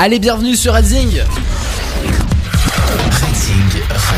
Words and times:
Allez, 0.00 0.20
bienvenue 0.20 0.54
sur 0.54 0.74
Redzing. 0.74 1.20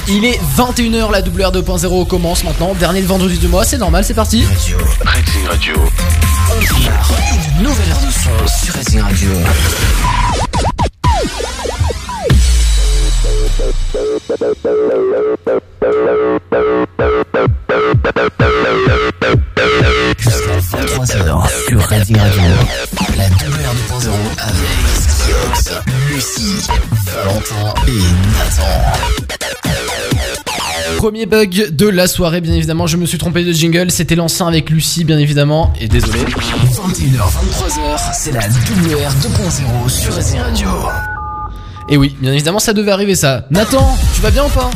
Il 0.08 0.26
est 0.26 0.38
21h, 0.54 1.10
la 1.10 1.20
WR 1.22 1.52
2.0 1.52 2.06
commence 2.06 2.44
maintenant. 2.44 2.74
Dernier 2.74 3.00
vendredi 3.00 3.38
du 3.38 3.48
mois, 3.48 3.64
c'est 3.64 3.78
normal, 3.78 4.04
c'est 4.04 4.12
parti. 4.12 4.44
Redzing 4.44 5.46
Radio. 5.48 5.74
Une 7.56 7.62
nouvelle 7.62 7.90
heure 7.92 8.00
de 8.06 8.12
son 8.12 8.62
sur 8.62 8.74
Racing 8.74 9.00
Radio. 9.00 9.30
Jusqu'à 20.18 20.56
23h 20.56 21.68
sur 21.68 21.80
Racing 21.80 22.18
Radio. 22.18 22.42
Premier 30.98 31.26
bug 31.26 31.70
de 31.70 31.88
la 31.88 32.06
soirée, 32.06 32.40
bien 32.40 32.52
évidemment. 32.52 32.86
Je 32.86 32.96
me 32.96 33.06
suis 33.06 33.18
trompé 33.18 33.42
de 33.44 33.52
jingle. 33.52 33.90
C'était 33.90 34.16
l'ancien 34.16 34.46
avec 34.46 34.68
Lucie, 34.70 35.04
bien 35.04 35.18
évidemment. 35.18 35.72
Et 35.80 35.88
désolé. 35.88 36.18
21h, 36.20 37.16
23h, 37.16 38.12
c'est 38.12 38.32
la 38.32 38.40
WR 38.40 39.10
2.0 39.86 39.88
sur 39.88 40.14
Racing 40.14 40.40
Radio. 40.40 40.68
Et 41.88 41.96
oui, 41.96 42.14
bien 42.20 42.32
évidemment, 42.32 42.58
ça 42.58 42.72
devait 42.72 42.92
arriver 42.92 43.14
ça. 43.14 43.46
Nathan, 43.50 43.96
tu 44.14 44.20
vas 44.20 44.30
bien 44.30 44.44
ou 44.44 44.50
pas? 44.50 44.70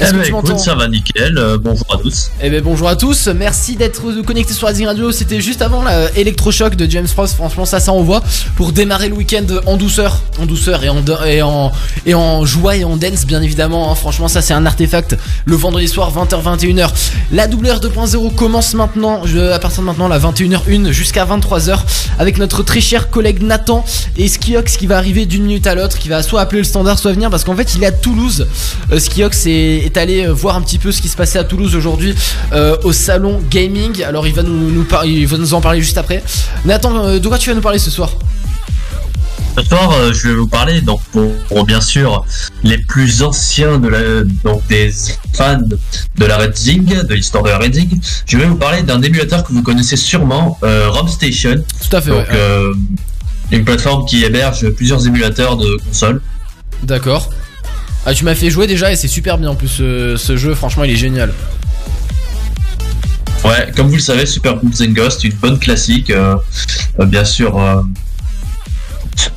Est-ce 0.00 0.12
ben 0.14 0.20
que 0.22 0.26
tu 0.26 0.32
m'entends 0.32 0.48
écoute, 0.48 0.58
ça 0.60 0.74
va 0.74 0.88
nickel. 0.88 1.38
euh, 1.38 1.58
bonjour 1.62 1.86
à 1.92 1.98
tous. 1.98 2.30
Eh 2.42 2.50
ben 2.50 2.60
bonjour 2.62 2.88
à 2.88 2.96
tous, 2.96 3.28
merci 3.28 3.76
d'être 3.76 4.02
connectés 4.22 4.52
sur 4.52 4.66
Racing 4.66 4.86
Radio. 4.86 5.12
C'était 5.12 5.40
juste 5.40 5.62
avant 5.62 5.82
la 5.82 6.10
électrochoc 6.16 6.74
de 6.74 6.90
James 6.90 7.06
Frost. 7.06 7.36
Franchement, 7.36 7.64
ça, 7.66 7.78
ça 7.78 7.92
envoie 7.92 8.20
pour 8.56 8.72
démarrer 8.72 9.08
le 9.10 9.14
week-end 9.14 9.44
en 9.66 9.76
douceur, 9.76 10.20
en 10.40 10.46
douceur 10.46 10.82
et 10.82 10.88
en 10.88 11.04
et 11.26 11.42
en 11.42 11.70
et 12.06 12.14
en 12.14 12.44
joie 12.44 12.76
et 12.76 12.84
en 12.84 12.96
dance, 12.96 13.26
bien 13.26 13.42
évidemment. 13.42 13.92
hein. 13.92 13.94
Franchement, 13.94 14.26
ça 14.28 14.42
c'est 14.42 14.54
un 14.54 14.66
artefact. 14.66 15.16
Le 15.44 15.56
vendredi 15.56 15.86
soir, 15.86 16.10
20h 16.12 16.42
21h. 16.42 16.88
La 17.30 17.46
WR 17.46 17.78
2.0 17.80 18.34
commence 18.34 18.74
maintenant, 18.74 19.20
je- 19.24 19.52
à 19.52 19.58
partir 19.60 19.80
de 19.82 19.86
maintenant, 19.86 20.08
la 20.08 20.18
21h1 20.18 20.90
jusqu'à 20.90 21.24
23h 21.26 21.78
avec 22.18 22.38
notre 22.38 22.62
très 22.64 22.80
cher 22.80 23.08
collègue 23.10 23.42
Nathan 23.42 23.84
et 24.16 24.26
Skiox 24.26 24.76
qui 24.78 24.86
va 24.86 24.96
arriver 24.96 25.26
d'une 25.26 25.44
minute 25.44 25.66
à 25.66 25.74
l'autre, 25.76 25.98
qui 25.98 26.08
va 26.08 26.22
soit 26.24 26.40
appeler 26.40 26.60
le 26.62 26.64
standard, 26.66 26.98
soit 26.98 27.12
venir 27.12 27.30
parce 27.30 27.44
qu'en 27.44 27.54
fait 27.54 27.74
il 27.76 27.84
est 27.84 27.86
à 27.86 27.92
Toulouse. 27.92 28.48
Euh, 28.90 28.98
Skiox 28.98 29.46
est, 29.46 29.81
est 29.84 29.96
allé 29.96 30.26
euh, 30.26 30.32
voir 30.32 30.56
un 30.56 30.62
petit 30.62 30.78
peu 30.78 30.92
ce 30.92 31.00
qui 31.02 31.08
se 31.08 31.16
passait 31.16 31.38
à 31.38 31.44
Toulouse 31.44 31.74
aujourd'hui 31.74 32.14
euh, 32.52 32.76
au 32.84 32.92
salon 32.92 33.40
gaming. 33.50 34.02
Alors 34.02 34.26
il 34.26 34.34
va 34.34 34.42
nous, 34.42 34.70
nous 34.70 34.84
par- 34.84 35.04
il 35.04 35.26
va 35.26 35.36
nous 35.38 35.54
en 35.54 35.60
parler 35.60 35.80
juste 35.80 35.98
après. 35.98 36.22
Nathan, 36.64 37.04
euh, 37.04 37.18
de 37.18 37.28
quoi 37.28 37.38
tu 37.38 37.50
vas 37.50 37.54
nous 37.54 37.62
parler 37.62 37.78
ce 37.78 37.90
soir? 37.90 38.10
Ce 39.58 39.62
soir, 39.66 39.92
euh, 39.92 40.12
je 40.14 40.28
vais 40.28 40.34
vous 40.34 40.46
parler 40.46 40.80
donc 40.80 41.02
pour, 41.12 41.30
pour, 41.48 41.64
bien 41.66 41.82
sûr 41.82 42.24
les 42.64 42.78
plus 42.78 43.22
anciens 43.22 43.78
de 43.78 43.88
la 43.88 44.24
donc 44.44 44.66
des 44.68 44.90
fans 45.34 45.60
de 45.60 46.24
la 46.24 46.38
Red 46.38 46.56
Zing, 46.56 46.86
de 47.06 47.14
l'histoire 47.14 47.44
de 47.44 47.50
la 47.50 47.58
Red 47.58 47.74
Zing. 47.74 48.00
Je 48.26 48.38
vais 48.38 48.46
vous 48.46 48.56
parler 48.56 48.82
d'un 48.82 49.02
émulateur 49.02 49.44
que 49.44 49.52
vous 49.52 49.62
connaissez 49.62 49.96
sûrement, 49.96 50.58
euh, 50.62 50.88
ROM 50.88 51.06
Station. 51.06 51.62
Tout 51.86 51.96
à 51.96 52.00
fait. 52.00 52.10
Donc 52.10 52.28
ouais. 52.28 52.34
euh, 52.34 52.72
une 53.50 53.64
plateforme 53.64 54.06
qui 54.06 54.24
héberge 54.24 54.70
plusieurs 54.70 55.06
émulateurs 55.06 55.58
de 55.58 55.76
consoles. 55.86 56.22
D'accord. 56.82 57.28
Ah, 58.04 58.14
tu 58.14 58.24
m'as 58.24 58.34
fait 58.34 58.50
jouer 58.50 58.66
déjà 58.66 58.90
et 58.92 58.96
c'est 58.96 59.08
super 59.08 59.38
bien 59.38 59.50
en 59.50 59.54
plus 59.54 59.68
ce, 59.68 60.16
ce 60.16 60.36
jeu. 60.36 60.54
Franchement, 60.54 60.84
il 60.84 60.90
est 60.92 60.96
génial. 60.96 61.32
Ouais, 63.44 63.70
comme 63.76 63.88
vous 63.88 63.94
le 63.96 64.00
savez, 64.00 64.24
Super 64.26 64.56
Ghouls 64.56 64.70
and 64.82 64.92
Ghost, 64.92 65.24
une 65.24 65.32
bonne 65.34 65.58
classique, 65.58 66.10
euh, 66.10 66.36
euh, 67.00 67.06
bien 67.06 67.24
sûr. 67.24 67.58
euh, 67.58 67.82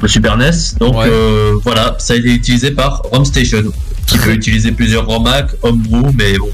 le 0.02 0.08
Super 0.08 0.38
NES. 0.38 0.52
Donc 0.80 0.96
Ouais. 0.96 1.06
euh, 1.10 1.54
voilà, 1.64 1.96
ça 2.00 2.14
a 2.14 2.18
été 2.18 2.30
utilisé 2.34 2.72
par 2.72 3.02
ROM 3.12 3.26
Station, 3.26 3.64
qui 4.08 4.18
peut 4.18 4.32
utiliser 4.34 4.72
plusieurs 4.72 5.06
ROM 5.06 5.28
Homebrew, 5.64 6.12
mais 6.18 6.38
bon, 6.38 6.50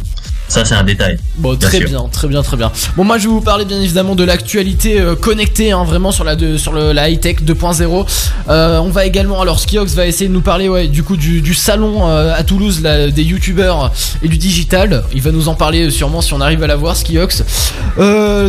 ça 0.51 0.65
c'est 0.65 0.75
un 0.75 0.83
détail. 0.83 1.17
Bon, 1.37 1.53
Bien 1.55 1.67
très 1.67 1.77
sûr. 1.79 1.87
bien, 1.89 2.03
très 2.11 2.27
bien, 2.27 2.43
très 2.43 2.57
bien. 2.57 2.71
Bon, 2.97 3.03
moi 3.03 3.17
je 3.17 3.23
vais 3.23 3.29
vous 3.29 3.41
parler 3.41 3.65
bien 3.65 3.79
évidemment 3.81 4.15
de 4.15 4.23
l'actualité 4.23 4.99
euh, 4.99 5.15
connectée, 5.15 5.71
hein, 5.71 5.83
vraiment 5.85 6.11
sur 6.11 6.23
la 6.23 6.35
de, 6.35 6.57
sur 6.57 6.73
le, 6.73 6.91
la 6.91 7.09
high 7.09 7.19
tech 7.19 7.37
2.0. 7.37 8.05
Euh, 8.49 8.79
on 8.79 8.89
va 8.89 9.05
également, 9.05 9.41
alors 9.41 9.59
Skiox 9.59 9.93
va 9.93 10.05
essayer 10.05 10.27
de 10.27 10.33
nous 10.33 10.41
parler, 10.41 10.67
ouais, 10.67 10.87
du 10.87 11.03
coup 11.03 11.15
du, 11.15 11.41
du 11.41 11.53
salon 11.53 12.07
euh, 12.07 12.33
à 12.35 12.43
Toulouse, 12.43 12.81
là, 12.81 13.09
des 13.09 13.23
youtubeurs 13.23 13.91
et 14.21 14.27
du 14.27 14.37
digital. 14.37 15.03
Il 15.13 15.21
va 15.21 15.31
nous 15.31 15.47
en 15.47 15.55
parler 15.55 15.87
euh, 15.87 15.89
sûrement 15.89 16.21
si 16.21 16.33
on 16.33 16.41
arrive 16.41 16.61
à 16.63 16.67
la 16.67 16.75
voir, 16.75 16.95
Skiox. 16.97 17.43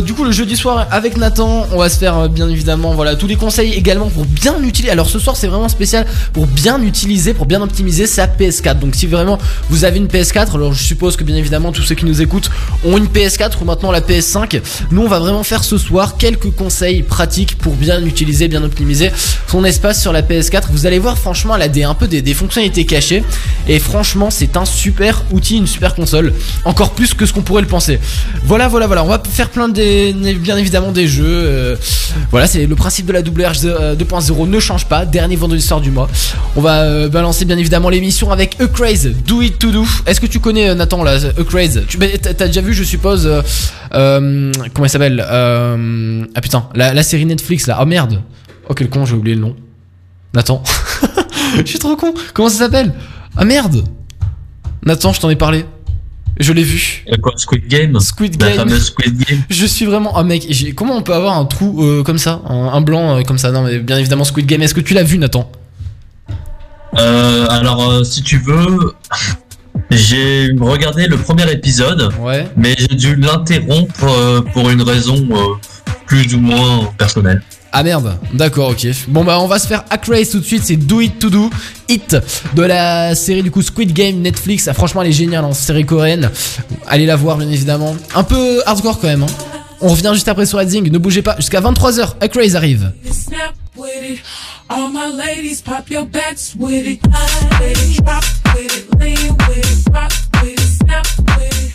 Du 0.05 0.13
coup, 0.13 0.23
le 0.25 0.31
jeudi 0.31 0.57
soir 0.57 0.87
avec 0.91 1.17
Nathan, 1.17 1.67
on 1.71 1.77
va 1.77 1.87
se 1.89 1.97
faire 1.97 2.27
bien 2.29 2.49
évidemment, 2.49 2.93
voilà, 2.93 3.15
tous 3.15 3.27
les 3.27 3.35
conseils 3.35 3.73
également 3.73 4.09
pour 4.09 4.25
bien 4.25 4.61
utiliser. 4.61 4.91
Alors 4.91 5.07
ce 5.09 5.19
soir, 5.19 5.37
c'est 5.37 5.47
vraiment 5.47 5.69
spécial 5.69 6.05
pour 6.33 6.47
bien 6.47 6.81
utiliser, 6.81 7.33
pour 7.33 7.45
bien 7.45 7.61
optimiser 7.61 8.07
sa 8.07 8.27
PS4. 8.27 8.79
Donc 8.79 8.95
si 8.95 9.07
vraiment 9.07 9.37
vous 9.69 9.85
avez 9.85 9.97
une 9.97 10.07
PS4, 10.07 10.55
alors 10.55 10.73
je 10.73 10.83
suppose 10.83 11.15
que 11.15 11.23
bien 11.23 11.35
évidemment 11.35 11.71
tous 11.71 11.92
qui 11.95 12.05
nous 12.05 12.21
écoutent 12.21 12.49
ont 12.85 12.97
une 12.97 13.05
PS4 13.05 13.53
ou 13.61 13.65
maintenant 13.65 13.91
la 13.91 14.01
PS5. 14.01 14.61
Nous, 14.91 15.01
on 15.01 15.07
va 15.07 15.19
vraiment 15.19 15.43
faire 15.43 15.63
ce 15.63 15.77
soir 15.77 16.17
quelques 16.17 16.51
conseils 16.51 17.03
pratiques 17.03 17.57
pour 17.57 17.75
bien 17.75 18.03
utiliser, 18.05 18.47
bien 18.47 18.63
optimiser 18.63 19.11
son 19.47 19.63
espace 19.65 20.01
sur 20.01 20.11
la 20.13 20.21
PS4. 20.21 20.63
Vous 20.71 20.85
allez 20.85 20.99
voir, 20.99 21.17
franchement, 21.17 21.55
elle 21.55 21.61
a 21.61 21.67
des, 21.67 21.83
un 21.83 21.93
peu 21.93 22.07
des, 22.07 22.21
des 22.21 22.33
fonctionnalités 22.33 22.85
cachées. 22.85 23.23
Et 23.67 23.79
franchement, 23.79 24.29
c'est 24.29 24.57
un 24.57 24.65
super 24.65 25.23
outil, 25.31 25.57
une 25.57 25.67
super 25.67 25.95
console. 25.95 26.33
Encore 26.65 26.91
plus 26.91 27.13
que 27.13 27.25
ce 27.25 27.33
qu'on 27.33 27.41
pourrait 27.41 27.61
le 27.61 27.67
penser. 27.67 27.99
Voilà, 28.45 28.67
voilà, 28.67 28.87
voilà. 28.87 29.03
On 29.03 29.07
va 29.07 29.21
faire 29.27 29.49
plein 29.49 29.69
de, 29.69 30.33
bien 30.33 30.57
évidemment 30.57 30.91
des 30.91 31.07
jeux. 31.07 31.23
euh, 31.25 31.75
voilà, 32.31 32.47
c'est 32.47 32.65
le 32.65 32.75
principe 32.75 33.05
de 33.05 33.13
la 33.13 33.21
WR 33.21 33.53
2.0 33.53 34.47
ne 34.49 34.59
change 34.59 34.85
pas. 34.85 35.05
Dernier 35.05 35.35
vendredi 35.35 35.61
soir 35.61 35.81
du 35.81 35.91
mois. 35.91 36.09
On 36.55 36.61
va 36.61 36.81
euh, 36.81 37.09
balancer 37.09 37.45
bien 37.45 37.57
évidemment 37.57 37.89
l'émission 37.89 38.31
avec 38.31 38.57
A 38.59 38.67
Craze, 38.67 39.09
Do 39.27 39.41
It 39.41 39.59
To 39.59 39.71
Do. 39.71 39.85
Est-ce 40.05 40.19
que 40.19 40.25
tu 40.27 40.39
connais 40.39 40.69
euh, 40.69 40.75
Nathan 40.75 41.03
là, 41.03 41.17
A 41.37 41.43
Craze 41.43 41.82
Tu 41.87 41.97
déjà 41.97 42.61
vu, 42.61 42.73
je 42.73 42.83
suppose, 42.83 43.25
euh, 43.27 43.41
euh, 43.93 44.51
comment 44.73 44.85
il 44.85 44.89
s'appelle 44.89 45.23
euh, 45.27 46.25
Ah 46.35 46.41
putain, 46.41 46.67
la, 46.75 46.93
la 46.93 47.03
série 47.03 47.25
Netflix 47.25 47.67
là. 47.67 47.79
Oh 47.81 47.85
merde. 47.85 48.21
Oh 48.69 48.73
quel 48.73 48.89
con, 48.89 49.05
j'ai 49.05 49.15
oublié 49.15 49.35
le 49.35 49.41
nom. 49.41 49.55
Nathan. 50.33 50.63
Je 51.57 51.65
suis 51.65 51.79
trop 51.79 51.95
con. 51.95 52.13
Comment 52.33 52.49
ça 52.49 52.57
s'appelle? 52.57 52.93
Ah 53.37 53.45
merde. 53.45 53.83
Nathan, 54.85 55.13
je 55.13 55.21
t'en 55.21 55.29
ai 55.29 55.35
parlé. 55.35 55.65
Je 56.39 56.51
l'ai 56.51 56.63
vu. 56.63 57.05
Quoi, 57.21 57.33
Squid 57.37 57.67
Game? 57.67 57.99
Squid 57.99 58.41
La 58.41 58.49
Game. 58.49 58.57
fameuse 58.57 58.85
Squid 58.85 59.17
Game. 59.17 59.43
Je 59.49 59.65
suis 59.65 59.85
vraiment. 59.85 60.13
Oh 60.17 60.23
mec, 60.23 60.47
comment 60.75 60.97
on 60.97 61.03
peut 61.03 61.13
avoir 61.13 61.37
un 61.37 61.45
trou 61.45 61.83
euh, 61.83 62.03
comme 62.03 62.17
ça? 62.17 62.41
Un, 62.47 62.69
un 62.69 62.81
blanc 62.81 63.17
euh, 63.17 63.21
comme 63.21 63.37
ça? 63.37 63.51
Non, 63.51 63.63
mais 63.63 63.79
bien 63.79 63.97
évidemment, 63.99 64.23
Squid 64.23 64.47
Game. 64.47 64.61
Est-ce 64.63 64.73
que 64.73 64.81
tu 64.81 64.93
l'as 64.95 65.03
vu, 65.03 65.19
Nathan? 65.19 65.49
Euh, 66.97 67.45
alors, 67.49 68.05
si 68.05 68.21
tu 68.23 68.37
veux, 68.39 68.93
j'ai 69.91 70.49
regardé 70.59 71.07
le 71.07 71.17
premier 71.17 71.51
épisode, 71.51 72.11
Ouais. 72.19 72.47
mais 72.57 72.75
j'ai 72.77 72.87
dû 72.95 73.15
l'interrompre 73.15 74.03
euh, 74.05 74.41
pour 74.53 74.69
une 74.69 74.81
raison 74.81 75.15
euh, 75.31 75.37
plus 76.05 76.33
ou 76.35 76.39
moins 76.39 76.89
personnelle. 76.97 77.41
Ah 77.75 77.81
merde, 77.81 78.15
d'accord, 78.33 78.69
ok. 78.69 78.85
Bon 79.07 79.23
bah 79.23 79.39
on 79.39 79.47
va 79.47 79.57
se 79.57 79.65
faire 79.65 79.83
Hack 79.89 80.05
Race 80.05 80.29
tout 80.29 80.39
de 80.39 80.45
suite, 80.45 80.61
c'est 80.63 80.75
Do 80.75 81.01
It 81.01 81.17
To 81.17 81.29
Do 81.31 81.49
It 81.89 82.15
de 82.55 82.61
la 82.61 83.15
série 83.15 83.41
du 83.41 83.49
coup 83.49 83.63
Squid 83.63 83.93
Game 83.93 84.17
Netflix. 84.21 84.67
Ah, 84.67 84.75
franchement 84.75 85.01
elle 85.01 85.09
est 85.09 85.11
géniale, 85.11 85.43
hein, 85.43 85.53
série 85.53 85.83
coréenne. 85.85 86.29
Allez 86.85 87.07
la 87.07 87.15
voir 87.15 87.35
bien 87.37 87.49
évidemment. 87.49 87.95
Un 88.13 88.23
peu 88.23 88.61
hardcore 88.67 88.99
quand 88.99 89.07
même. 89.07 89.23
hein. 89.23 89.27
On 89.81 89.87
revient 89.87 90.11
juste 90.13 90.27
après 90.27 90.45
sur 90.45 90.59
Redzing, 90.59 90.89
ne 90.91 90.97
bougez 90.99 91.23
pas, 91.23 91.35
jusqu'à 91.37 91.61
23h, 91.61 92.13
Hack 92.21 92.35
Race 92.35 92.53
arrive. 92.55 92.91
All 94.75 94.89
my 94.89 95.07
ladies, 95.07 95.61
pop 95.61 95.87
your 95.91 96.03
backs 96.05 96.55
with 96.57 96.87
it. 96.87 96.99
With 97.03 97.97
it, 97.97 98.03
drop 98.03 98.23
with 98.55 98.75
it, 98.75 98.99
lean 98.99 99.37
with 99.37 99.57
it, 99.57 99.93
rock 99.93 100.11
with 100.41 100.53
it, 100.53 100.59
snap 100.59 101.05
with 101.37 101.61
it. 101.61 101.73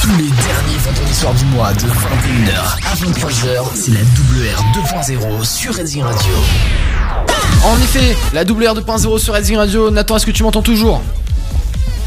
Tous 0.00 0.10
les 0.16 0.30
derniers 0.30 0.78
vendredis 0.84 1.14
soirs 1.14 1.34
du 1.34 1.44
mois 1.46 1.72
de 1.72 1.80
21h 1.80 2.78
à 2.86 2.94
23h, 2.94 3.64
c'est 3.74 3.90
la 3.90 4.00
WR 4.00 4.62
2.0 5.10 5.44
sur 5.44 5.74
Racing 5.74 6.02
Radio. 6.02 6.34
En 7.64 7.76
effet, 7.82 8.16
la 8.32 8.44
WR 8.44 8.74
2.0 8.80 9.18
sur 9.18 9.34
Redzing 9.34 9.56
Radio. 9.56 9.90
Nathan, 9.90 10.18
est-ce 10.18 10.26
que 10.26 10.30
tu 10.30 10.44
m'entends 10.44 10.62
toujours? 10.62 11.02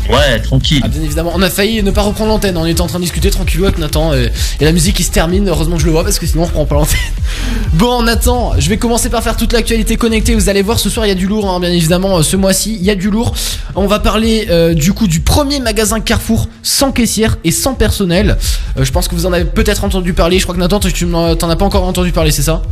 Ouais, 0.10 0.40
tranquille. 0.42 0.82
Ah 0.84 0.88
bien 0.88 1.02
évidemment, 1.02 1.32
on 1.36 1.42
a 1.42 1.50
failli 1.50 1.84
ne 1.84 1.92
pas 1.92 2.02
reprendre 2.02 2.30
l'antenne, 2.32 2.58
on 2.58 2.66
était 2.66 2.82
en 2.82 2.88
train 2.88 3.00
de 3.00 3.04
discuter 3.04 3.30
tranquillou 3.30 3.66
avec 3.66 3.78
Nathan 3.78 4.14
et, 4.14 4.32
et 4.60 4.66
la 4.66 4.72
musique 4.72 4.96
qui 4.96 5.04
se 5.04 5.12
termine, 5.12 5.48
heureusement 5.50 5.76
que 5.76 5.82
je 5.82 5.86
le 5.86 5.92
vois 5.92 6.04
parce 6.04 6.20
que 6.20 6.26
sinon 6.26 6.44
on 6.44 6.46
reprend 6.46 6.66
pas 6.66 6.76
l'antenne. 6.76 6.98
Bon 7.74 8.02
Nathan, 8.02 8.54
je 8.58 8.70
vais 8.70 8.78
commencer 8.78 9.10
par 9.10 9.22
faire 9.22 9.38
toute 9.38 9.54
l'actualité 9.54 9.98
connectée, 9.98 10.34
vous 10.34 10.50
allez 10.50 10.62
voir 10.62 10.80
ce 10.80 10.90
soir 10.90 11.06
il 11.06 11.10
y 11.10 11.12
a 11.12 11.16
du 11.16 11.28
lourd 11.28 11.50
hein, 11.50 11.60
bien 11.60 11.72
évidemment, 11.72 12.18
euh, 12.18 12.24
ce 12.24 12.36
mois-ci 12.36 12.76
il 12.80 12.84
y 12.86 12.90
a 12.90 12.96
du 12.96 13.12
lourd. 13.12 13.36
On 13.76 13.86
va 13.88 14.00
parler 14.00 14.48
euh, 14.50 14.74
du 14.74 14.94
coup 14.94 15.08
du 15.08 15.20
premier 15.20 15.60
magasin 15.60 16.00
Carrefour 16.00 16.48
sans 16.64 16.92
caissière 16.92 17.38
et 17.44 17.52
sans 17.52 17.74
personnel. 17.76 18.38
Euh, 18.78 18.86
je 18.86 18.92
pense 18.92 19.08
que 19.08 19.16
vous 19.16 19.26
en 19.26 19.34
avez 19.34 19.46
peut-être 19.46 19.84
entendu 19.84 20.14
parler, 20.14 20.40
je 20.40 20.44
crois 20.44 20.56
que 20.56 20.60
Nathan 20.60 20.80
tu 20.80 21.06
n'en 21.06 21.36
t'en 21.36 21.50
as 21.50 21.56
pas 21.56 21.66
encore 21.66 21.84
entendu 21.84 22.12
parler 22.12 22.32
c'est 22.32 22.42
ça? 22.44 22.64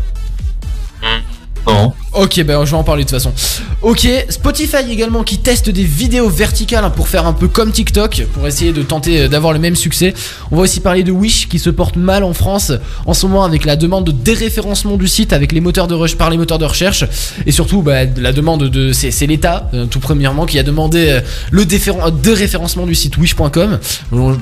Ok, 2.13 2.41
ben 2.43 2.63
je 2.63 2.71
vais 2.71 2.77
en 2.77 2.83
parler 2.83 3.03
de 3.03 3.09
toute 3.09 3.19
façon. 3.19 3.33
Ok, 3.81 4.07
Spotify 4.29 4.89
également 4.89 5.23
qui 5.23 5.37
teste 5.39 5.69
des 5.69 5.83
vidéos 5.83 6.29
verticales 6.29 6.85
hein, 6.85 6.89
pour 6.89 7.07
faire 7.09 7.25
un 7.27 7.33
peu 7.33 7.47
comme 7.49 7.71
TikTok, 7.71 8.25
pour 8.33 8.47
essayer 8.47 8.71
de 8.71 8.81
tenter 8.83 9.21
euh, 9.23 9.27
d'avoir 9.27 9.51
le 9.51 9.59
même 9.59 9.75
succès. 9.75 10.13
On 10.51 10.55
va 10.55 10.61
aussi 10.61 10.79
parler 10.79 11.03
de 11.03 11.11
Wish 11.11 11.49
qui 11.49 11.59
se 11.59 11.69
porte 11.69 11.97
mal 11.97 12.23
en 12.23 12.33
France 12.33 12.71
en 13.05 13.13
ce 13.13 13.25
moment 13.25 13.43
avec 13.43 13.65
la 13.65 13.75
demande 13.75 14.05
de 14.05 14.11
déréférencement 14.11 14.95
du 14.95 15.07
site 15.07 15.33
avec 15.33 15.51
les 15.51 15.59
moteurs 15.59 15.87
de 15.87 15.95
par 16.15 16.29
les 16.29 16.37
moteurs 16.37 16.59
de 16.59 16.65
recherche 16.65 17.03
et 17.45 17.51
surtout 17.51 17.81
bah, 17.81 18.05
la 18.17 18.31
demande 18.31 18.63
de 18.69 18.93
c'est 18.93 19.25
l'État 19.25 19.69
euh, 19.73 19.85
tout 19.85 19.99
premièrement 19.99 20.45
qui 20.45 20.59
a 20.59 20.63
demandé 20.63 21.07
euh, 21.09 21.21
le 21.51 21.65
déréférencement 21.65 22.85
du 22.85 22.95
site 22.95 23.17
wish.com. 23.17 23.79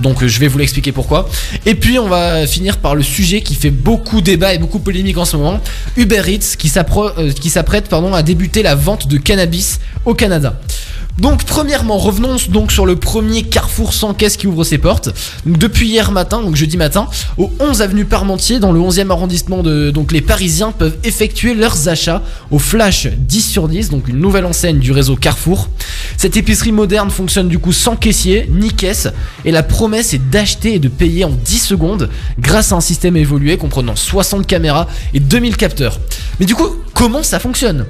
Donc 0.01 0.25
je 0.25 0.39
vais 0.39 0.47
vous 0.47 0.57
l'expliquer 0.57 0.91
pourquoi. 0.91 1.27
Et 1.65 1.75
puis 1.75 1.97
on 1.99 2.07
va 2.07 2.45
finir 2.47 2.77
par 2.77 2.95
le 2.95 3.03
sujet 3.03 3.41
qui 3.41 3.55
fait 3.55 3.69
beaucoup 3.71 4.21
débat 4.21 4.53
et 4.53 4.57
beaucoup 4.57 4.79
polémique 4.79 5.17
en 5.17 5.25
ce 5.25 5.37
moment. 5.37 5.59
Uber 5.97 6.21
Eats 6.27 6.55
qui 6.57 6.67
s'appro- 6.69 7.11
euh, 7.12 7.12
qui 7.39 7.49
s'apprête 7.49 7.89
pardon 7.89 8.13
à 8.13 8.23
débuter 8.23 8.63
la 8.63 8.75
vente 8.75 9.07
de 9.07 9.17
cannabis 9.17 9.79
au 10.05 10.13
Canada. 10.13 10.59
Donc 11.19 11.43
premièrement, 11.43 11.99
revenons 11.99 12.37
donc 12.49 12.71
sur 12.71 12.87
le 12.87 12.95
premier 12.95 13.43
Carrefour 13.43 13.93
sans 13.93 14.15
caisse 14.15 14.35
qui 14.35 14.47
ouvre 14.47 14.63
ses 14.63 14.79
portes. 14.79 15.09
Donc, 15.45 15.59
depuis 15.59 15.87
hier 15.87 16.11
matin, 16.11 16.41
donc 16.41 16.55
jeudi 16.55 16.75
matin, 16.75 17.07
au 17.37 17.51
11 17.59 17.83
avenue 17.83 18.05
Parmentier, 18.05 18.59
dans 18.59 18.71
le 18.71 18.79
11e 18.79 19.11
arrondissement 19.11 19.61
de 19.61 19.91
donc 19.91 20.11
les 20.11 20.21
Parisiens 20.21 20.71
peuvent 20.71 20.97
effectuer 21.03 21.53
leurs 21.53 21.87
achats 21.87 22.23
au 22.49 22.57
Flash 22.57 23.07
10 23.07 23.41
sur 23.41 23.67
10, 23.67 23.91
donc 23.91 24.07
une 24.07 24.17
nouvelle 24.17 24.45
enseigne 24.45 24.79
du 24.79 24.91
réseau 24.91 25.15
Carrefour. 25.15 25.69
Cette 26.17 26.35
épicerie 26.35 26.71
moderne 26.71 27.11
fonctionne 27.11 27.47
du 27.47 27.59
coup 27.59 27.73
sans 27.73 27.95
caissier 27.95 28.49
ni 28.51 28.71
caisse 28.71 29.07
et 29.45 29.51
la 29.51 29.61
promesse 29.61 30.15
est 30.15 30.29
d'acheter 30.31 30.73
et 30.73 30.79
de 30.79 30.87
payer 30.87 31.25
en 31.25 31.29
10 31.31 31.59
secondes 31.59 32.09
grâce 32.39 32.71
à 32.71 32.75
un 32.75 32.81
système 32.81 33.17
évolué 33.17 33.57
comprenant 33.57 33.95
60 33.95 34.47
caméras 34.47 34.87
et 35.13 35.19
2000 35.19 35.57
capteurs. 35.57 35.99
Mais 36.39 36.47
du 36.47 36.55
coup, 36.55 36.69
comment 36.95 37.21
ça 37.21 37.37
fonctionne? 37.39 37.85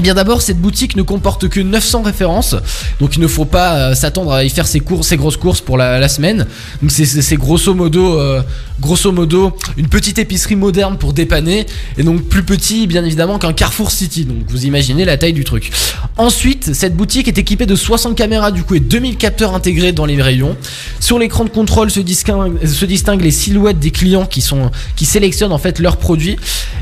Eh 0.00 0.02
bien 0.02 0.14
d'abord, 0.14 0.40
cette 0.40 0.58
boutique 0.58 0.96
ne 0.96 1.02
comporte 1.02 1.50
que 1.50 1.60
900 1.60 2.00
références, 2.00 2.56
donc 3.00 3.16
il 3.16 3.20
ne 3.20 3.26
faut 3.26 3.44
pas 3.44 3.90
euh, 3.90 3.94
s'attendre 3.94 4.32
à 4.32 4.44
y 4.44 4.48
faire 4.48 4.66
ses 4.66 4.80
ses 5.02 5.18
grosses 5.18 5.36
courses 5.36 5.60
pour 5.60 5.76
la, 5.76 6.08
semaine. 6.08 6.46
Donc 6.80 6.90
c'est- 6.90 7.36
grosso 7.36 7.74
modo, 7.74 8.18
euh, 8.18 8.40
grosso 8.80 9.12
modo, 9.12 9.54
une 9.76 9.88
petite 9.88 10.18
épicerie 10.18 10.56
moderne 10.56 10.96
pour 10.96 11.12
dépanner, 11.12 11.66
et 11.98 12.02
donc 12.02 12.22
plus 12.22 12.44
petit 12.44 12.86
bien 12.86 13.04
évidemment 13.04 13.38
qu'un 13.38 13.52
Carrefour 13.52 13.90
City. 13.90 14.24
Donc 14.24 14.38
vous 14.48 14.64
imaginez 14.64 15.04
la 15.04 15.18
taille 15.18 15.34
du 15.34 15.44
truc. 15.44 15.70
Ensuite, 16.16 16.72
cette 16.72 16.96
boutique 16.96 17.28
est 17.28 17.36
équipée 17.36 17.66
de 17.66 17.76
60 17.76 18.16
caméras 18.16 18.52
du 18.52 18.62
coup 18.62 18.76
et 18.76 18.80
2000 18.80 19.18
capteurs 19.18 19.54
intégrés 19.54 19.92
dans 19.92 20.06
les 20.06 20.20
rayons. 20.22 20.56
Sur 20.98 21.18
l'écran 21.18 21.44
de 21.44 21.50
contrôle 21.50 21.90
se 21.90 22.00
distinguent, 22.00 22.56
se 22.64 22.86
les 23.20 23.30
silhouettes 23.30 23.78
des 23.78 23.90
clients 23.90 24.24
qui 24.24 24.40
sont 24.40 24.70
qui 24.96 25.04
sélectionnent 25.04 25.52
en 25.52 25.58
fait 25.58 25.78
leurs 25.78 25.98
produits. 25.98 26.36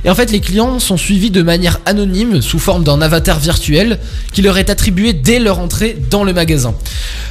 Et 0.05 0.11
en 0.11 0.15
fait, 0.15 0.31
les 0.31 0.41
clients 0.41 0.79
sont 0.79 0.97
suivis 0.97 1.32
de 1.32 1.43
manière 1.43 1.81
anonyme 1.85 2.41
sous 2.43 2.61
forme 2.61 2.85
d'un 2.85 3.03
avatar 3.08 3.38
virtuel 3.40 3.99
qui 4.32 4.43
leur 4.43 4.58
est 4.58 4.69
attribué 4.70 5.14
dès 5.14 5.38
leur 5.38 5.58
entrée 5.58 5.96
dans 6.10 6.25
le 6.25 6.34
magasin. 6.34 6.75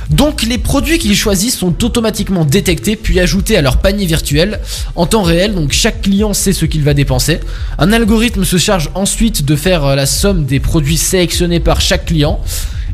Donc 0.10 0.42
les 0.42 0.58
produits 0.58 0.98
qu'ils 0.98 1.16
choisissent 1.16 1.58
sont 1.58 1.84
automatiquement 1.84 2.46
détectés 2.46 2.96
puis 2.96 3.20
ajoutés 3.20 3.58
à 3.58 3.62
leur 3.62 3.78
panier 3.78 4.06
virtuel 4.06 4.60
en 4.96 5.06
temps 5.06 5.22
réel. 5.22 5.54
Donc 5.54 5.72
chaque 5.72 6.02
client 6.02 6.34
sait 6.34 6.54
ce 6.54 6.66
qu'il 6.66 6.84
va 6.84 6.94
dépenser. 6.94 7.40
Un 7.78 7.94
algorithme 7.94 8.44
se 8.44 8.58
charge 8.58 8.90
ensuite 8.96 9.46
de 9.46 9.56
faire 9.56 9.86
euh, 9.86 9.96
la 9.96 10.06
somme 10.06 10.46
des 10.46 10.60
produits 10.60 10.98
sélectionnés 10.98 11.60
par 11.60 11.80
chaque 11.80 12.06
client. 12.06 12.42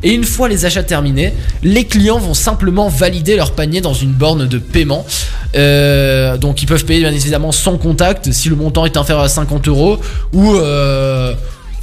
Et 0.02 0.12
une 0.12 0.24
fois 0.24 0.48
les 0.50 0.66
achats 0.66 0.82
terminés, 0.82 1.32
les 1.62 1.84
clients 1.84 2.18
vont 2.18 2.34
simplement 2.34 2.88
valider 2.88 3.36
leur 3.36 3.52
panier 3.52 3.80
dans 3.80 3.94
une 3.94 4.12
borne 4.12 4.46
de 4.46 4.58
paiement. 4.58 5.06
Euh, 5.56 6.36
donc 6.36 6.62
ils 6.62 6.66
peuvent 6.66 6.84
payer 6.84 7.00
bien 7.00 7.12
évidemment 7.12 7.52
sans 7.52 7.78
contact 7.78 8.30
si 8.30 8.50
le 8.50 8.56
montant 8.56 8.84
est 8.84 8.98
inférieur 8.98 9.24
à 9.24 9.28
50 9.28 9.66
euros 9.68 9.98
ou 10.32 10.54
euh, 10.54 11.34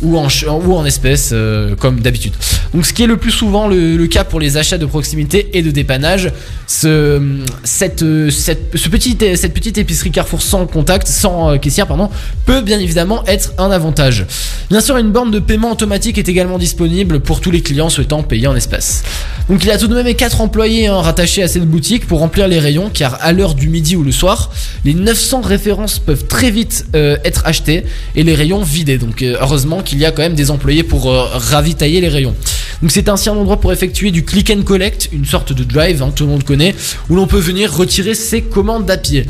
ou 0.01 0.17
en, 0.17 0.27
ou 0.47 0.75
en 0.75 0.85
espèces 0.85 1.31
euh, 1.33 1.75
comme 1.75 1.99
d'habitude. 1.99 2.33
Donc 2.73 2.85
ce 2.85 2.93
qui 2.93 3.03
est 3.03 3.07
le 3.07 3.17
plus 3.17 3.31
souvent 3.31 3.67
le, 3.67 4.05
cas 4.07 4.23
pour 4.23 4.39
les 4.39 4.57
achats 4.57 4.77
de 4.77 4.85
proximité 4.85 5.49
et 5.53 5.61
de 5.61 5.71
dépannage, 5.71 6.31
ce, 6.67 7.21
cette, 7.63 8.03
cette, 8.29 8.77
ce 8.77 8.89
petit, 8.89 9.17
cette 9.35 9.53
petite 9.53 9.77
épicerie 9.77 10.11
Carrefour 10.11 10.41
sans 10.41 10.65
contact, 10.65 11.07
sans 11.07 11.51
euh, 11.51 11.57
caissière 11.57 11.87
pardon, 11.87 12.09
peut 12.45 12.61
bien 12.61 12.79
évidemment 12.79 13.23
être 13.25 13.53
un 13.57 13.71
avantage. 13.71 14.25
Bien 14.69 14.81
sûr 14.81 14.97
une 14.97 15.11
borne 15.11 15.31
de 15.31 15.39
paiement 15.39 15.71
automatique 15.71 16.17
est 16.17 16.29
également 16.29 16.57
disponible 16.57 17.19
pour 17.19 17.41
tous 17.41 17.51
les 17.51 17.61
clients 17.61 17.89
souhaitant 17.89 18.23
payer 18.23 18.47
en 18.47 18.55
espèces. 18.55 19.03
Donc 19.49 19.63
il 19.63 19.67
y 19.67 19.71
a 19.71 19.77
tout 19.77 19.87
de 19.87 19.95
même 19.95 20.13
4 20.13 20.41
employés 20.41 20.87
hein, 20.87 21.01
rattachés 21.01 21.43
à 21.43 21.47
cette 21.47 21.65
boutique 21.65 22.07
pour 22.07 22.19
remplir 22.19 22.47
les 22.47 22.59
rayons 22.59 22.89
car 22.93 23.17
à 23.21 23.33
l'heure 23.33 23.55
du 23.55 23.67
midi 23.69 23.95
ou 23.95 24.03
le 24.03 24.11
soir, 24.11 24.51
les 24.85 24.93
900 24.93 25.41
références 25.41 25.99
peuvent 25.99 26.25
très 26.25 26.51
vite 26.51 26.85
euh, 26.95 27.17
être 27.25 27.45
achetées 27.45 27.83
et 28.15 28.23
les 28.23 28.33
rayons 28.33 28.61
vidés. 28.63 28.97
Donc 28.97 29.21
heureusement 29.23 29.81
qu'il 29.81 29.90
y 29.99 30.05
a 30.05 30.11
quand 30.11 30.21
même 30.21 30.35
des 30.35 30.51
employés 30.51 30.83
pour 30.83 31.09
euh, 31.09 31.25
ravitailler 31.31 32.01
les 32.01 32.09
rayons. 32.09 32.35
Donc 32.81 32.91
c'est 32.91 33.09
ainsi 33.09 33.29
un 33.29 33.33
endroit 33.33 33.59
pour 33.59 33.71
effectuer 33.71 34.11
du 34.11 34.25
click 34.25 34.49
and 34.49 34.63
collect, 34.63 35.09
une 35.11 35.25
sorte 35.25 35.53
de 35.53 35.63
drive, 35.63 36.01
hein, 36.01 36.11
tout 36.15 36.23
le 36.23 36.31
monde 36.31 36.43
connaît, 36.43 36.75
où 37.09 37.15
l'on 37.15 37.27
peut 37.27 37.39
venir 37.39 37.71
retirer 37.73 38.15
ses 38.15 38.41
commandes 38.41 38.89
à 38.89 38.97
pied. 38.97 39.25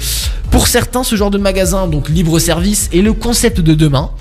Pour 0.52 0.68
certains, 0.68 1.04
ce 1.04 1.16
genre 1.16 1.32
de 1.32 1.38
magasin, 1.38 1.88
donc 1.88 2.10
libre 2.10 2.40
service, 2.40 2.90
est 2.94 3.02
le 3.02 3.14
concept 3.14 3.60
de 3.60 3.74
demain. 3.74 4.12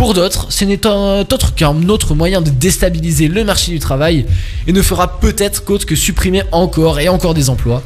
Pour 0.00 0.14
d'autres, 0.14 0.46
ce 0.48 0.64
n'est 0.64 0.86
autre 0.86 1.54
qu'un 1.54 1.86
autre 1.90 2.14
moyen 2.14 2.40
de 2.40 2.48
déstabiliser 2.48 3.28
le 3.28 3.44
marché 3.44 3.70
du 3.70 3.78
travail 3.78 4.24
et 4.66 4.72
ne 4.72 4.80
fera 4.80 5.20
peut-être 5.20 5.62
qu'autre 5.62 5.84
que 5.84 5.94
supprimer 5.94 6.42
encore 6.52 7.00
et 7.00 7.10
encore 7.10 7.34
des 7.34 7.50
emplois. 7.50 7.82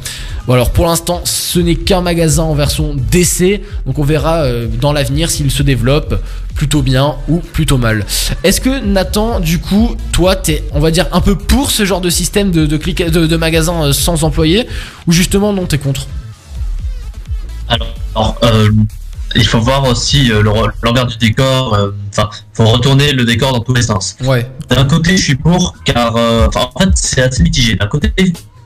Bon 0.47 0.53
alors 0.53 0.71
pour 0.71 0.85
l'instant, 0.85 1.19
ce 1.25 1.59
n'est 1.59 1.75
qu'un 1.75 1.99
magasin 1.99 2.43
en 2.43 2.55
version 2.55 2.95
d'essai, 2.95 3.63
donc 3.85 3.99
on 3.99 4.05
verra 4.05 4.43
euh, 4.43 4.67
dans 4.79 4.93
l'avenir 4.93 5.29
s'il 5.29 5.51
se 5.51 5.61
développe 5.61 6.15
plutôt 6.53 6.81
bien 6.81 7.15
ou 7.27 7.39
plutôt 7.39 7.77
mal. 7.77 8.05
Est-ce 8.45 8.61
que 8.61 8.79
Nathan, 8.79 9.41
du 9.41 9.59
coup, 9.59 9.97
toi, 10.13 10.37
t'es, 10.37 10.63
on 10.71 10.79
va 10.79 10.91
dire, 10.91 11.07
un 11.11 11.19
peu 11.19 11.37
pour 11.37 11.69
ce 11.69 11.83
genre 11.83 11.99
de 11.99 12.09
système 12.09 12.49
de, 12.49 12.65
de, 12.65 13.27
de 13.27 13.35
magasin 13.35 13.87
euh, 13.87 13.91
sans 13.91 14.23
employés, 14.23 14.69
ou 15.05 15.11
justement 15.11 15.51
non, 15.51 15.65
t'es 15.65 15.79
contre? 15.79 16.07
Alors, 17.67 18.37
euh, 18.43 18.69
il 19.35 19.45
faut 19.45 19.59
voir 19.59 19.83
aussi 19.87 20.31
euh, 20.31 20.41
l'envers 20.83 21.05
du 21.07 21.17
décor. 21.17 21.73
euh, 21.73 21.91
Enfin, 22.11 22.29
faut 22.53 22.65
retourner 22.65 23.11
le 23.11 23.25
décor 23.25 23.51
dans 23.51 23.59
tous 23.59 23.73
les 23.73 23.81
sens. 23.81 24.15
Ouais. 24.23 24.49
D'un 24.69 24.85
côté, 24.85 25.17
je 25.17 25.23
suis 25.23 25.35
pour, 25.35 25.75
car 25.83 26.15
euh, 26.15 26.47
en 26.55 26.79
fait, 26.79 26.89
c'est 26.95 27.21
assez 27.21 27.43
mitigé. 27.43 27.75
D'un 27.75 27.87
côté, 27.87 28.13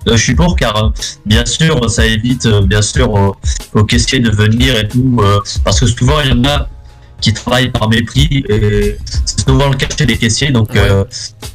je 0.06 0.16
suis 0.16 0.36
pour, 0.36 0.56
car 0.56 0.92
bien 1.26 1.46
sûr, 1.46 1.90
ça 1.90 2.06
évite, 2.06 2.48
bien 2.66 2.82
sûr, 2.82 3.12
aux, 3.12 3.36
aux 3.74 3.84
caissiers 3.84 4.20
de 4.20 4.30
venir 4.30 4.78
et 4.78 4.88
tout, 4.88 5.18
euh, 5.20 5.40
parce 5.64 5.80
que 5.80 5.88
souvent, 5.88 6.22
il 6.24 6.30
y 6.30 6.34
en 6.34 6.44
a 6.46 6.68
qui 7.22 7.34
travaillent 7.34 7.72
par 7.72 7.90
mépris 7.90 8.44
et 8.50 8.98
c'est 9.26 9.42
souvent 9.48 9.70
le 9.70 9.76
cas 9.76 9.88
chez 9.98 10.06
les 10.06 10.18
caissiers. 10.18 10.52
Donc, 10.52 10.70
Ouais. 10.74 10.80
euh, 10.80 11.04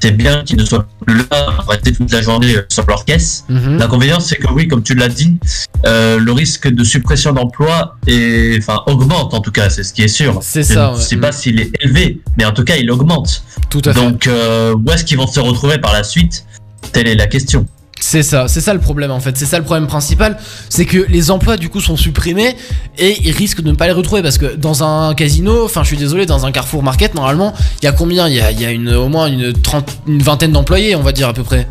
c'est 0.00 0.10
bien 0.16 0.42
qu'ils 0.44 0.56
ne 0.58 0.64
soient 0.64 0.86
plus 1.06 1.16
là 1.18 1.24
à 1.30 1.62
rester 1.70 1.92
toute 1.92 2.12
la 2.12 2.20
journée 2.22 2.56
euh, 2.56 2.62
sur 2.68 2.84
leur 2.86 3.04
caisse. 3.04 3.44
Mhm. 3.48 3.78
L'inconvénient, 3.78 4.20
c'est 4.20 4.36
que 4.36 4.48
oui, 4.52 4.68
comme 4.68 4.82
tu 4.82 4.94
l'as 4.94 5.08
dit, 5.08 5.36
euh, 5.86 6.18
le 6.18 6.32
risque 6.32 6.68
de 6.68 6.84
suppression 6.84 7.32
d'emploi 7.32 7.96
est, 8.06 8.58
enfin, 8.58 8.82
augmente 8.86 9.32
en 9.34 9.40
tout 9.40 9.52
cas, 9.52 9.70
c'est 9.70 9.82
ce 9.84 9.92
qui 9.94 10.02
est 10.02 10.08
sûr. 10.08 10.38
C'est 10.42 10.62
Je 10.62 10.74
ça, 10.74 10.90
ne 10.90 10.96
ouais. 10.96 11.02
sais 11.02 11.16
pas 11.16 11.32
s'il 11.32 11.60
est 11.60 11.70
élevé, 11.80 12.20
mais 12.36 12.44
en 12.44 12.52
tout 12.52 12.64
cas, 12.64 12.76
il 12.76 12.90
augmente. 12.90 13.42
Tout 13.70 13.80
à 13.86 13.92
fait. 13.94 14.00
Donc, 14.00 14.26
euh, 14.26 14.74
où 14.74 14.90
est-ce 14.90 15.04
qu'ils 15.04 15.16
vont 15.16 15.26
se 15.26 15.40
retrouver 15.40 15.78
par 15.78 15.92
la 15.92 16.04
suite? 16.04 16.44
Telle 16.92 17.08
est 17.08 17.14
la 17.14 17.26
question. 17.26 17.66
C'est 18.06 18.22
ça, 18.22 18.48
c'est 18.48 18.60
ça 18.60 18.74
le 18.74 18.80
problème 18.80 19.10
en 19.10 19.18
fait, 19.18 19.34
c'est 19.38 19.46
ça 19.46 19.56
le 19.58 19.64
problème 19.64 19.86
principal, 19.86 20.36
c'est 20.68 20.84
que 20.84 21.06
les 21.08 21.30
emplois 21.30 21.56
du 21.56 21.70
coup 21.70 21.80
sont 21.80 21.96
supprimés 21.96 22.54
et 22.98 23.16
ils 23.22 23.32
risquent 23.32 23.62
de 23.62 23.70
ne 23.70 23.76
pas 23.76 23.86
les 23.86 23.92
retrouver 23.92 24.20
parce 24.20 24.36
que 24.36 24.56
dans 24.56 24.84
un 24.84 25.14
casino, 25.14 25.64
enfin 25.64 25.82
je 25.84 25.88
suis 25.88 25.96
désolé, 25.96 26.26
dans 26.26 26.44
un 26.44 26.52
Carrefour 26.52 26.82
Market 26.82 27.14
normalement, 27.14 27.54
il 27.80 27.86
y 27.86 27.88
a 27.88 27.92
combien? 27.92 28.28
Il 28.28 28.34
y 28.34 28.40
a, 28.42 28.52
y 28.52 28.66
a 28.66 29.00
au 29.00 29.08
moins 29.08 29.26
une, 29.26 29.54
trente, 29.54 29.88
une 30.06 30.22
vingtaine 30.22 30.52
d'employés 30.52 30.94
on 30.96 31.02
va 31.02 31.12
dire 31.12 31.28
à 31.28 31.32
peu 31.32 31.44
près. 31.44 31.66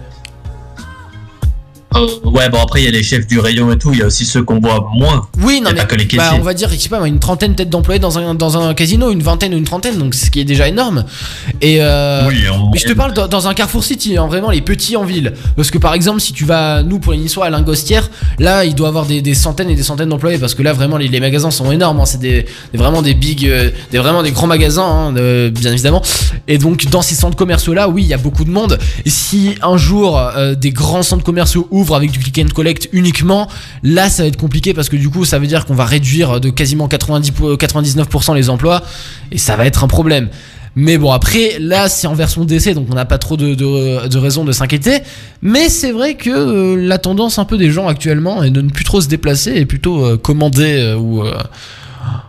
Euh, 1.95 2.29
ouais, 2.29 2.49
bon, 2.49 2.59
après, 2.61 2.81
il 2.81 2.85
y 2.85 2.87
a 2.87 2.91
les 2.91 3.03
chefs 3.03 3.27
du 3.27 3.39
rayon 3.39 3.71
et 3.71 3.77
tout, 3.77 3.91
il 3.93 3.99
y 3.99 4.01
a 4.01 4.07
aussi 4.07 4.25
ceux 4.25 4.43
qu'on 4.43 4.59
voit 4.59 4.87
moins. 4.95 5.27
Oui, 5.41 5.61
non 5.61 5.69
mais 5.73 5.77
pas 5.77 5.85
que 5.85 5.95
les 5.95 6.05
bah, 6.05 6.31
on 6.39 6.43
va 6.43 6.53
dire, 6.53 6.69
je 6.69 6.75
sais 6.77 6.89
pas, 6.89 7.05
une 7.07 7.19
trentaine 7.19 7.55
peut-être 7.55 7.69
d'employés 7.69 7.99
dans 7.99 8.17
un, 8.17 8.33
dans 8.35 8.57
un 8.57 8.73
casino, 8.73 9.11
une 9.11 9.21
vingtaine 9.23 9.53
ou 9.53 9.57
une 9.57 9.63
trentaine, 9.63 9.97
donc 9.97 10.13
ce 10.15 10.29
qui 10.29 10.39
est 10.39 10.45
déjà 10.45 10.67
énorme. 10.67 11.05
Et 11.61 11.77
euh, 11.81 12.27
oui, 12.27 12.43
on- 12.51 12.71
Mais 12.71 12.79
je 12.79 12.85
te 12.87 12.93
parle 12.93 13.13
dans, 13.13 13.27
dans 13.27 13.47
un 13.47 13.53
Carrefour 13.53 13.83
City, 13.83 14.17
hein, 14.17 14.27
vraiment 14.27 14.49
les 14.49 14.61
petits 14.61 14.95
en 14.97 15.03
ville. 15.03 15.33
Parce 15.55 15.71
que 15.71 15.77
par 15.77 15.93
exemple, 15.93 16.19
si 16.19 16.33
tu 16.33 16.45
vas, 16.45 16.83
nous 16.83 16.99
pour 16.99 17.11
les 17.13 17.19
Niçois 17.19 17.45
à 17.45 17.49
Lingostière, 17.49 18.09
là 18.39 18.65
il 18.65 18.75
doit 18.75 18.87
avoir 18.87 19.05
des, 19.05 19.21
des 19.21 19.33
centaines 19.35 19.69
et 19.69 19.75
des 19.75 19.83
centaines 19.83 20.09
d'employés 20.09 20.37
parce 20.37 20.55
que 20.55 20.63
là 20.63 20.73
vraiment 20.73 20.97
les, 20.97 21.07
les 21.07 21.19
magasins 21.19 21.51
sont 21.51 21.71
énormes. 21.71 21.99
hein, 21.99 22.05
c'est 22.05 22.19
des, 22.19 22.45
des- 22.71 22.77
vraiment 22.77 23.01
des 23.01 23.13
big, 23.13 23.45
euh, 23.45 23.69
des 23.91 23.97
vraiment 23.99 24.23
des 24.23 24.31
grands 24.31 24.47
magasins, 24.47 24.83
hein, 24.83 25.49
bien 25.49 25.71
évidemment. 25.71 26.01
Et 26.47 26.57
donc 26.57 26.85
dans 26.87 27.01
ces 27.01 27.15
centres 27.15 27.37
commerciaux 27.37 27.73
là, 27.73 27.87
oui, 27.89 28.03
il 28.03 28.07
y 28.07 28.13
a 28.13 28.17
beaucoup 28.17 28.45
de 28.45 28.51
monde. 28.51 28.77
Et 29.05 29.09
si 29.09 29.55
un 29.61 29.77
jour 29.77 30.17
euh, 30.19 30.55
des 30.55 30.71
grands 30.71 31.03
centres 31.03 31.23
commerciaux 31.23 31.67
ouvrent 31.71 31.82
avec 31.91 32.11
du 32.11 32.19
click 32.19 32.39
and 32.39 32.53
collect 32.53 32.89
uniquement, 32.93 33.47
là 33.83 34.09
ça 34.09 34.23
va 34.23 34.27
être 34.29 34.37
compliqué 34.37 34.73
parce 34.73 34.89
que 34.89 34.95
du 34.95 35.09
coup 35.09 35.25
ça 35.25 35.39
veut 35.39 35.47
dire 35.47 35.65
qu'on 35.65 35.75
va 35.75 35.85
réduire 35.85 36.39
de 36.39 36.49
quasiment 36.49 36.87
90, 36.87 37.31
pour- 37.31 37.51
99% 37.57 38.33
les 38.35 38.49
emplois 38.49 38.81
et 39.31 39.37
ça 39.37 39.55
va 39.55 39.65
être 39.65 39.83
un 39.83 39.87
problème. 39.87 40.29
Mais 40.75 40.97
bon, 40.97 41.11
après, 41.11 41.57
là, 41.59 41.87
c'est 41.87 42.07
en 42.07 42.15
version 42.15 42.45
d'essai, 42.45 42.73
donc 42.73 42.87
on 42.89 42.95
n'a 42.95 43.05
pas 43.05 43.19
trop 43.19 43.37
de, 43.37 43.53
de, 43.53 44.07
de 44.07 44.17
raison 44.17 44.43
de 44.43 44.51
s'inquiéter. 44.51 45.01
Mais 45.43 45.69
c'est 45.69 45.91
vrai 45.91 46.15
que 46.15 46.31
euh, 46.31 46.75
la 46.75 46.97
tendance 46.97 47.37
un 47.37 47.45
peu 47.45 47.59
des 47.59 47.69
gens 47.69 47.87
actuellement 47.87 48.41
est 48.41 48.49
de 48.49 48.59
ne 48.61 48.69
plus 48.71 48.83
trop 48.83 48.99
se 48.99 49.07
déplacer 49.07 49.51
et 49.51 49.67
plutôt 49.67 50.03
euh, 50.03 50.17
commander 50.17 50.79
euh, 50.79 50.95
ou, 50.97 51.21
euh, 51.23 51.37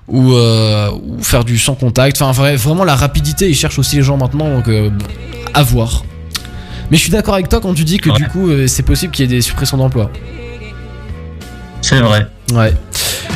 ou, 0.09 0.33
euh, 0.35 0.91
faire 1.23 1.47
du 1.47 1.59
sans 1.59 1.75
contact. 1.75 2.21
Enfin, 2.21 2.33
vrai- 2.33 2.57
vraiment 2.57 2.85
la 2.85 2.97
rapidité, 2.97 3.49
ils 3.49 3.55
cherchent 3.55 3.79
aussi 3.79 3.97
les 3.97 4.03
gens 4.03 4.19
maintenant, 4.19 4.57
donc 4.57 4.69
euh, 4.69 4.91
à 5.55 5.63
voir. 5.63 6.05
Mais 6.91 6.97
je 6.97 7.03
suis 7.03 7.11
d'accord 7.11 7.35
avec 7.35 7.49
toi 7.49 7.61
quand 7.61 7.75
tu 7.75 7.85
dis 7.85 7.99
que 7.99 8.11
Ouais. 8.11 8.17
du 8.17 8.25
coup, 8.29 8.49
euh, 8.51 8.67
c'est 8.67 8.83
possible 8.83 9.13
qu'il 9.13 9.25
y 9.25 9.33
ait 9.33 9.37
des 9.37 9.41
suppressions 9.43 9.77
d'emplois. 9.77 10.11
C'est 11.83 12.01
vrai. 12.01 12.27
Ouais. 12.53 12.75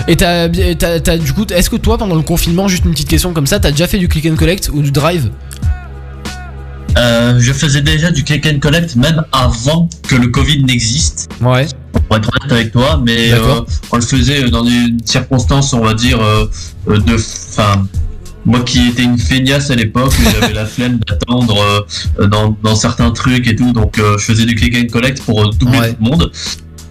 Et 0.06 0.16
t'as, 0.16 0.48
t'as- 0.48 1.00
t'as- 1.00 1.18
du 1.18 1.32
coup, 1.32 1.44
est-ce 1.50 1.68
que 1.68 1.76
toi, 1.76 1.98
pendant 1.98 2.14
le 2.16 2.22
confinement, 2.22 2.66
juste 2.68 2.84
une 2.84 2.92
petite 2.92 3.08
question 3.08 3.32
comme 3.32 3.46
ça, 3.46 3.58
t'as 3.60 3.70
déjà 3.70 3.86
fait 3.86 3.98
du 3.98 4.08
click 4.08 4.26
and 4.26 4.36
collect 4.36 4.70
ou 4.72 4.80
du 4.82 4.90
drive? 4.90 5.30
Euh, 6.96 7.36
je 7.38 7.52
faisais 7.52 7.82
déjà 7.82 8.10
du 8.10 8.24
click 8.24 8.46
and 8.46 8.58
collect 8.60 8.96
même 8.96 9.22
avant 9.32 9.88
que 10.08 10.16
le 10.16 10.28
Covid 10.28 10.64
n'existe. 10.64 11.28
Ouais. 11.40 11.66
Pour 12.08 12.16
être 12.16 12.30
honnête 12.40 12.52
avec 12.52 12.72
toi, 12.72 13.00
mais 13.04 13.32
euh, 13.32 13.60
on 13.92 13.96
le 13.96 14.02
faisait 14.02 14.48
dans 14.50 14.64
des 14.64 14.94
circonstances, 15.04 15.72
on 15.74 15.80
va 15.80 15.94
dire, 15.94 16.18
euh, 16.20 16.46
de, 16.88 17.14
enfin, 17.14 17.86
moi 18.48 18.60
qui 18.60 18.88
étais 18.88 19.02
une 19.04 19.18
feignasse 19.18 19.70
à 19.70 19.74
l'époque, 19.76 20.12
j'avais 20.40 20.54
la 20.54 20.64
flemme 20.64 20.98
d'attendre 21.06 21.86
euh, 22.18 22.26
dans, 22.26 22.56
dans 22.62 22.74
certains 22.74 23.10
trucs 23.10 23.46
et 23.46 23.54
tout, 23.54 23.72
donc 23.72 23.98
euh, 23.98 24.16
je 24.18 24.24
faisais 24.24 24.46
du 24.46 24.54
click 24.54 24.74
and 24.76 24.90
collect 24.90 25.22
pour 25.22 25.42
euh, 25.42 25.50
doubler 25.58 25.78
Ouais. 25.78 25.90
tout 25.92 25.96
le 26.02 26.08
monde. 26.08 26.32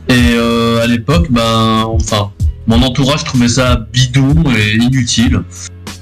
Et 0.10 0.38
à 0.82 0.88
l'époque, 0.88 1.28
ben, 1.30 1.84
enfin, 1.86 2.32
mon 2.66 2.82
entourage 2.82 3.26
trouvait 3.26 3.50
ça 3.50 3.88
bidon 3.92 4.36
et 4.58 4.76
inutile. 4.78 5.42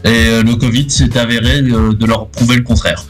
Et 0.04 0.44
le 0.44 0.56
Covid 0.56 0.88
s'est 0.92 1.18
avéré 1.18 1.64
de 1.64 2.06
leur 2.06 2.28
prouver 2.28 2.58
le 2.58 2.62
contraire. 2.62 3.04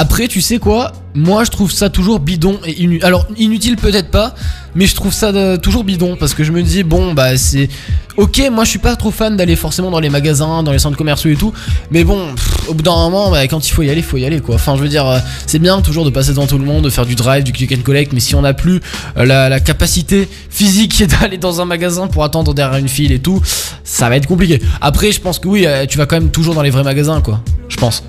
Après, 0.00 0.28
tu 0.28 0.40
sais 0.40 0.56
quoi? 0.56 0.92
Moi, 1.14 1.44
je 1.44 1.50
trouve 1.50 1.70
ça 1.70 1.90
toujours 1.90 2.20
bidon 2.20 2.58
et 2.64 2.80
inutile. 2.80 3.04
Alors, 3.04 3.26
inutile 3.36 3.76
peut-être 3.76 4.10
pas, 4.10 4.34
mais 4.74 4.86
je 4.86 4.94
trouve 4.94 5.12
ça 5.12 5.26
euh, 5.26 5.58
toujours 5.58 5.84
bidon 5.84 6.16
parce 6.18 6.32
que 6.32 6.42
je 6.42 6.52
me 6.52 6.62
dis, 6.62 6.84
bon, 6.84 7.12
bah, 7.12 7.36
c'est. 7.36 7.68
Ok, 8.16 8.40
moi, 8.50 8.64
je 8.64 8.70
suis 8.70 8.78
pas 8.78 8.96
trop 8.96 9.10
fan 9.10 9.36
d'aller 9.36 9.56
forcément 9.56 9.90
dans 9.90 10.00
les 10.00 10.08
magasins, 10.08 10.62
dans 10.62 10.72
les 10.72 10.78
centres 10.78 10.96
commerciaux 10.96 11.30
et 11.30 11.36
tout, 11.36 11.52
mais 11.90 12.02
bon, 12.02 12.28
au 12.66 12.72
bout 12.72 12.82
d'un 12.82 12.96
moment, 12.96 13.30
bah, 13.30 13.46
quand 13.46 13.68
il 13.68 13.72
faut 13.72 13.82
y 13.82 13.90
aller, 13.90 14.00
il 14.00 14.02
faut 14.02 14.16
y 14.16 14.24
aller, 14.24 14.40
quoi. 14.40 14.54
Enfin, 14.54 14.74
je 14.74 14.80
veux 14.80 14.88
dire, 14.88 15.06
euh, 15.06 15.18
c'est 15.46 15.58
bien 15.58 15.82
toujours 15.82 16.06
de 16.06 16.10
passer 16.10 16.30
devant 16.30 16.46
tout 16.46 16.56
le 16.56 16.64
monde, 16.64 16.82
de 16.82 16.90
faire 16.90 17.04
du 17.04 17.14
drive, 17.14 17.44
du 17.44 17.52
click 17.52 17.70
and 17.70 17.82
collect, 17.84 18.14
mais 18.14 18.20
si 18.20 18.34
on 18.34 18.40
n'a 18.40 18.54
plus 18.54 18.80
euh, 19.18 19.26
la, 19.26 19.60
capacité 19.60 20.30
physique 20.48 21.04
d'aller 21.20 21.36
dans 21.36 21.60
un 21.60 21.66
magasin 21.66 22.06
pour 22.06 22.24
attendre 22.24 22.54
derrière 22.54 22.78
une 22.78 22.88
file 22.88 23.12
et 23.12 23.18
tout, 23.18 23.42
ça 23.84 24.08
va 24.08 24.16
être 24.16 24.26
compliqué. 24.26 24.62
Après, 24.80 25.12
je 25.12 25.20
pense 25.20 25.38
que 25.38 25.48
oui, 25.48 25.66
tu 25.90 25.98
vas 25.98 26.06
quand 26.06 26.16
même 26.16 26.30
toujours 26.30 26.54
dans 26.54 26.62
les 26.62 26.70
vrais 26.70 26.84
magasins, 26.84 27.20
quoi. 27.20 27.42
Je 27.68 27.76
pense. 27.76 28.02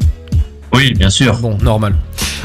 Oui, 0.74 0.94
bien 0.94 1.10
sûr. 1.10 1.38
Bon, 1.40 1.58
normal. 1.62 1.96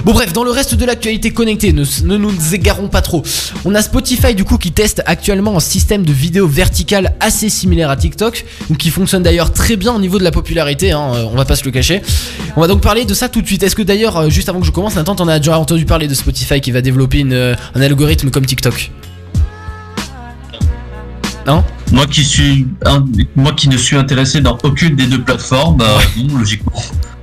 Bon 0.04 0.12
bref, 0.12 0.32
dans 0.32 0.44
le 0.44 0.50
reste 0.50 0.74
de 0.74 0.84
l'actualité 0.84 1.30
connectée, 1.30 1.72
ne, 1.72 1.84
ne 2.04 2.16
nous 2.16 2.54
égarons 2.54 2.88
pas 2.88 3.00
trop. 3.00 3.22
On 3.64 3.74
a 3.74 3.82
Spotify 3.82 4.34
du 4.34 4.44
coup 4.44 4.58
qui 4.58 4.70
teste 4.70 5.02
actuellement 5.06 5.56
un 5.56 5.60
système 5.60 6.04
de 6.04 6.12
vidéo 6.12 6.46
verticale 6.46 7.14
assez 7.18 7.48
similaire 7.48 7.90
à 7.90 7.96
TikTok, 7.96 8.44
donc 8.68 8.78
qui 8.78 8.90
fonctionne 8.90 9.22
d'ailleurs 9.22 9.52
très 9.52 9.76
bien 9.76 9.94
au 9.94 9.98
niveau 9.98 10.18
de 10.18 10.24
la 10.24 10.30
popularité, 10.30 10.92
hein, 10.92 11.12
euh, 11.14 11.24
on 11.32 11.36
va 11.36 11.44
pas 11.44 11.56
se 11.56 11.64
le 11.64 11.70
cacher. 11.70 12.02
On 12.56 12.60
va 12.60 12.68
donc 12.68 12.82
parler 12.82 13.04
de 13.04 13.14
ça 13.14 13.28
tout 13.28 13.40
de 13.40 13.46
suite. 13.46 13.62
Est-ce 13.62 13.74
que 13.74 13.82
d'ailleurs, 13.82 14.16
euh, 14.16 14.30
juste 14.30 14.48
avant 14.48 14.60
que 14.60 14.66
je 14.66 14.70
commence, 14.70 14.96
Nathan, 14.96 15.14
t'en 15.14 15.28
as 15.28 15.38
déjà 15.38 15.58
entendu 15.58 15.86
parler 15.86 16.08
de 16.08 16.14
Spotify 16.14 16.60
qui 16.60 16.72
va 16.72 16.82
développer 16.82 17.20
une, 17.20 17.32
euh, 17.32 17.54
un 17.74 17.80
algorithme 17.80 18.30
comme 18.30 18.44
TikTok? 18.44 18.92
Non? 21.46 21.64
Moi 21.92 22.06
qui 22.06 22.24
suis, 22.24 22.66
moi 23.34 23.52
qui 23.52 23.68
ne 23.68 23.76
suis 23.76 23.96
intéressé 23.96 24.40
dans 24.40 24.58
aucune 24.62 24.94
des 24.94 25.06
deux 25.06 25.22
plateformes, 25.22 25.78
bah, 25.78 25.98
non, 26.16 26.38
logiquement. 26.38 26.72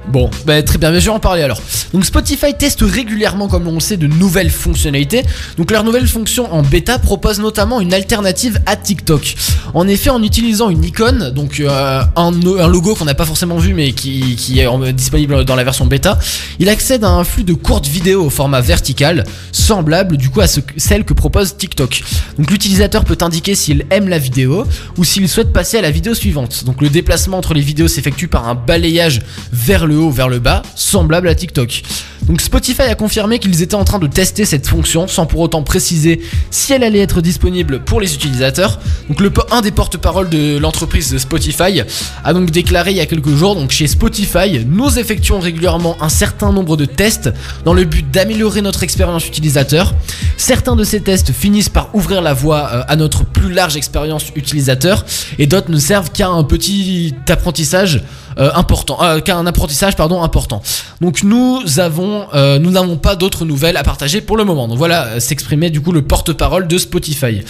Bon, 0.08 0.30
bah, 0.46 0.62
très 0.62 0.78
bien, 0.78 0.92
mais 0.92 1.00
je 1.00 1.06
vais 1.06 1.12
en 1.12 1.20
parler 1.20 1.44
alors. 1.44 1.62
Donc 1.94 2.06
Spotify 2.06 2.54
teste 2.54 2.82
régulièrement, 2.82 3.48
comme 3.48 3.68
on 3.68 3.76
le 3.76 3.80
sait, 3.80 3.98
de 3.98 4.08
nouvelles 4.08 4.50
fonctionnalités. 4.50 5.24
Donc 5.58 5.72
leur 5.72 5.84
nouvelle 5.84 6.08
fonction 6.08 6.52
en 6.54 6.62
bêta 6.62 7.00
propose 7.00 7.40
notamment 7.40 7.80
une 7.80 7.94
alternative 7.94 8.60
à 8.66 8.76
TikTok. 8.76 9.36
En 9.74 9.88
effet, 9.88 10.10
en 10.10 10.22
utilisant 10.22 10.70
une 10.70 10.84
icône, 10.84 11.32
donc 11.32 11.60
euh, 11.60 12.02
un, 12.16 12.32
logo 12.68 12.96
qu'on 12.96 13.06
n'a 13.06 13.14
pas 13.14 13.26
forcément 13.26 13.58
vu 13.58 13.74
mais 13.74 13.94
qui, 13.94 14.60
est 14.60 14.68
en- 14.68 14.92
disponible 14.92 15.46
dans 15.46 15.56
la 15.56 15.64
version 15.64 15.86
bêta, 15.86 16.20
il 16.60 16.68
accède 16.70 17.04
à 17.04 17.10
un 17.10 17.24
flux 17.24 17.44
de 17.44 17.54
courtes 17.54 17.88
vidéos 17.88 18.26
au 18.26 18.30
format 18.30 18.62
vertical, 18.62 19.24
semblable 19.52 20.18
du 20.18 20.30
coup 20.30 20.42
à 20.42 20.48
celle 20.48 21.06
que 21.06 21.14
propose 21.14 21.56
TikTok. 21.56 22.04
Donc 22.38 22.52
l'utilisateur 22.52 23.06
peut 23.06 23.18
indiquer 23.22 23.56
s'il 23.56 23.86
aime 23.90 24.10
la 24.10 24.20
vidéo 24.20 24.66
ou 24.98 25.04
s'il 25.04 25.30
souhaite 25.30 25.54
passer 25.54 25.78
à 25.78 25.82
la 25.82 25.92
vidéo 25.92 26.14
suivante. 26.14 26.66
Donc 26.66 26.82
le 26.82 26.90
déplacement 26.90 27.38
entre 27.38 27.54
les 27.54 27.62
vidéos 27.62 27.88
s'effectue 27.88 28.28
par 28.28 28.48
un 28.48 28.56
balayage 28.56 29.22
vers 29.52 29.88
le 29.94 30.00
haut, 30.00 30.10
vers 30.10 30.28
le 30.28 30.40
bas, 30.40 30.64
semblable 30.76 31.28
à 31.28 31.36
TikTok. 31.36 31.84
Donc 32.28 32.42
Spotify 32.42 32.84
a 32.84 32.96
confirmé 32.96 33.40
qu'ils 33.40 33.62
étaient 33.62 33.76
en 33.76 33.84
train 33.84 34.00
de 34.00 34.08
tester 34.08 34.46
cette 34.46 34.68
fonction 34.68 35.08
sans 35.08 35.26
pour 35.26 35.42
autant 35.42 35.62
préciser 35.64 36.22
si 36.52 36.74
elle 36.74 36.84
allait 36.84 37.00
être 37.00 37.22
disponible 37.22 37.82
pour 37.82 38.00
les 38.00 38.14
utilisateurs. 38.14 38.80
Donc 39.10 39.20
le, 39.20 39.32
un 39.52 39.62
des 39.62 39.72
porte-parole 39.72 40.30
de 40.30 40.58
l'entreprise 40.58 41.18
Spotify 41.18 41.82
a 42.24 42.34
donc 42.34 42.52
déclaré 42.52 42.92
il 42.92 42.98
y 42.98 43.02
a 43.02 43.06
quelques 43.06 43.36
jours, 43.36 43.56
donc 43.56 43.72
chez 43.72 43.88
Spotify, 43.88 44.66
nous 44.66 45.00
effectuons 45.00 45.40
régulièrement 45.40 45.98
un 46.02 46.10
certain 46.10 46.52
nombre 46.52 46.78
de 46.78 46.86
tests 46.86 47.30
dans 47.66 47.74
le 47.74 47.84
but 47.84 48.10
d'améliorer 48.10 48.62
notre 48.62 48.84
expérience 48.84 49.28
utilisateur. 49.28 49.94
Certains 50.38 50.76
de 50.76 50.84
ces 50.84 51.02
tests 51.02 51.32
finissent 51.32 51.70
par 51.70 51.94
ouvrir 51.94 52.22
la 52.22 52.34
voie 52.34 52.70
euh, 52.72 52.84
à 52.88 52.96
notre 52.96 53.26
plus 53.26 53.52
large 53.52 53.76
expérience 53.76 54.26
utilisateur 54.36 55.06
et 55.40 55.48
d'autres 55.48 55.72
ne 55.72 55.78
servent 55.78 56.12
qu'à 56.12 56.30
un 56.30 56.44
petit 56.44 57.16
apprentissage 57.28 58.02
euh, 58.38 58.52
important, 58.56 58.98
euh, 59.02 59.20
qu'à 59.20 59.38
un 59.38 59.46
apprentissage 59.46 59.96
pardon 59.96 60.24
important. 60.24 60.62
Donc 61.02 61.24
nous 61.24 61.62
avons, 61.78 62.13
euh, 62.34 62.60
nous 62.60 62.72
n'avons 62.72 62.98
pas 62.98 63.16
d'autres 63.16 63.46
nouvelles 63.46 63.78
à 63.78 63.84
partager 63.84 64.22
pour 64.22 64.38
le 64.38 64.44
moment. 64.44 64.68
Donc 64.68 64.78
voilà, 64.78 65.06
euh, 65.06 65.20
s'exprimait 65.20 65.70
du 65.70 65.82
coup 65.82 65.92
le 65.92 66.02
porte-parole 66.02 66.68
de 66.68 66.78
Spotify. 66.78 67.42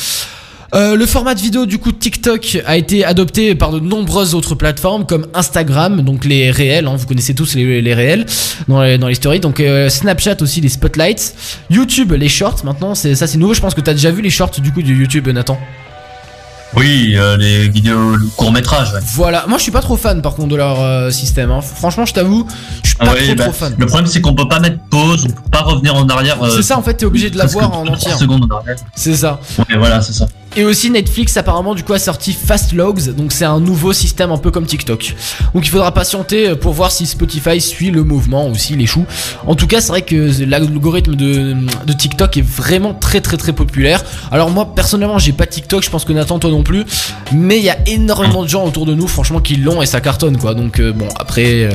Euh, 0.73 0.95
le 0.95 1.05
format 1.05 1.35
de 1.35 1.39
vidéo 1.39 1.67
du 1.67 1.77
coup 1.77 1.91
TikTok 1.91 2.57
a 2.65 2.77
été 2.77 3.05
adopté 3.05 3.53
par 3.53 3.71
de 3.71 3.79
nombreuses 3.79 4.33
autres 4.33 4.55
plateformes 4.55 5.05
comme 5.05 5.27
Instagram, 5.35 6.01
donc 6.01 6.25
les 6.25 6.49
réels, 6.49 6.87
hein, 6.87 6.95
vous 6.95 7.05
connaissez 7.05 7.35
tous 7.35 7.53
les, 7.53 7.93
réels 7.93 8.25
dans 8.67 8.81
les, 8.81 9.13
stories, 9.13 9.39
donc 9.39 9.61
Snapchat 9.89 10.37
aussi 10.41 10.61
les 10.61 10.69
spotlights, 10.69 11.35
YouTube 11.69 12.13
les 12.13 12.27
shorts 12.27 12.65
maintenant, 12.65 12.95
ça 12.95 13.27
c'est 13.27 13.37
nouveau, 13.37 13.53
je 13.53 13.61
pense 13.61 13.75
que 13.75 13.81
t'as 13.81 13.93
déjà 13.93 14.09
vu 14.09 14.23
les 14.23 14.31
shorts 14.31 14.61
du 14.61 14.71
coup 14.71 14.81
de 14.81 14.91
YouTube 14.91 15.27
Nathan. 15.27 15.59
Oui, 16.75 17.13
euh, 17.15 17.37
les 17.37 17.69
vidéos 17.69 18.15
court 18.35 18.51
métrage. 18.51 18.93
Ouais. 18.93 18.99
Voilà, 19.13 19.45
moi 19.47 19.57
je 19.57 19.63
suis 19.63 19.71
pas 19.71 19.81
trop 19.81 19.95
fan 19.95 20.21
par 20.21 20.33
contre 20.35 20.49
de 20.49 20.55
leur 20.55 20.81
euh, 20.81 21.11
système, 21.11 21.51
hein. 21.51 21.61
franchement 21.61 22.05
je 22.05 22.13
t'avoue, 22.13 22.47
je 22.81 22.89
suis 22.89 22.97
pas 22.97 23.05
Ah 23.09 23.13
ouais, 23.13 23.25
trop 23.27 23.35
bah, 23.35 23.43
trop 23.45 23.53
fan. 23.53 23.75
Le 23.77 23.85
problème 23.85 24.07
c'est 24.07 24.21
qu'on 24.21 24.33
peut 24.33 24.47
pas 24.47 24.59
mettre 24.59 24.79
pause, 24.89 25.25
on 25.29 25.31
peut 25.33 25.49
pas 25.51 25.61
revenir 25.61 25.95
en 25.95 26.07
arrière. 26.07 26.41
euh, 26.41 26.49
C'est 26.55 26.63
ça 26.63 26.77
en 26.77 26.81
fait, 26.81 26.95
t'es 26.95 27.05
obligé 27.05 27.29
de 27.29 27.37
la 27.37 27.45
voir 27.45 27.71
en 27.71 27.85
secondes 27.95 28.51
en 28.51 28.57
arrière. 28.57 28.75
C'est 28.95 29.15
ça. 29.15 29.39
Ouais, 29.59 29.77
voilà, 29.77 30.01
c'est 30.01 30.13
ça. 30.13 30.25
Et 30.55 30.63
aussi 30.63 30.91
Netflix 30.91 31.35
apparemment 31.35 31.73
du 31.73 31.83
coup 31.83 31.93
a 31.93 31.99
sorti 31.99 32.31
Fast 32.31 32.73
Logs, 32.73 33.15
donc 33.15 33.31
c'est 33.31 33.43
un 33.43 33.59
nouveau 33.59 33.91
système 33.91 34.31
un 34.31 34.37
peu 34.37 34.51
comme 34.51 34.67
TikTok. 34.67 35.15
Donc 35.55 35.65
il 35.65 35.69
faudra 35.69 35.91
patienter 35.91 36.55
pour 36.55 36.73
voir 36.73 36.91
si 36.91 37.07
Spotify 37.07 37.59
suit 37.59 37.89
le 37.89 38.03
mouvement 38.03 38.47
ou 38.47 38.53
s'il 38.53 38.79
échoue. 38.79 39.05
En 39.47 39.55
tout 39.55 39.65
cas 39.65 39.81
c'est 39.81 39.87
vrai 39.87 40.03
que 40.03 40.31
l'algorithme 40.45 41.15
de, 41.15 41.55
de 41.87 41.93
TikTok 41.93 42.37
est 42.37 42.45
vraiment 42.45 42.93
très 42.93 43.19
très 43.19 43.37
très 43.37 43.53
populaire. 43.53 44.03
Alors 44.31 44.51
moi 44.51 44.75
personnellement 44.75 45.17
j'ai 45.17 45.33
pas 45.33 45.47
TikTok, 45.47 45.83
je 45.83 45.89
pense 45.89 46.05
que 46.05 46.13
Nathan 46.13 46.37
toi 46.37 46.51
non 46.51 46.61
plus, 46.61 46.85
mais 47.31 47.57
il 47.57 47.63
y 47.63 47.71
a 47.71 47.77
énormément 47.87 48.43
de 48.43 48.47
gens 48.47 48.63
autour 48.63 48.85
de 48.85 48.93
nous 48.93 49.07
franchement 49.07 49.39
qui 49.39 49.55
l'ont 49.55 49.81
et 49.81 49.87
ça 49.87 50.01
cartonne 50.01 50.37
quoi. 50.37 50.53
Donc 50.53 50.79
euh, 50.79 50.93
bon 50.93 51.07
après... 51.19 51.63
euh, 51.63 51.71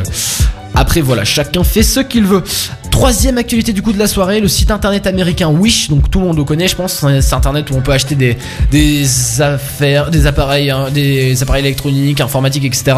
après 0.74 1.00
voilà, 1.00 1.24
chacun 1.24 1.64
fait 1.64 1.82
ce 1.82 2.00
qu'il 2.00 2.24
veut. 2.24 2.42
Troisième 2.90 3.38
actualité 3.38 3.72
du 3.72 3.80
coup 3.80 3.92
de 3.92 3.98
la 3.98 4.08
soirée, 4.08 4.40
le 4.40 4.48
site 4.48 4.72
internet 4.72 5.06
américain 5.06 5.48
Wish, 5.48 5.88
donc 5.88 6.10
tout 6.10 6.18
le 6.18 6.26
monde 6.26 6.36
le 6.36 6.42
connaît 6.42 6.66
je 6.66 6.74
pense, 6.74 6.94
c'est 6.94 7.06
un 7.06 7.20
site 7.20 7.32
internet 7.32 7.70
où 7.70 7.74
on 7.76 7.80
peut 7.80 7.92
acheter 7.92 8.16
des, 8.16 9.40
affaires, 9.40 10.10
des 10.10 10.26
appareils, 10.26 10.70
hein, 10.70 10.86
des 10.92 11.40
appareils 11.42 11.64
électroniques, 11.64 12.20
informatiques, 12.20 12.64
etc. 12.64 12.96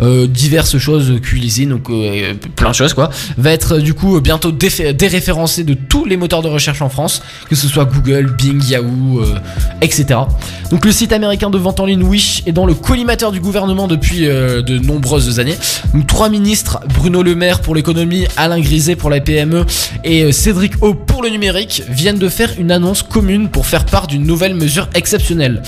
Euh, 0.00 0.26
diverses 0.26 0.76
choses, 0.76 1.18
cuisine, 1.22 1.70
donc 1.70 1.88
euh, 1.88 2.34
plein 2.56 2.70
de 2.70 2.74
choses 2.74 2.92
quoi. 2.92 3.08
Va 3.38 3.52
être 3.52 3.78
du 3.78 3.94
coup 3.94 4.20
bientôt 4.20 4.52
déréférencé 4.52 5.64
de 5.64 5.74
tous 5.74 6.04
les 6.04 6.18
moteurs 6.18 6.42
de 6.42 6.48
recherche 6.48 6.82
en 6.82 6.90
France, 6.90 7.22
que 7.48 7.56
ce 7.56 7.68
soit 7.68 7.86
Google, 7.86 8.34
Bing, 8.36 8.62
Yahoo, 8.68 9.20
euh, 9.20 9.34
etc. 9.80 10.20
Donc 10.70 10.84
le 10.84 10.92
site 10.92 11.12
américain 11.12 11.48
de 11.48 11.56
vente 11.56 11.80
en 11.80 11.86
ligne 11.86 12.02
Wish 12.02 12.42
est 12.46 12.52
dans 12.52 12.66
le 12.66 12.74
collimateur 12.74 13.32
du 13.32 13.40
gouvernement 13.40 13.88
depuis 13.88 14.26
euh, 14.28 14.60
de 14.60 14.78
nombreuses 14.78 15.40
années. 15.40 15.56
Donc 15.94 16.06
trois 16.06 16.28
ministres, 16.28 16.80
Bruno 16.94 17.17
Le 17.22 17.34
Maire 17.34 17.60
pour 17.60 17.74
l'économie, 17.74 18.26
Alain 18.36 18.60
Griset 18.60 18.96
pour 18.96 19.10
la 19.10 19.20
PME 19.20 19.64
et 20.04 20.24
euh, 20.24 20.32
Cédric 20.32 20.74
O 20.82 20.94
pour 20.94 21.22
le 21.22 21.28
numérique, 21.30 21.82
viennent 21.88 22.18
de 22.18 22.28
faire 22.28 22.52
une 22.58 22.70
annonce 22.70 23.02
commune 23.02 23.48
pour 23.48 23.66
faire 23.66 23.84
part 23.84 24.06
d'une 24.06 24.24
nouvelle 24.24 24.54
mesure 24.54 24.88
exceptionnelle. 24.94 25.62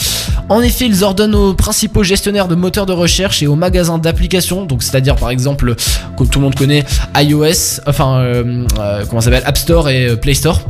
En 0.50 0.62
effet, 0.62 0.86
ils 0.86 1.04
ordonnent 1.04 1.36
aux 1.36 1.54
principaux 1.54 2.02
gestionnaires 2.02 2.48
de 2.48 2.56
moteurs 2.56 2.84
de 2.84 2.92
recherche 2.92 3.40
et 3.40 3.46
aux 3.46 3.54
magasins 3.54 3.98
d'applications, 3.98 4.64
donc 4.64 4.82
c'est-à-dire 4.82 5.14
par 5.14 5.30
exemple, 5.30 5.76
comme 6.16 6.28
tout 6.28 6.40
le 6.40 6.44
monde 6.44 6.56
connaît, 6.56 6.84
iOS, 7.16 7.80
enfin 7.86 8.18
euh, 8.18 8.66
euh, 8.80 9.20
s'appelle, 9.20 9.44
App 9.46 9.56
Store 9.56 9.88
et 9.88 10.08
euh, 10.08 10.16
Play 10.16 10.34
Store, 10.34 10.60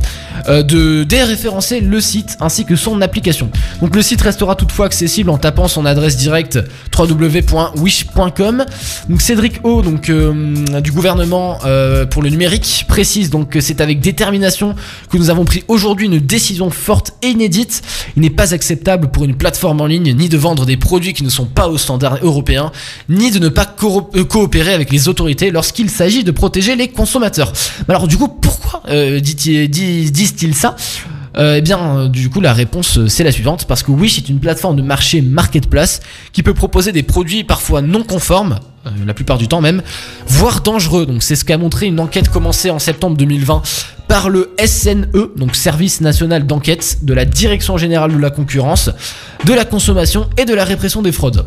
de 0.47 1.03
déréférencer 1.03 1.79
le 1.81 1.99
site 2.01 2.37
ainsi 2.39 2.65
que 2.65 2.75
son 2.75 3.01
application. 3.01 3.49
Donc 3.81 3.95
le 3.95 4.01
site 4.01 4.21
restera 4.21 4.55
toutefois 4.55 4.85
accessible 4.87 5.29
en 5.29 5.37
tapant 5.37 5.67
son 5.67 5.85
adresse 5.85 6.17
directe 6.17 6.59
www.wish.com. 6.97 8.65
Donc 9.09 9.21
Cédric 9.21 9.59
O, 9.63 9.81
donc 9.81 10.09
euh, 10.09 10.81
du 10.81 10.91
gouvernement 10.91 11.59
euh, 11.65 12.05
pour 12.05 12.21
le 12.21 12.29
numérique, 12.29 12.85
précise 12.87 13.29
donc 13.29 13.49
que 13.49 13.61
c'est 13.61 13.81
avec 13.81 13.99
détermination 13.99 14.75
que 15.09 15.17
nous 15.17 15.29
avons 15.29 15.45
pris 15.45 15.63
aujourd'hui 15.67 16.05
une 16.07 16.19
décision 16.19 16.69
forte 16.69 17.13
et 17.21 17.27
inédite. 17.29 17.81
Il 18.15 18.21
n'est 18.21 18.29
pas 18.29 18.53
acceptable 18.53 19.09
pour 19.11 19.23
une 19.25 19.35
plateforme 19.35 19.81
en 19.81 19.85
ligne 19.85 20.13
ni 20.15 20.29
de 20.29 20.37
vendre 20.37 20.65
des 20.65 20.77
produits 20.77 21.13
qui 21.13 21.23
ne 21.23 21.29
sont 21.29 21.45
pas 21.45 21.67
aux 21.69 21.77
standards 21.77 22.19
européens, 22.21 22.71
ni 23.09 23.31
de 23.31 23.39
ne 23.39 23.49
pas 23.49 23.65
co- 23.65 24.09
euh, 24.15 24.23
coopérer 24.23 24.73
avec 24.73 24.91
les 24.91 25.07
autorités 25.07 25.51
lorsqu'il 25.51 25.89
s'agit 25.89 26.23
de 26.23 26.31
protéger 26.31 26.75
les 26.75 26.87
consommateurs. 26.89 27.51
Alors 27.87 28.07
du 28.07 28.17
coup, 28.17 28.27
pourquoi 28.27 28.81
euh, 28.89 29.19
dit- 29.19 29.67
dit- 29.69 30.11
disent-ils 30.33 30.55
ça 30.55 30.75
euh, 31.37 31.55
eh 31.57 31.61
bien, 31.61 31.79
euh, 31.79 32.07
du 32.09 32.29
coup, 32.29 32.41
la 32.41 32.53
réponse 32.53 32.97
euh, 32.97 33.07
c'est 33.07 33.23
la 33.23 33.31
suivante 33.31 33.65
parce 33.65 33.83
que 33.83 33.91
Wish 33.91 34.17
est 34.17 34.27
une 34.27 34.39
plateforme 34.39 34.75
de 34.75 34.81
marché 34.81 35.21
marketplace 35.21 36.01
qui 36.33 36.43
peut 36.43 36.53
proposer 36.53 36.91
des 36.91 37.03
produits 37.03 37.43
parfois 37.43 37.81
non 37.81 38.03
conformes, 38.03 38.59
la 39.05 39.13
plupart 39.13 39.37
du 39.37 39.47
temps 39.47 39.61
même, 39.61 39.81
voire 40.27 40.61
dangereux. 40.61 41.05
Donc, 41.05 41.23
c'est 41.23 41.35
ce 41.35 41.45
qu'a 41.45 41.57
montré 41.57 41.85
une 41.85 41.99
enquête 41.99 42.29
commencée 42.29 42.69
en 42.69 42.79
septembre 42.79 43.15
2020 43.15 43.61
par 44.07 44.29
le 44.29 44.53
SNE, 44.65 45.07
donc 45.37 45.55
Service 45.55 46.01
National 46.01 46.45
d'Enquête 46.45 46.97
de 47.03 47.13
la 47.13 47.23
Direction 47.23 47.77
Générale 47.77 48.11
de 48.11 48.17
la 48.17 48.29
Concurrence, 48.29 48.89
de 49.45 49.53
la 49.53 49.63
Consommation 49.63 50.29
et 50.37 50.43
de 50.43 50.53
la 50.53 50.65
Répression 50.65 51.01
des 51.01 51.13
Fraudes. 51.13 51.45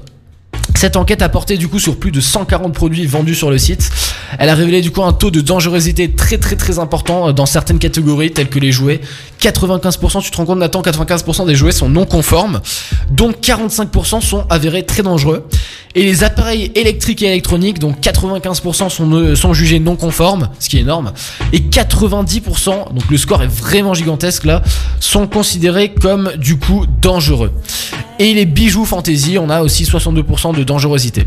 Cette 0.77 0.97
enquête 0.97 1.23
a 1.23 1.29
porté 1.29 1.57
du 1.57 1.69
coup 1.69 1.79
sur 1.79 1.97
plus 1.97 2.11
de 2.11 2.21
140 2.21 2.75
produits 2.75 3.07
vendus 3.07 3.37
sur 3.37 3.51
le 3.51 3.59
site. 3.59 3.91
Elle 4.39 4.49
a 4.49 4.55
révélé 4.55 4.81
du 4.81 4.91
coup 4.91 5.03
un 5.03 5.13
taux 5.13 5.31
de 5.31 5.41
dangerosité 5.41 6.11
très 6.11 6.39
très 6.39 6.57
très 6.57 6.79
important 6.79 7.29
euh, 7.29 7.33
dans 7.33 7.47
certaines 7.47 7.79
catégories 7.79 8.33
telles 8.33 8.49
que 8.49 8.59
les 8.59 8.73
jouets. 8.73 9.01
95%, 9.45 10.23
tu 10.23 10.31
te 10.31 10.37
rends 10.37 10.47
compte 10.47 10.59
Nathan, 10.59 10.81
95% 10.81 11.47
des 11.47 11.55
jouets 11.55 11.73
sont 11.73 11.89
non 11.89 12.07
conformes, 12.07 12.61
donc 13.11 13.41
45% 13.41 14.21
sont 14.23 14.45
avérés 14.49 14.85
très 14.85 15.03
dangereux. 15.03 15.47
Et 15.97 16.03
les 16.03 16.25
appareils 16.25 16.73
électriques 16.75 17.23
et 17.23 17.27
électroniques, 17.27 17.79
donc 17.79 18.01
95% 18.01 19.37
sont, 19.37 19.53
jugés 19.53 19.79
non 19.79 19.95
conformes, 19.95 20.49
ce 20.59 20.69
qui 20.69 20.79
est 20.79 20.81
énorme, 20.81 21.13
et 21.53 21.61
90%, 21.61 22.93
donc 22.93 23.11
le 23.11 23.17
score 23.17 23.43
est 23.43 23.49
vraiment 23.49 23.95
gigantesque 23.95 24.45
là, 24.45 24.63
sont 24.99 25.29
considérés 25.29 25.93
comme 25.93 26.33
du 26.37 26.59
coup 26.59 26.87
dangereux. 27.01 27.53
Et 28.19 28.33
les 28.35 28.47
bijoux 28.47 28.85
fantasy, 28.85 29.39
on 29.39 29.51
a 29.51 29.63
aussi 29.63 29.85
62% 29.85 30.57
de 30.57 30.65
dangerosité. 30.65 31.25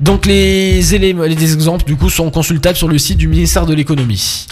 Donc 0.00 0.26
les 0.26 0.94
éléments, 0.94 1.24
les 1.24 1.54
exemples 1.54 1.84
du 1.84 1.96
coup 1.96 2.10
sont 2.10 2.30
consultables 2.30 2.76
sur 2.76 2.88
le 2.88 2.98
site 2.98 3.18
du 3.18 3.28
ministère 3.28 3.66
de 3.66 3.74
l'économie. 3.74 4.46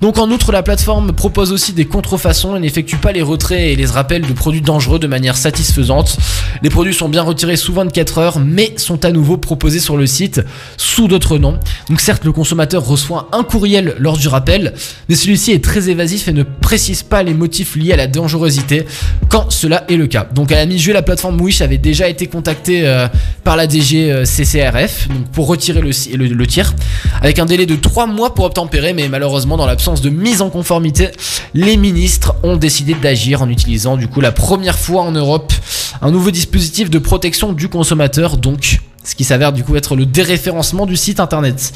Donc 0.00 0.16
en 0.16 0.30
outre, 0.30 0.50
la 0.50 0.62
plateforme 0.62 1.12
propose 1.12 1.52
aussi 1.52 1.74
des 1.74 1.84
contrefaçons 1.84 2.56
et 2.56 2.60
n'effectue 2.60 2.96
pas 2.96 3.12
les 3.12 3.20
retraits 3.20 3.60
et 3.60 3.76
les 3.76 3.84
rappels 3.84 4.22
de 4.22 4.32
produits 4.32 4.62
dangereux 4.62 4.98
de 4.98 5.06
manière 5.06 5.36
satisfaisante. 5.36 6.16
Les 6.62 6.70
produits 6.70 6.94
sont 6.94 7.10
bien 7.10 7.22
retirés 7.22 7.56
sous 7.56 7.74
24 7.74 8.18
heures, 8.18 8.40
mais 8.40 8.72
sont 8.78 9.04
à 9.04 9.10
nouveau 9.12 9.36
proposés 9.36 9.78
sur 9.78 9.98
le 9.98 10.06
site 10.06 10.40
sous 10.78 11.06
d'autres 11.06 11.36
noms. 11.36 11.58
Donc 11.90 12.00
certes, 12.00 12.24
le 12.24 12.32
consommateur 12.32 12.82
reçoit 12.86 13.28
un 13.32 13.42
courriel 13.42 13.94
lors 13.98 14.16
du 14.16 14.28
rappel, 14.28 14.72
mais 15.10 15.16
celui-ci 15.16 15.52
est 15.52 15.62
très 15.62 15.90
évasif 15.90 16.28
et 16.28 16.32
ne 16.32 16.44
précise 16.44 17.02
pas 17.02 17.22
les 17.22 17.34
motifs 17.34 17.76
liés 17.76 17.92
à 17.92 17.96
la 17.96 18.06
dangerosité 18.06 18.86
quand 19.28 19.50
cela 19.50 19.84
est 19.90 19.96
le 19.96 20.06
cas. 20.06 20.26
Donc 20.34 20.50
à 20.50 20.56
la 20.56 20.64
mi-juillet, 20.64 20.94
la 20.94 21.02
plateforme 21.02 21.38
Wish 21.38 21.60
avait 21.60 21.76
déjà 21.76 22.08
été 22.08 22.26
contactée 22.26 22.88
euh, 22.88 23.06
par 23.44 23.54
la 23.54 23.66
DG 23.66 24.10
euh, 24.10 24.24
CCRF 24.24 25.08
pour 25.32 25.46
retirer 25.46 25.82
le, 25.82 25.90
le, 26.16 26.26
le 26.26 26.46
tir, 26.46 26.74
avec 27.20 27.38
un 27.38 27.44
délai 27.44 27.66
de 27.66 27.76
3 27.76 28.06
mois 28.06 28.34
pour 28.34 28.46
obtempérer, 28.46 28.94
mais 28.94 29.06
malheureusement 29.10 29.58
dans 29.58 29.66
l'absence 29.66 29.89
de 29.94 30.10
mise 30.10 30.42
en 30.42 30.50
conformité, 30.50 31.08
les 31.54 31.76
ministres 31.76 32.34
ont 32.42 32.56
décidé 32.56 32.94
d'agir 32.94 33.42
en 33.42 33.48
utilisant 33.48 33.96
du 33.96 34.06
coup 34.06 34.20
la 34.20 34.32
première 34.32 34.78
fois 34.78 35.02
en 35.02 35.10
Europe 35.10 35.52
un 36.00 36.10
nouveau 36.10 36.30
dispositif 36.30 36.90
de 36.90 36.98
protection 36.98 37.52
du 37.52 37.68
consommateur, 37.68 38.36
donc 38.36 38.80
ce 39.02 39.14
qui 39.14 39.24
s'avère 39.24 39.52
du 39.52 39.64
coup 39.64 39.76
être 39.76 39.96
le 39.96 40.06
déréférencement 40.06 40.86
du 40.86 40.96
site 40.96 41.20
internet. 41.20 41.72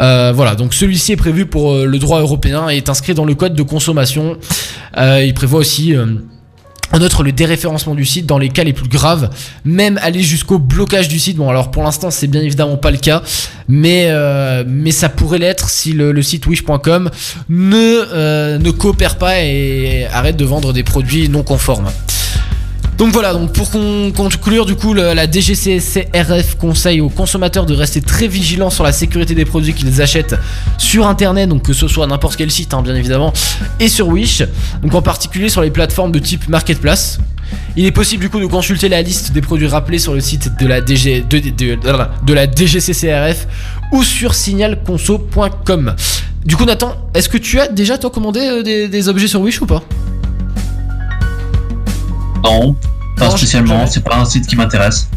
Euh, 0.00 0.32
voilà, 0.34 0.56
donc 0.56 0.74
celui-ci 0.74 1.12
est 1.12 1.16
prévu 1.16 1.46
pour 1.46 1.72
euh, 1.72 1.86
le 1.86 1.98
droit 1.98 2.20
européen 2.20 2.68
et 2.68 2.78
est 2.78 2.88
inscrit 2.88 3.14
dans 3.14 3.24
le 3.24 3.34
code 3.34 3.54
de 3.54 3.62
consommation. 3.62 4.36
Euh, 4.96 5.22
il 5.24 5.34
prévoit 5.34 5.60
aussi 5.60 5.94
en 6.92 7.00
outre, 7.00 7.22
le 7.22 7.32
déréférencement 7.32 7.94
du 7.94 8.04
site 8.04 8.26
dans 8.26 8.38
les 8.38 8.48
cas 8.48 8.64
les 8.64 8.72
plus 8.72 8.88
graves, 8.88 9.30
même 9.64 9.98
aller 10.02 10.22
jusqu'au 10.22 10.58
blocage 10.58 11.08
du 11.08 11.18
site. 11.18 11.36
Bon, 11.36 11.48
alors 11.48 11.70
pour 11.70 11.82
l'instant, 11.82 12.10
c'est 12.10 12.26
bien 12.26 12.42
évidemment 12.42 12.76
pas 12.76 12.90
le 12.90 12.98
cas, 12.98 13.22
mais 13.68 14.06
euh, 14.08 14.64
mais 14.66 14.90
ça 14.90 15.08
pourrait 15.08 15.38
l'être 15.38 15.68
si 15.68 15.92
le, 15.92 16.22
site 16.22 16.46
wish.com 16.46 17.10
ne 17.48 17.76
euh, 17.76 18.58
ne 18.58 18.70
coopère 18.70 19.16
pas 19.16 19.40
et 19.40 20.06
arrête 20.12 20.36
de 20.36 20.44
vendre 20.44 20.72
des 20.72 20.82
produits 20.82 21.28
non 21.28 21.42
conformes. 21.42 21.90
Donc 22.96 23.12
voilà, 23.12 23.32
donc 23.32 23.52
pour 23.52 23.70
con- 23.70 24.12
conclure, 24.14 24.66
du 24.66 24.76
coup, 24.76 24.94
la 24.94 25.30
DGCCRF 25.30 26.54
conseille 26.58 27.00
aux 27.00 27.08
consommateurs 27.08 27.66
de 27.66 27.74
rester 27.74 28.00
très 28.00 28.28
vigilants 28.28 28.70
sur 28.70 28.84
la 28.84 28.92
sécurité 28.92 29.34
des 29.34 29.44
produits 29.44 29.74
qu'ils 29.74 30.00
achètent 30.00 30.36
sur 30.78 31.06
internet, 31.08 31.48
donc 31.48 31.62
que 31.64 31.72
ce 31.72 31.88
soit 31.88 32.06
n'importe 32.06 32.36
quel 32.36 32.50
site, 32.52 32.72
hein, 32.72 32.82
bien 32.82 32.94
évidemment, 32.94 33.32
et 33.80 33.88
sur 33.88 34.06
Wish, 34.08 34.42
donc 34.82 34.94
en 34.94 35.02
particulier 35.02 35.48
sur 35.48 35.60
les 35.60 35.70
plateformes 35.70 36.12
de 36.12 36.20
type 36.20 36.48
marketplace. 36.48 37.18
Il 37.76 37.84
est 37.84 37.90
possible 37.92 38.22
du 38.22 38.30
coup 38.30 38.38
de 38.40 38.46
consulter 38.46 38.88
la 38.88 39.02
liste 39.02 39.32
des 39.32 39.40
produits 39.40 39.66
rappelés 39.66 39.98
sur 39.98 40.14
le 40.14 40.20
site 40.20 40.52
de 40.60 40.66
la, 40.66 40.80
de, 40.80 42.32
la 42.32 42.46
DGCCRF 42.46 43.46
ou 43.92 44.02
sur 44.04 44.34
signalconso.com. 44.34 45.94
Du 46.46 46.56
coup, 46.56 46.64
Nathan, 46.64 46.94
est-ce 47.14 47.28
que 47.28 47.38
tu 47.38 47.58
as 47.58 47.66
déjà 47.68 47.98
toi 47.98 48.10
commandé 48.10 48.40
euh, 48.40 48.62
des 48.88 49.08
objets 49.08 49.26
sur 49.28 49.40
Wish 49.40 49.60
ou 49.60 49.66
pas? 49.66 49.82
Non, 52.44 52.76
pas 53.16 53.28
Non, 53.28 53.36
spécialement, 53.36 53.86
c'est 53.86 54.04
pas 54.04 54.16
un 54.16 54.24
site 54.24 54.46
qui 54.46 54.56
m'intéresse. 54.56 55.08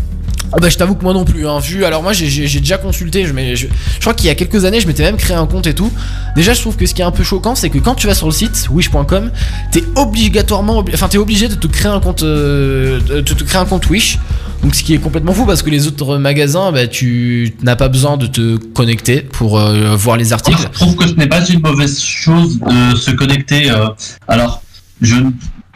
Ah 0.54 0.58
bah 0.62 0.70
je 0.70 0.78
t'avoue 0.78 0.96
que 0.96 1.04
moi 1.04 1.14
non 1.14 1.26
plus, 1.26 1.46
hein, 1.46 1.60
vu, 1.60 1.84
alors 1.84 2.02
moi 2.02 2.14
j'ai- 2.14 2.48
déjà 2.62 2.78
consulté, 2.78 3.26
je, 3.26 3.34
m'ai- 3.34 3.58
je, 3.58 3.68
je 3.68 4.00
crois 4.00 4.14
qu'il 4.14 4.28
y 4.28 4.30
a 4.30 4.36
quelques 4.36 4.64
années 4.64 4.80
je 4.80 4.88
m'étais 4.88 5.04
même 5.04 5.18
créé 5.18 5.36
un 5.36 5.46
compte 5.46 5.68
et 5.68 5.74
tout. 5.76 5.92
Déjà 6.38 6.54
je 6.54 6.62
trouve 6.62 6.78
que 6.78 6.86
ce 6.86 6.94
qui 6.94 7.02
est 7.02 7.06
un 7.06 7.12
peu 7.12 7.24
choquant 7.26 7.54
c'est 7.54 7.70
que 7.70 7.80
quand 7.80 7.96
tu 7.96 8.08
vas 8.08 8.14
sur 8.14 8.28
le 8.28 8.32
site 8.32 8.70
wish.com, 8.72 9.30
t'es 9.74 9.84
obligatoirement, 9.96 10.82
obli- 10.82 10.94
enfin 10.94 11.10
t'es 11.10 11.18
obligé 11.18 11.50
de 11.50 11.56
te 11.56 11.68
créer 11.68 11.92
un 11.92 12.00
compte, 12.00 12.24
euh, 12.24 13.02
de 13.02 13.20
te, 13.20 13.34
te 13.34 13.44
créer 13.44 13.60
un 13.60 13.66
compte 13.66 13.90
Wish. 13.90 14.20
Donc 14.64 14.74
ce 14.74 14.84
qui 14.84 14.94
est 14.94 15.00
complètement 15.00 15.34
fou 15.34 15.46
parce 15.46 15.64
que 15.64 15.70
les 15.70 15.86
autres 15.86 16.18
magasins, 16.18 16.72
bah, 16.72 16.88
tu 16.88 17.54
n'as 17.62 17.76
pas 17.76 17.90
besoin 17.90 18.16
de 18.16 18.28
te 18.28 18.56
connecter 18.56 19.20
pour 19.20 19.60
euh, 19.60 19.98
voir 19.98 20.16
les 20.16 20.32
articles. 20.32 20.62
Je 20.72 20.80
trouve 20.80 20.96
que 20.96 21.08
ce 21.10 21.14
n'est 21.16 21.28
pas 21.28 21.46
une 21.46 21.60
mauvaise 21.60 22.00
chose 22.00 22.58
de 22.62 22.96
se 22.96 23.12
connecter. 23.12 23.70
euh, 23.70 23.88
alors, 24.30 24.62
je 25.02 25.16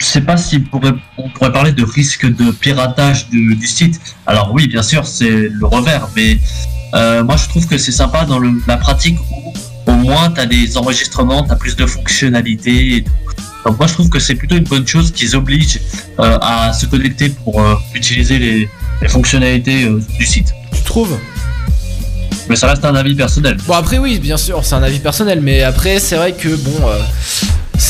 ne 0.06 0.10
sais 0.10 0.22
pas 0.22 0.38
si 0.38 0.60
pourrait, 0.60 0.94
on 1.18 1.30
pourrait 1.30 1.52
parler 1.52 1.72
de 1.72 1.84
risque 1.84 2.26
de 2.26 2.52
piratage 2.52 3.30
du, 3.30 3.56
du 3.56 3.68
site. 3.68 4.00
Alors 4.26 4.52
oui, 4.54 4.68
bien 4.68 4.84
sûr, 4.84 5.06
c'est 5.06 5.50
le 5.50 5.66
revers, 5.66 6.08
mais 6.16 6.40
euh, 6.94 7.24
moi 7.24 7.38
je 7.38 7.48
trouve 7.48 7.68
que 7.68 7.78
c'est 7.78 7.92
sympa 7.92 8.26
dans 8.26 8.40
le- 8.40 8.62
la 8.68 8.78
pratique 8.78 9.18
où 9.32 9.54
au 9.92 9.96
moins 9.96 10.30
tu 10.32 10.40
as 10.42 10.46
des 10.46 10.78
enregistrements, 10.78 11.44
tu 11.44 11.52
as 11.52 11.56
plus 11.56 11.76
de 11.76 11.86
fonctionnalités 11.86 12.96
et 12.98 13.04
tout. 13.04 13.12
Donc 13.66 13.78
moi 13.78 13.88
je 13.88 13.94
trouve 13.94 14.10
que 14.10 14.20
c'est 14.20 14.36
plutôt 14.36 14.56
une 14.56 14.64
bonne 14.64 14.88
chose 14.88 15.12
qu'ils 15.12 15.36
obligent 15.36 15.80
euh, 16.20 16.38
à 16.42 16.74
se 16.74 16.86
connecter 16.88 17.30
pour 17.30 17.62
euh, 17.62 17.76
utiliser 17.94 18.40
les, 18.40 18.70
les 19.02 19.08
fonctionnalités 19.08 19.88
du 20.18 20.26
site. 20.26 20.54
Tu 20.74 20.82
trouves? 20.84 21.18
Mais 22.50 22.56
ça 22.56 22.68
reste 22.68 22.84
un 22.84 22.96
avis 22.96 23.16
personnel. 23.16 23.58
Bon 23.68 23.76
après 23.76 23.98
oui, 24.00 24.20
bien 24.20 24.38
sûr, 24.38 24.66
c'est 24.66 24.76
un 24.76 24.84
avis 24.84 25.00
personnel, 25.00 25.40
mais 25.42 25.62
après 25.62 26.00
c'est 26.00 26.16
vrai 26.16 26.34
que 26.34 26.50
bon, 26.56 26.76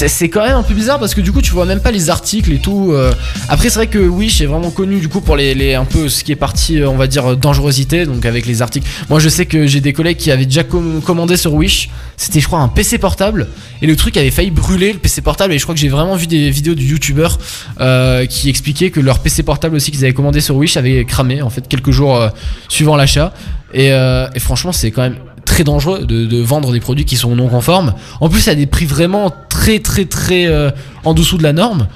c'est 0.08 0.30
quand 0.30 0.42
même 0.44 0.56
un 0.56 0.64
peu 0.64 0.74
bizarre 0.74 1.00
parce 1.00 1.14
que 1.14 1.22
du 1.22 1.32
coup 1.32 1.42
tu 1.42 1.52
vois 1.52 1.66
même 1.66 1.82
pas 1.82 1.92
les 1.92 2.10
articles 2.10 2.52
et 2.52 2.60
tout. 2.60 2.92
euh. 2.94 3.12
Après 3.50 3.70
c'est 3.70 3.76
vrai 3.76 3.88
que 3.88 4.00
Wish 4.00 4.42
est 4.42 4.46
vraiment 4.46 4.72
connu 4.72 5.00
du 5.00 5.08
coup 5.10 5.22
pour 5.22 5.36
les, 5.36 5.74
un 5.76 5.86
peu 5.86 6.10
ce 6.10 6.24
qui 6.24 6.32
est 6.32 6.36
parti, 6.38 6.80
euh, 6.80 6.90
on 6.90 6.96
va 6.98 7.08
dire 7.08 7.36
dangerosité, 7.38 8.06
donc 8.06 8.26
avec 8.26 8.46
les 8.46 8.62
articles. 8.62 8.88
Moi 9.10 9.20
je 9.20 9.30
sais 9.30 9.46
que 9.46 9.68
j'ai 9.68 9.82
des 9.82 9.94
collègues 9.94 10.18
qui 10.18 10.32
avaient 10.32 10.46
déjà 10.46 10.64
com- 10.64 11.02
commandé 11.06 11.38
sur 11.38 11.54
Wish. 11.54 11.90
C'était 12.18 12.40
je 12.40 12.48
crois 12.48 12.60
un 12.60 12.68
PC 12.68 12.98
portable 12.98 13.48
et 13.82 13.88
le 13.88 13.96
truc 13.96 14.16
avait 14.18 14.32
failli 14.32 14.52
brûler 14.52 14.94
le 14.94 15.00
PC 15.00 15.22
portable 15.22 15.54
et 15.54 15.58
je 15.60 15.64
crois 15.64 15.76
que 15.76 15.82
j'ai 15.82 15.90
vraiment 15.90 16.16
vu 16.16 16.28
des 16.28 16.50
vidéos 16.50 16.76
de 16.76 16.82
youtubeurs 16.82 17.38
euh, 17.80 18.26
qui 18.26 18.50
expliquaient 18.50 18.92
que 18.92 19.00
leur 19.00 19.20
PC 19.20 19.44
portable 19.44 19.76
aussi 19.76 19.92
qu'ils 19.92 20.04
avaient 20.06 20.14
commandé 20.14 20.40
sur 20.42 20.56
Wish 20.56 20.78
avait 20.78 21.04
cramé 21.06 21.42
en 21.42 21.50
fait 21.50 21.68
quelques 21.68 21.92
jours 21.92 22.16
euh, 22.16 22.30
suivant 22.70 22.96
l'achat. 22.96 23.34
Euh, 23.76 24.28
et 24.36 24.40
franchement, 24.40 24.72
c'est 24.74 24.92
quand 24.92 25.02
même 25.02 25.16
très 25.52 25.66
dangereux 25.66 26.06
de, 26.06 26.42
vendre 26.42 26.72
des 26.72 26.80
produits 26.80 27.04
qui 27.04 27.18
sont 27.18 27.36
non 27.36 27.50
conformes. 27.50 27.94
En 28.22 28.30
plus, 28.30 28.48
à 28.48 28.56
des 28.56 28.68
prix 28.68 28.86
vraiment 28.86 29.34
très, 29.50 29.80
très, 29.80 30.06
très 30.06 30.48
euh, 30.48 30.72
en 31.04 31.14
dessous 31.14 31.38
de 31.38 31.44
la 31.44 31.52
norme. 31.52 31.88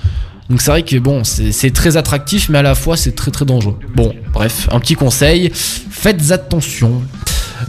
Donc 0.49 0.61
c'est 0.61 0.71
vrai 0.71 0.83
que 0.83 0.97
bon, 0.97 1.23
c'est 1.23 1.71
très 1.71 1.97
attractif, 1.97 2.49
mais 2.49 2.59
à 2.59 2.61
la 2.61 2.75
fois 2.75 2.97
c'est 2.97 3.15
très 3.15 3.31
très 3.31 3.45
dangereux. 3.45 3.79
Bon, 3.95 4.13
bref, 4.31 4.67
un 4.71 4.79
petit 4.79 4.93
conseil, 4.93 5.49
faites 5.53 6.31
attention. 6.31 7.01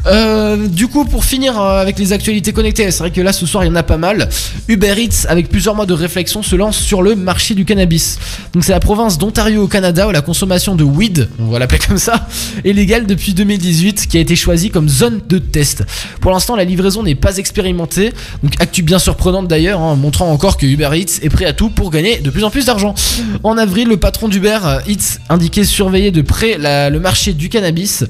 Euh, 0.07 0.69
du 0.69 0.89
coup, 0.89 1.05
pour 1.05 1.25
finir 1.25 1.61
euh, 1.61 1.81
avec 1.81 1.99
les 1.99 2.13
actualités 2.13 2.53
connectées, 2.53 2.91
c'est 2.91 2.99
vrai 2.99 3.11
que 3.11 3.21
là 3.21 3.33
ce 3.33 3.47
soir 3.47 3.65
il 3.65 3.69
y 3.69 3.71
en 3.71 3.75
a 3.75 3.83
pas 3.83 3.97
mal. 3.97 4.29
Uber 4.69 4.95
Eats, 4.97 5.27
avec 5.29 5.49
plusieurs 5.49 5.75
mois 5.75 5.87
de 5.87 5.95
réflexion, 5.95 6.43
se 6.43 6.57
lance 6.57 6.79
sur 6.79 7.03
le 7.03 7.17
marché 7.17 7.55
du 7.55 7.65
cannabis. 7.65 8.19
Donc 8.53 8.65
c'est 8.65 8.73
la 8.73 8.81
province 8.81 9.19
d'Ontario 9.19 9.65
au 9.65 9.69
Canada 9.69 10.09
où 10.09 10.11
la 10.11 10.23
consommation 10.23 10.75
de 10.75 10.85
weed, 10.85 11.29
on 11.39 11.47
va 11.47 11.59
l'appeler 11.59 11.81
comme 11.87 11.99
ça, 11.99 12.29
est 12.65 12.73
légale 12.73 13.07
depuis 13.07 13.35
2018, 13.35 14.07
qui 14.07 14.17
a 14.17 14.21
été 14.21 14.37
choisie 14.37 14.71
comme 14.71 14.89
zone 14.89 15.21
de 15.29 15.39
test. 15.39 15.85
Pour 16.21 16.31
l'instant, 16.33 16.57
la 16.57 16.65
livraison 16.65 17.03
n'est 17.03 17.15
pas 17.15 17.37
expérimentée, 17.37 18.13
donc 18.43 18.55
actu 18.61 18.83
bien 18.83 18.99
surprenante 18.99 19.49
d'ailleurs, 19.49 19.81
hein, 19.81 19.97
montrant 19.97 20.31
encore 20.31 20.57
que 20.57 20.67
Uber 20.67 20.91
Eats 20.95 21.21
est 21.23 21.31
prêt 21.31 21.45
à 21.45 21.53
tout 21.53 21.71
pour 21.71 21.91
gagner 21.91 22.19
de 22.19 22.31
plus 22.31 22.45
en 22.45 22.51
plus 22.51 22.67
d'argent. 22.67 22.95
En 23.43 23.59
avril, 23.59 23.89
le 23.89 23.97
patron 23.97 24.29
d'Uber 24.29 24.59
euh, 24.65 24.79
Eats 24.89 25.19
indiquait 25.29 25.65
surveiller 25.65 26.11
de 26.11 26.23
près 26.23 26.57
le 26.59 26.99
marché 26.99 27.33
du 27.33 27.49
cannabis. 27.49 28.05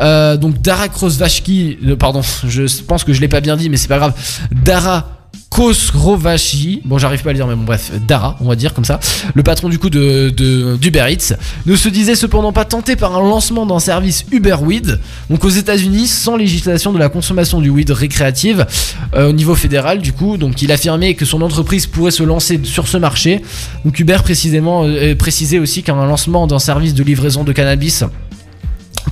Donc 0.00 0.60
Dara 0.62 0.88
Krosvashki, 0.88 1.17
euh, 1.22 1.96
pardon, 1.96 2.22
je 2.46 2.82
pense 2.82 3.04
que 3.04 3.12
je 3.12 3.20
l'ai 3.20 3.28
pas 3.28 3.40
bien 3.40 3.56
dit, 3.56 3.68
mais 3.68 3.76
c'est 3.76 3.88
pas 3.88 3.98
grave. 3.98 4.14
Dara 4.52 5.18
Khosrovachi, 5.50 6.82
bon 6.84 6.98
j'arrive 6.98 7.22
pas 7.22 7.30
à 7.30 7.32
le 7.32 7.38
dire 7.38 7.46
mais 7.46 7.54
bon 7.54 7.64
bref, 7.64 7.90
Dara 8.06 8.36
on 8.40 8.48
va 8.48 8.54
dire 8.54 8.74
comme 8.74 8.84
ça, 8.84 9.00
le 9.34 9.42
patron 9.42 9.68
du 9.68 9.78
coup 9.78 9.88
de, 9.88 10.28
d'Uber 10.76 11.06
Eats, 11.08 11.36
ne 11.64 11.74
se 11.74 11.88
disait 11.88 12.14
cependant 12.14 12.52
pas 12.52 12.66
tenté 12.66 12.96
par 12.96 13.16
un 13.16 13.20
lancement 13.20 13.64
d'un 13.64 13.78
service 13.78 14.26
Uber 14.30 14.56
Weed, 14.60 15.00
donc 15.30 15.44
aux 15.44 15.48
États-Unis 15.48 16.06
sans 16.06 16.36
législation 16.36 16.92
de 16.92 16.98
la 16.98 17.08
consommation 17.08 17.60
du 17.60 17.70
weed 17.70 17.90
récréative 17.90 18.66
euh, 19.14 19.30
au 19.30 19.32
niveau 19.32 19.54
fédéral 19.54 20.00
du 20.00 20.12
coup, 20.12 20.36
donc 20.36 20.60
il 20.60 20.70
affirmait 20.70 21.14
que 21.14 21.24
son 21.24 21.40
entreprise 21.40 21.86
pourrait 21.86 22.10
se 22.10 22.22
lancer 22.22 22.60
sur 22.64 22.86
ce 22.86 22.98
marché, 22.98 23.40
donc 23.84 23.98
Uber 23.98 24.18
précisément 24.22 24.84
euh, 24.84 25.14
précisait 25.14 25.58
aussi 25.58 25.82
qu'un 25.82 26.04
lancement 26.04 26.46
d'un 26.46 26.58
service 26.58 26.92
de 26.92 27.02
livraison 27.02 27.42
de 27.42 27.52
cannabis 27.52 28.04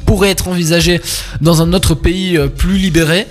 pourrait 0.05 0.31
être 0.31 0.49
envisagé 0.49 1.01
dans 1.40 1.62
un 1.62 1.72
autre 1.72 1.94
pays 1.94 2.37
euh, 2.37 2.49
plus 2.49 2.79
libéré. 2.79 3.27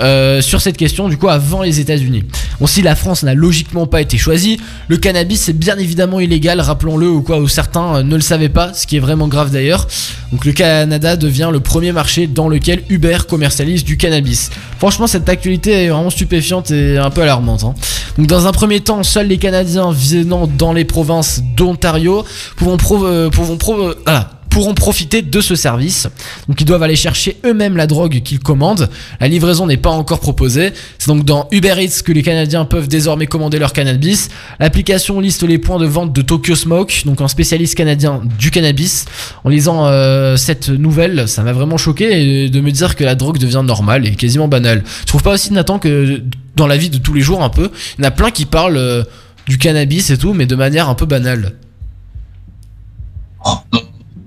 euh, 0.00 0.40
sur 0.42 0.60
cette 0.60 0.76
question 0.76 1.08
du 1.08 1.16
coup 1.16 1.28
avant 1.28 1.62
les 1.62 1.80
États-Unis. 1.80 2.22
Bon 2.60 2.68
si 2.68 2.82
la 2.82 2.94
France 2.94 3.24
n'a 3.24 3.34
logiquement 3.34 3.86
pas 3.88 4.00
été 4.00 4.16
choisie, 4.16 4.60
le 4.86 4.96
cannabis 4.96 5.40
c'est 5.40 5.52
bien 5.58 5.76
évidemment 5.76 6.20
illégal, 6.20 6.60
rappelons-le 6.60 7.08
ou 7.08 7.20
quoi, 7.22 7.40
ou 7.40 7.48
certains 7.48 7.96
euh, 7.96 8.02
ne 8.04 8.14
le 8.14 8.20
savaient 8.20 8.48
pas, 8.50 8.72
ce 8.74 8.86
qui 8.86 8.96
est 8.96 9.00
vraiment 9.00 9.26
grave 9.26 9.50
d'ailleurs. 9.50 9.88
Donc 10.30 10.44
le 10.44 10.52
Canada 10.52 11.16
devient 11.16 11.48
le 11.50 11.58
premier 11.58 11.90
marché 11.90 12.28
dans 12.28 12.48
lequel 12.48 12.84
Uber 12.90 13.18
commercialise 13.28 13.82
du 13.82 13.96
cannabis. 13.96 14.50
Franchement 14.78 15.08
cette 15.08 15.28
actualité 15.28 15.72
est 15.86 15.88
vraiment 15.88 16.10
stupéfiante 16.10 16.70
et 16.70 16.96
un 16.98 17.10
peu 17.10 17.22
alarmante. 17.22 17.64
hein. 17.64 17.74
Donc 18.18 18.28
dans 18.28 18.46
un 18.46 18.52
premier 18.52 18.78
temps, 18.80 19.02
seuls 19.02 19.26
les 19.26 19.38
Canadiens 19.38 19.90
venant 19.90 20.46
dans 20.46 20.72
les 20.74 20.84
provinces 20.84 21.42
d'Ontario 21.56 22.24
pourront, 22.56 22.76
pro- 22.76 23.04
euh, 23.04 23.30
pourront 23.30 23.56
pro- 23.56 23.80
euh, 23.88 23.94
ah, 24.06 24.30
pourront 24.58 24.74
profiter 24.74 25.22
de 25.22 25.40
ce 25.40 25.54
service. 25.54 26.08
Donc 26.48 26.60
ils 26.60 26.64
doivent 26.64 26.82
aller 26.82 26.96
chercher 26.96 27.36
eux-mêmes 27.44 27.76
la 27.76 27.86
drogue 27.86 28.22
qu'ils 28.24 28.40
commandent. 28.40 28.90
La 29.20 29.28
livraison 29.28 29.68
n'est 29.68 29.76
pas 29.76 29.90
encore 29.90 30.18
proposée. 30.18 30.72
C'est 30.98 31.06
donc 31.06 31.24
dans 31.24 31.46
Uber 31.52 31.76
Eats 31.78 32.02
que 32.04 32.10
les 32.10 32.24
Canadiens 32.24 32.64
peuvent 32.64 32.88
désormais 32.88 33.28
commander 33.28 33.60
leur 33.60 33.72
cannabis. 33.72 34.30
L'application 34.58 35.20
liste 35.20 35.44
les 35.44 35.58
points 35.58 35.78
de 35.78 35.86
vente 35.86 36.12
de 36.12 36.22
Tokyo 36.22 36.56
Smoke, 36.56 37.04
donc 37.04 37.20
un 37.20 37.28
spécialiste 37.28 37.76
canadien 37.76 38.20
du 38.36 38.50
cannabis. 38.50 39.04
En 39.44 39.48
lisant 39.48 39.86
euh, 39.86 40.36
cette 40.36 40.70
nouvelle, 40.70 41.28
ça 41.28 41.44
m'a 41.44 41.52
vraiment 41.52 41.76
choqué 41.76 42.48
de 42.48 42.60
me 42.60 42.72
dire 42.72 42.96
que 42.96 43.04
la 43.04 43.14
drogue 43.14 43.38
devient 43.38 43.62
normale 43.64 44.08
et 44.08 44.16
quasiment 44.16 44.48
banale. 44.48 44.82
Je 45.02 45.06
trouve 45.06 45.22
pas 45.22 45.34
aussi 45.34 45.52
Nathan 45.52 45.78
que 45.78 46.20
dans 46.56 46.66
la 46.66 46.76
vie 46.76 46.90
de 46.90 46.98
tous 46.98 47.14
les 47.14 47.20
jours 47.20 47.44
un 47.44 47.48
peu, 47.48 47.70
il 47.96 48.02
y 48.02 48.04
en 48.04 48.08
a 48.08 48.10
plein 48.10 48.32
qui 48.32 48.44
parlent 48.44 48.76
euh, 48.76 49.04
du 49.46 49.56
cannabis 49.56 50.10
et 50.10 50.18
tout, 50.18 50.34
mais 50.34 50.46
de 50.46 50.56
manière 50.56 50.88
un 50.88 50.96
peu 50.96 51.06
banale. 51.06 51.52
Oh, 53.44 53.52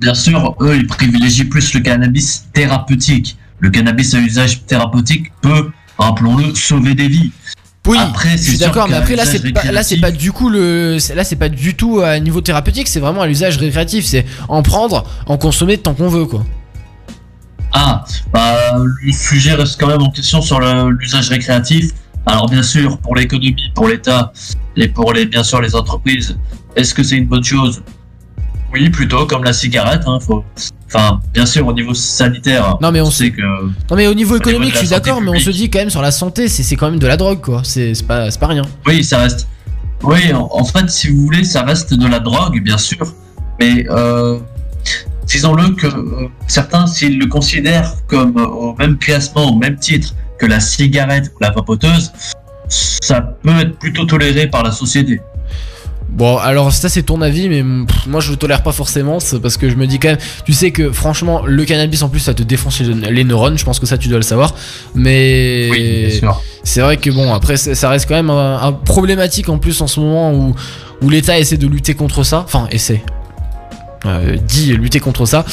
bien 0.01 0.13
sûr, 0.15 0.55
eux, 0.61 0.75
ils 0.75 0.87
privilégient 0.87 1.45
plus 1.45 1.73
le 1.73 1.79
cannabis 1.79 2.45
thérapeutique. 2.53 3.37
Le 3.59 3.69
cannabis 3.69 4.13
à 4.15 4.19
usage 4.19 4.65
thérapeutique 4.65 5.31
peut, 5.41 5.69
rappelons-le, 5.97 6.53
sauver 6.55 6.95
des 6.95 7.07
vies. 7.07 7.31
Oui, 7.87 7.97
Après, 7.99 8.31
je 8.37 8.43
suis 8.43 8.57
d'accord, 8.59 8.87
mais 8.87 8.95
après 8.95 9.15
là 9.15 9.25
c'est 9.25 9.39
pas 9.51 9.63
là 9.71 9.81
c'est 9.81 9.95
récréatif- 9.95 10.01
pas 10.01 10.11
du 10.11 10.31
coup 10.31 10.49
le 10.49 10.97
c'est- 10.99 11.15
là 11.15 11.23
c'est 11.23 11.35
pas 11.35 11.49
du 11.49 11.73
tout 11.75 11.99
à 11.99 12.19
niveau 12.19 12.39
thérapeutique, 12.41 12.87
c'est 12.87 12.99
vraiment 12.99 13.21
à 13.21 13.27
l'usage 13.27 13.57
récréatif, 13.57 14.05
c'est 14.05 14.23
en 14.49 14.61
prendre, 14.61 15.03
en 15.25 15.37
consommer 15.37 15.77
tant 15.79 15.95
qu'on 15.95 16.07
veut 16.07 16.25
quoi. 16.25 16.45
Ah, 17.73 18.03
bah, 18.33 18.55
le 19.01 19.11
sujet 19.11 19.53
reste 19.53 19.79
quand 19.79 19.87
même 19.87 20.01
en 20.01 20.11
question 20.11 20.41
sur 20.41 20.59
l'usage 20.91 21.29
récréatif. 21.29 21.91
Alors 22.27 22.47
bien 22.47 22.61
sûr, 22.61 22.99
pour 22.99 23.15
l'économie, 23.15 23.55
pour 23.73 23.87
l'État 23.87 24.31
et 24.75 24.87
pour 24.87 25.13
les, 25.13 25.25
bien 25.25 25.41
sûr 25.43 25.59
les 25.59 25.73
entreprises, 25.75 26.37
est-ce 26.75 26.93
que 26.93 27.01
c'est 27.01 27.17
une 27.17 27.25
bonne 27.27 27.43
chose? 27.43 27.81
Oui, 28.73 28.89
plutôt 28.89 29.25
comme 29.25 29.43
la 29.43 29.53
cigarette. 29.53 30.03
Hein, 30.05 30.19
faut... 30.19 30.43
Enfin, 30.87 31.19
bien 31.33 31.45
sûr, 31.45 31.65
au 31.67 31.73
niveau 31.73 31.93
sanitaire, 31.93 32.77
Non, 32.81 32.91
mais 32.91 33.01
on 33.01 33.11
sait 33.11 33.31
que 33.31 33.41
Non 33.41 33.95
mais 33.95 34.07
au 34.07 34.13
niveau 34.13 34.35
économique, 34.35 34.73
je 34.73 34.79
suis 34.79 34.87
d'accord, 34.89 35.21
mais 35.21 35.29
on 35.31 35.39
se 35.39 35.49
dit 35.49 35.69
quand 35.69 35.79
même 35.79 35.89
sur 35.89 36.01
la 36.01 36.11
santé, 36.11 36.47
c'est 36.49 36.75
quand 36.75 36.89
même 36.89 36.99
de 36.99 37.07
la 37.07 37.15
drogue 37.17 37.39
quoi, 37.39 37.61
c'est 37.63 37.93
pas 38.05 38.29
c'est 38.29 38.39
pas 38.39 38.47
rien. 38.47 38.63
oui, 38.85 39.03
ça 39.03 39.19
reste. 39.19 39.47
Oui, 40.03 40.33
en, 40.33 40.49
en 40.51 40.65
fait, 40.65 40.89
si 40.89 41.09
vous 41.09 41.21
voulez, 41.21 41.43
ça 41.43 41.61
reste 41.61 41.93
de 41.93 42.07
la 42.07 42.19
drogue, 42.19 42.59
bien 42.61 42.77
sûr, 42.77 43.05
mais 43.59 43.85
euh, 43.89 44.39
disons-le 45.27 45.75
que 45.75 45.87
euh, 45.87 46.27
certains, 46.47 46.87
s'ils 46.87 47.19
le 47.19 47.27
considèrent 47.27 47.93
comme 48.07 48.35
euh, 48.37 48.45
au 48.45 48.75
même 48.75 48.97
classement, 48.97 49.51
au 49.51 49.55
même 49.55 49.77
titre 49.77 50.13
que 50.39 50.45
la 50.47 50.59
cigarette 50.59 51.31
ou 51.35 51.37
la 51.39 51.51
vapoteuse, 51.51 52.11
ça 52.67 53.21
peut 53.21 53.59
être 53.59 53.77
plutôt 53.77 54.05
toléré 54.05 54.47
par 54.47 54.63
la 54.63 54.71
société. 54.71 55.21
Bon, 56.11 56.37
alors 56.37 56.73
ça 56.73 56.89
c'est 56.89 57.03
ton 57.03 57.21
avis, 57.21 57.47
mais 57.47 57.63
pff, 57.85 58.07
moi 58.07 58.19
je 58.19 58.31
le 58.31 58.37
tolère 58.37 58.63
pas 58.63 58.73
forcément, 58.73 59.19
parce 59.41 59.55
que 59.55 59.69
je 59.69 59.75
me 59.75 59.87
dis 59.87 59.97
quand 59.97 60.09
même, 60.09 60.17
tu 60.45 60.51
sais 60.51 60.71
que 60.71 60.91
franchement 60.91 61.45
le 61.45 61.63
cannabis 61.63 62.03
en 62.03 62.09
plus 62.09 62.19
ça 62.19 62.33
te 62.33 62.43
défonce 62.43 62.81
les, 62.81 63.23
neurones, 63.23 63.57
je 63.57 63.63
pense 63.63 63.79
que 63.79 63.85
ça 63.85 63.97
tu 63.97 64.09
dois 64.09 64.17
le 64.17 64.23
savoir, 64.23 64.53
mais 64.93 65.69
Oui, 65.71 66.21
c'est 66.63 66.81
vrai 66.81 66.97
que 66.97 67.09
bon 67.09 67.33
après 67.33 67.55
ça 67.55 67.89
reste 67.89 68.09
quand 68.09 68.15
même 68.15 68.29
un, 68.29 68.61
un 68.61 68.73
problématique 68.73 69.47
en 69.47 69.57
plus 69.57 69.81
en 69.81 69.87
ce 69.87 70.01
moment 70.01 70.33
où, 70.33 70.53
où 71.01 71.09
l'État 71.09 71.39
essaie 71.39 71.57
de 71.57 71.67
lutter 71.67 71.93
contre 71.93 72.23
ça, 72.23 72.43
enfin 72.45 72.67
essaie, 72.71 73.03
euh, 74.05 74.35
dit 74.35 74.73
lutter 74.73 74.99
contre 74.99 75.25
ça, 75.25 75.45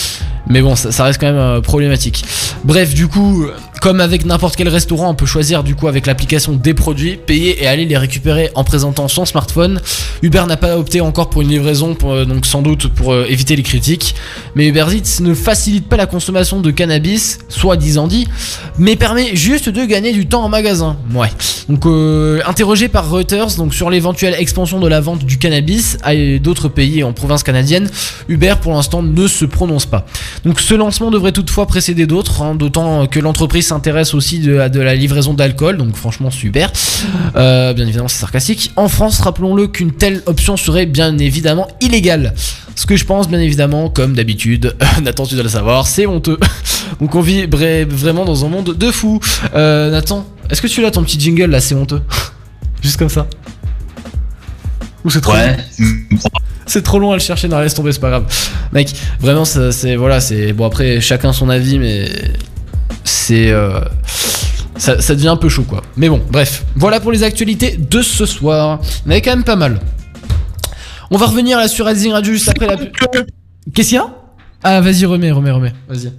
mais 0.49 0.63
bon 0.63 0.77
ça, 0.77 1.05
reste 1.05 1.21
quand 1.21 1.27
même 1.27 1.37
euh, 1.37 1.61
problématique. 1.61 2.25
Bref 2.65 2.95
du 2.95 3.07
coup, 3.07 3.47
comme 3.81 4.01
avec 4.01 4.25
n'importe 4.25 4.57
quel 4.57 4.69
restaurant, 4.69 5.11
on 5.11 5.15
peut 5.15 5.27
choisir 5.27 5.63
du 5.63 5.75
coup 5.75 5.89
avec 5.89 6.07
l'application 6.07 6.53
des 6.53 6.75
produits, 6.75 7.17
payer 7.17 7.63
et 7.63 7.67
aller 7.67 7.85
les 7.85 7.97
récupérer 7.97 8.51
en 8.55 8.65
présentant 8.65 9.09
son 9.09 9.25
smartphone. 9.25 9.81
Uber 10.23 10.45
n'a 10.49 10.57
pas 10.57 10.77
opté 10.77 11.01
encore 11.01 11.31
pour 11.31 11.43
une 11.43 11.49
livraison, 11.49 11.97
euh, 12.05 12.25
donc 12.25 12.47
sans 12.47 12.63
doute 12.63 12.89
pour 12.89 13.13
euh, 13.13 13.27
éviter 13.29 13.57
les 13.57 13.63
critiques. 13.63 14.15
Mais 14.55 14.67
Uber 14.69 14.87
ne 15.21 15.35
facilite 15.35 15.89
pas 15.89 15.97
la 15.97 16.07
consommation 16.07 16.61
de 16.61 16.71
cannabis, 16.71 17.39
soi-disant 17.49 18.07
dit, 18.07 18.27
mais 18.79 18.97
permet 18.97 19.37
juste 19.37 19.69
de 19.69 19.85
gagner 19.85 20.13
du 20.13 20.27
temps 20.27 20.43
en 20.45 20.49
magasin. 20.49 20.97
Ouais. 21.15 21.29
Donc 21.69 21.87
interrogé 22.47 22.89
par 22.89 23.11
Reuters 23.11 23.57
donc 23.57 23.75
sur 23.75 23.91
l'éventuelle 23.91 24.35
expansion 24.39 24.81
de 24.81 24.89
la 24.89 25.01
vente 25.01 25.25
du 25.25 25.37
cannabis 25.39 25.99
à 26.03 26.15
d'autres 26.39 26.69
pays 26.69 27.05
en 27.05 27.13
province 27.13 27.43
canadienne, 27.43 27.91
Uber 28.29 28.55
pour 28.61 28.73
l'instant 28.73 29.03
ne 29.03 29.27
se 29.27 29.45
prononce 29.45 29.85
pas. 29.85 30.07
Donc 30.45 30.61
ce 30.61 30.75
lancement 30.75 31.11
devrait 31.11 31.33
toutefois 31.33 31.67
précéder 31.67 32.07
d'autres, 32.07 32.43
hein, 32.43 32.55
d'autant 32.55 33.07
que 33.07 33.19
l'entreprise 33.21 33.67
s'intéresse 33.67 34.15
aussi 34.15 34.39
de, 34.39 34.59
à 34.61 34.69
de 34.69 34.81
la 34.81 34.95
livraison 34.95 35.35
d'alcool, 35.35 35.77
donc 35.79 35.97
franchement 35.97 36.31
super. 36.31 36.71
Euh, 37.37 37.73
bien 37.75 37.85
évidemment 37.87 38.09
c'est 38.09 38.21
sarcastique. 38.21 38.73
En 38.77 38.89
France, 38.89 39.21
rappelons-le 39.21 39.67
qu'une 39.67 39.93
telle 39.93 40.23
option 40.27 40.57
serait 40.57 40.87
bien 40.87 41.17
évidemment 41.19 41.67
illégale. 41.81 42.35
Ce 42.77 42.87
que 42.87 42.97
je 42.97 43.05
pense 43.05 43.29
bien 43.29 43.41
évidemment, 43.41 43.91
comme 43.91 44.15
d'habitude, 44.15 44.77
Nathan 45.03 45.27
tu 45.27 45.35
dois 45.35 45.43
le 45.43 45.49
savoir, 45.49 45.87
c'est 45.87 46.07
honteux. 46.07 46.39
Donc 47.01 47.15
on 47.15 47.21
vit 47.21 47.47
vra- 47.47 47.85
vraiment 47.87 48.25
dans 48.25 48.45
un 48.45 48.49
monde 48.49 48.75
de 48.77 48.91
fous. 48.91 49.21
Euh, 49.55 49.91
Nathan, 49.91 50.25
est-ce 50.51 50.63
que 50.63 50.69
tu 50.69 50.81
l'as 50.81 50.91
ton 50.93 51.03
petit 51.03 51.19
jingle 51.19 51.47
là, 51.51 51.61
c'est 51.61 51.75
honteux? 51.75 52.01
Juste 52.83 52.97
comme 52.97 53.09
ça. 53.09 53.27
Ou 55.05 55.11
c'est 55.11 55.21
trop 55.21 55.33
Ouais. 55.33 55.57
C'est 56.69 56.83
trop 56.83 56.99
long 56.99 57.11
à 57.13 57.15
le 57.15 57.21
chercher, 57.21 57.49
non 57.49 57.59
laisse 57.61 57.75
tomber, 57.75 57.93
c'est 57.93 58.01
pas 58.01 58.11
grave. 58.11 58.25
Mec, 58.73 58.95
vraiment 59.21 59.45
c'est 59.45 59.97
voilà, 59.97 60.21
c'est 60.21 60.53
bon 60.53 60.65
après 60.67 61.01
chacun 61.01 61.33
son 61.33 61.49
avis 61.49 61.79
mais 61.79 62.09
c'est 63.05 63.51
euh, 63.51 63.81
ça, 64.77 65.01
ça 65.01 65.15
devient 65.15 65.29
un 65.29 65.37
peu 65.37 65.49
chaud 65.49 65.65
quoi. 65.65 65.83
Mais 65.97 66.09
bon, 66.09 66.21
bref, 66.31 66.65
voilà 66.77 67.01
pour 67.01 67.11
les 67.13 67.23
actualités 67.25 67.77
de 67.77 68.03
ce 68.03 68.27
soir. 68.27 68.81
On 69.07 69.11
avait 69.11 69.23
quand 69.23 69.31
même 69.31 69.45
pas 69.45 69.57
mal. 69.57 69.81
On 71.11 71.17
va 71.17 71.27
revenir 71.27 71.59
là 71.59 71.69
sur 71.69 71.87
Rising 71.87 72.13
Radio 72.13 72.33
juste 72.33 72.49
après 72.49 72.67
la 72.67 72.77
pu- 72.77 72.93
Qu'est-ce 73.75 73.89
qu'il 73.89 73.97
y 73.97 74.01
a? 74.01 74.07
Ah, 74.63 74.81
vas-y, 74.81 75.05
remets, 75.07 75.31
remets, 75.31 75.51
remets. 75.51 75.73
Vas-y. 75.89 76.13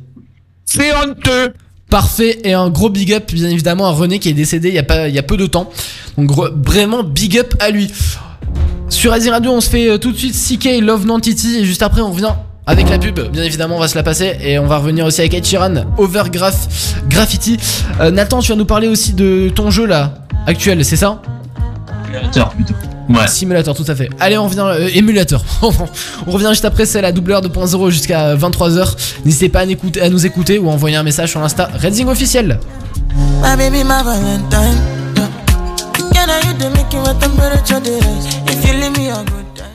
C'est 0.66 0.94
honteux. 0.96 1.54
Parfait 1.90 2.40
et 2.44 2.54
un 2.54 2.70
gros 2.70 2.90
big 2.90 3.14
up 3.14 3.32
bien 3.34 3.50
évidemment 3.50 3.88
à 3.88 3.92
René 3.92 4.20
qui 4.20 4.30
est 4.30 4.34
décédé 4.34 4.70
il 4.70 4.76
y 4.76 4.80
a 4.80 4.84
pas 4.84 5.08
il 5.08 5.16
y 5.16 5.20
a 5.20 5.24
peu 5.24 5.38
de 5.38 5.48
temps. 5.48 5.72
Donc 6.18 6.32
vraiment 6.66 7.04
big 7.04 7.38
up 7.40 7.56
à 7.60 7.72
lui. 7.72 7.92
Sur 8.90 9.14
Asie 9.14 9.30
Radio, 9.30 9.52
on 9.52 9.62
se 9.62 9.70
fait 9.70 9.88
euh, 9.88 9.98
tout 9.98 10.12
de 10.12 10.18
suite 10.18 10.36
CK 10.36 10.82
Love 10.82 11.06
Nantity 11.06 11.60
et 11.60 11.66
juste 11.66 11.84
après 11.84 12.02
on 12.02 12.12
revient 12.12 12.34
avec 12.66 12.90
la 12.90 12.98
pub. 12.98 13.20
Bien 13.32 13.44
évidemment, 13.44 13.78
on 13.78 13.80
va 13.80 13.88
se 13.88 13.96
la 13.96 14.04
passer 14.04 14.36
et 14.42 14.60
on 14.60 14.68
va 14.68 14.78
revenir 14.78 15.06
aussi 15.06 15.22
avec 15.22 15.34
Ed 15.34 15.46
Sheeran, 15.46 15.86
Overgraph 15.98 16.68
Graffiti. 17.08 17.58
Euh, 18.00 18.12
Nathan, 18.12 18.40
tu 18.40 18.52
vas 18.52 18.58
nous 18.58 18.66
parler 18.66 18.88
aussi 18.88 19.14
de 19.14 19.50
ton 19.54 19.72
jeu 19.72 19.86
là 19.86 20.14
actuel, 20.48 20.84
c'est 20.84 20.96
ça? 20.96 21.22
Simulateur, 22.06 22.50
plutôt. 22.50 22.74
Ouais. 23.10 23.28
Simulateur, 23.28 23.76
tout 23.76 23.86
à 23.88 23.96
fait. 23.96 24.10
Allez, 24.20 24.38
on 24.38 24.48
revient 24.48 24.66
euh, 24.66 24.90
émulateur. 24.94 25.44
on 25.62 25.72
revient 26.32 26.50
juste 26.50 26.66
après, 26.66 26.86
c'est 26.86 27.02
la 27.02 27.12
double 27.12 27.32
heure 27.32 27.42
2.0 27.42 27.90
jusqu'à 27.90 28.36
23h. 28.36 28.96
N'hésitez 29.26 29.50
pas 29.50 29.62
à, 29.62 30.10
nous 30.10 30.26
écouter 30.26 30.60
ou 30.60 30.70
à 30.70 30.74
envoyer 30.74 30.96
un 30.96 31.04
message 31.04 31.30
sur 31.30 31.40
l'Insta 31.40 31.70
Redzing 31.82 32.08
officiel. 32.08 32.60
My 33.42 33.56
baby, 33.56 33.84
my 33.84 34.04
Valentine. 34.04 34.78
Yeah. 35.16 35.28
Can 36.14 36.30
I 36.30 36.42
killing 38.70 38.94
me 38.94 39.10
a 39.10 39.24
good 39.26 39.56
time. 39.56 39.69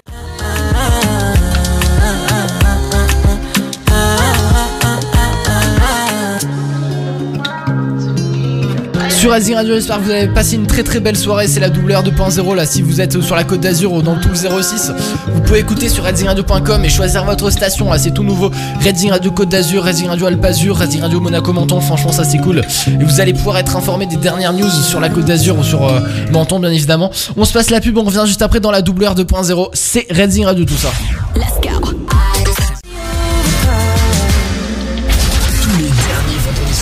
Sur 9.25 9.55
Radio. 9.55 9.75
J'espère 9.75 9.97
que 9.97 10.03
vous 10.03 10.11
avez 10.11 10.29
passé 10.29 10.57
une 10.57 10.67
très 10.67 10.83
très 10.83 11.01
belle 11.01 11.17
soirée. 11.17 11.49
C'est 11.49 11.59
la 11.59 11.71
doubleur 11.71 12.05
2.0 12.05 12.55
là. 12.55 12.67
Si 12.67 12.83
vous 12.83 13.01
êtes 13.01 13.23
sur 13.23 13.35
la 13.35 13.45
côte 13.45 13.61
d'Azur 13.61 13.95
ou 13.95 14.03
dans 14.03 14.17
tout 14.21 14.29
le 14.29 14.35
06, 14.35 14.93
vous 15.29 15.41
pouvez 15.41 15.61
écouter 15.61 15.89
sur 15.89 16.05
redzingradio.com 16.05 16.85
et 16.85 16.91
choisir 16.91 17.25
votre 17.25 17.49
station. 17.49 17.91
Là, 17.91 17.97
c'est 17.97 18.13
tout 18.13 18.23
nouveau. 18.23 18.51
Redzing 18.85 19.13
Radio 19.13 19.31
Côte 19.31 19.49
d'Azur, 19.49 19.83
Redzing 19.83 20.09
Radio 20.09 20.27
Alpazur, 20.27 20.79
Redzing 20.79 21.01
Radio 21.01 21.21
Monaco 21.21 21.55
Menton. 21.55 21.81
Franchement, 21.81 22.13
ça 22.13 22.25
c'est 22.25 22.37
cool. 22.37 22.61
Et 22.87 23.03
vous 23.03 23.19
allez 23.19 23.33
pouvoir 23.33 23.57
être 23.57 23.75
informé 23.75 24.05
des 24.05 24.17
dernières 24.17 24.53
news 24.53 24.69
sur 24.69 25.01
la 25.01 25.09
côte 25.09 25.25
d'Azur 25.25 25.59
ou 25.59 25.65
sur 25.65 25.89
euh, 25.89 26.01
Menton, 26.31 26.61
bien 26.61 26.71
évidemment. 26.71 27.11
On 27.39 27.47
se 27.47 27.53
passe 27.55 27.71
la 27.71 27.81
pub. 27.81 27.97
On 27.97 28.05
revient 28.05 28.25
juste 28.27 28.43
après 28.43 28.61
dans 28.61 28.71
la 28.71 28.83
doubleur 28.83 29.15
2.0. 29.15 29.69
C'est 29.73 30.07
Redzing 30.11 30.45
Radio 30.45 30.67
tout 30.67 30.77
ça. 30.77 30.91
Tous 31.35 32.04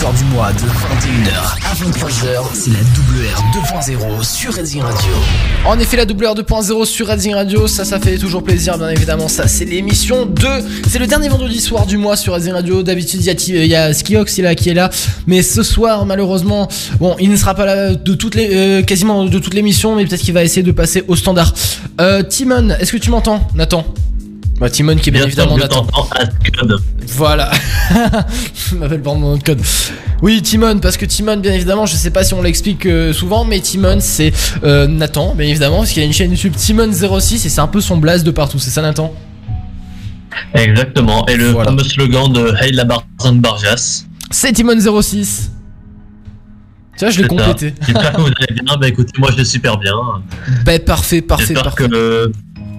soirs 0.03 0.13
du 0.13 0.23
mois 0.25 0.51
de 0.51 0.59
21h 0.59 1.55
à 1.63 1.73
23h, 1.75 2.43
c'est 2.53 2.71
la 2.71 2.79
WR 2.79 3.41
2.0 3.87 4.23
sur 4.23 4.53
Redzing 4.53 4.81
Radio. 4.81 5.11
En 5.65 5.79
effet, 5.79 5.95
la 5.95 6.05
doubleur 6.05 6.35
2.0 6.35 6.85
sur 6.85 7.07
Redzing 7.07 7.33
Radio, 7.33 7.67
ça, 7.67 7.85
ça 7.85 8.01
fait 8.01 8.17
toujours 8.17 8.43
plaisir, 8.43 8.77
bien 8.77 8.89
évidemment. 8.89 9.29
Ça, 9.29 9.47
c'est 9.47 9.63
l'émission 9.63 10.25
2. 10.25 10.47
C'est 10.89 10.99
le 10.99 11.07
dernier 11.07 11.29
vendredi 11.29 11.61
soir 11.61 11.85
du 11.85 11.97
mois 11.97 12.17
sur 12.17 12.33
Redzing 12.33 12.51
Radio. 12.51 12.83
D'habitude, 12.83 13.21
il 13.23 13.65
y 13.65 13.67
y 13.67 13.75
a 13.75 13.93
Skiox 13.93 14.39
là, 14.39 14.55
qui 14.55 14.71
est 14.71 14.73
là. 14.73 14.89
Mais 15.25 15.41
ce 15.41 15.63
soir, 15.63 16.05
malheureusement, 16.05 16.67
bon, 16.99 17.15
il 17.21 17.29
ne 17.29 17.37
sera 17.37 17.53
pas 17.53 17.65
là 17.65 17.95
de 17.95 18.13
toutes 18.13 18.35
les, 18.35 18.49
euh, 18.51 18.81
quasiment 18.81 19.23
de 19.23 19.39
toute 19.39 19.53
l'émission, 19.53 19.95
mais 19.95 20.05
peut-être 20.05 20.21
qu'il 20.21 20.33
va 20.33 20.43
essayer 20.43 20.63
de 20.63 20.71
passer 20.73 21.05
au 21.07 21.15
standard. 21.15 21.53
Euh, 22.01 22.23
Timon, 22.23 22.71
est-ce 22.77 22.91
que 22.91 22.97
tu 22.97 23.09
m'entends, 23.09 23.47
Nathan? 23.55 23.85
Bah, 24.59 24.69
Timon 24.69 24.95
qui 24.95 25.09
est 25.09 25.11
bien, 25.11 25.21
Bien 25.21 25.27
évidemment 25.27 25.57
Nathan. 25.57 25.85
Voilà. 27.07 27.51
M'appelle 28.77 29.01
par 29.01 29.15
mon 29.15 29.31
nom 29.31 29.37
de 29.37 29.43
code. 29.43 29.61
Oui, 30.21 30.41
Timon, 30.41 30.79
parce 30.79 30.95
que 30.97 31.05
Timon, 31.05 31.37
bien 31.37 31.53
évidemment, 31.53 31.85
je 31.85 31.95
sais 31.95 32.11
pas 32.11 32.23
si 32.23 32.33
on 32.33 32.41
l'explique 32.41 32.85
euh, 32.85 33.11
souvent, 33.13 33.43
mais 33.43 33.59
Timon, 33.59 33.97
c'est 33.99 34.31
euh, 34.63 34.87
Nathan, 34.87 35.35
bien 35.35 35.47
évidemment, 35.47 35.79
parce 35.79 35.91
qu'il 35.91 36.01
a 36.01 36.05
une 36.05 36.13
chaîne 36.13 36.31
YouTube 36.31 36.53
Timon06 36.55 37.45
et 37.45 37.49
c'est 37.49 37.59
un 37.61 37.67
peu 37.67 37.81
son 37.81 37.97
blaze 37.97 38.23
de 38.23 38.31
partout, 38.31 38.57
c'est 38.59 38.69
ça, 38.69 38.81
Nathan? 38.81 39.13
Exactement. 40.53 41.25
Et 41.27 41.35
le 41.35 41.49
Voilà. 41.51 41.69
fameux 41.71 41.83
slogan 41.83 42.31
de 42.31 42.53
Hey 42.61 42.71
la 42.71 42.85
Barzan 42.85 43.33
Barjas. 43.35 44.05
C'est 44.31 44.51
Timon06. 44.55 45.49
Tu 46.97 47.05
vois, 47.05 47.09
je 47.09 47.21
l'ai 47.21 47.27
complété. 47.27 47.73
J'espère 47.85 48.13
que 48.13 48.21
vous 48.21 48.27
allez 48.27 48.61
bien. 48.61 48.77
Bah 48.77 48.87
écoutez, 48.87 49.11
moi 49.17 49.29
je 49.31 49.37
vais 49.37 49.45
super 49.45 49.77
bien. 49.77 49.93
Bah, 50.63 50.77
parfait, 50.79 51.21
parfait, 51.21 51.53
parfait. 51.55 51.87
que 51.87 52.31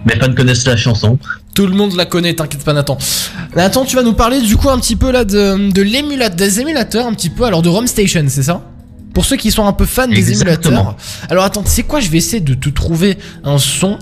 mes 0.06 0.16
fans 0.16 0.32
connaissent 0.34 0.66
la 0.66 0.76
chanson. 0.76 1.18
Tout 1.54 1.66
le 1.66 1.74
monde 1.74 1.94
la 1.94 2.06
connaît, 2.06 2.34
t'inquiète 2.34 2.64
pas, 2.64 2.72
Nathan. 2.72 2.98
Nathan, 3.54 3.84
tu 3.84 3.96
vas 3.96 4.02
nous 4.02 4.14
parler 4.14 4.40
du 4.40 4.56
coup 4.56 4.70
un 4.70 4.78
petit 4.78 4.96
peu 4.96 5.12
là 5.12 5.24
de, 5.24 5.70
de 5.70 5.82
l'émulateur, 5.82 6.36
des 6.36 6.60
émulateurs, 6.60 7.06
un 7.06 7.14
petit 7.14 7.30
peu, 7.30 7.44
alors 7.44 7.62
de 7.62 7.68
Rome 7.68 7.86
Station, 7.86 8.24
c'est 8.28 8.42
ça? 8.42 8.62
Pour 9.12 9.24
ceux 9.24 9.36
qui 9.36 9.52
sont 9.52 9.64
un 9.64 9.72
peu 9.72 9.86
fans 9.86 10.08
des 10.08 10.32
émulateurs. 10.32 10.96
Alors 11.30 11.44
attends, 11.44 11.62
c'est 11.64 11.84
quoi? 11.84 12.00
Je 12.00 12.10
vais 12.10 12.18
essayer 12.18 12.40
de 12.40 12.54
te 12.54 12.68
trouver 12.68 13.16
un 13.44 13.58
son 13.58 13.98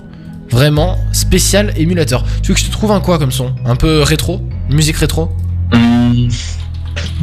vraiment 0.49 0.97
spécial 1.11 1.71
émulateur. 1.77 2.23
Tu 2.41 2.49
veux 2.49 2.55
que 2.55 2.59
je 2.59 2.65
te 2.65 2.71
trouve 2.71 2.91
un 2.91 2.99
quoi 2.99 3.19
comme 3.19 3.31
son? 3.31 3.53
Un 3.65 3.75
peu 3.75 4.01
rétro? 4.01 4.41
Une 4.69 4.75
Musique 4.75 4.97
rétro? 4.97 5.29
Hum, 5.71 6.29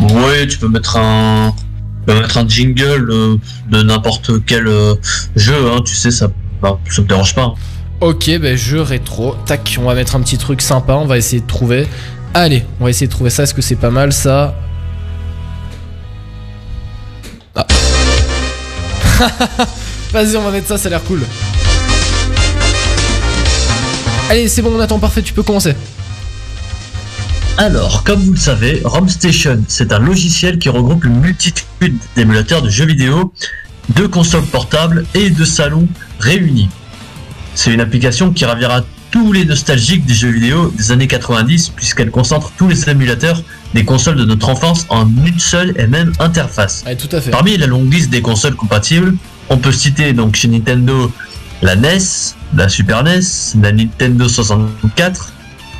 ouais, 0.00 0.46
tu 0.46 0.58
peux 0.58 0.68
mettre 0.68 0.96
un, 0.96 1.52
tu 1.52 2.06
peux 2.06 2.20
mettre 2.20 2.38
un 2.38 2.46
jingle 2.46 3.10
euh, 3.10 3.36
de 3.70 3.82
n'importe 3.82 4.44
quel 4.46 4.68
euh, 4.68 4.94
jeu. 5.34 5.72
Hein, 5.72 5.80
tu 5.84 5.96
sais, 5.96 6.12
ça, 6.12 6.28
bah, 6.62 6.78
ça 6.88 7.02
me 7.02 7.08
dérange 7.08 7.34
pas. 7.34 7.54
Ok, 8.00 8.30
ben 8.38 8.56
jeu 8.56 8.80
rétro. 8.80 9.36
Tac, 9.44 9.76
on 9.78 9.84
va 9.84 9.94
mettre 9.94 10.16
un 10.16 10.22
petit 10.22 10.38
truc 10.38 10.62
sympa, 10.62 10.94
on 10.94 11.04
va 11.04 11.18
essayer 11.18 11.42
de 11.42 11.46
trouver. 11.46 11.86
Allez, 12.32 12.64
on 12.80 12.84
va 12.84 12.90
essayer 12.90 13.06
de 13.06 13.12
trouver 13.12 13.28
ça. 13.28 13.42
Est-ce 13.42 13.52
que 13.52 13.60
c'est 13.60 13.76
pas 13.76 13.90
mal 13.90 14.10
ça? 14.14 14.54
Ah. 17.54 17.66
Vas-y, 20.12 20.34
on 20.38 20.42
va 20.42 20.50
mettre 20.50 20.66
ça, 20.66 20.78
ça 20.78 20.86
a 20.86 20.90
l'air 20.90 21.04
cool. 21.04 21.20
Allez, 24.30 24.48
c'est 24.48 24.62
bon, 24.62 24.72
on 24.74 24.80
attend 24.80 24.98
parfait, 24.98 25.20
tu 25.20 25.34
peux 25.34 25.42
commencer. 25.42 25.74
Alors, 27.58 28.02
comme 28.04 28.20
vous 28.20 28.32
le 28.32 28.38
savez, 28.38 28.80
ROM 28.82 29.10
Station, 29.10 29.62
c'est 29.68 29.92
un 29.92 29.98
logiciel 29.98 30.58
qui 30.58 30.70
regroupe 30.70 31.04
une 31.04 31.20
multitude 31.20 31.98
d'émulateurs 32.16 32.62
de 32.62 32.70
jeux 32.70 32.86
vidéo, 32.86 33.34
de 33.94 34.06
consoles 34.06 34.46
portables 34.46 35.04
et 35.14 35.28
de 35.28 35.44
salons 35.44 35.86
réunis. 36.18 36.70
C'est 37.54 37.72
une 37.72 37.80
application 37.80 38.32
qui 38.32 38.44
ravira 38.44 38.82
tous 39.10 39.32
les 39.32 39.44
nostalgiques 39.44 40.06
des 40.06 40.14
jeux 40.14 40.30
vidéo 40.30 40.72
des 40.76 40.92
années 40.92 41.08
90 41.08 41.70
puisqu'elle 41.70 42.10
concentre 42.10 42.52
tous 42.56 42.68
les 42.68 42.88
émulateurs 42.88 43.42
des 43.74 43.84
consoles 43.84 44.16
de 44.16 44.24
notre 44.24 44.48
enfance 44.48 44.86
en 44.88 45.06
une 45.06 45.38
seule 45.38 45.74
et 45.78 45.86
même 45.86 46.12
interface. 46.20 46.84
Allez, 46.86 46.96
tout 46.96 47.14
à 47.14 47.20
fait. 47.20 47.30
Parmi 47.30 47.56
la 47.56 47.66
longue 47.66 47.92
liste 47.92 48.10
des 48.10 48.22
consoles 48.22 48.54
compatibles, 48.54 49.16
on 49.48 49.58
peut 49.58 49.72
citer 49.72 50.12
donc 50.12 50.36
chez 50.36 50.48
Nintendo 50.48 51.10
la 51.62 51.76
NES, 51.76 51.98
la 52.54 52.68
Super 52.68 53.02
NES, 53.04 53.20
la 53.60 53.72
Nintendo 53.72 54.28
64, 54.28 55.32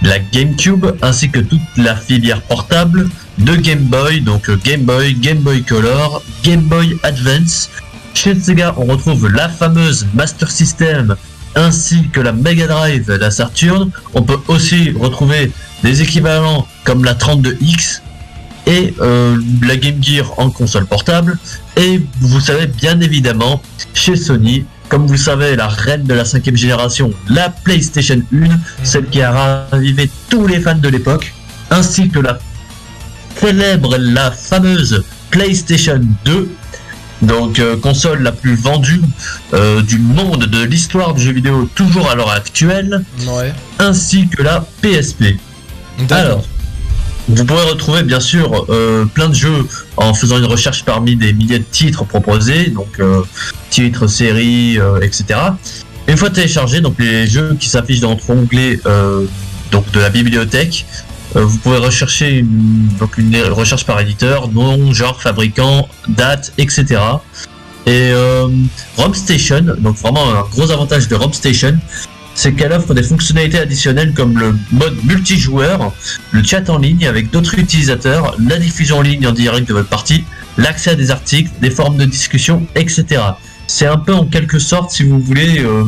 la 0.03 0.19
GameCube, 0.19 0.87
ainsi 1.03 1.31
que 1.31 1.41
toute 1.41 1.61
la 1.77 1.97
filière 1.97 2.43
portable 2.43 3.09
de 3.39 3.55
Game 3.57 3.85
Boy, 3.85 4.21
donc 4.21 4.51
Game 4.63 4.83
Boy, 4.83 5.15
Game 5.15 5.39
Boy 5.39 5.63
Color, 5.63 6.23
Game 6.43 6.63
Boy 6.63 6.99
Advance. 7.03 7.71
Chez 8.15 8.35
Sega, 8.35 8.75
on 8.77 8.85
retrouve 8.87 9.29
la 9.29 9.49
fameuse 9.49 10.07
Master 10.15 10.51
System 10.51 11.17
ainsi 11.55 12.09
que 12.13 12.21
la 12.21 12.33
Mega 12.33 12.67
Drive, 12.67 13.11
la 13.11 13.31
Saturn. 13.31 13.91
On 14.15 14.23
peut 14.23 14.39
aussi 14.49 14.91
retrouver 14.93 15.51
des 15.83 16.03
équivalents 16.03 16.67
comme 16.85 17.05
la 17.05 17.15
32X 17.15 18.03
et 18.67 18.95
euh, 19.01 19.39
la 19.63 19.77
Game 19.77 20.03
Gear 20.03 20.33
en 20.39 20.51
console 20.51 20.87
portable. 20.87 21.39
Et 21.77 22.01
vous 22.21 22.41
savez 22.41 22.67
bien 22.67 23.01
évidemment, 23.01 23.63
chez 23.95 24.17
Sony, 24.17 24.65
comme 24.89 25.07
vous 25.07 25.17
savez, 25.17 25.57
la 25.57 25.69
reine 25.69 26.05
de 26.05 26.15
la 26.15 26.25
cinquième 26.25 26.57
génération, 26.57 27.13
la 27.29 27.49
PlayStation 27.49 28.21
1, 28.33 28.49
celle 28.83 29.07
qui 29.07 29.23
a 29.23 29.31
ravivé 29.71 30.11
tous 30.29 30.47
les 30.47 30.61
fans 30.61 30.75
de 30.75 30.89
l'époque, 30.89 31.33
ainsi 31.71 32.09
que 32.09 32.19
la 32.19 32.39
célèbre, 33.37 33.97
la 33.99 34.31
fameuse 34.31 35.05
PlayStation 35.31 36.01
2, 36.25 36.51
donc 37.23 37.59
euh, 37.59 37.77
console 37.77 38.23
la 38.23 38.33
plus 38.33 38.55
vendue 38.55 39.01
euh, 39.53 39.83
du 39.83 39.99
monde 39.99 40.47
de 40.47 40.63
l'histoire 40.65 41.15
du 41.15 41.23
jeu 41.23 41.33
vidéo 41.33 41.69
toujours 41.75 42.11
à 42.11 42.15
l'heure 42.15 42.31
actuelle, 42.31 43.05
Ouais. 43.27 43.53
ainsi 43.79 44.29
que 44.29 44.43
la 44.43 44.65
PSP. 44.83 45.37
Alors, 46.11 46.45
vous 47.29 47.45
pourrez 47.45 47.65
retrouver 47.65 48.03
bien 48.03 48.21
sûr 48.21 48.67
euh, 48.71 49.05
plein 49.05 49.29
de 49.29 49.35
jeux 49.35 49.67
en 49.97 50.15
faisant 50.15 50.39
une 50.39 50.47
recherche 50.47 50.85
parmi 50.85 51.15
des 51.17 51.33
milliers 51.33 51.59
de 51.59 51.65
titres 51.71 52.05
proposés, 52.05 52.69
donc 52.71 52.89
euh, 53.01 53.21
titres, 53.69 54.07
séries, 54.07 54.79
euh, 54.79 55.01
etc. 55.01 55.39
Une 56.09 56.17
fois 56.17 56.31
téléchargés, 56.31 56.81
donc 56.81 56.95
les 56.99 57.27
jeux 57.27 57.57
qui 57.61 57.69
s'affichent 57.69 58.01
dans 58.01 58.15
votre 58.15 58.29
onglet 58.31 58.81
donc 59.71 59.89
de 59.93 60.01
la 60.01 60.11
bibliothèque, 60.11 60.85
vous 61.35 61.59
pouvez 61.59 61.79
rechercher 61.79 62.39
une, 62.39 62.89
donc 62.99 63.19
une 63.19 63.37
recherche 63.37 63.85
par 63.87 64.01
éditeur, 64.01 64.49
nom, 64.49 64.93
genre, 64.93 65.21
fabricant, 65.21 65.89
date, 66.09 66.53
etc. 66.59 67.01
Et 67.87 68.11
euh, 68.13 68.49
Station, 69.15 69.65
donc 69.79 69.97
vraiment 69.97 70.29
un 70.35 70.43
gros 70.43 70.71
avantage 70.71 71.09
de 71.09 71.15
ROM 71.15 71.33
Station, 71.33 71.79
c'est 72.35 72.53
qu'elle 72.53 72.73
offre 72.73 72.95
des 72.95 73.03
fonctionnalités 73.03 73.59
additionnelles 73.59 74.13
comme 74.15 74.39
le 74.39 74.57
mode 74.71 74.97
multijoueur, 75.05 75.93
le 76.31 76.43
chat 76.43 76.69
en 76.71 76.79
ligne 76.79 77.07
avec 77.07 77.31
d'autres 77.31 77.59
utilisateurs, 77.59 78.37
la 78.39 78.59
diffusion 78.59 78.99
en 78.99 79.03
ligne 79.03 79.27
en 79.27 79.33
direct 79.33 79.69
de 79.69 79.75
votre 79.75 79.89
partie, 79.89 80.25
l'accès 80.57 80.91
à 80.91 80.95
des 80.95 81.11
articles, 81.11 81.51
des 81.61 81.71
forums 81.71 81.97
de 81.97 82.05
discussion, 82.05 82.67
etc. 82.75 83.23
C'est 83.67 83.87
un 83.87 83.99
peu 83.99 84.15
en 84.15 84.27
quelque 84.27 84.59
sorte, 84.59 84.91
si 84.91 85.05
vous 85.05 85.19
voulez, 85.19 85.61
euh, 85.61 85.85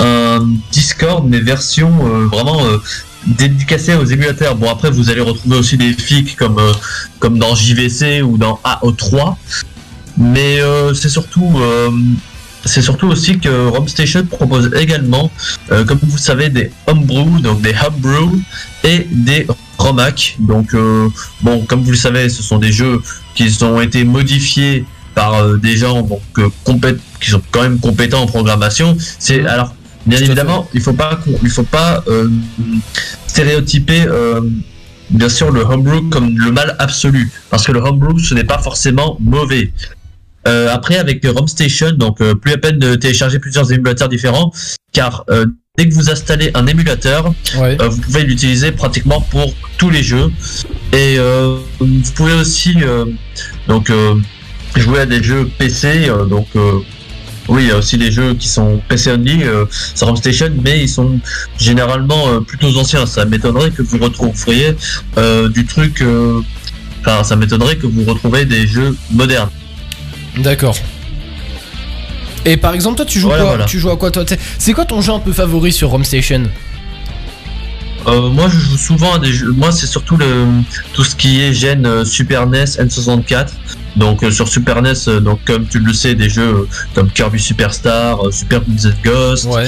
un 0.00 0.46
Discord, 0.72 1.26
mais 1.28 1.40
version 1.40 1.92
euh, 2.06 2.26
vraiment 2.26 2.60
dédicacée 3.26 3.94
aux 3.94 4.04
émulateurs. 4.04 4.56
Bon, 4.56 4.70
après, 4.70 4.90
vous 4.90 5.10
allez 5.10 5.20
retrouver 5.20 5.56
aussi 5.56 5.76
des 5.76 5.92
FIC 5.92 6.36
comme, 6.36 6.58
euh, 6.58 6.72
comme 7.18 7.38
dans 7.38 7.54
JVC 7.54 8.22
ou 8.22 8.36
dans 8.38 8.60
AO3, 8.64 9.36
mais 10.18 10.60
euh, 10.60 10.94
c'est 10.94 11.08
surtout. 11.08 11.52
euh, 11.60 11.90
c'est 12.66 12.80
surtout 12.80 13.08
aussi 13.08 13.38
que 13.38 13.66
ROM 13.68 13.86
Station 13.88 14.24
propose 14.24 14.70
également, 14.80 15.30
comme 15.68 15.98
vous 16.02 16.16
savez, 16.16 16.48
des 16.48 16.70
homebrew, 16.86 17.38
donc 17.42 17.60
des 17.60 17.74
homebrew 17.86 18.38
et 18.82 19.06
des 19.12 19.46
ROMAC. 19.76 20.36
Donc, 20.38 20.74
bon, 21.42 21.60
comme 21.66 21.82
vous 21.82 21.90
le 21.90 21.96
savez, 21.98 22.30
ce 22.30 22.42
sont 22.42 22.56
des 22.56 22.72
jeux 22.72 23.02
qui 23.34 23.54
ont 23.62 23.82
été 23.82 24.04
modifiés 24.04 24.86
par 25.14 25.58
des 25.58 25.76
gens 25.76 26.00
donc, 26.00 26.22
qui 27.20 27.30
sont 27.30 27.42
quand 27.50 27.60
même 27.60 27.78
compétents 27.80 28.22
en 28.22 28.26
programmation. 28.26 28.96
C'est 29.18 29.40
Mhm. 29.42 29.46
alors, 29.46 29.74
bien 30.06 30.18
évidemment, 30.18 30.68
il 30.74 30.80
faut 30.80 30.92
pas, 30.92 31.16
qu'on- 31.16 31.38
il 31.42 31.50
faut 31.50 31.62
pas 31.62 32.02
euh, 32.08 32.28
stéréotyper. 33.26 34.04
euh, 34.08 34.40
Bien 35.10 35.28
sûr, 35.28 35.50
le 35.50 35.60
homebrew 35.60 36.08
comme 36.08 36.36
le 36.38 36.50
mal 36.50 36.76
absolu, 36.78 37.30
parce 37.50 37.66
que 37.66 37.72
le 37.72 37.78
homebrew 37.80 38.18
ce 38.18 38.32
n'est 38.34 38.42
pas 38.44 38.58
forcément 38.58 39.18
mauvais. 39.20 39.70
Euh, 40.48 40.68
après, 40.72 40.96
avec 40.96 41.24
ROM 41.26 41.46
Station, 41.46 41.92
donc 41.92 42.22
euh, 42.22 42.34
plus 42.34 42.52
à 42.52 42.56
peine 42.58 42.78
de 42.78 42.94
télécharger 42.94 43.38
plusieurs 43.38 43.70
émulateurs 43.70 44.08
différents, 44.08 44.50
car 44.92 45.24
euh, 45.28 45.44
dès 45.76 45.88
que 45.90 45.94
vous 45.94 46.08
installez 46.10 46.50
un 46.54 46.66
émulateur, 46.66 47.34
Ouais. 47.58 47.76
euh, 47.82 47.88
vous 47.88 48.00
pouvez 48.00 48.22
l'utiliser 48.24 48.72
pratiquement 48.72 49.20
pour 49.20 49.52
tous 49.76 49.90
les 49.90 50.02
jeux. 50.02 50.30
Et 50.94 51.16
euh, 51.18 51.58
vous 51.80 52.10
pouvez 52.14 52.32
aussi, 52.32 52.74
euh, 52.82 53.04
donc, 53.68 53.90
euh, 53.90 54.14
jouer 54.74 55.00
à 55.00 55.06
des 55.06 55.22
jeux 55.22 55.48
PC, 55.58 56.08
euh, 56.08 56.24
donc 56.24 56.46
euh, 56.56 56.78
oui, 57.48 57.64
il 57.64 57.68
y 57.68 57.70
a 57.72 57.76
aussi 57.76 57.98
des 57.98 58.10
jeux 58.10 58.34
qui 58.34 58.48
sont 58.48 58.80
PC 58.88 59.12
only, 59.12 59.42
euh, 59.42 59.66
sur 59.94 60.08
Home 60.08 60.16
Station, 60.16 60.50
mais 60.62 60.80
ils 60.80 60.88
sont 60.88 61.18
généralement 61.58 62.28
euh, 62.28 62.40
plutôt 62.40 62.68
anciens. 62.78 63.04
Ça 63.06 63.24
m'étonnerait 63.26 63.70
que 63.70 63.82
vous 63.82 63.98
retrouviez 63.98 64.74
euh, 65.18 65.48
du 65.50 65.66
truc. 65.66 66.02
Enfin, 67.00 67.22
ça 67.22 67.36
m'étonnerait 67.36 67.76
que 67.76 67.86
vous 67.86 68.04
retrouviez 68.04 68.46
des 68.46 68.66
jeux 68.66 68.96
modernes. 69.10 69.50
D'accord. 70.38 70.76
Et 72.46 72.56
par 72.56 72.74
exemple, 72.74 72.96
toi, 72.96 73.06
tu 73.06 73.20
joues 73.20 73.28
Voilà, 73.28 73.42
quoi 73.42 73.52
voilà. 73.52 73.64
Tu 73.66 73.78
joues 73.78 73.90
à 73.90 73.96
quoi 73.96 74.10
toi 74.10 74.24
C'est 74.58 74.72
quoi 74.72 74.84
ton 74.86 75.00
jeu 75.00 75.12
un 75.12 75.18
peu 75.18 75.32
favori 75.32 75.72
sur 75.72 75.92
Home 75.92 76.04
Station 76.04 76.44
Euh, 78.06 78.30
moi, 78.30 78.48
je 78.48 78.58
joue 78.58 78.76
souvent 78.78 79.14
à 79.14 79.18
des 79.18 79.32
jeux. 79.32 79.52
Moi, 79.52 79.70
c'est 79.70 79.86
surtout 79.86 80.16
le 80.16 80.46
tout 80.94 81.04
ce 81.04 81.14
qui 81.14 81.42
est 81.42 81.52
gène 81.52 82.04
Super 82.06 82.46
NES, 82.46 82.64
N64. 82.64 83.48
Donc 83.96 84.22
euh, 84.24 84.30
sur 84.30 84.48
Super 84.48 84.82
NES, 84.82 84.92
euh, 85.08 85.20
donc 85.20 85.40
comme 85.44 85.66
tu 85.66 85.78
le 85.78 85.92
sais, 85.92 86.14
des 86.14 86.28
jeux 86.28 86.42
euh, 86.54 86.68
comme 86.94 87.10
Kirby 87.10 87.38
Superstar, 87.38 88.26
euh, 88.26 88.30
Super 88.30 88.60
Princess 88.62 88.94
Ghost. 89.04 89.46
Ouais. 89.46 89.66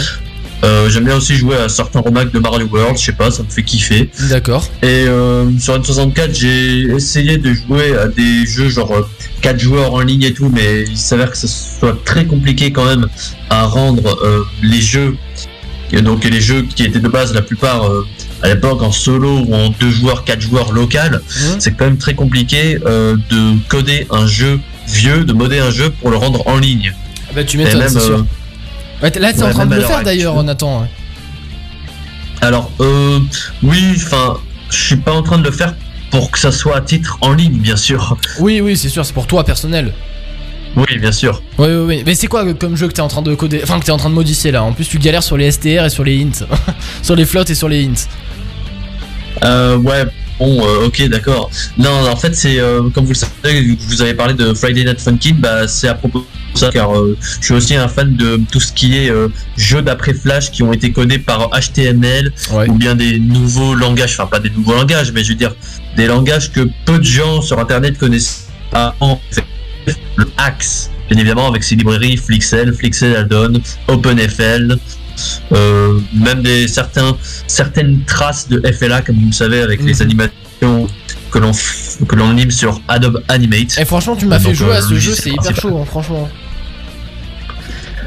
Euh, 0.65 0.89
J'aime 0.89 1.05
bien 1.05 1.17
aussi 1.17 1.37
jouer 1.37 1.57
à 1.57 1.69
certains 1.69 2.01
remakes 2.01 2.33
de 2.33 2.39
Mario 2.39 2.67
World. 2.67 2.97
Je 2.99 3.05
sais 3.05 3.13
pas, 3.13 3.31
ça 3.31 3.43
me 3.43 3.49
fait 3.49 3.63
kiffer. 3.63 4.11
D'accord. 4.31 4.69
Et 4.83 5.05
euh, 5.07 5.45
sur 5.59 5.79
N64, 5.79 6.35
j'ai 6.35 6.81
essayé 6.95 7.37
de 7.37 7.53
jouer 7.53 7.97
à 7.97 8.09
des 8.09 8.47
jeux 8.47 8.69
genre 8.69 9.07
4 9.43 9.61
joueurs 9.61 9.93
en 9.93 10.01
ligne 10.01 10.23
et 10.25 10.33
tout, 10.33 10.49
mais 10.53 10.85
il 10.89 10.97
s'avère 10.97 11.31
que 11.31 11.37
ce 11.37 11.47
soit 11.47 11.97
très 12.05 12.25
compliqué 12.25 12.73
quand 12.73 12.87
même 12.87 13.07
à 13.51 13.65
rendre 13.65 14.19
euh, 14.25 14.43
les 14.63 14.81
jeux. 14.81 15.17
Et 15.93 16.03
donc 16.03 16.25
les 16.25 16.41
jeux 16.41 16.63
qui 16.63 16.85
étaient 16.85 16.99
de 17.01 17.09
base 17.09 17.33
la 17.33 17.43
plupart 17.43 17.85
euh, 17.85 18.07
à 18.43 18.49
l'époque 18.49 18.83
en 18.83 18.93
solo 18.93 19.39
ou 19.47 19.55
en 19.55 19.71
2 19.71 19.91
joueurs, 19.91 20.25
4 20.25 20.41
joueurs 20.41 20.73
local, 20.73 21.21
Mhm. 21.25 21.57
c'est 21.61 21.73
quand 21.77 21.85
même 21.87 21.99
très 21.99 22.15
compliqué 22.15 22.79
euh, 22.87 23.17
de 23.31 23.55
coder 23.69 24.07
un 24.11 24.27
jeu 24.27 24.61
vieux, 24.89 25.25
de 25.25 25.33
modder 25.33 25.59
un 25.59 25.71
jeu 25.71 25.91
pour 25.91 26.11
le 26.11 26.17
rendre 26.17 26.47
en 26.47 26.57
ligne. 26.59 26.93
Ah 27.29 27.33
Bah, 27.35 27.45
tu 27.45 27.59
m'étonnes, 27.59 27.83
c'est 27.89 28.01
sûr. 28.01 28.19
euh, 28.19 28.23
Ouais, 29.03 29.13
là, 29.19 29.33
t'es 29.33 29.43
en 29.43 29.51
train 29.51 29.67
de 29.67 29.75
le 29.75 29.81
faire 29.83 30.03
d'ailleurs. 30.03 30.43
Nathan. 30.43 30.81
ouais. 30.83 30.87
Alors, 32.41 32.71
euh, 32.81 33.19
oui, 33.63 33.93
enfin, 33.97 34.37
je 34.71 34.77
suis 34.77 34.97
pas 34.97 35.13
en 35.13 35.23
train 35.23 35.39
de 35.39 35.45
le 35.45 35.51
faire 35.51 35.75
pour 36.11 36.31
que 36.31 36.39
ça 36.39 36.53
soit 36.53 36.77
à 36.77 36.81
titre 36.81 37.19
en 37.21 37.33
ligne, 37.33 37.59
bien 37.59 37.77
sûr. 37.77 38.17
Oui, 38.39 38.61
oui, 38.61 38.77
c'est 38.77 38.89
sûr, 38.89 39.05
c'est 39.05 39.13
pour 39.13 39.27
toi 39.27 39.45
personnel. 39.45 39.93
Oui, 40.77 40.99
bien 41.01 41.13
sûr. 41.13 41.43
Oui, 41.59 41.69
oui, 41.69 41.85
oui. 41.87 42.03
Mais 42.05 42.15
c'est 42.15 42.27
quoi 42.27 42.45
euh, 42.47 42.53
comme 42.55 42.77
jeu 42.77 42.87
que 42.89 42.93
t'es 42.93 43.01
en 43.01 43.09
train 43.09 43.23
de 43.23 43.35
coder 43.35 43.61
Enfin, 43.63 43.81
que 43.81 43.85
t'es 43.87 43.93
en 43.93 43.97
train 43.97 44.11
de 44.11 44.15
modifier 44.15 44.51
là? 44.51 44.63
En 44.63 44.73
plus, 44.73 44.85
tu 44.87 44.99
galères 44.99 45.23
sur 45.23 45.39
les 45.39 45.51
STR 45.51 45.85
et 45.87 45.91
sur 45.91 46.05
les 46.05 46.23
hints. 46.23 46.47
sur 47.03 47.17
les 47.17 47.25
floats 47.25 47.45
et 47.49 47.55
sur 47.55 47.69
les 47.69 47.85
hints. 47.87 48.07
Euh, 49.45 49.77
ouais, 49.77 50.05
bon, 50.39 50.65
euh, 50.67 50.87
ok, 50.87 51.09
d'accord. 51.09 51.51
Non, 51.79 52.09
en 52.11 52.17
fait, 52.17 52.35
c'est 52.35 52.59
euh, 52.59 52.89
comme 52.91 53.05
vous 53.05 53.13
le 53.13 53.17
savez, 53.17 53.77
vous 53.89 54.03
avez 54.03 54.15
parlé 54.15 54.35
de 54.35 54.53
Friday 54.55 54.85
Night 54.85 55.01
Funkin', 55.01 55.37
bah, 55.39 55.69
c'est 55.69 55.89
à 55.89 55.95
propos 55.95 56.21
de 56.55 56.59
ça, 56.59 56.71
car 56.73 56.97
euh, 56.97 57.17
je 57.41 57.45
suis 57.45 57.55
aussi 57.55 57.77
un 57.77 57.89
fan 57.89 58.17
de 58.17 58.41
tout 58.51 58.61
ce 58.61 58.73
qui 58.73 58.97
est 58.97 59.11
euh, 59.11 59.29
jeux 59.59 59.83
d'après 59.83 60.15
Flash 60.15 60.51
qui 60.51 60.63
ont 60.63 60.73
été 60.73 60.91
codés 60.91 61.19
par 61.19 61.51
HTML 61.51 62.33
Ouais. 62.53 62.69
ou 62.71 62.75
bien 62.75 62.95
des 62.95 63.19
nouveaux 63.19 63.75
langages, 63.75 64.15
enfin 64.19 64.27
pas 64.27 64.39
des 64.41 64.51
nouveaux 64.51 64.75
langages, 64.75 65.13
mais 65.13 65.23
je 65.23 65.31
veux 65.31 65.35
dire 65.35 65.55
des 65.97 66.07
langages 66.07 66.51
que 66.53 66.69
peu 66.87 66.99
de 66.99 67.05
gens 67.05 67.43
sur 67.43 67.59
Internet 67.59 67.99
connaissent 67.99 68.47
avant. 68.73 69.21
Le 70.17 70.25
Axe, 70.39 70.91
bien 71.11 71.19
évidemment, 71.19 71.49
avec 71.49 71.63
ses 71.63 71.77
librairies 71.77 72.17
Flixel, 72.17 72.73
Flixel 72.73 73.15
Addon, 73.17 73.61
OpenFL, 73.87 74.79
euh, 75.53 75.99
même 76.15 76.43
des 76.43 76.69
certains 76.69 77.17
certaines 77.47 78.05
traces 78.05 78.49
de 78.49 78.63
FLA, 78.73 79.03
comme 79.03 79.17
vous 79.17 79.27
le 79.27 79.33
savez, 79.33 79.61
avec 79.61 79.83
les 79.83 79.95
Mhm. 79.95 80.03
animations 80.03 80.87
que 81.31 81.39
l'on 81.39 81.53
que 82.09 82.15
l'on 82.17 82.31
anime 82.31 82.51
sur 82.51 82.81
Adobe 82.89 83.23
Animate. 83.29 83.79
Et 83.79 83.85
franchement, 83.85 84.17
tu 84.17 84.27
m'as 84.27 84.39
fait 84.39 84.55
jouer 84.55 84.69
euh, 84.71 84.79
à 84.79 84.83
ce 84.83 84.91
le 84.91 84.99
jeu, 84.99 85.15
c'est 85.15 85.31
hyper 85.31 85.55
chaud, 85.57 85.79
hein, 85.81 85.85
franchement. 85.87 86.29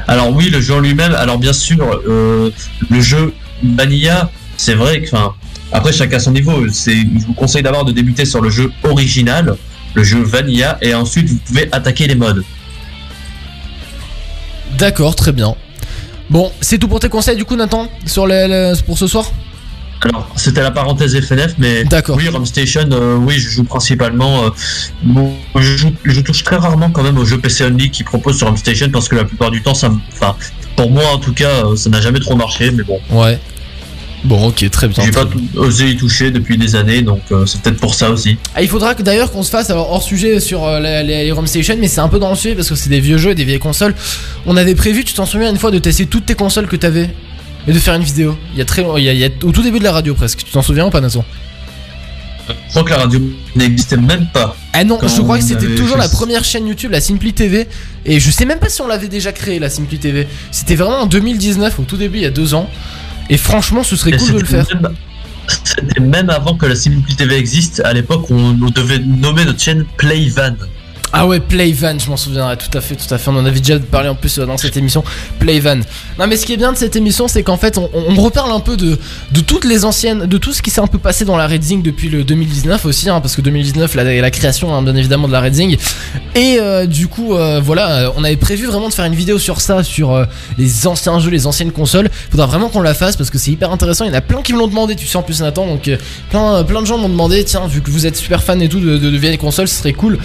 Alors 0.08 0.30
oui, 0.34 0.50
le 0.50 0.60
jeu 0.60 0.74
en 0.74 0.80
lui-même. 0.80 1.14
Alors 1.14 1.38
bien 1.38 1.52
sûr, 1.52 2.00
euh, 2.08 2.50
le 2.88 3.00
jeu 3.00 3.32
Vanilla, 3.62 4.30
c'est 4.56 4.74
vrai 4.74 5.02
que, 5.02 5.06
enfin, 5.08 5.34
après 5.72 5.92
chacun 5.92 6.18
son 6.18 6.32
niveau. 6.32 6.66
C'est, 6.72 6.96
je 6.96 7.26
vous 7.26 7.34
conseille 7.34 7.62
d'abord 7.62 7.84
de 7.84 7.92
débuter 7.92 8.24
sur 8.24 8.40
le 8.40 8.50
jeu 8.50 8.72
original, 8.82 9.56
le 9.94 10.02
jeu 10.02 10.20
Vanilla, 10.22 10.78
et 10.82 10.94
ensuite 10.94 11.28
vous 11.28 11.36
pouvez 11.46 11.68
attaquer 11.72 12.06
les 12.08 12.14
modes. 12.16 12.42
D'accord, 14.78 15.14
très 15.14 15.32
bien. 15.32 15.54
Bon, 16.30 16.50
c'est 16.60 16.78
tout 16.78 16.86
pour 16.88 17.00
tes 17.00 17.08
conseils 17.08 17.36
du 17.36 17.44
coup, 17.44 17.56
Nathan, 17.56 17.88
sur 18.06 18.26
pour 18.86 18.96
ce 18.96 19.06
soir? 19.06 19.26
Alors 20.02 20.26
c'était 20.36 20.62
la 20.62 20.70
parenthèse 20.70 21.20
FNF, 21.20 21.56
mais 21.58 21.84
D'accord. 21.84 22.16
oui, 22.16 22.26
Rom 22.28 22.46
Station, 22.46 22.88
euh, 22.92 23.16
oui, 23.16 23.34
je 23.34 23.50
joue 23.50 23.64
principalement. 23.64 24.44
euh, 24.44 24.50
bon, 25.02 25.34
je, 25.56 25.76
joue- 25.76 25.92
je 26.04 26.20
touche 26.22 26.42
très 26.42 26.56
rarement 26.56 26.90
quand 26.90 27.02
même 27.02 27.18
aux 27.18 27.26
jeux 27.26 27.38
PC 27.38 27.64
only 27.64 27.90
qui 27.90 28.02
proposent 28.02 28.38
sur 28.38 28.46
Rom 28.46 28.56
Station 28.56 28.88
parce 28.90 29.08
que 29.10 29.16
la 29.16 29.24
plupart 29.24 29.50
du 29.50 29.60
temps, 29.60 29.74
ça, 29.74 29.90
enfin, 30.12 30.36
pour 30.74 30.90
moi 30.90 31.04
en 31.12 31.18
tout 31.18 31.34
cas, 31.34 31.66
euh, 31.66 31.76
ça 31.76 31.90
n'a 31.90 32.00
jamais 32.00 32.20
trop 32.20 32.34
marché, 32.34 32.70
mais 32.70 32.82
bon. 32.82 32.98
Ouais. 33.10 33.38
Bon, 34.24 34.48
ok, 34.48 34.68
très 34.70 34.88
bien. 34.88 35.02
J'ai 35.04 35.10
pas 35.12 35.24
osé 35.56 35.88
y 35.90 35.96
toucher 35.96 36.30
depuis 36.30 36.58
des 36.58 36.76
années, 36.76 37.00
donc 37.00 37.20
euh, 37.32 37.46
c'est 37.46 37.62
peut-être 37.62 37.80
pour 37.80 37.94
ça 37.94 38.10
aussi. 38.10 38.36
Ah, 38.54 38.62
il 38.62 38.68
faudra 38.68 38.94
que 38.94 39.02
d'ailleurs 39.02 39.32
qu'on 39.32 39.42
se 39.42 39.50
fasse 39.50 39.70
alors 39.70 39.90
hors 39.90 40.02
sujet 40.02 40.40
sur 40.40 40.64
euh, 40.64 40.78
les, 40.78 41.02
les, 41.02 41.24
les 41.24 41.32
ROM 41.32 41.46
Station, 41.46 41.76
mais 41.80 41.88
c'est 41.88 42.00
un 42.02 42.08
peu 42.08 42.18
dans 42.18 42.28
le 42.30 42.36
sujet 42.36 42.54
parce 42.54 42.68
que 42.68 42.74
c'est 42.74 42.90
des 42.90 43.00
vieux 43.00 43.16
jeux, 43.16 43.34
des 43.34 43.44
vieilles 43.44 43.58
consoles. 43.58 43.94
On 44.44 44.56
avait 44.58 44.74
prévu, 44.74 45.04
tu 45.04 45.14
t'en 45.14 45.24
souviens 45.26 45.50
une 45.50 45.58
fois, 45.58 45.70
de 45.70 45.78
tester 45.78 46.04
toutes 46.06 46.26
tes 46.26 46.34
consoles 46.34 46.66
que 46.66 46.76
t'avais 46.76 47.08
et 47.66 47.72
de 47.72 47.78
faire 47.78 47.94
une 47.94 48.02
vidéo. 48.02 48.36
Il 48.52 48.58
y 48.58 48.62
a 48.62 48.64
très, 48.66 48.84
il 48.98 49.04
y 49.04 49.08
a, 49.08 49.12
il 49.14 49.18
y 49.18 49.24
a- 49.24 49.30
au 49.44 49.52
tout 49.52 49.62
début 49.62 49.78
de 49.78 49.84
la 49.84 49.92
radio 49.92 50.14
presque. 50.14 50.40
Tu 50.44 50.50
t'en 50.52 50.62
souviens 50.62 50.86
ou 50.86 50.90
pas, 50.90 51.00
Nathan 51.00 51.24
Je 52.48 52.54
crois 52.70 52.82
que 52.84 52.90
la 52.90 52.98
radio 52.98 53.20
n'existait 53.56 53.96
même 53.96 54.26
pas. 54.34 54.54
Ah 54.72 54.84
non, 54.84 54.98
je 55.02 55.20
crois 55.22 55.38
que 55.38 55.44
c'était 55.44 55.74
toujours 55.76 55.96
la 55.96 56.08
première 56.08 56.44
chaîne 56.44 56.66
YouTube, 56.66 56.92
la 56.92 57.00
Simply 57.00 57.32
TV. 57.32 57.66
Et 58.04 58.20
je 58.20 58.30
sais 58.30 58.44
même 58.44 58.58
pas 58.58 58.68
si 58.68 58.80
on 58.82 58.86
l'avait 58.86 59.08
déjà 59.08 59.32
créée, 59.32 59.58
la 59.58 59.70
Simply 59.70 59.98
TV. 59.98 60.26
C'était 60.50 60.74
vraiment 60.74 61.00
en 61.00 61.06
2019, 61.06 61.78
au 61.78 61.82
tout 61.84 61.96
début, 61.96 62.18
il 62.18 62.22
y 62.22 62.26
a 62.26 62.30
deux 62.30 62.52
ans. 62.54 62.68
Et 63.30 63.38
franchement, 63.38 63.82
ce 63.82 63.96
serait 63.96 64.10
Et 64.10 64.16
cool 64.18 64.32
de 64.34 64.38
le 64.40 64.44
faire. 64.44 64.66
même- 64.74 64.94
C'était 65.64 66.00
même 66.00 66.30
avant 66.30 66.54
que 66.56 66.66
la 66.66 66.76
Simply 66.76 67.16
TV 67.16 67.36
existe. 67.36 67.80
À 67.84 67.92
l'époque, 67.92 68.30
on, 68.30 68.56
on 68.62 68.70
devait 68.70 68.98
nommer 68.98 69.44
notre 69.44 69.58
chaîne 69.60 69.84
Playvan. 69.96 70.54
Ah 71.12 71.26
ouais, 71.26 71.40
Playvan, 71.40 71.98
je 71.98 72.08
m'en 72.08 72.16
souviendrai 72.16 72.56
tout 72.56 72.76
à 72.78 72.80
fait, 72.80 72.94
tout 72.94 73.12
à 73.12 73.18
fait. 73.18 73.30
On 73.30 73.36
en 73.36 73.44
avait 73.44 73.58
déjà 73.58 73.80
parlé 73.80 74.08
en 74.08 74.14
plus 74.14 74.38
euh, 74.38 74.46
dans 74.46 74.56
cette 74.56 74.76
émission. 74.76 75.02
Playvan. 75.40 75.80
Non, 76.18 76.28
mais 76.28 76.36
ce 76.36 76.46
qui 76.46 76.52
est 76.52 76.56
bien 76.56 76.72
de 76.72 76.76
cette 76.78 76.94
émission, 76.94 77.26
c'est 77.26 77.42
qu'en 77.42 77.56
fait, 77.56 77.78
on, 77.78 77.90
on 77.92 78.14
reparle 78.14 78.52
un 78.52 78.60
peu 78.60 78.76
de, 78.76 78.96
de 79.32 79.40
toutes 79.40 79.64
les 79.64 79.84
anciennes, 79.84 80.26
de 80.26 80.38
tout 80.38 80.52
ce 80.52 80.62
qui 80.62 80.70
s'est 80.70 80.80
un 80.80 80.86
peu 80.86 80.98
passé 80.98 81.24
dans 81.24 81.36
la 81.36 81.48
Red 81.48 81.62
Zing 81.62 81.82
depuis 81.82 82.08
le 82.10 82.22
2019 82.22 82.86
aussi, 82.86 83.10
hein, 83.10 83.20
parce 83.20 83.34
que 83.34 83.40
2019, 83.40 83.92
la, 83.96 84.04
la 84.20 84.30
création, 84.30 84.72
hein, 84.72 84.82
bien 84.82 84.94
évidemment, 84.94 85.26
de 85.26 85.32
la 85.32 85.40
Red 85.40 85.54
Zing. 85.54 85.76
Et 86.36 86.58
euh, 86.60 86.86
du 86.86 87.08
coup, 87.08 87.34
euh, 87.34 87.60
voilà, 87.62 88.12
on 88.16 88.22
avait 88.22 88.36
prévu 88.36 88.66
vraiment 88.66 88.88
de 88.88 88.94
faire 88.94 89.04
une 89.04 89.16
vidéo 89.16 89.40
sur 89.40 89.60
ça, 89.60 89.82
sur 89.82 90.26
les 90.58 90.86
anciens 90.86 91.18
jeux, 91.18 91.30
les 91.30 91.48
anciennes 91.48 91.72
consoles. 91.72 92.08
Faudra 92.30 92.46
vraiment 92.46 92.68
qu'on 92.68 92.82
la 92.82 92.94
fasse 92.94 93.16
parce 93.16 93.30
que 93.30 93.38
c'est 93.38 93.50
hyper 93.50 93.72
intéressant. 93.72 94.04
Il 94.04 94.08
y 94.08 94.10
en 94.12 94.18
a 94.18 94.20
plein 94.20 94.42
qui 94.42 94.52
me 94.52 94.58
l'ont 94.58 94.68
demandé, 94.68 94.94
tu 94.94 95.08
sais, 95.08 95.16
en 95.16 95.22
plus, 95.22 95.40
Nathan. 95.40 95.66
Donc, 95.66 95.90
plein, 96.30 96.62
plein 96.62 96.82
de 96.82 96.86
gens 96.86 96.98
m'ont 96.98 97.08
demandé, 97.08 97.42
tiens, 97.44 97.66
vu 97.66 97.80
que 97.80 97.90
vous 97.90 98.06
êtes 98.06 98.16
super 98.16 98.44
fan 98.44 98.62
et 98.62 98.68
tout 98.68 98.78
de, 98.78 98.96
de, 98.96 99.10
de 99.10 99.16
vieilles 99.18 99.38
consoles, 99.38 99.66
ce 99.66 99.74
serait 99.74 99.92
cool 99.92 100.18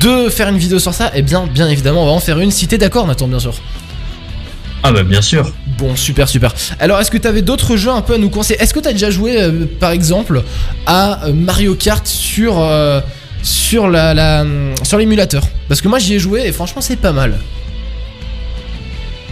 de 0.00 0.21
faire 0.30 0.48
une 0.48 0.58
vidéo 0.58 0.78
sur 0.78 0.94
ça. 0.94 1.10
Et 1.14 1.22
bien, 1.22 1.46
bien 1.46 1.68
évidemment, 1.68 2.02
on 2.02 2.06
va 2.06 2.12
en 2.12 2.20
faire 2.20 2.38
une 2.38 2.50
si 2.50 2.66
t'es 2.66 2.78
d'accord, 2.78 3.06
Nathan, 3.06 3.28
bien 3.28 3.38
sûr. 3.38 3.54
Ah 4.82 4.90
bah 4.92 5.04
bien 5.04 5.22
sûr. 5.22 5.52
Bon, 5.78 5.94
super, 5.94 6.28
super. 6.28 6.52
Alors, 6.80 7.00
est-ce 7.00 7.10
que 7.10 7.18
t'avais 7.18 7.42
d'autres 7.42 7.76
jeux 7.76 7.90
un 7.90 8.02
peu 8.02 8.14
à 8.14 8.18
nous 8.18 8.30
conseiller? 8.30 8.60
Est-ce 8.60 8.74
que 8.74 8.80
t'as 8.80 8.92
déjà 8.92 9.10
joué, 9.10 9.40
euh, 9.40 9.64
par 9.78 9.92
exemple, 9.92 10.42
à 10.86 11.26
euh, 11.26 11.32
Mario 11.32 11.74
Kart 11.74 12.06
sur 12.06 12.58
euh, 12.58 13.00
sur 13.42 13.88
la, 13.88 14.12
la 14.12 14.44
sur 14.82 14.98
l'émulateur? 14.98 15.44
Parce 15.68 15.80
que 15.80 15.88
moi, 15.88 15.98
j'y 16.00 16.14
ai 16.14 16.18
joué 16.18 16.46
et 16.46 16.52
franchement, 16.52 16.80
c'est 16.80 16.96
pas 16.96 17.12
mal. 17.12 17.38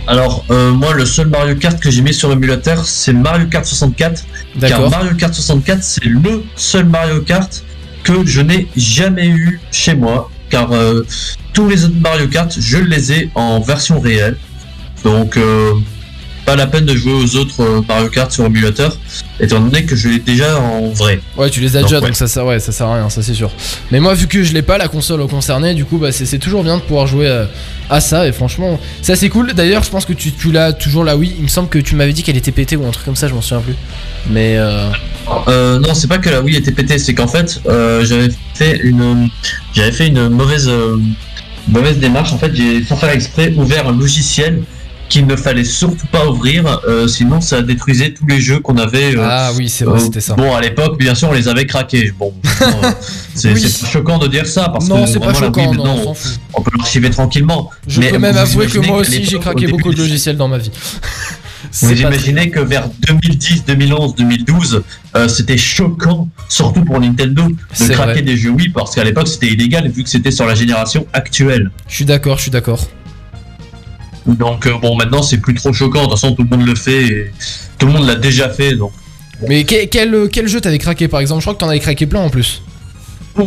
Alors 0.06 0.44
euh, 0.50 0.72
moi, 0.72 0.92
le 0.94 1.06
seul 1.06 1.28
Mario 1.28 1.54
Kart 1.54 1.78
que 1.78 1.90
j'ai 1.90 2.02
mis 2.02 2.12
sur 2.12 2.30
l'émulateur, 2.30 2.84
c'est 2.84 3.12
Mario 3.12 3.46
Kart 3.46 3.64
64. 3.64 4.24
Car 4.60 4.70
D'accord. 4.70 4.90
Mario 4.90 5.14
Kart 5.14 5.32
64, 5.32 5.82
c'est 5.82 6.04
le 6.04 6.42
seul 6.56 6.86
Mario 6.86 7.20
Kart 7.20 7.62
que 8.02 8.26
je 8.26 8.40
n'ai 8.40 8.66
jamais 8.76 9.28
eu 9.28 9.60
chez 9.70 9.94
moi. 9.94 10.30
Car 10.50 10.72
euh, 10.72 11.06
tous 11.52 11.68
les 11.68 11.84
autres 11.84 11.94
Mario 12.00 12.28
Kart, 12.28 12.54
je 12.58 12.78
les 12.78 13.12
ai 13.12 13.30
en 13.34 13.60
version 13.60 14.00
réelle. 14.00 14.36
Donc 15.04 15.36
euh, 15.36 15.74
pas 16.50 16.56
la 16.56 16.66
peine 16.66 16.84
de 16.84 16.96
jouer 16.96 17.12
aux 17.12 17.36
autres 17.36 17.60
euh, 17.60 17.80
Mario 17.86 18.08
Kart 18.08 18.32
sur 18.32 18.44
émulateur, 18.44 18.96
étant 19.38 19.60
donné 19.60 19.84
que 19.84 19.94
je 19.94 20.08
l'ai 20.08 20.18
déjà 20.18 20.58
en 20.58 20.88
vrai. 20.88 21.20
Ouais, 21.36 21.48
tu 21.48 21.60
les 21.60 21.76
as 21.76 21.80
Donc, 21.80 21.88
déjà, 21.88 22.00
ouais. 22.00 22.06
donc 22.08 22.16
ça 22.16 22.26
sert, 22.26 22.44
ouais, 22.44 22.58
ça 22.58 22.72
sert 22.72 22.88
à 22.88 22.96
rien, 22.96 23.08
ça 23.08 23.22
c'est 23.22 23.34
sûr. 23.34 23.52
Mais 23.92 24.00
moi, 24.00 24.14
vu 24.14 24.26
que 24.26 24.42
je 24.42 24.52
l'ai 24.52 24.62
pas 24.62 24.76
la 24.76 24.88
console 24.88 25.24
concernée, 25.28 25.74
du 25.74 25.84
coup, 25.84 25.98
bah, 25.98 26.10
c'est 26.10 26.38
toujours 26.40 26.64
bien 26.64 26.78
de 26.78 26.82
pouvoir 26.82 27.06
jouer 27.06 27.28
euh, 27.28 27.44
à 27.88 28.00
ça. 28.00 28.26
Et 28.26 28.32
franchement, 28.32 28.80
ça 29.00 29.14
c'est 29.14 29.28
cool. 29.28 29.52
D'ailleurs, 29.52 29.84
je 29.84 29.90
pense 29.90 30.04
que 30.04 30.12
tu, 30.12 30.32
tu 30.32 30.50
l'as 30.50 30.72
toujours 30.72 31.04
là, 31.04 31.16
oui. 31.16 31.34
Il 31.38 31.44
me 31.44 31.48
semble 31.48 31.68
que 31.68 31.78
tu 31.78 31.94
m'avais 31.94 32.12
dit 32.12 32.24
qu'elle 32.24 32.36
était 32.36 32.50
pétée 32.50 32.74
ou 32.74 32.84
un 32.84 32.90
truc 32.90 33.04
comme 33.04 33.14
ça, 33.14 33.28
je 33.28 33.34
m'en 33.34 33.42
souviens 33.42 33.62
plus. 33.62 33.76
Mais 34.28 34.56
euh, 34.58 34.90
Euh, 35.46 35.78
non, 35.78 35.94
c'est 35.94 36.08
pas 36.08 36.18
que 36.18 36.30
la 36.30 36.40
Wii 36.42 36.56
était 36.56 36.72
pétée, 36.72 36.98
c'est 36.98 37.14
qu'en 37.14 37.28
fait, 37.28 37.60
euh, 37.68 38.04
j'avais 38.04 38.30
fait 38.54 38.76
une, 38.82 39.28
j'avais 39.72 39.92
fait 39.92 40.08
une 40.08 40.28
mauvaise, 40.30 40.68
mauvaise 41.68 41.98
démarche. 41.98 42.32
En 42.32 42.38
fait, 42.38 42.52
j'ai 42.52 42.82
sans 42.82 42.96
faire 42.96 43.10
exprès 43.10 43.52
ouvert 43.56 43.86
un 43.86 43.96
logiciel 43.96 44.64
qu'il 45.10 45.26
ne 45.26 45.36
fallait 45.36 45.64
surtout 45.64 46.06
pas 46.06 46.26
ouvrir, 46.26 46.80
euh, 46.88 47.06
sinon 47.06 47.42
ça 47.42 47.60
détruisait 47.60 48.14
tous 48.14 48.26
les 48.26 48.40
jeux 48.40 48.60
qu'on 48.60 48.78
avait. 48.78 49.14
euh, 49.16 49.26
Ah 49.28 49.50
oui, 49.56 49.68
c'est 49.68 49.84
vrai, 49.84 50.00
euh, 50.00 50.02
c'était 50.04 50.20
ça. 50.20 50.34
Bon, 50.34 50.54
à 50.54 50.60
l'époque, 50.62 50.98
bien 50.98 51.14
sûr, 51.14 51.28
on 51.28 51.32
les 51.34 51.48
avait 51.48 51.66
craqués. 51.66 52.12
Bon, 52.18 52.32
c'est 53.34 53.52
Oui. 53.52 53.66
choquant 53.92 54.16
de 54.18 54.28
dire 54.28 54.46
ça 54.46 54.68
parce 54.70 54.88
non, 54.88 55.04
que 55.04 55.10
c'est 55.10 55.18
pas 55.18 55.32
vraiment, 55.32 55.40
la 55.40 55.62
Wii, 55.64 55.74
choquant, 55.76 55.84
non, 55.84 56.14
on 56.54 56.62
peut 56.62 56.70
l'archiver 56.78 57.10
tranquillement. 57.10 57.70
Je 57.86 58.00
Mais 58.00 58.10
peux 58.12 58.18
même 58.18 58.36
avouer 58.36 58.66
que 58.68 58.78
moi 58.78 58.98
aussi 58.98 59.24
j'ai 59.24 59.38
craqué 59.38 59.66
beaucoup 59.66 59.92
de 59.92 59.98
logiciels 59.98 60.36
dans 60.38 60.48
ma 60.48 60.58
vie. 60.58 60.70
Vous 61.82 61.92
imaginez 61.92 62.48
que 62.50 62.60
vers 62.60 62.88
2010, 63.06 63.64
2011, 63.66 64.14
2012, 64.14 64.82
euh, 65.16 65.28
c'était 65.28 65.58
choquant, 65.58 66.28
surtout 66.48 66.84
pour 66.84 66.98
Nintendo, 66.98 67.42
de 67.48 67.86
craquer 67.92 68.12
vrai. 68.12 68.22
des 68.22 68.36
jeux 68.36 68.50
Wii 68.50 68.70
parce 68.70 68.94
qu'à 68.94 69.04
l'époque 69.04 69.28
c'était 69.28 69.48
illégal 69.48 69.88
vu 69.90 70.02
que 70.02 70.08
c'était 70.08 70.30
sur 70.30 70.46
la 70.46 70.54
génération 70.54 71.06
actuelle. 71.12 71.70
Je 71.86 71.96
suis 71.96 72.04
d'accord, 72.06 72.38
je 72.38 72.42
suis 72.42 72.50
d'accord. 72.50 72.80
Donc 74.26 74.66
euh, 74.66 74.76
bon, 74.80 74.96
maintenant 74.96 75.22
c'est 75.22 75.38
plus 75.38 75.54
trop 75.54 75.72
choquant. 75.72 76.00
De 76.00 76.04
toute 76.10 76.12
façon, 76.18 76.34
tout 76.34 76.46
le 76.48 76.56
monde 76.56 76.66
le 76.66 76.74
fait, 76.74 77.02
et 77.06 77.30
tout 77.78 77.86
le 77.86 77.92
monde 77.92 78.06
l'a 78.06 78.14
déjà 78.16 78.48
fait. 78.50 78.74
Donc 78.74 78.92
Mais 79.48 79.64
que- 79.64 79.86
quel, 79.86 80.28
quel 80.30 80.46
jeu 80.48 80.60
t'avais 80.60 80.78
craqué 80.78 81.08
par 81.08 81.20
exemple? 81.20 81.40
Je 81.40 81.44
crois 81.44 81.54
que 81.54 81.60
t'en 81.60 81.68
avais 81.68 81.80
craqué 81.80 82.06
plein 82.06 82.20
en 82.20 82.30
plus. 82.30 82.62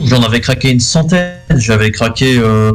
j'en 0.06 0.24
avais 0.24 0.40
craqué 0.42 0.72
une 0.72 0.80
centaine. 0.80 1.34
J'avais 1.58 1.92
craqué, 1.92 2.38
euh, 2.40 2.72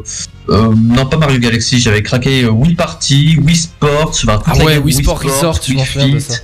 euh, 0.51 0.73
non 0.77 1.07
pas 1.07 1.17
Mario 1.17 1.39
Galaxy, 1.41 1.81
j'avais 1.81 2.03
craqué 2.03 2.45
euh, 2.45 2.51
Wii 2.51 2.75
Party, 2.75 3.39
Wii 3.43 3.57
Sports, 3.57 4.13
enfin, 4.25 4.41
Ah 4.47 4.57
ouais, 4.59 4.75
gamme 4.75 4.85
Wii 4.85 4.95
Sport 4.95 5.21
Resort, 5.21 5.61
Wii 5.69 5.85
Fit. 5.85 6.35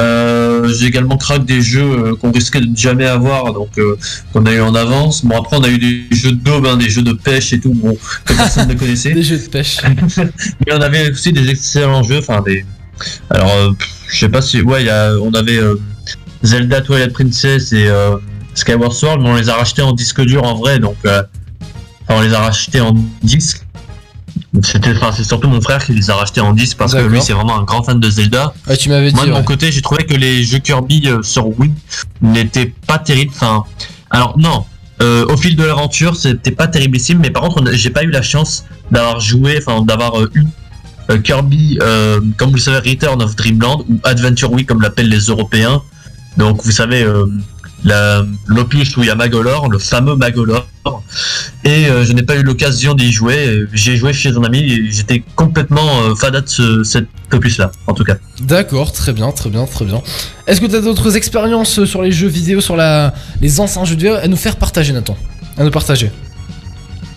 Euh, 0.00 0.68
j'ai 0.68 0.86
également 0.86 1.16
craqué 1.16 1.44
des 1.44 1.60
jeux 1.60 1.82
euh, 1.82 2.14
qu'on 2.14 2.30
risquait 2.30 2.60
de 2.60 2.76
jamais 2.76 3.06
avoir, 3.06 3.52
donc 3.52 3.76
euh, 3.78 3.96
qu'on 4.32 4.46
a 4.46 4.52
eu 4.52 4.60
en 4.60 4.74
avance. 4.74 5.24
Bon 5.24 5.36
après 5.38 5.56
on 5.56 5.64
a 5.64 5.68
eu 5.68 5.78
des 5.78 6.06
jeux 6.16 6.32
de 6.32 6.36
daube, 6.36 6.66
hein, 6.66 6.76
des 6.76 6.88
jeux 6.88 7.02
de 7.02 7.12
pêche 7.12 7.52
et 7.52 7.58
tout, 7.58 7.72
bon 7.74 7.96
que 8.24 8.34
personne 8.34 8.68
ne 8.68 8.74
connaissait. 8.74 9.12
Des 9.14 9.22
jeux 9.22 9.38
de 9.38 9.48
pêche. 9.48 9.78
Mais 10.66 10.72
on 10.72 10.80
avait 10.80 11.10
aussi 11.10 11.32
des 11.32 11.48
excellents 11.50 12.04
jeux, 12.04 12.18
enfin 12.18 12.42
des. 12.42 12.64
Alors 13.30 13.50
euh, 13.50 13.72
je 14.08 14.18
sais 14.18 14.28
pas 14.28 14.42
si, 14.42 14.60
ouais, 14.62 14.82
il 14.82 14.86
y 14.86 14.90
a, 14.90 15.14
on 15.20 15.32
avait 15.32 15.58
euh, 15.58 15.76
Zelda 16.42 16.80
Twilight 16.80 17.12
Princess 17.12 17.72
et 17.72 17.88
euh, 17.88 18.16
Skyward 18.54 18.92
Sword, 18.92 19.20
mais 19.20 19.30
on 19.30 19.36
les 19.36 19.48
a 19.48 19.54
rachetés 19.54 19.82
en 19.82 19.92
disque 19.92 20.20
dur 20.22 20.44
en 20.44 20.54
vrai, 20.54 20.78
donc 20.78 20.96
euh, 21.06 21.22
enfin, 22.02 22.20
on 22.20 22.22
les 22.22 22.34
a 22.34 22.40
rachetés 22.40 22.80
en 22.80 22.94
disque. 23.22 23.64
C'était, 24.62 24.92
enfin, 24.96 25.10
c'est 25.14 25.24
surtout 25.24 25.48
mon 25.48 25.60
frère 25.60 25.84
qui 25.84 25.92
les 25.92 26.08
a 26.10 26.14
rachetés 26.14 26.40
en 26.40 26.54
disque 26.54 26.78
parce 26.78 26.92
que 27.02 27.06
lui 27.08 27.18
c'est 27.20 27.34
vraiment 27.34 27.58
un 27.58 27.64
grand 27.64 27.82
fan 27.82 28.00
de 28.00 28.10
Zelda. 28.10 28.54
Ouais, 28.66 28.76
tu 28.76 28.88
m'avais 28.88 29.10
dit. 29.10 29.14
Moi 29.14 29.24
de 29.26 29.30
mon 29.32 29.44
côté, 29.44 29.70
j'ai 29.70 29.82
trouvé 29.82 30.04
que 30.06 30.14
les 30.14 30.42
jeux 30.42 30.58
Kirby 30.58 31.02
euh, 31.06 31.22
sur 31.22 31.46
Wii 31.58 31.72
n'étaient 32.22 32.72
pas 32.86 32.98
terribles. 32.98 33.32
Enfin, 33.34 33.64
alors 34.10 34.38
non, 34.38 34.64
euh, 35.02 35.26
au 35.26 35.36
fil 35.36 35.54
de 35.54 35.64
l'aventure, 35.64 36.16
c'était 36.16 36.50
pas 36.50 36.66
terriblissime, 36.66 37.18
mais 37.20 37.30
par 37.30 37.42
contre, 37.42 37.60
on 37.62 37.66
a- 37.66 37.72
j'ai 37.74 37.90
pas 37.90 38.04
eu 38.04 38.10
la 38.10 38.22
chance 38.22 38.64
d'avoir 38.90 39.20
joué, 39.20 39.58
enfin 39.58 39.82
d'avoir 39.82 40.18
euh, 40.18 40.30
eu 40.34 40.44
euh, 41.10 41.18
Kirby, 41.18 41.78
euh, 41.82 42.20
comme 42.38 42.48
vous 42.48 42.56
le 42.56 42.60
savez, 42.60 42.90
Return 42.90 43.22
of 43.22 43.36
Dreamland 43.36 43.84
ou 43.88 43.98
Adventure 44.04 44.50
Wii 44.52 44.64
comme 44.64 44.80
l'appellent 44.80 45.10
les 45.10 45.26
Européens. 45.26 45.82
Donc 46.38 46.62
vous 46.64 46.72
savez, 46.72 47.02
euh, 47.02 47.26
l'opus 48.46 48.96
où 48.96 49.02
il 49.02 49.06
y 49.06 49.10
a 49.10 49.14
Magolor, 49.14 49.70
le 49.70 49.78
fameux 49.78 50.16
Magolor. 50.16 50.66
Et 51.64 51.86
euh, 51.86 52.04
je 52.04 52.12
n'ai 52.12 52.22
pas 52.22 52.36
eu 52.36 52.42
l'occasion 52.42 52.94
d'y 52.94 53.12
jouer. 53.12 53.66
J'ai 53.72 53.96
joué 53.96 54.12
chez 54.12 54.30
un 54.30 54.42
ami 54.42 54.60
et 54.60 54.90
j'étais 54.90 55.22
complètement 55.36 56.00
euh, 56.02 56.14
fada 56.14 56.40
de 56.40 56.48
ce, 56.48 56.82
cet 56.82 57.06
opus-là, 57.32 57.70
en 57.86 57.92
tout 57.92 58.04
cas. 58.04 58.16
D'accord, 58.40 58.92
très 58.92 59.12
bien, 59.12 59.30
très 59.32 59.50
bien, 59.50 59.66
très 59.66 59.84
bien. 59.84 60.02
Est-ce 60.46 60.60
que 60.60 60.66
t'as 60.66 60.80
d'autres 60.80 61.16
expériences 61.16 61.84
sur 61.84 62.02
les 62.02 62.12
jeux 62.12 62.28
vidéo, 62.28 62.60
sur 62.60 62.76
la... 62.76 63.12
les 63.40 63.60
anciens 63.60 63.84
jeux 63.84 63.96
vidéo 63.96 64.14
à 64.14 64.26
nous 64.28 64.36
faire 64.36 64.56
partager, 64.56 64.92
Nathan? 64.92 65.16
À 65.58 65.64
nous 65.64 65.70
partager. 65.70 66.10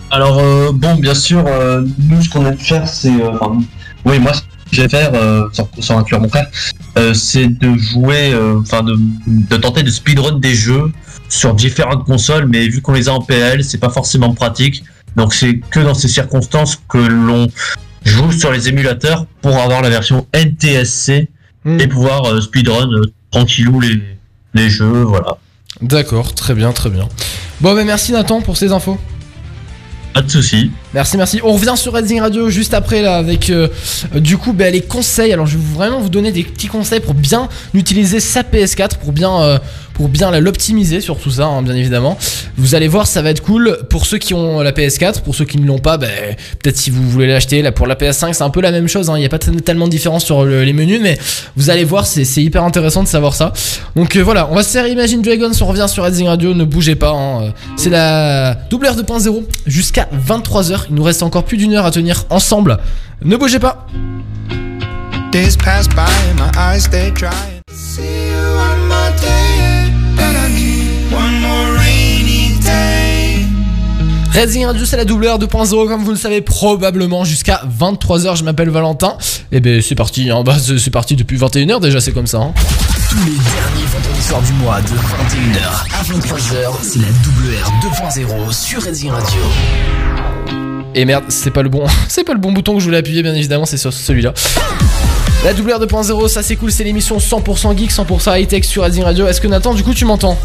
Alors 0.10 0.40
euh, 0.40 0.72
bon, 0.74 0.96
bien 0.96 1.14
sûr, 1.16 1.46
euh, 1.48 1.84
nous 1.98 2.22
ce 2.22 2.30
qu'on 2.30 2.46
aime 2.46 2.58
faire, 2.58 2.86
c'est, 2.86 3.08
euh, 3.08 3.32
oui, 4.04 4.20
moi 4.20 4.34
vais 4.80 4.88
faire, 4.88 5.12
euh, 5.16 5.48
sans, 5.52 5.68
sans 5.80 5.98
inclure 5.98 6.22
mon 6.22 6.30
frère, 6.30 6.48
euh, 6.98 7.14
c'est 7.14 7.48
de 7.48 7.76
jouer, 7.78 8.32
euh, 8.34 8.60
enfin 8.62 8.84
de, 8.84 8.96
de 9.28 9.58
tenter 9.58 9.82
de 9.84 9.90
speedrun 9.90 10.40
des 10.40 10.54
jeux 10.54 10.92
sur 11.28 11.54
différentes 11.56 12.06
consoles, 12.06 12.46
mais 12.46 12.68
vu 12.68 12.82
qu'on 12.82 12.94
les 12.94 13.10
a 13.10 13.14
en 13.14 13.22
PL, 13.22 13.64
c'est 13.64 13.80
pas 13.80 13.90
forcément 13.90 14.34
pratique. 14.34 14.84
Donc 15.16 15.34
c'est 15.34 15.58
que 15.72 15.80
dans 15.80 15.96
ces 15.96 16.08
circonstances 16.08 16.80
que 16.88 17.00
l'on 17.00 17.48
joue 18.06 18.32
sur 18.32 18.52
les 18.52 18.70
émulateurs 18.70 19.26
pour 19.42 19.58
avoir 19.58 19.82
la 19.82 19.90
version 19.90 20.28
NTSC 20.34 21.28
Hmm. 21.64 21.80
et 21.80 21.86
pouvoir 21.86 22.42
speedrun 22.42 22.90
tranquillou 23.30 23.80
les, 23.80 24.02
les 24.56 24.70
jeux, 24.70 25.04
voilà. 25.04 25.38
D'accord, 25.80 26.34
très 26.34 26.56
bien, 26.56 26.72
très 26.72 26.90
bien. 26.90 27.08
Bon, 27.60 27.76
bah 27.76 27.84
merci 27.84 28.12
Nathan 28.12 28.42
pour 28.42 28.58
ces 28.58 28.72
infos. 28.72 28.98
Pas 30.14 30.24
de 30.24 30.30
soucis. 30.32 30.72
Merci, 30.94 31.16
merci. 31.16 31.40
On 31.44 31.54
revient 31.54 31.74
sur 31.78 31.94
Redzing 31.94 32.20
Radio 32.20 32.50
juste 32.50 32.74
après 32.74 33.02
là 33.02 33.16
avec 33.16 33.50
euh, 33.50 33.70
du 34.16 34.38
coup 34.38 34.52
bah, 34.52 34.70
les 34.70 34.82
conseils. 34.82 35.32
Alors 35.32 35.46
je 35.48 35.58
vais 35.58 35.64
vraiment 35.74 36.00
vous 36.00 36.10
donner 36.10 36.32
des 36.34 36.44
petits 36.44 36.68
conseils 36.68 37.00
pour 37.00 37.14
bien 37.14 37.48
utiliser 37.74 38.20
sa 38.20 38.42
PS4, 38.44 38.98
pour 38.98 39.14
bien 39.14 39.42
euh, 39.42 39.58
l'optimiser 40.40 41.00
sur 41.00 41.18
tout 41.18 41.32
ça, 41.32 41.46
hein, 41.46 41.62
bien 41.62 41.76
évidemment. 41.76 42.18
Vous 42.58 42.76
allez 42.76 42.88
voir, 42.88 43.06
ça 43.08 43.22
va 43.22 43.30
être 43.30 43.42
cool 43.42 43.78
pour 43.90 44.06
ceux 44.06 44.18
qui 44.18 44.34
ont 44.34 44.60
la 44.62 44.72
PS4, 44.72 45.22
pour 45.22 45.36
ceux 45.36 45.46
qui 45.46 45.58
ne 45.60 45.66
l'ont 45.68 45.78
pas, 45.80 45.98
bah, 45.98 46.08
peut-être 46.62 46.76
si 46.78 46.90
vous 46.90 47.08
voulez 47.10 47.28
l'acheter. 47.28 47.62
Pour 47.72 47.86
la 47.88 47.96
PS5, 47.96 48.34
c'est 48.34 48.44
un 48.44 48.50
peu 48.50 48.62
la 48.62 48.72
même 48.72 48.88
chose. 48.88 49.10
hein. 49.10 49.14
Il 49.16 49.20
n'y 49.20 49.26
a 49.26 49.30
pas 49.30 49.38
tellement 49.40 49.86
de 49.86 49.92
différence 49.92 50.26
sur 50.26 50.44
le- 50.44 50.64
les 50.64 50.74
menus, 50.74 51.00
mais 51.02 51.18
vous 51.56 51.70
allez 51.70 51.84
voir, 51.84 52.06
c'est 52.08 52.24
hyper 52.44 52.64
intéressant 52.64 53.04
de 53.04 53.08
savoir 53.08 53.34
ça. 53.36 53.54
Donc 53.96 54.16
euh, 54.16 54.22
voilà, 54.24 54.48
on 54.52 54.56
va 54.56 54.64
se 54.64 54.70
faire 54.72 54.88
Imagine 54.88 55.22
Dragons. 55.22 55.52
On 55.62 55.66
revient 55.68 55.86
sur 55.88 56.04
Redzing 56.04 56.28
Radio. 56.28 56.54
Ne 56.54 56.64
bougez 56.66 56.96
pas. 56.96 57.12
hein. 57.12 57.54
C'est 57.78 57.90
la 57.92 58.56
double 58.70 58.88
R 58.88 58.96
2.0 58.96 59.44
jusqu'à 59.68 60.10
23h. 60.28 60.81
Il 60.90 60.96
nous 60.96 61.04
reste 61.04 61.24
encore 61.24 61.44
plus 61.46 61.58
d'une 61.58 61.74
heure 61.74 61.86
à 61.86 61.92
tenir 61.92 62.26
ensemble. 62.30 62.78
Ne 63.24 63.36
bougez 63.38 63.60
pas. 63.60 63.86
Days 65.32 65.56
pass 65.64 65.88
by 65.88 66.02
and 66.02 66.36
my 66.38 66.52
eyes 66.58 66.82
stay 66.84 67.12
dry. 67.12 67.30
See 67.74 68.02
you 68.02 68.58
on 68.58 68.88
my 68.88 69.12
day, 69.22 69.92
but 70.16 70.36
I 70.36 70.52
need 70.54 71.14
one 71.14 71.40
more 71.42 71.78
rainy 71.80 72.60
day. 72.62 73.46
Redzing 74.34 74.66
Radio, 74.66 74.86
c'est 74.86 74.98
la 74.98 75.06
double 75.06 75.28
R 75.28 75.40
2.0, 75.40 75.88
comme 75.88 76.04
vous 76.04 76.12
le 76.12 76.18
savez 76.18 76.42
probablement 76.42 77.24
jusqu'à 77.26 77.62
23h. 77.80 78.38
Je 78.38 78.44
m'appelle 78.44 78.70
Valentin. 78.70 79.18
Et 79.54 79.60
ben 79.62 79.82
c'est 79.82 79.96
parti. 79.96 80.30
hein. 80.32 80.44
Bah, 80.44 80.56
c'est 80.60 80.90
parti 80.92 81.16
depuis 81.16 81.38
21h 81.38 81.80
déjà. 81.82 82.00
C'est 82.02 82.12
comme 82.14 82.28
ça. 82.28 82.38
hein. 82.40 82.54
Tous 83.10 83.18
les 83.20 83.24
derniers 83.32 83.86
vendredis 83.94 84.22
soirs 84.24 84.42
du 84.42 84.54
mois 84.54 84.82
de 84.82 84.88
21h 84.88 85.86
à 85.94 86.04
23h, 86.04 86.72
c'est 86.82 87.00
la 87.00 87.08
double 87.24 87.54
R 87.62 87.72
2.0 88.50 88.52
sur 88.54 88.82
Redding 88.82 89.12
Radio. 89.12 89.42
Et 90.94 91.06
merde, 91.06 91.24
c'est 91.30 91.52
pas 91.52 91.62
le 91.64 91.70
bon, 91.70 91.86
c'est 92.10 92.24
pas 92.24 92.34
le 92.34 92.40
bon 92.40 92.52
bouton 92.52 92.74
que 92.76 92.80
je 92.80 92.86
voulais 92.86 92.98
appuyer, 92.98 93.24
bien 93.24 93.34
évidemment, 93.34 93.66
c'est 93.66 93.78
sur 93.78 93.94
celui-là. 93.94 94.34
La 95.44 95.54
double 95.54 95.74
R 95.74 95.80
2.0, 95.80 96.28
ça 96.28 96.44
c'est 96.44 96.56
cool, 96.56 96.72
c'est 96.72 96.84
l'émission 96.84 97.18
100% 97.18 97.78
geek, 97.78 97.92
100% 97.92 98.40
high-tech 98.42 98.64
sur 98.66 98.84
Redzing 98.84 99.04
Radio. 99.04 99.28
Est-ce 99.28 99.42
que 99.42 99.48
Nathan, 99.48 99.74
du 99.74 99.84
coup, 99.84 99.94
tu 99.94 100.06
m'entends? 100.06 100.38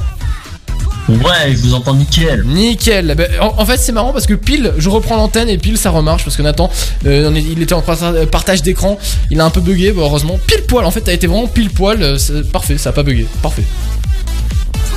Ouais, 1.09 1.53
je 1.53 1.59
vous 1.59 1.75
entends 1.75 1.95
nickel. 1.95 2.43
Nickel. 2.45 3.15
Ben, 3.17 3.29
en, 3.41 3.55
en 3.59 3.65
fait, 3.67 3.77
c'est 3.77 3.93
marrant 3.93 4.13
parce 4.13 4.27
que 4.27 4.35
pile, 4.35 4.73
je 4.79 4.89
reprends 4.89 5.17
l'antenne 5.17 5.49
et 5.49 5.57
pile, 5.59 5.77
ça 5.79 5.91
remarche 5.91 6.25
parce 6.25 6.37
que 6.37 6.43
Nathan, 6.43 6.69
euh, 7.07 7.31
il 7.37 7.63
était 7.63 7.75
en 7.75 7.81
parta- 7.83 8.27
partage 8.27 8.63
d'écran, 8.63 8.99
il 9.31 9.41
a 9.41 9.45
un 9.45 9.51
peu 9.51 9.61
bugué, 9.61 9.95
heureusement. 9.97 10.39
Pile 10.47 10.63
poil, 10.67 10.85
en 10.85 10.91
fait, 10.91 11.03
t'as 11.03 11.13
été 11.13 11.27
vraiment 11.29 11.47
pile 11.47 11.71
poil, 11.71 12.03
euh, 12.03 12.19
parfait, 12.53 12.77
ça 12.79 12.91
a 12.91 12.93
pas 12.93 13.03
bugué, 13.05 13.27
parfait. 13.43 13.63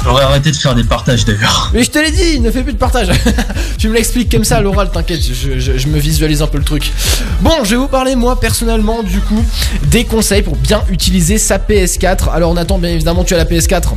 J'aurais 0.03 0.23
arrêté 0.23 0.51
de 0.51 0.55
faire 0.55 0.75
des 0.75 0.83
partages 0.83 1.25
d'ailleurs. 1.25 1.71
Mais 1.73 1.83
je 1.83 1.91
te 1.91 1.99
l'ai 1.99 2.11
dit, 2.11 2.39
ne 2.39 2.51
fais 2.51 2.63
plus 2.63 2.73
de 2.73 2.77
partage. 2.77 3.09
tu 3.77 3.89
me 3.89 3.93
l'expliques 3.93 4.31
comme 4.31 4.43
ça 4.43 4.57
à 4.57 4.61
l'oral, 4.61 4.89
t'inquiète, 4.91 5.21
je, 5.21 5.87
me 5.87 5.99
visualise 5.99 6.41
un 6.41 6.47
peu 6.47 6.57
le 6.57 6.63
truc. 6.63 6.91
Bon, 7.41 7.63
je 7.63 7.71
vais 7.71 7.75
vous 7.75 7.87
parler 7.87 8.15
moi 8.15 8.39
personnellement 8.39 9.03
du 9.03 9.19
coup 9.19 9.43
des 9.87 10.05
conseils 10.05 10.41
pour 10.41 10.55
bien 10.55 10.83
utiliser 10.89 11.37
sa 11.37 11.57
PS4. 11.57 12.31
Alors 12.31 12.53
Nathan, 12.53 12.77
bien 12.77 12.91
évidemment, 12.91 13.23
tu 13.23 13.33
as 13.33 13.37
la 13.37 13.45
PS4. 13.45 13.93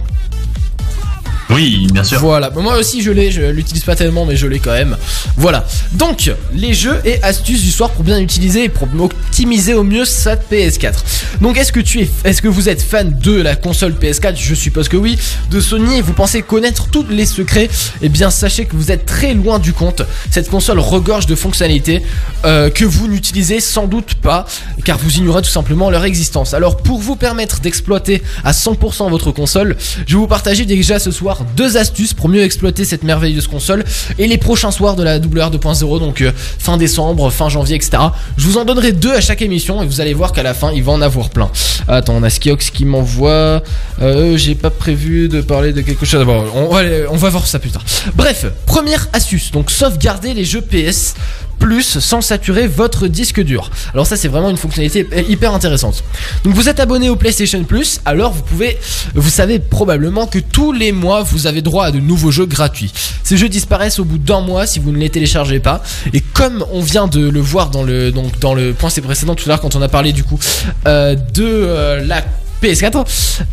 Oui, 1.50 1.86
bien 1.92 2.04
sûr. 2.04 2.20
Voilà, 2.20 2.50
moi 2.50 2.76
aussi 2.76 3.02
je 3.02 3.10
l'ai, 3.10 3.30
je 3.30 3.42
l'utilise 3.42 3.84
pas 3.84 3.96
tellement 3.96 4.24
mais 4.24 4.36
je 4.36 4.46
l'ai 4.46 4.58
quand 4.58 4.72
même. 4.72 4.96
Voilà. 5.36 5.64
Donc, 5.92 6.30
les 6.54 6.74
jeux 6.74 7.00
et 7.04 7.22
astuces 7.22 7.62
du 7.62 7.70
soir 7.70 7.90
pour 7.90 8.04
bien 8.04 8.18
utiliser 8.18 8.64
et 8.64 8.68
pour 8.68 8.88
optimiser 9.00 9.74
au 9.74 9.82
mieux 9.82 10.04
sa 10.04 10.36
PS4. 10.36 10.94
Donc, 11.40 11.58
est-ce 11.58 11.72
que 11.72 11.80
tu 11.80 12.00
es 12.00 12.10
est-ce 12.24 12.46
vous 12.52 12.68
êtes 12.68 12.82
fan 12.82 13.16
de 13.18 13.40
la 13.40 13.56
console 13.56 13.92
PS4 13.92 14.36
Je 14.36 14.54
suppose 14.54 14.88
que 14.88 14.96
oui. 14.96 15.18
De 15.50 15.60
Sony, 15.60 16.00
vous 16.00 16.12
pensez 16.12 16.42
connaître 16.42 16.88
tous 16.88 17.06
les 17.08 17.26
secrets? 17.26 17.68
Eh 18.02 18.08
bien, 18.08 18.30
sachez 18.30 18.66
que 18.66 18.76
vous 18.76 18.90
êtes 18.90 19.06
très 19.06 19.34
loin 19.34 19.58
du 19.58 19.72
compte. 19.72 20.02
Cette 20.30 20.50
console 20.50 20.78
regorge 20.78 21.26
de 21.26 21.34
fonctionnalités 21.34 22.02
euh, 22.44 22.70
que 22.70 22.84
vous 22.84 23.08
n'utilisez 23.08 23.60
sans 23.60 23.86
doute 23.86 24.14
pas 24.14 24.46
car 24.84 24.98
vous 24.98 25.16
ignorez 25.16 25.42
tout 25.42 25.50
simplement 25.50 25.90
leur 25.90 26.04
existence. 26.04 26.54
Alors, 26.54 26.76
pour 26.76 26.98
vous 26.98 27.16
permettre 27.16 27.60
d'exploiter 27.60 28.22
à 28.44 28.52
100% 28.52 29.10
votre 29.10 29.32
console, 29.32 29.76
je 30.06 30.14
vais 30.14 30.20
vous 30.20 30.26
partager 30.26 30.64
déjà 30.64 30.98
ce 30.98 31.10
soir 31.10 31.31
deux 31.56 31.76
astuces 31.76 32.14
pour 32.14 32.28
mieux 32.28 32.42
exploiter 32.42 32.84
cette 32.84 33.02
merveilleuse 33.02 33.46
console 33.46 33.84
et 34.18 34.26
les 34.26 34.38
prochains 34.38 34.70
soirs 34.70 34.96
de 34.96 35.02
la 35.02 35.18
WR 35.18 35.50
2.0, 35.50 35.98
donc 35.98 36.20
euh, 36.20 36.32
fin 36.36 36.76
décembre, 36.76 37.30
fin 37.30 37.48
janvier, 37.48 37.76
etc. 37.76 38.02
Je 38.36 38.46
vous 38.46 38.58
en 38.58 38.64
donnerai 38.64 38.92
deux 38.92 39.12
à 39.12 39.20
chaque 39.20 39.42
émission 39.42 39.82
et 39.82 39.86
vous 39.86 40.00
allez 40.00 40.14
voir 40.14 40.32
qu'à 40.32 40.42
la 40.42 40.54
fin 40.54 40.72
il 40.72 40.82
va 40.82 40.92
en 40.92 41.02
avoir 41.02 41.30
plein. 41.30 41.50
Attends, 41.88 42.14
on 42.14 42.22
a 42.22 42.30
Skiox 42.30 42.70
qui 42.70 42.84
m'envoie. 42.84 43.62
Euh, 44.00 44.36
J'ai 44.36 44.54
pas 44.54 44.70
prévu 44.70 45.28
de 45.28 45.40
parler 45.40 45.72
de 45.72 45.80
quelque 45.80 46.06
chose. 46.06 46.24
Bon, 46.24 46.44
on 46.54 46.70
on 47.10 47.16
va 47.16 47.28
voir 47.28 47.46
ça 47.46 47.58
plus 47.58 47.70
tard. 47.70 47.84
Bref, 48.14 48.46
première 48.66 49.08
astuce, 49.12 49.50
donc 49.50 49.70
sauvegarder 49.70 50.34
les 50.34 50.44
jeux 50.44 50.60
PS 50.60 51.14
plus 51.62 52.00
sans 52.00 52.20
saturer 52.20 52.66
votre 52.66 53.06
disque 53.06 53.40
dur. 53.40 53.70
Alors 53.94 54.04
ça 54.04 54.16
c'est 54.16 54.26
vraiment 54.26 54.50
une 54.50 54.56
fonctionnalité 54.56 55.06
hyper 55.28 55.54
intéressante. 55.54 56.02
Donc 56.42 56.54
vous 56.54 56.68
êtes 56.68 56.80
abonné 56.80 57.08
au 57.08 57.14
PlayStation 57.14 57.62
Plus, 57.62 58.00
alors 58.04 58.32
vous 58.32 58.42
pouvez, 58.42 58.78
vous 59.14 59.30
savez 59.30 59.60
probablement 59.60 60.26
que 60.26 60.40
tous 60.40 60.72
les 60.72 60.90
mois 60.90 61.22
vous 61.22 61.46
avez 61.46 61.62
droit 61.62 61.86
à 61.86 61.90
de 61.92 62.00
nouveaux 62.00 62.32
jeux 62.32 62.46
gratuits. 62.46 62.92
Ces 63.22 63.36
jeux 63.36 63.48
disparaissent 63.48 64.00
au 64.00 64.04
bout 64.04 64.18
d'un 64.18 64.40
mois 64.40 64.66
si 64.66 64.80
vous 64.80 64.90
ne 64.90 64.98
les 64.98 65.08
téléchargez 65.08 65.60
pas. 65.60 65.84
Et 66.12 66.20
comme 66.20 66.64
on 66.72 66.80
vient 66.80 67.06
de 67.06 67.28
le 67.28 67.40
voir 67.40 67.70
dans 67.70 67.84
le 67.84 68.10
donc 68.10 68.40
dans 68.40 68.54
le 68.54 68.72
point 68.72 68.90
précédent 68.90 69.36
tout 69.36 69.44
à 69.44 69.48
l'heure 69.50 69.60
quand 69.60 69.76
on 69.76 69.82
a 69.82 69.88
parlé 69.88 70.12
du 70.12 70.24
coup 70.24 70.40
euh, 70.88 71.14
de 71.14 71.44
euh, 71.44 72.04
la 72.04 72.24
PS4, 72.62 73.04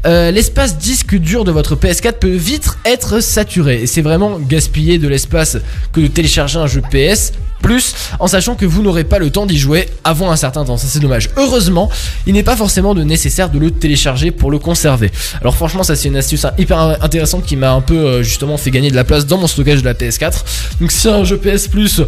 euh, 0.05 0.31
l'espace 0.31 0.77
disque 0.77 1.15
dur 1.15 1.43
de 1.43 1.51
votre 1.51 1.75
PS4 1.75 2.13
peut 2.13 2.29
vite 2.29 2.69
être 2.85 3.21
saturé. 3.21 3.81
Et 3.83 3.87
c'est 3.87 4.01
vraiment 4.01 4.39
gaspiller 4.39 4.97
de 4.99 5.07
l'espace 5.07 5.57
que 5.91 6.01
de 6.01 6.07
télécharger 6.07 6.59
un 6.59 6.67
jeu 6.67 6.81
PS 6.91 7.33
plus 7.61 7.95
en 8.19 8.27
sachant 8.27 8.55
que 8.55 8.65
vous 8.65 8.81
n'aurez 8.81 9.03
pas 9.03 9.19
le 9.19 9.29
temps 9.29 9.45
d'y 9.45 9.57
jouer 9.57 9.87
avant 10.03 10.31
un 10.31 10.35
certain 10.35 10.65
temps. 10.65 10.77
Ça 10.77 10.87
c'est 10.87 10.99
dommage. 10.99 11.29
Heureusement, 11.37 11.89
il 12.25 12.33
n'est 12.33 12.43
pas 12.43 12.55
forcément 12.55 12.95
nécessaire 12.95 13.49
de 13.49 13.59
le 13.59 13.71
télécharger 13.71 14.31
pour 14.31 14.51
le 14.51 14.59
conserver. 14.59 15.11
Alors 15.41 15.55
franchement, 15.55 15.83
ça 15.83 15.95
c'est 15.95 16.07
une 16.07 16.17
astuce 16.17 16.45
hyper 16.57 16.79
intéressante 17.03 17.45
qui 17.45 17.55
m'a 17.55 17.71
un 17.71 17.81
peu 17.81 17.97
euh, 17.97 18.23
justement 18.23 18.57
fait 18.57 18.71
gagner 18.71 18.91
de 18.91 18.95
la 18.95 19.03
place 19.03 19.25
dans 19.25 19.37
mon 19.37 19.47
stockage 19.47 19.81
de 19.81 19.85
la 19.85 19.93
PS4. 19.93 20.43
Donc 20.81 20.91
si 20.91 21.07
un 21.07 21.23
jeu 21.23 21.37
PS 21.37 21.67
Plus 21.67 22.01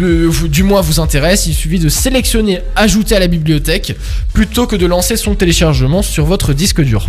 euh, 0.00 0.30
du 0.48 0.62
moins 0.62 0.80
vous 0.80 1.00
intéresse, 1.00 1.46
il 1.46 1.54
suffit 1.54 1.78
de 1.78 1.88
sélectionner 1.88 2.60
ajouter 2.76 3.16
à 3.16 3.20
la 3.20 3.28
bibliothèque 3.28 3.96
plutôt 4.32 4.66
que 4.66 4.76
de 4.76 4.86
lancer 4.86 5.16
son 5.16 5.34
téléchargement 5.34 6.02
sur 6.02 6.24
votre 6.24 6.52
disque 6.52 6.80
dur. 6.82 7.08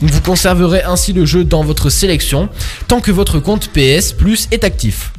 Donc 0.00 0.10
vous 0.10 0.20
conserverez 0.20 0.82
ainsi 0.82 1.12
le 1.12 1.26
jeu 1.26 1.44
dans 1.44 1.62
votre 1.62 1.90
sélection 1.90 2.48
tant 2.88 3.00
que 3.00 3.10
votre 3.10 3.38
compte 3.38 3.68
PS 3.68 4.12
Plus 4.12 4.48
est 4.50 4.64
actif. 4.64 5.12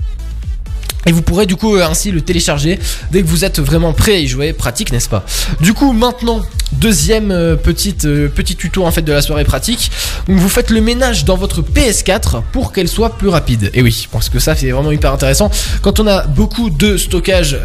Et 1.05 1.11
vous 1.11 1.21
pourrez 1.21 1.45
du 1.45 1.55
coup 1.55 1.75
euh, 1.75 1.85
ainsi 1.85 2.11
le 2.11 2.21
télécharger 2.21 2.79
dès 3.11 3.21
que 3.21 3.27
vous 3.27 3.43
êtes 3.43 3.59
vraiment 3.59 3.93
prêt 3.93 4.13
à 4.13 4.19
y 4.19 4.27
jouer, 4.27 4.53
pratique 4.53 4.91
n'est-ce 4.91 5.09
pas? 5.09 5.25
Du 5.59 5.73
coup 5.73 5.93
maintenant, 5.93 6.41
deuxième 6.73 7.31
euh, 7.31 7.55
petite, 7.55 8.05
euh, 8.05 8.27
petit 8.27 8.55
tuto 8.55 8.85
en 8.85 8.91
fait 8.91 9.01
de 9.01 9.11
la 9.11 9.21
soirée 9.21 9.43
pratique. 9.43 9.91
Donc 10.27 10.37
vous 10.37 10.49
faites 10.49 10.69
le 10.69 10.81
ménage 10.81 11.25
dans 11.25 11.37
votre 11.37 11.61
PS4 11.61 12.43
pour 12.51 12.71
qu'elle 12.71 12.87
soit 12.87 13.17
plus 13.17 13.29
rapide. 13.29 13.71
Et 13.73 13.81
oui, 13.81 14.07
parce 14.11 14.29
que 14.29 14.39
ça 14.39 14.55
c'est 14.55 14.69
vraiment 14.69 14.91
hyper 14.91 15.11
intéressant. 15.11 15.49
Quand 15.81 15.99
on 15.99 16.07
a 16.07 16.27
beaucoup 16.27 16.69
de 16.69 16.97
stockage, 16.97 17.57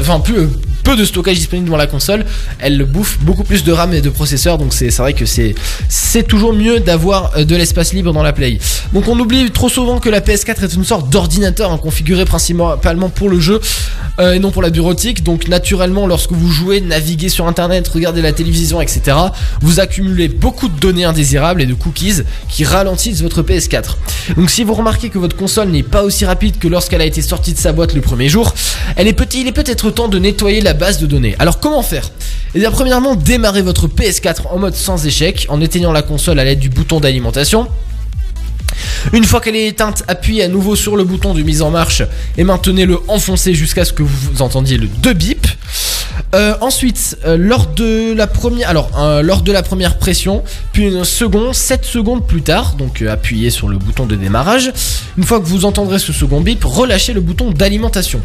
enfin 0.00 0.20
plus, 0.20 0.48
peu 0.84 0.96
de 0.96 1.04
stockage 1.04 1.38
disponible 1.38 1.70
dans 1.70 1.76
la 1.76 1.86
console, 1.86 2.24
elle 2.60 2.84
bouffe 2.84 3.18
beaucoup 3.20 3.42
plus 3.42 3.64
de 3.64 3.72
RAM 3.72 3.92
et 3.94 4.00
de 4.00 4.10
processeur. 4.10 4.58
Donc 4.58 4.72
c'est 4.72 4.94
vrai 4.96 5.14
que 5.14 5.26
c'est 5.26 5.54
c'est 5.88 6.26
toujours 6.26 6.52
mieux 6.52 6.78
d'avoir 6.78 7.44
de 7.44 7.56
l'espace 7.56 7.92
libre 7.92 8.12
dans 8.12 8.22
la 8.22 8.32
Play. 8.32 8.58
Donc 8.92 9.08
on 9.08 9.18
oublie 9.18 9.50
trop 9.50 9.68
souvent 9.68 9.98
que 9.98 10.08
la 10.10 10.20
PS4 10.20 10.62
est 10.62 10.74
une 10.74 10.84
sorte 10.84 11.10
d'ordinateur 11.10 11.72
hein, 11.72 11.78
configuré 11.78 12.24
principalement 12.24 13.08
pour 13.08 13.28
le 13.28 13.40
jeu 13.40 13.60
euh, 14.18 14.34
et 14.34 14.38
non 14.38 14.50
pour 14.50 14.62
la 14.62 14.70
bureautique. 14.70 15.24
Donc 15.24 15.48
naturellement, 15.48 16.06
lorsque 16.06 16.32
vous 16.32 16.50
jouez, 16.50 16.80
naviguez 16.80 17.28
sur 17.28 17.46
internet, 17.48 17.88
regardez 17.88 18.22
la 18.22 18.32
télévision, 18.32 18.80
etc., 18.80 19.16
vous 19.60 19.80
accumulez 19.80 20.28
beaucoup 20.28 20.68
de 20.68 20.78
données 20.78 21.04
indésirables 21.04 21.62
et 21.62 21.66
de 21.66 21.74
cookies 21.74 22.22
qui 22.48 22.64
ralentissent 22.64 23.22
votre 23.22 23.42
PS4. 23.42 23.96
Donc 24.36 24.50
si 24.50 24.64
vous 24.64 24.74
remarquez 24.74 25.08
que 25.08 25.18
votre 25.18 25.36
console 25.36 25.68
n'est 25.68 25.82
pas 25.82 26.02
aussi 26.02 26.24
rapide 26.24 26.58
que 26.58 26.68
lorsqu'elle 26.68 27.00
a 27.00 27.06
été 27.06 27.22
sortie 27.22 27.54
de 27.54 27.58
sa 27.58 27.72
boîte 27.72 27.94
le 27.94 28.00
premier 28.00 28.28
jour, 28.28 28.54
elle 28.96 29.08
est 29.08 29.12
petit, 29.12 29.40
il 29.40 29.48
est 29.48 29.52
peut-être 29.52 29.90
temps 29.90 30.08
de 30.08 30.18
nettoyer 30.18 30.60
la 30.60 30.73
base 30.74 30.98
de 30.98 31.06
données. 31.06 31.34
Alors 31.38 31.60
comment 31.60 31.82
faire? 31.82 32.10
Eh 32.54 32.58
bien 32.58 32.70
premièrement, 32.70 33.16
démarrez 33.16 33.62
votre 33.62 33.88
PS4 33.88 34.48
en 34.50 34.58
mode 34.58 34.74
sans 34.74 35.06
échec 35.06 35.46
en 35.48 35.60
éteignant 35.60 35.92
la 35.92 36.02
console 36.02 36.38
à 36.38 36.44
l'aide 36.44 36.60
du 36.60 36.68
bouton 36.68 37.00
d'alimentation. 37.00 37.68
Une 39.12 39.24
fois 39.24 39.40
qu'elle 39.40 39.56
est 39.56 39.68
éteinte, 39.68 40.02
appuyez 40.08 40.44
à 40.44 40.48
nouveau 40.48 40.76
sur 40.76 40.96
le 40.96 41.04
bouton 41.04 41.34
de 41.34 41.42
mise 41.42 41.62
en 41.62 41.70
marche 41.70 42.02
et 42.36 42.44
maintenez-le 42.44 42.98
enfoncé 43.08 43.54
jusqu'à 43.54 43.84
ce 43.84 43.92
que 43.92 44.02
vous 44.02 44.42
entendiez 44.42 44.78
le 44.78 44.86
2 44.86 45.12
bip. 45.12 45.46
Euh, 46.34 46.54
ensuite, 46.60 47.16
euh, 47.24 47.36
lors 47.36 47.68
de 47.68 48.12
la 48.12 48.26
première, 48.26 48.68
alors 48.68 48.90
euh, 48.98 49.22
lors 49.22 49.42
de 49.42 49.52
la 49.52 49.62
première 49.62 49.98
pression, 49.98 50.42
puis 50.72 50.82
une 50.82 51.04
seconde, 51.04 51.54
7 51.54 51.84
secondes 51.84 52.26
plus 52.26 52.42
tard, 52.42 52.74
donc 52.74 53.02
appuyez 53.02 53.50
sur 53.50 53.68
le 53.68 53.78
bouton 53.78 54.04
de 54.04 54.16
démarrage. 54.16 54.72
Une 55.16 55.22
fois 55.22 55.38
que 55.38 55.46
vous 55.46 55.64
entendrez 55.64 56.00
ce 56.00 56.12
second 56.12 56.40
bip, 56.40 56.64
relâchez 56.64 57.12
le 57.12 57.20
bouton 57.20 57.52
d'alimentation. 57.52 58.20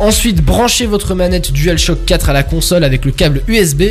Ensuite, 0.00 0.42
branchez 0.42 0.86
votre 0.86 1.14
manette 1.14 1.52
DualShock 1.52 2.04
4 2.04 2.30
à 2.30 2.32
la 2.32 2.42
console 2.42 2.82
avec 2.82 3.04
le 3.04 3.12
câble 3.12 3.42
USB 3.46 3.82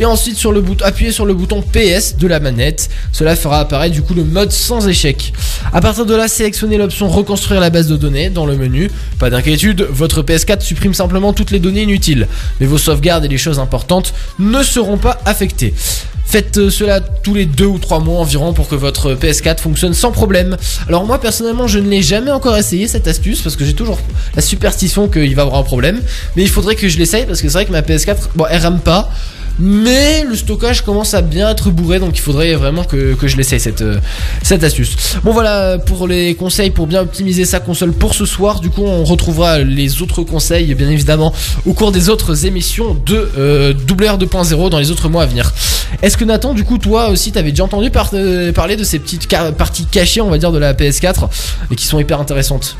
et 0.00 0.04
ensuite 0.04 0.36
sur 0.36 0.50
le 0.50 0.60
bouton, 0.60 0.84
appuyez 0.84 1.12
sur 1.12 1.24
le 1.24 1.34
bouton 1.34 1.62
PS 1.62 2.16
de 2.16 2.26
la 2.26 2.40
manette. 2.40 2.90
Cela 3.12 3.36
fera 3.36 3.60
apparaître 3.60 3.94
du 3.94 4.02
coup 4.02 4.14
le 4.14 4.24
mode 4.24 4.50
sans 4.50 4.88
échec. 4.88 5.32
À 5.72 5.80
partir 5.80 6.04
de 6.04 6.16
là, 6.16 6.26
sélectionnez 6.26 6.78
l'option 6.78 7.08
reconstruire 7.08 7.60
la 7.60 7.70
base 7.70 7.86
de 7.86 7.96
données 7.96 8.28
dans 8.28 8.44
le 8.44 8.56
menu. 8.56 8.90
Pas 9.20 9.30
d'inquiétude, 9.30 9.86
votre 9.88 10.22
PS4 10.22 10.62
supprime 10.62 10.94
simplement 10.94 11.32
toutes 11.32 11.52
les 11.52 11.60
données 11.60 11.82
inutiles, 11.82 12.26
mais 12.58 12.66
vos 12.66 12.76
sauvegardes 12.76 13.03
et 13.04 13.28
les 13.28 13.38
choses 13.38 13.58
importantes 13.58 14.14
ne 14.38 14.62
seront 14.62 14.96
pas 14.96 15.18
affectées. 15.24 15.74
Faites 16.26 16.56
euh, 16.56 16.70
cela 16.70 17.00
tous 17.00 17.34
les 17.34 17.44
2 17.44 17.64
ou 17.66 17.78
3 17.78 18.00
mois 18.00 18.18
environ 18.18 18.54
pour 18.54 18.66
que 18.68 18.74
votre 18.74 19.14
PS4 19.14 19.58
fonctionne 19.58 19.94
sans 19.94 20.10
problème. 20.10 20.56
Alors 20.88 21.04
moi 21.04 21.20
personnellement 21.20 21.68
je 21.68 21.78
ne 21.78 21.88
l'ai 21.88 22.02
jamais 22.02 22.30
encore 22.30 22.56
essayé 22.56 22.88
cette 22.88 23.06
astuce 23.06 23.42
parce 23.42 23.56
que 23.56 23.64
j'ai 23.64 23.74
toujours 23.74 23.98
la 24.34 24.42
superstition 24.42 25.08
qu'il 25.08 25.34
va 25.36 25.42
avoir 25.42 25.60
un 25.60 25.62
problème. 25.62 26.00
Mais 26.34 26.42
il 26.42 26.48
faudrait 26.48 26.76
que 26.76 26.88
je 26.88 26.98
l'essaye 26.98 27.26
parce 27.26 27.40
que 27.42 27.48
c'est 27.48 27.54
vrai 27.54 27.66
que 27.66 27.72
ma 27.72 27.82
PS4, 27.82 28.16
bon 28.34 28.46
elle 28.50 28.62
rame 28.62 28.80
pas. 28.80 29.12
Mais 29.58 30.24
le 30.24 30.34
stockage 30.34 30.82
commence 30.82 31.14
à 31.14 31.22
bien 31.22 31.50
être 31.50 31.70
bourré, 31.70 32.00
donc 32.00 32.16
il 32.16 32.20
faudrait 32.20 32.54
vraiment 32.54 32.84
que, 32.84 33.16
je 33.22 33.36
l'essaye 33.36 33.60
cette, 33.60 33.82
euh, 33.82 33.98
cette 34.42 34.64
astuce. 34.64 34.96
Bon 35.22 35.32
voilà 35.32 35.78
pour 35.78 36.08
les 36.08 36.34
conseils 36.34 36.70
pour 36.70 36.86
bien 36.86 37.02
optimiser 37.02 37.44
sa 37.44 37.60
console 37.60 37.92
pour 37.92 38.14
ce 38.14 38.26
soir. 38.26 38.60
Du 38.60 38.70
coup 38.70 38.82
on 38.82 39.04
retrouvera 39.04 39.58
les 39.58 40.02
autres 40.02 40.22
conseils 40.22 40.74
bien 40.74 40.90
évidemment 40.90 41.32
au 41.66 41.72
cours 41.72 41.92
des 41.92 42.08
autres 42.08 42.46
émissions 42.46 42.94
de 43.06 43.30
euh, 43.38 43.74
2.0 43.74 44.70
dans 44.70 44.78
les 44.78 44.90
autres 44.90 45.08
mois 45.08 45.22
à 45.22 45.26
venir. 45.26 45.52
Est-ce 46.02 46.16
que 46.16 46.24
Nathan 46.24 46.54
du 46.54 46.64
coup 46.64 46.78
toi 46.78 47.08
aussi 47.08 47.32
t'avais 47.32 47.50
déjà 47.50 47.64
entendu 47.64 47.90
euh, 48.14 48.52
parler 48.52 48.76
de 48.76 48.84
ces 48.84 48.98
petites 48.98 49.28
parties 49.56 49.86
cachées 49.86 50.20
on 50.20 50.30
va 50.30 50.38
dire 50.38 50.52
de 50.52 50.58
la 50.58 50.74
PS4 50.74 51.28
et 51.70 51.76
qui 51.76 51.86
sont 51.86 51.98
hyper 51.98 52.20
intéressantes? 52.20 52.76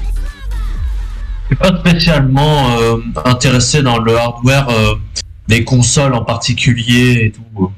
Je 1.50 1.54
suis 1.54 1.56
pas 1.56 1.78
spécialement 1.78 2.78
euh, 2.78 2.96
intéressé 3.24 3.82
dans 3.82 3.98
le 3.98 4.16
hardware 4.16 4.66
des 5.48 5.64
consoles 5.64 6.14
en 6.14 6.24
particulier 6.24 7.26
et 7.26 7.32
tout. 7.32 7.70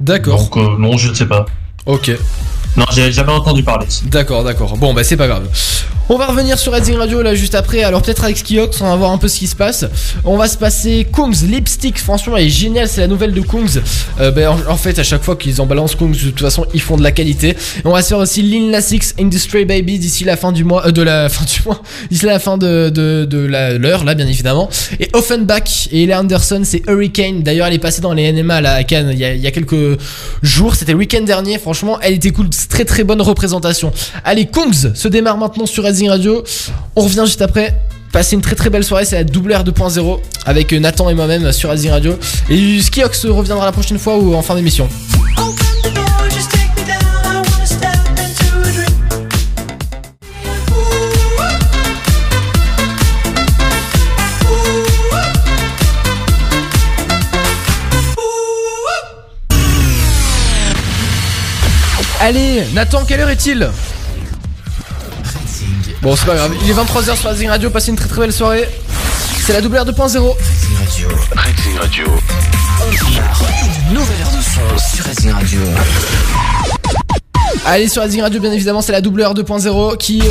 D'accord. 0.00 0.38
Donc 0.38 0.56
euh, 0.56 0.78
non, 0.78 0.96
je 0.96 1.10
ne 1.10 1.14
sais 1.14 1.26
pas. 1.26 1.46
Ok. 1.86 2.10
Non, 2.78 2.84
j'ai 2.92 3.10
jamais 3.10 3.32
entendu 3.32 3.64
parler. 3.64 3.86
D'accord, 4.04 4.44
d'accord. 4.44 4.76
Bon, 4.76 4.94
bah 4.94 5.02
c'est 5.02 5.16
pas 5.16 5.26
grave. 5.26 5.48
On 6.10 6.16
va 6.16 6.24
revenir 6.24 6.58
sur 6.58 6.72
Redzing 6.72 6.96
Radio 6.96 7.20
là 7.20 7.34
juste 7.34 7.54
après. 7.54 7.82
Alors 7.82 8.00
peut-être 8.00 8.24
avec 8.24 8.38
Skiox, 8.38 8.80
on 8.80 8.86
va 8.86 8.96
voir 8.96 9.10
un 9.10 9.18
peu 9.18 9.28
ce 9.28 9.40
qui 9.40 9.46
se 9.46 9.54
passe. 9.54 9.84
On 10.24 10.38
va 10.38 10.48
se 10.48 10.56
passer 10.56 11.06
Kungs 11.12 11.44
Lipstick. 11.46 11.98
Franchement, 11.98 12.38
elle 12.38 12.46
est 12.46 12.48
géniale. 12.48 12.88
C'est 12.88 13.02
la 13.02 13.08
nouvelle 13.08 13.34
de 13.34 13.42
Kungs. 13.42 13.82
Euh, 14.18 14.30
ben, 14.30 14.48
en, 14.48 14.76
fait, 14.78 14.98
à 14.98 15.02
chaque 15.02 15.22
fois 15.22 15.36
qu'ils 15.36 15.60
en 15.60 15.66
balancent 15.66 15.96
Kungs, 15.96 16.12
de 16.12 16.30
toute 16.30 16.40
façon, 16.40 16.64
ils 16.72 16.80
font 16.80 16.96
de 16.96 17.02
la 17.02 17.12
qualité. 17.12 17.54
on 17.84 17.92
va 17.92 18.00
se 18.00 18.08
faire 18.08 18.18
aussi 18.18 18.40
Lil 18.40 18.70
Nas 18.70 18.88
X 18.90 19.16
Industry 19.20 19.66
Baby 19.66 19.98
d'ici 19.98 20.24
la 20.24 20.38
fin 20.38 20.50
du 20.50 20.64
mois, 20.64 20.86
euh, 20.86 20.92
de 20.92 21.02
la 21.02 21.28
fin 21.28 21.44
du 21.44 21.60
mois, 21.66 21.82
d'ici 22.10 22.24
la 22.24 22.38
fin 22.38 22.56
de 22.56 22.88
de, 22.88 23.26
de 23.26 23.38
l'heure 23.76 24.04
là, 24.04 24.14
bien 24.14 24.26
évidemment. 24.26 24.70
Et 25.00 25.10
Offenbach 25.12 25.88
et 25.92 26.04
Ella 26.04 26.20
Anderson, 26.20 26.62
c'est 26.64 26.88
Hurricane. 26.88 27.42
D'ailleurs, 27.42 27.66
elle 27.66 27.74
est 27.74 27.78
passée 27.78 28.00
dans 28.00 28.14
les 28.14 28.32
NMA 28.32 28.54
à 28.54 28.82
Cannes 28.84 29.10
il 29.12 29.18
y 29.18 29.26
a, 29.26 29.34
il 29.34 29.42
y 29.42 29.46
a 29.46 29.50
quelques 29.50 30.00
jours. 30.42 30.74
C'était 30.74 30.92
le 30.92 30.98
week-end 30.98 31.20
dernier. 31.20 31.58
Franchement, 31.58 31.98
elle 32.00 32.14
était 32.14 32.30
cool. 32.30 32.48
Très 32.68 32.84
très 32.84 33.04
bonne 33.04 33.22
représentation. 33.22 33.92
Allez, 34.24 34.46
Kungs 34.46 34.94
se 34.94 35.08
démarre 35.08 35.38
maintenant 35.38 35.66
sur 35.66 35.84
Redzing 35.84 36.08
Radio. 36.08 36.44
On 36.96 37.02
revient 37.02 37.24
juste 37.24 37.42
après. 37.42 37.78
Passez 38.12 38.36
une 38.36 38.42
très 38.42 38.54
très 38.54 38.70
belle 38.70 38.84
soirée, 38.84 39.04
c'est 39.04 39.16
la 39.16 39.24
double 39.24 39.52
R 39.54 39.64
2.0 39.64 40.18
avec 40.46 40.72
Nathan 40.72 41.10
et 41.10 41.14
moi-même 41.14 41.52
sur 41.52 41.70
Redzing 41.70 41.90
Radio. 41.90 42.18
Et 42.48 42.80
Skiox 42.80 43.26
reviendra 43.26 43.66
la 43.66 43.72
prochaine 43.72 43.98
fois 43.98 44.16
ou 44.16 44.34
en 44.34 44.42
fin 44.42 44.54
d'émission. 44.54 44.88
Allez, 62.20 62.64
Nathan, 62.74 63.04
quelle 63.04 63.20
heure 63.20 63.30
est-il 63.30 63.70
Bon, 66.02 66.16
c'est 66.16 66.26
pas 66.26 66.34
grave. 66.34 66.54
Il 66.62 66.70
est 66.70 66.74
23h 66.74 67.16
sur 67.16 67.30
Racing 67.30 67.48
Radio. 67.48 67.70
Passez 67.70 67.90
une 67.90 67.96
très 67.96 68.08
très 68.08 68.20
belle 68.20 68.32
soirée. 68.32 68.68
C'est 69.44 69.52
la 69.52 69.60
double 69.60 69.78
R 69.78 69.84
2.0. 69.84 70.12
Radio. 70.18 71.08
Radio. 71.78 72.06
Une 73.88 73.94
nouvelle 73.94 74.20
heure 74.22 74.30
de 74.30 74.42
son 74.42 74.96
sur 74.96 75.04
Racing 75.04 75.30
Radio. 75.30 75.60
Allez 77.64 77.88
sur 77.88 78.02
Racing 78.02 78.22
Radio 78.22 78.40
bien 78.40 78.52
évidemment 78.52 78.82
c'est 78.82 78.92
la 78.92 79.00
double 79.00 79.24
R 79.24 79.34
2.0 79.34 79.96
qui 79.96 80.20
euh, 80.20 80.24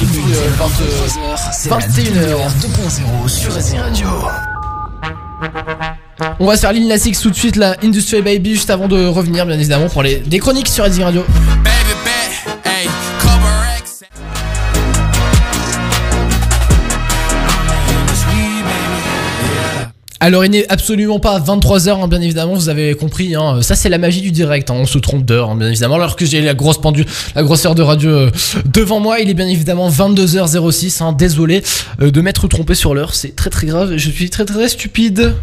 depuis 0.00 0.22
euh, 0.34 0.50
21h 1.68 2.50
2.0 3.24 3.28
sur 3.28 3.52
Racing 3.52 3.78
Radio. 3.80 4.08
On 6.42 6.46
va 6.46 6.56
se 6.56 6.62
faire 6.62 6.72
Lil 6.72 6.90
tout 7.22 7.28
de 7.30 7.34
suite 7.36 7.56
la 7.56 7.76
Industry 7.84 8.22
Baby 8.22 8.54
juste 8.54 8.70
avant 8.70 8.88
de 8.88 9.04
revenir 9.06 9.44
bien 9.44 9.58
évidemment 9.58 9.90
pour 9.90 10.02
les 10.02 10.16
des 10.20 10.38
chroniques 10.38 10.68
sur 10.68 10.84
Racing 10.84 11.04
Radio. 11.04 11.22
Alors 20.22 20.44
il 20.46 20.50
n'est 20.50 20.66
absolument 20.70 21.18
pas 21.18 21.32
à 21.36 21.40
23h, 21.40 22.08
bien 22.08 22.20
évidemment, 22.22 22.54
vous 22.54 22.68
avez 22.70 22.94
compris. 22.94 23.34
hein. 23.34 23.60
Ça 23.60 23.74
c'est 23.74 23.90
la 23.90 23.98
magie 23.98 24.22
du 24.22 24.30
direct, 24.32 24.70
hein. 24.70 24.74
on 24.78 24.86
se 24.86 24.98
trompe 24.98 25.24
d'heure, 25.26 25.50
hein, 25.50 25.56
bien 25.56 25.68
évidemment. 25.68 25.96
Alors 25.96 26.16
que 26.16 26.24
j'ai 26.24 26.40
la 26.40 26.54
grosse 26.54 26.78
pendule, 26.78 27.06
la 27.34 27.42
grosse 27.42 27.64
heure 27.66 27.74
de 27.74 27.82
radio 27.82 28.08
euh, 28.10 28.30
devant 28.66 29.00
moi, 29.00 29.20
il 29.20 29.28
est 29.28 29.34
bien 29.34 29.48
évidemment 29.48 29.90
22h06. 29.90 31.02
hein. 31.02 31.12
Désolé 31.12 31.62
euh, 32.00 32.10
de 32.10 32.20
m'être 32.22 32.48
trompé 32.48 32.74
sur 32.74 32.94
l'heure, 32.94 33.14
c'est 33.14 33.36
très 33.36 33.50
très 33.50 33.66
grave, 33.66 33.96
je 33.96 34.10
suis 34.10 34.30
très 34.30 34.46
très 34.46 34.68
stupide. 34.68 35.34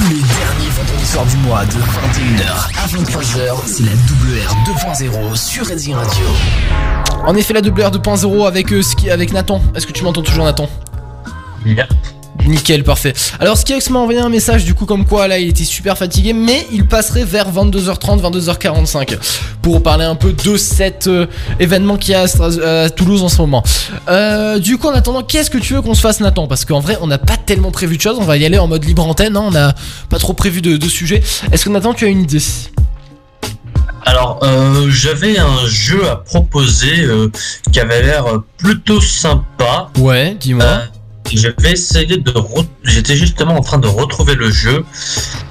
Tous 0.00 0.08
les 0.08 0.20
derniers 0.22 0.70
vendredis 0.70 1.04
soirs 1.06 1.26
du 1.26 1.36
mois 1.38 1.64
de 1.66 1.72
21h 1.72 2.70
à 2.78 2.86
23h, 2.86 3.56
c'est 3.66 3.82
la 3.82 3.92
WR 3.92 4.54
2.0 4.64 5.36
sur 5.36 5.66
Redding 5.66 5.94
Radio. 5.94 6.24
En 7.26 7.34
effet, 7.36 7.52
la 7.52 7.60
double 7.60 7.82
R 7.82 7.90
2.0 7.90 8.46
avec, 8.46 8.72
euh, 8.72 8.80
Ski- 8.82 9.10
avec 9.10 9.30
Nathan. 9.32 9.60
Est-ce 9.74 9.86
que 9.86 9.92
tu 9.92 10.02
m'entends 10.02 10.22
toujours, 10.22 10.46
Nathan? 10.46 10.70
Yep. 11.66 11.92
Nickel, 12.46 12.84
parfait. 12.84 13.12
Alors 13.38 13.56
Skiox 13.58 13.90
m'a 13.90 13.98
envoyé 13.98 14.18
un 14.20 14.28
message 14.28 14.64
du 14.64 14.74
coup 14.74 14.86
comme 14.86 15.04
quoi 15.04 15.28
là 15.28 15.38
il 15.38 15.48
était 15.48 15.64
super 15.64 15.96
fatigué 15.98 16.32
mais 16.32 16.66
il 16.72 16.86
passerait 16.86 17.24
vers 17.24 17.50
22h30, 17.52 18.20
22h45 18.22 19.16
pour 19.62 19.82
parler 19.82 20.04
un 20.04 20.14
peu 20.14 20.32
de 20.32 20.56
cet 20.56 21.06
euh, 21.06 21.26
événement 21.58 21.96
qu'il 21.96 22.12
y 22.12 22.14
a 22.14 22.22
à, 22.22 22.26
Stras- 22.26 22.60
à 22.62 22.90
Toulouse 22.90 23.22
en 23.22 23.28
ce 23.28 23.38
moment. 23.38 23.62
Euh, 24.08 24.58
du 24.58 24.78
coup 24.78 24.88
en 24.88 24.92
attendant, 24.94 25.22
qu'est-ce 25.22 25.50
que 25.50 25.58
tu 25.58 25.74
veux 25.74 25.82
qu'on 25.82 25.94
se 25.94 26.00
fasse 26.00 26.20
Nathan? 26.20 26.46
Parce 26.46 26.64
qu'en 26.64 26.80
vrai 26.80 26.96
on 27.00 27.06
n'a 27.06 27.18
pas 27.18 27.36
tellement 27.36 27.70
prévu 27.70 27.96
de 27.96 28.02
choses, 28.02 28.16
on 28.18 28.24
va 28.24 28.36
y 28.36 28.44
aller 28.44 28.58
en 28.58 28.66
mode 28.68 28.84
libre 28.84 29.06
antenne, 29.06 29.36
hein, 29.36 29.44
on 29.46 29.50
n'a 29.50 29.74
pas 30.08 30.18
trop 30.18 30.32
prévu 30.32 30.60
de, 30.62 30.76
de 30.76 30.88
sujet. 30.88 31.22
Est-ce 31.52 31.64
que 31.66 31.70
Nathan 31.70 31.94
tu 31.94 32.04
as 32.06 32.08
une 32.08 32.22
idée? 32.22 32.40
Alors, 34.06 34.40
euh, 34.42 34.88
j'avais 34.90 35.38
un 35.38 35.66
jeu 35.66 36.08
à 36.08 36.16
proposer 36.16 37.00
euh, 37.02 37.30
qui 37.70 37.80
avait 37.80 38.02
l'air 38.02 38.24
plutôt 38.56 39.00
sympa. 39.00 39.90
Ouais, 39.98 40.34
dis-moi. 40.40 40.64
Euh, 41.34 41.36
je 41.58 41.62
vais 41.62 41.72
essayer 41.72 42.16
de. 42.16 42.30
re- 42.32 42.66
J'étais 42.84 43.16
justement 43.16 43.54
en 43.54 43.60
train 43.60 43.78
de 43.78 43.86
retrouver 43.86 44.34
le 44.34 44.50
jeu. 44.50 44.84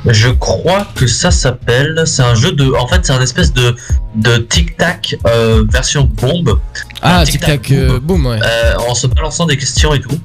Je 0.06 0.30
crois 0.30 0.88
que 0.96 1.08
ça 1.08 1.32
s'appelle. 1.32 2.04
C'est 2.06 2.24
un 2.24 2.36
jeu 2.36 2.52
de. 2.52 2.72
En 2.74 2.88
fait, 2.88 3.06
c'est 3.06 3.14
un 3.14 3.22
espèce 3.22 3.54
de 3.54 3.76
de 4.16 4.38
tic 4.38 4.76
tac 4.78 5.16
version 5.72 6.04
bombe. 6.04 6.60
ah, 7.02 7.24
tic 7.26 7.34
tic-tac 7.40 7.62
tac, 7.62 7.72
euh, 7.72 8.00
boum 8.00 8.26
ouais. 8.26 8.40
euh, 8.44 8.74
en 8.90 8.96
se 8.96 9.06
balançant 9.08 9.46
des 9.46 9.58
questions 9.58 9.94
et 9.94 10.02
tout. 10.02 10.10
Cool, 10.10 10.20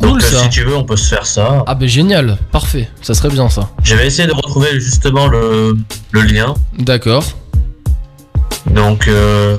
Donc, 0.00 0.16
euh, 0.22 0.30
ça. 0.30 0.42
si 0.42 0.48
tu 0.50 0.64
veux, 0.64 0.76
on 0.76 0.84
peut 0.84 0.96
se 0.96 1.08
faire 1.08 1.24
ça. 1.26 1.62
Ah 1.66 1.74
bah 1.74 1.86
génial, 1.86 2.36
parfait, 2.50 2.88
ça 3.02 3.14
serait 3.14 3.30
bien 3.30 3.48
ça. 3.48 3.70
Je 3.84 3.94
vais 3.94 4.06
essayer 4.06 4.26
de 4.28 4.34
retrouver 4.34 4.80
justement 4.80 5.28
le, 5.28 5.76
le 6.10 6.22
lien. 6.22 6.54
D'accord, 6.78 7.24
Donc, 8.70 9.06
euh, 9.08 9.56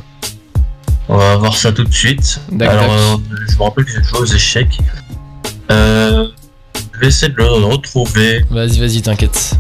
on 1.07 1.17
va 1.17 1.35
voir 1.37 1.55
ça 1.55 1.71
tout 1.71 1.83
de 1.83 1.93
suite. 1.93 2.39
D'accord. 2.51 2.79
Alors, 2.83 2.91
euh, 2.93 3.15
je 3.49 3.55
me 3.57 3.63
rappelle 3.63 3.85
que 3.85 3.91
j'ai 3.91 4.03
joué 4.03 4.19
aux 4.19 4.25
échecs. 4.25 4.77
Euh, 5.72 6.28
je 6.93 6.99
vais 6.99 7.07
essayer 7.07 7.32
de 7.32 7.38
le 7.38 7.45
retrouver. 7.45 8.45
vas-y, 8.49 8.80
vas-y, 8.80 9.01
t'inquiète. 9.01 9.55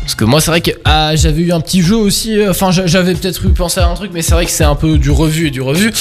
Parce 0.00 0.14
que 0.14 0.24
moi, 0.24 0.40
c'est 0.40 0.52
vrai 0.52 0.60
que 0.60 0.70
ah, 0.84 1.16
j'avais 1.16 1.42
eu 1.42 1.50
un 1.52 1.60
petit 1.60 1.82
jeu 1.82 1.96
aussi. 1.96 2.38
euh, 2.38 2.50
Enfin, 2.50 2.70
j'a- 2.70 2.86
j'avais 2.86 3.14
peut-être 3.14 3.44
eu 3.44 3.48
pensé 3.48 3.80
à 3.80 3.88
un 3.88 3.94
truc, 3.94 4.12
mais 4.14 4.22
c'est 4.22 4.34
vrai 4.34 4.44
que 4.44 4.52
c'est 4.52 4.62
un 4.62 4.76
peu 4.76 4.98
du 4.98 5.10
revu 5.10 5.48
et 5.48 5.50
du 5.50 5.60
revu. 5.60 5.92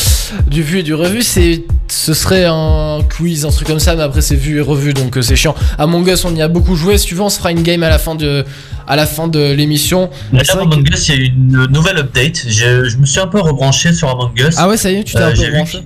Du 0.47 0.61
vu 0.61 0.79
et 0.79 0.83
du 0.83 0.93
revu, 0.93 1.23
c'est. 1.23 1.63
Ce 1.87 2.13
serait 2.13 2.45
un 2.45 2.99
quiz, 3.15 3.45
un 3.45 3.49
truc 3.49 3.67
comme 3.67 3.79
ça, 3.79 3.95
mais 3.95 4.03
après 4.03 4.21
c'est 4.21 4.35
vu 4.35 4.57
et 4.57 4.61
revu, 4.61 4.93
donc 4.93 5.17
euh, 5.17 5.21
c'est 5.23 5.35
chiant. 5.35 5.55
Among 5.79 6.07
Us, 6.07 6.23
on 6.23 6.35
y 6.35 6.41
a 6.43 6.47
beaucoup 6.47 6.75
joué. 6.75 6.99
Si 6.99 7.07
tu 7.07 7.15
veux, 7.15 7.21
on 7.21 7.29
se 7.29 7.37
fera 7.39 7.51
une 7.51 7.63
game 7.63 7.81
à 7.81 7.89
la 7.89 7.97
fin 7.97 8.13
de, 8.13 8.45
à 8.87 8.95
la 8.95 9.07
fin 9.07 9.27
de 9.27 9.39
l'émission. 9.53 10.11
D'ailleurs, 10.31 10.61
Among 10.61 10.87
Us, 10.87 11.07
il 11.09 11.15
y 11.15 11.17
a 11.17 11.21
eu 11.21 11.25
une 11.25 11.65
nouvelle 11.71 11.97
update. 11.97 12.45
Je, 12.47 12.83
je 12.87 12.97
me 12.97 13.05
suis 13.07 13.19
un 13.19 13.27
peu 13.27 13.39
rebranché 13.39 13.91
sur 13.91 14.07
Among 14.09 14.37
Us. 14.39 14.53
Ah 14.57 14.67
ouais, 14.67 14.77
ça 14.77 14.91
y 14.91 14.97
est, 14.97 15.03
tu 15.03 15.13
t'es 15.13 15.19
Euh, 15.19 15.27
un 15.27 15.31
peu 15.31 15.35
j'ai 15.35 15.45
vu 15.47 15.51
branché. 15.53 15.79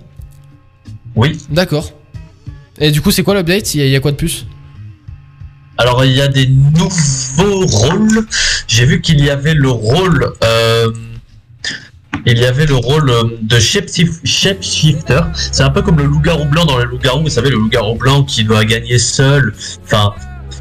Oui. 1.15 1.37
D'accord. 1.49 1.91
Et 2.79 2.91
du 2.91 3.01
coup, 3.01 3.11
c'est 3.11 3.23
quoi 3.23 3.35
l'update? 3.35 3.73
Il 3.75 3.87
y, 3.87 3.95
a- 3.95 3.99
quoi 3.99 4.11
de 4.11 4.17
plus? 4.17 4.45
Alors, 5.77 6.03
il 6.05 6.11
y 6.13 6.21
a 6.21 6.27
des 6.27 6.47
nouveaux 6.47 7.65
rôles. 7.65 8.25
J'ai 8.67 8.85
vu 8.85 9.01
qu'il 9.01 9.23
y 9.23 9.29
avait 9.29 9.53
le 9.53 9.69
rôle. 9.69 10.31
euh, 10.43 10.89
il 12.25 12.37
y 12.37 12.45
avait 12.45 12.65
le 12.65 12.75
rôle 12.75 13.09
euh, 13.09 13.23
de 13.41 13.55
shapeshif- 13.57 14.19
shapeshifter. 14.25 15.21
C'est 15.35 15.63
un 15.63 15.69
peu 15.69 15.81
comme 15.81 15.97
le 15.97 16.03
loup-garou 16.03 16.45
blanc 16.45 16.65
dans 16.65 16.77
les 16.77 16.85
loups-garous. 16.85 17.21
Vous 17.23 17.29
savez, 17.29 17.49
le 17.49 17.55
loup-garou 17.57 17.95
blanc 17.95 18.23
qui 18.23 18.43
doit 18.43 18.65
gagner 18.65 18.97
seul. 18.99 19.53
Enfin, 19.85 20.13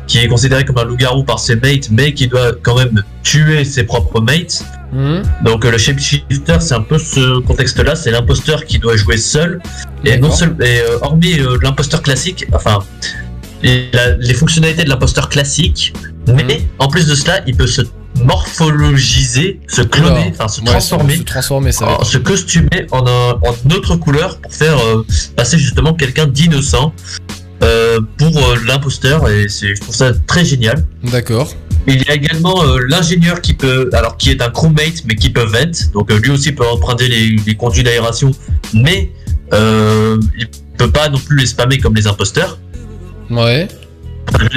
qui 0.08 0.18
est 0.18 0.26
considéré 0.26 0.64
comme 0.64 0.78
un 0.78 0.84
loup-garou 0.84 1.22
par 1.22 1.38
ses 1.38 1.54
mates, 1.56 1.90
mais 1.92 2.12
qui 2.14 2.26
doit 2.26 2.52
quand 2.62 2.76
même 2.76 3.02
tuer 3.22 3.64
ses 3.64 3.84
propres 3.84 4.20
mates. 4.20 4.64
Hmm 4.92 5.20
Donc 5.44 5.64
euh, 5.66 5.70
le 5.70 5.78
shapeshifter, 5.78 6.56
c'est 6.60 6.74
un 6.74 6.80
peu 6.80 6.98
ce 6.98 7.40
contexte-là, 7.40 7.94
c'est 7.94 8.10
l'imposteur 8.10 8.64
qui 8.64 8.78
doit 8.78 8.96
jouer 8.96 9.18
seul. 9.18 9.60
Et 10.04 10.16
non 10.16 10.30
seul, 10.30 10.56
et 10.62 10.80
euh, 10.80 10.98
hormis 11.02 11.38
euh, 11.38 11.58
l'imposteur 11.62 12.02
classique, 12.02 12.46
enfin 12.54 12.78
et 13.62 13.88
la- 13.92 14.16
les 14.16 14.34
fonctionnalités 14.34 14.84
de 14.84 14.88
l'imposteur 14.88 15.28
classique, 15.28 15.92
mais 16.28 16.42
Mhm. 16.44 16.50
en 16.78 16.88
plus 16.88 17.06
de 17.06 17.14
cela, 17.14 17.40
il 17.46 17.54
peut 17.56 17.66
se 17.66 17.82
morphologiser, 18.24 19.60
se 19.68 19.82
cloner, 19.82 20.32
enfin 20.34 20.48
se 20.48 20.60
Ouais, 20.60 20.66
transformer, 20.66 21.16
Se 21.16 21.22
transformer, 21.22 21.72
ça 21.72 21.84
va 21.86 22.00
en- 22.00 22.04
se 22.04 22.18
costumer 22.18 22.86
en, 22.90 23.06
un, 23.06 23.30
en 23.32 23.54
une 23.64 23.72
autre 23.74 23.96
couleur 23.96 24.38
pour 24.40 24.52
faire 24.52 24.78
euh, 24.78 25.04
passer 25.36 25.58
justement 25.58 25.92
quelqu'un 25.94 26.26
d'innocent 26.26 26.92
euh, 27.62 28.00
pour 28.16 28.36
euh, 28.38 28.56
l'imposteur. 28.66 29.28
Et 29.28 29.48
c'est, 29.48 29.74
je 29.74 29.80
trouve 29.80 29.94
ça 29.94 30.12
très 30.26 30.44
génial. 30.44 30.84
D'accord. 31.04 31.48
Il 31.86 32.02
y 32.02 32.10
a 32.10 32.14
également 32.14 32.62
euh, 32.62 32.78
l'ingénieur 32.88 33.40
qui 33.40 33.54
peut, 33.54 33.88
alors 33.92 34.16
qui 34.16 34.30
est 34.30 34.42
un 34.42 34.50
crewmate 34.50 35.04
mais 35.06 35.14
qui 35.14 35.30
peut 35.30 35.44
vent, 35.44 35.90
donc 35.92 36.12
lui 36.12 36.30
aussi 36.30 36.52
peut 36.52 36.66
emprunter 36.66 37.08
les, 37.08 37.36
les 37.46 37.54
conduits 37.54 37.82
d'aération, 37.82 38.30
mais 38.74 39.10
il 39.52 40.48
peut 40.76 40.90
pas 40.90 41.08
non 41.08 41.18
plus 41.18 41.38
les 41.38 41.46
spammer 41.46 41.78
comme 41.78 41.94
les 41.94 42.06
imposteurs. 42.06 42.58
Ouais, 43.30 43.66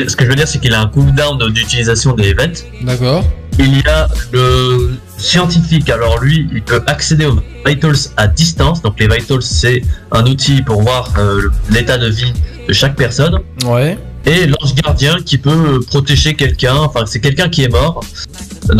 Ce 0.07 0.15
que 0.15 0.25
je 0.25 0.29
veux 0.29 0.35
dire, 0.35 0.47
c'est 0.47 0.59
qu'il 0.59 0.73
a 0.73 0.81
un 0.81 0.87
cooldown 0.87 1.37
d'utilisation 1.51 2.13
des 2.13 2.31
events. 2.31 2.63
d'accord. 2.81 3.23
Il 3.59 3.77
y 3.77 3.87
a 3.87 4.07
le 4.31 4.91
scientifique, 5.17 5.89
alors 5.89 6.19
lui, 6.19 6.47
il 6.53 6.61
peut 6.61 6.81
accéder 6.87 7.25
aux 7.25 7.37
vitals 7.65 7.95
à 8.17 8.27
distance. 8.27 8.81
Donc 8.81 8.99
les 8.99 9.07
vitals, 9.07 9.41
c'est 9.41 9.81
un 10.11 10.25
outil 10.25 10.61
pour 10.61 10.81
voir 10.81 11.13
euh, 11.17 11.49
l'état 11.69 11.97
de 11.97 12.07
vie 12.07 12.33
de 12.71 12.75
chaque 12.75 12.95
personne. 12.95 13.37
Ouais. 13.65 13.97
et 14.25 14.45
l'ange 14.45 14.75
gardien 14.75 15.15
qui 15.25 15.37
peut 15.39 15.81
protéger 15.87 16.35
quelqu'un, 16.35 16.75
enfin 16.75 17.01
c'est 17.07 17.19
quelqu'un 17.19 17.49
qui 17.49 17.63
est 17.63 17.67
mort. 17.69 18.01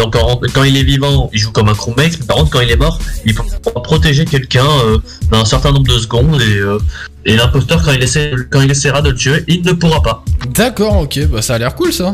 Donc 0.02 0.16
en- 0.16 0.40
quand 0.54 0.64
il 0.64 0.78
est 0.78 0.84
vivant, 0.84 1.30
il 1.34 1.40
joue 1.40 1.52
comme 1.52 1.68
un 1.68 1.74
crewmate, 1.74 2.14
mais 2.20 2.26
par 2.28 2.38
contre 2.38 2.52
quand 2.52 2.62
il 2.62 2.70
est 2.72 2.78
mort, 2.78 3.00
il 3.26 3.34
peut 3.34 3.44
protéger 3.84 4.24
quelqu'un 4.26 4.64
euh, 4.86 4.98
dans 5.32 5.40
un 5.42 5.46
certain 5.46 5.72
nombre 5.72 5.88
de 5.92 5.98
secondes 5.98 6.40
et, 6.42 6.58
euh, 6.60 6.78
et 7.26 7.36
l'imposteur 7.36 7.82
quand 7.84 7.92
il 7.92 8.02
essaie, 8.04 8.32
quand 8.52 8.62
il 8.62 8.70
essaiera 8.72 9.02
de 9.02 9.10
le 9.10 9.16
tuer, 9.16 9.44
il 9.48 9.62
ne 9.64 9.74
pourra 9.74 10.02
pas. 10.04 10.24
D'accord, 10.54 10.98
ok, 11.00 11.20
bah 11.32 11.42
ça 11.42 11.56
a 11.56 11.58
l'air 11.58 11.74
cool 11.76 11.92
ça. 11.92 12.14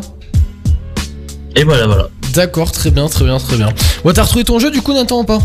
Et 1.56 1.64
voilà 1.64 1.86
voilà. 1.86 2.08
D'accord, 2.34 2.72
très 2.72 2.92
bien, 2.92 3.08
très 3.08 3.26
bien, 3.26 3.38
très 3.40 3.58
bien. 3.58 3.70
Ouais, 4.06 4.14
t'as 4.14 4.24
retrouvé 4.24 4.46
ton 4.46 4.58
jeu 4.58 4.72
du 4.72 4.82
coup, 4.82 4.94
Nathan 4.94 5.20
ou 5.20 5.26
pas 5.26 5.36
Euh, 5.36 5.40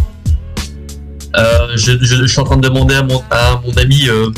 je, 1.76 1.92
je- 2.00 2.16
je 2.16 2.26
suis 2.26 2.40
en 2.40 2.44
train 2.44 2.56
de 2.56 2.62
demander 2.68 2.94
à 2.94 3.02
mon, 3.02 3.22
à 3.30 3.60
mon 3.64 3.72
ami 3.80 4.08
euh, 4.08 4.30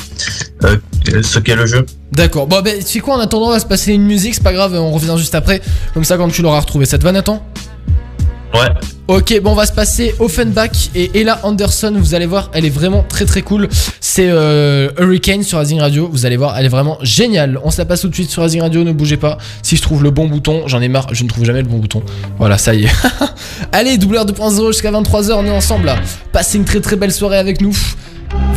euh, 0.64 0.76
ce 1.22 1.38
qu'est 1.38 1.57
le 1.57 1.66
jeu. 1.66 1.84
D'accord, 2.12 2.47
bon, 2.47 2.61
bah, 2.62 2.70
tu 2.78 2.82
sais 2.82 3.01
quoi, 3.01 3.16
en 3.16 3.20
attendant, 3.20 3.47
on 3.49 3.51
va 3.51 3.59
se 3.61 3.66
passer 3.66 3.92
une 3.92 4.05
musique, 4.05 4.34
c'est 4.34 4.42
pas 4.45 4.53
grave, 4.53 4.74
on 4.74 4.92
revient 4.92 5.14
juste 5.18 5.34
après. 5.34 5.61
Comme 5.92 6.05
ça, 6.05 6.16
quand 6.16 6.28
tu 6.28 6.42
l'auras 6.42 6.61
retrouvé, 6.61 6.86
ça 6.86 6.99
te 6.99 7.03
va, 7.05 7.12
Nathan 7.12 7.45
Ouais. 8.55 8.70
Ok, 9.09 9.38
bon, 9.42 9.50
on 9.50 9.55
va 9.55 9.66
se 9.66 9.72
passer 9.72 10.14
Offenbach 10.18 10.90
et 10.94 11.20
Ella 11.20 11.40
Anderson. 11.42 11.92
Vous 11.96 12.14
allez 12.14 12.24
voir, 12.24 12.50
elle 12.55 12.64
est 12.64 12.70
vraiment 12.70 13.05
très 13.07 13.26
très 13.26 13.42
cool. 13.42 13.68
C'est 14.00 14.28
euh, 14.30 14.90
Hurricane 14.98 15.42
sur 15.42 15.59
Rising 15.59 15.80
Radio. 15.80 16.09
Vous 16.11 16.24
allez 16.24 16.36
voir, 16.36 16.57
elle 16.57 16.64
est 16.64 16.70
vraiment 16.70 16.96
géniale. 17.02 17.59
On 17.64 17.70
se 17.70 17.78
la 17.78 17.84
passe 17.84 18.02
tout 18.02 18.09
de 18.09 18.14
suite 18.14 18.30
sur 18.30 18.42
Rising 18.42 18.62
Radio. 18.62 18.84
Ne 18.84 18.92
bougez 18.92 19.16
pas. 19.16 19.38
Si 19.62 19.76
je 19.76 19.82
trouve 19.82 20.02
le 20.02 20.11
bon 20.11 20.28
bouton, 20.28 20.62
j'en 20.66 20.80
ai 20.80 20.88
marre. 20.88 21.09
Je 21.12 21.24
ne 21.24 21.28
trouve 21.28 21.44
jamais 21.44 21.62
le 21.62 21.68
bon 21.68 21.78
bouton. 21.78 22.02
Voilà, 22.38 22.57
ça 22.57 22.74
y 22.74 22.84
est. 22.84 22.92
allez, 23.72 23.98
doubleur 23.98 24.24
2.0 24.24 24.68
jusqu'à 24.68 24.92
23h. 24.92 25.32
On 25.32 25.44
est 25.44 25.50
ensemble 25.50 25.86
là. 25.86 25.96
Passez 26.32 26.57
une 26.57 26.64
très 26.64 26.80
très 26.80 26.96
belle 26.96 27.12
soirée 27.12 27.38
avec 27.38 27.61
nous. 27.61 27.76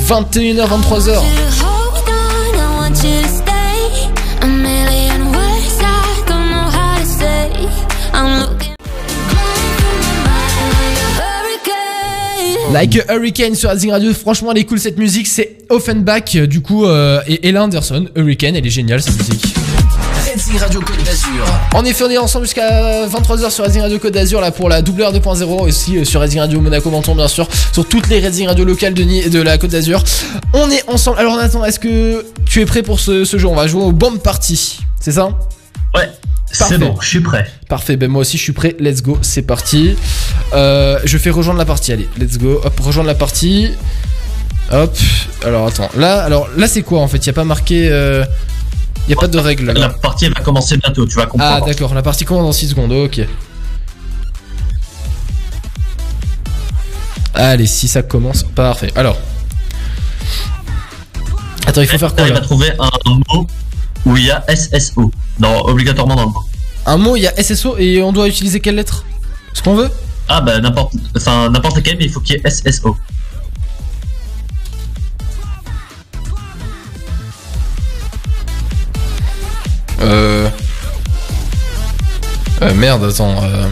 21h, 0.08 0.66
23h. 0.68 1.77
Like 12.78 12.96
a 13.10 13.16
Hurricane 13.16 13.56
sur 13.56 13.72
Rising 13.72 13.90
Radio, 13.90 14.14
franchement 14.14 14.52
elle 14.52 14.60
est 14.60 14.64
cool 14.66 14.78
cette 14.80 15.00
musique, 15.00 15.26
c'est 15.26 15.58
Offenbach 15.70 16.36
euh, 16.36 16.46
du 16.46 16.62
coup 16.62 16.86
euh, 16.86 17.20
et 17.26 17.50
Ella 17.50 17.64
Anderson, 17.64 18.06
Hurricane, 18.16 18.56
elle 18.56 18.68
est 18.68 18.70
géniale 18.70 19.02
cette 19.02 19.18
musique. 19.18 19.56
Radio 20.60 20.80
Côte 20.82 21.04
d'Azur. 21.04 21.44
En 21.74 21.84
effet 21.86 22.04
on 22.04 22.10
est 22.12 22.20
ensemble 22.20 22.46
jusqu'à 22.46 23.08
23h 23.08 23.50
sur 23.50 23.64
Rising 23.66 23.82
Radio 23.82 23.98
Côte 23.98 24.14
d'Azur 24.14 24.42
là 24.42 24.52
pour 24.52 24.70
la 24.70 24.84
doubleur 24.84 25.12
2.0 25.12 25.44
aussi 25.68 25.98
euh, 25.98 26.04
sur 26.06 26.22
Rising 26.22 26.40
Radio 26.40 26.62
Monaco 26.62 26.92
Menton 26.92 27.16
bien 27.16 27.28
sûr, 27.28 27.48
sur 27.74 27.88
toutes 27.88 28.08
les 28.10 28.20
Rising 28.20 28.46
Radio 28.48 28.64
locales 28.64 28.94
de, 28.94 29.02
Ni- 29.02 29.28
de 29.28 29.42
la 29.42 29.58
Côte 29.58 29.72
d'Azur. 29.72 30.04
On 30.54 30.70
est 30.70 30.84
ensemble, 30.88 31.18
alors 31.18 31.36
Nathan 31.36 31.66
est-ce 31.66 31.80
que 31.80 32.24
tu 32.46 32.62
es 32.62 32.68
prêt 32.68 32.84
pour 32.84 33.00
ce, 33.00 33.26
ce 33.26 33.38
jeu? 33.40 33.48
On 33.48 33.56
va 33.56 33.66
jouer 33.66 33.82
au 33.82 33.92
Bomb 33.92 34.20
Party, 34.20 34.82
c'est 35.02 35.14
ça? 35.14 35.30
Ouais. 35.96 36.08
C'est 36.66 36.78
bon, 36.78 36.96
je 37.02 37.08
suis 37.08 37.20
prêt. 37.22 37.50
Parfait, 37.70 37.98
ben 37.98 38.10
moi 38.10 38.22
aussi 38.22 38.38
je 38.38 38.44
suis 38.44 38.54
prêt, 38.54 38.76
let's 38.80 39.02
go, 39.02 39.18
c'est 39.22 39.42
parti. 39.42 39.96
Euh, 40.54 41.00
je 41.06 41.18
fais 41.18 41.30
rejoindre 41.30 41.60
la 41.60 41.66
partie, 41.66 41.92
allez, 41.92 42.08
let's 42.18 42.38
go, 42.38 42.60
hop, 42.64 42.80
rejoindre 42.80 43.08
la 43.08 43.16
partie. 43.16 43.72
Hop, 44.72 44.96
alors 45.46 45.68
attends, 45.68 45.90
là, 45.98 46.22
alors 46.24 46.50
là 46.58 46.68
c'est 46.68 46.82
quoi 46.82 47.00
en 47.02 47.08
fait? 47.08 47.18
Il 47.18 47.28
y 47.28 47.30
a 47.30 47.34
pas 47.34 47.44
marqué. 47.46 47.90
Euh... 47.92 48.26
Y 49.08 49.14
a 49.14 49.16
pas 49.16 49.28
de 49.30 49.38
règle 49.38 49.72
La 49.72 49.88
partie 49.88 50.26
elle 50.26 50.34
va 50.34 50.42
commencer 50.42 50.76
bientôt, 50.78 51.06
tu 51.08 51.16
vas 51.16 51.24
Ah 51.24 51.28
comprendre. 51.28 51.66
d'accord, 51.66 51.94
la 51.94 52.02
partie 52.02 52.26
commence 52.26 52.44
dans 52.44 52.52
6 52.52 52.70
secondes, 52.70 52.92
ok. 52.92 53.22
Allez, 57.34 57.68
si 57.68 57.88
ça 57.88 58.02
commence, 58.02 58.44
parfait. 58.44 58.92
Alors. 58.96 59.18
Attends, 61.66 61.82
il 61.82 61.88
faut 61.88 61.98
faire 61.98 62.16
quoi 62.16 62.28
il 62.28 62.34
va 62.34 62.40
trouver 62.42 62.72
un 62.80 62.90
mot 63.34 63.46
où 64.08 64.16
il 64.16 64.26
y 64.26 64.32
a 64.32 64.44
SSO. 64.48 65.12
Non, 65.40 65.66
obligatoirement 65.66 66.16
dans 66.16 66.26
le 66.26 66.30
mot. 66.30 66.44
Un 66.86 66.98
mot, 66.98 67.16
il 67.18 67.24
y 67.24 67.28
a 67.28 67.44
SSO 67.44 67.78
et 67.78 68.02
on 68.02 68.14
doit 68.14 68.28
utiliser 68.28 68.62
quelle 68.62 68.76
lettre? 68.76 69.04
Ce 69.54 69.62
qu'on 69.62 69.76
veut? 69.76 69.92
Ah 70.30 70.42
bah 70.42 70.60
n'importe, 70.60 70.94
enfin 71.16 71.50
n'importe 71.50 71.78
lequel, 71.78 71.98
mais 71.98 72.06
il 72.06 72.12
faut 72.12 72.20
qu'il 72.20 72.38
y 72.38 72.40
ait 72.40 72.50
SSO. 72.50 72.96
Euh. 80.02 80.50
Euh, 82.62 82.74
merde, 82.76 83.04
attends. 83.04 83.44
Euh... 83.44 83.68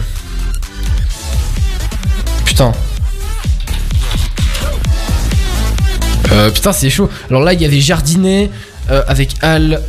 Putain. 2.44 2.72
Euh, 6.32 6.50
putain, 6.50 6.72
c'est 6.72 6.90
chaud. 6.90 7.08
Alors 7.30 7.42
là, 7.42 7.54
il 7.54 7.62
y 7.62 7.64
avait 7.64 7.80
jardinet 7.80 8.50
euh, 8.90 9.02
avec 9.08 9.34
Al. 9.40 9.82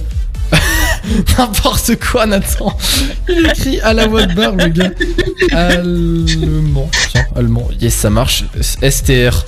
N'importe 1.37 1.95
quoi, 1.99 2.25
Nathan. 2.25 2.75
Il 3.29 3.45
écrit 3.45 3.79
à 3.81 3.93
la 3.93 4.07
voix 4.07 4.25
de 4.25 4.33
barre, 4.33 4.55
le 4.55 4.67
gars. 4.67 4.91
Allemand. 5.51 6.89
Tiens, 7.11 7.25
allemand. 7.35 7.67
Yes, 7.79 7.93
ça 7.93 8.09
marche. 8.09 8.43
STR. 8.61 9.45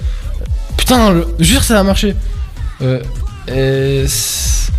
Putain, 0.77 1.11
le... 1.11 1.27
jure, 1.39 1.63
ça 1.63 1.79
a 1.79 1.83
marché. 1.83 2.15
Euh. 2.81 3.01
S. 3.47 4.71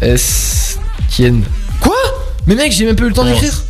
S. 0.00 0.78
Tien. 1.10 1.40
Quoi? 1.80 1.94
Mais 2.46 2.54
mec, 2.54 2.72
j'ai 2.72 2.86
même 2.86 2.96
pas 2.96 3.04
eu 3.04 3.08
le 3.08 3.14
temps 3.14 3.24
d'écrire. 3.24 3.62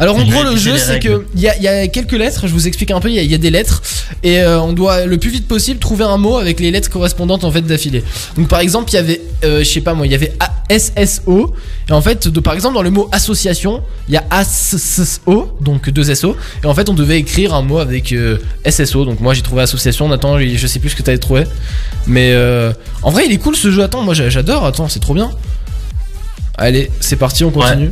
Alors 0.00 0.16
en 0.16 0.24
gros 0.24 0.42
le 0.42 0.56
jeu 0.56 0.72
c'est 0.78 0.98
que 1.00 1.24
il 1.34 1.40
y 1.40 1.48
a, 1.48 1.56
y 1.58 1.68
a 1.68 1.86
quelques 1.88 2.12
lettres, 2.12 2.46
je 2.46 2.52
vous 2.52 2.66
explique 2.66 2.90
un 2.90 3.00
peu, 3.00 3.08
il 3.08 3.14
y 3.14 3.18
a, 3.18 3.22
y 3.22 3.34
a 3.34 3.38
des 3.38 3.50
lettres 3.50 3.82
et 4.22 4.40
euh, 4.40 4.60
on 4.60 4.72
doit 4.72 5.06
le 5.06 5.18
plus 5.18 5.30
vite 5.30 5.46
possible 5.46 5.78
trouver 5.78 6.04
un 6.04 6.16
mot 6.16 6.36
avec 6.38 6.58
les 6.60 6.70
lettres 6.70 6.90
correspondantes 6.90 7.44
en 7.44 7.50
fait 7.50 7.62
d'affilée. 7.62 8.02
Donc 8.36 8.48
par 8.48 8.60
exemple 8.60 8.90
il 8.90 8.94
y 8.94 8.98
avait, 8.98 9.20
euh, 9.44 9.60
je 9.60 9.64
sais 9.70 9.80
pas 9.80 9.94
moi, 9.94 10.06
il 10.06 10.12
y 10.12 10.14
avait 10.14 10.32
A- 10.40 10.50
SSO 10.78 11.54
et 11.88 11.92
en 11.92 12.00
fait 12.00 12.26
de, 12.28 12.40
par 12.40 12.54
exemple 12.54 12.74
dans 12.74 12.82
le 12.82 12.90
mot 12.90 13.08
association 13.12 13.82
il 14.08 14.14
y 14.14 14.16
a 14.16 14.24
ASSO 14.30 15.56
donc 15.60 15.90
deux 15.90 16.14
SO 16.14 16.36
et 16.62 16.66
en 16.66 16.74
fait 16.74 16.88
on 16.88 16.94
devait 16.94 17.18
écrire 17.18 17.54
un 17.54 17.62
mot 17.62 17.78
avec 17.78 18.12
euh, 18.12 18.38
SSO 18.68 19.04
donc 19.04 19.20
moi 19.20 19.34
j'ai 19.34 19.42
trouvé 19.42 19.62
association, 19.62 20.08
Nathan 20.08 20.38
je 20.38 20.46
je 20.56 20.66
sais 20.66 20.78
plus 20.78 20.90
ce 20.90 20.96
que 20.96 21.02
t'avais 21.02 21.18
trouvé. 21.18 21.44
Mais 22.06 22.30
euh, 22.32 22.72
en 23.02 23.10
vrai 23.10 23.24
il 23.26 23.32
est 23.32 23.38
cool 23.38 23.54
ce 23.56 23.70
jeu, 23.70 23.82
attends 23.82 24.02
moi 24.02 24.14
j'a- 24.14 24.30
j'adore, 24.30 24.64
attends 24.64 24.88
c'est 24.88 25.00
trop 25.00 25.14
bien. 25.14 25.30
Allez 26.56 26.90
c'est 27.00 27.16
parti 27.16 27.44
on 27.44 27.50
continue. 27.50 27.90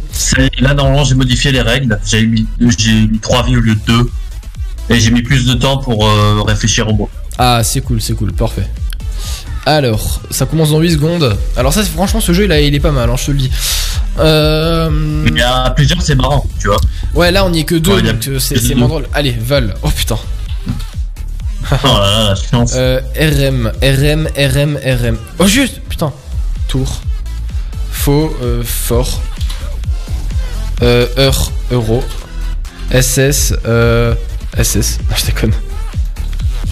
là 0.60 0.74
normalement 0.74 1.04
j'ai 1.04 1.14
modifié 1.14 1.50
les 1.52 1.62
règles. 1.62 1.98
J'ai 2.06 2.26
mis, 2.26 2.46
mis 2.60 3.18
3 3.20 3.44
vies 3.46 3.56
au 3.56 3.60
lieu 3.60 3.74
de 3.74 3.80
2. 3.86 4.10
Et 4.90 5.00
j'ai 5.00 5.10
mis 5.10 5.22
plus 5.22 5.46
de 5.46 5.54
temps 5.54 5.78
pour 5.78 6.06
euh, 6.06 6.42
réfléchir 6.42 6.88
au 6.88 6.92
mot. 6.92 7.08
Ah, 7.38 7.62
c'est 7.64 7.80
cool, 7.80 8.00
c'est 8.00 8.14
cool, 8.14 8.32
parfait. 8.32 8.66
Alors, 9.64 10.20
ça 10.30 10.44
commence 10.44 10.70
dans 10.70 10.80
8 10.80 10.92
secondes. 10.92 11.36
Alors 11.56 11.72
ça, 11.72 11.82
franchement, 11.84 12.20
ce 12.20 12.32
jeu, 12.32 12.44
il, 12.44 12.52
a- 12.52 12.60
il 12.60 12.74
est 12.74 12.80
pas 12.80 12.90
mal, 12.90 13.08
hein, 13.08 13.14
je 13.16 13.26
te 13.26 13.30
le 13.30 13.38
dis. 13.38 13.50
Euh... 14.18 15.24
Il 15.26 15.36
y 15.38 15.40
a 15.42 15.70
plusieurs, 15.70 16.02
c'est 16.02 16.16
marrant, 16.16 16.44
tu 16.60 16.66
vois. 16.68 16.78
Ouais, 17.14 17.30
là, 17.30 17.44
on 17.44 17.52
y 17.52 17.60
est 17.60 17.64
que 17.64 17.76
deux, 17.76 17.94
Ouais, 17.94 18.02
donc 18.02 18.26
euh, 18.28 18.38
c'est 18.38 18.74
moins 18.74 18.88
drôle. 18.88 19.06
Allez, 19.14 19.32
vol. 19.40 19.74
Oh 19.82 19.88
putain. 19.88 20.18
Oh 21.70 21.76
là 21.86 22.34
là, 22.34 22.34
la. 22.52 22.64
Euh, 22.74 23.00
RM, 23.16 23.72
RM, 23.82 24.28
RM, 24.36 24.78
RM. 24.84 25.16
Oh, 25.38 25.46
juste, 25.46 25.80
putain. 25.88 26.12
Tour. 26.68 27.00
Faux, 28.02 28.36
euh, 28.42 28.64
fort. 28.64 29.22
Euh, 30.82 31.06
heure, 31.16 31.52
euro. 31.70 32.02
SS, 32.90 33.54
euh, 33.64 34.16
SS. 34.58 34.98
Ah, 35.08 35.14
je 35.16 35.26
déconne. 35.26 35.52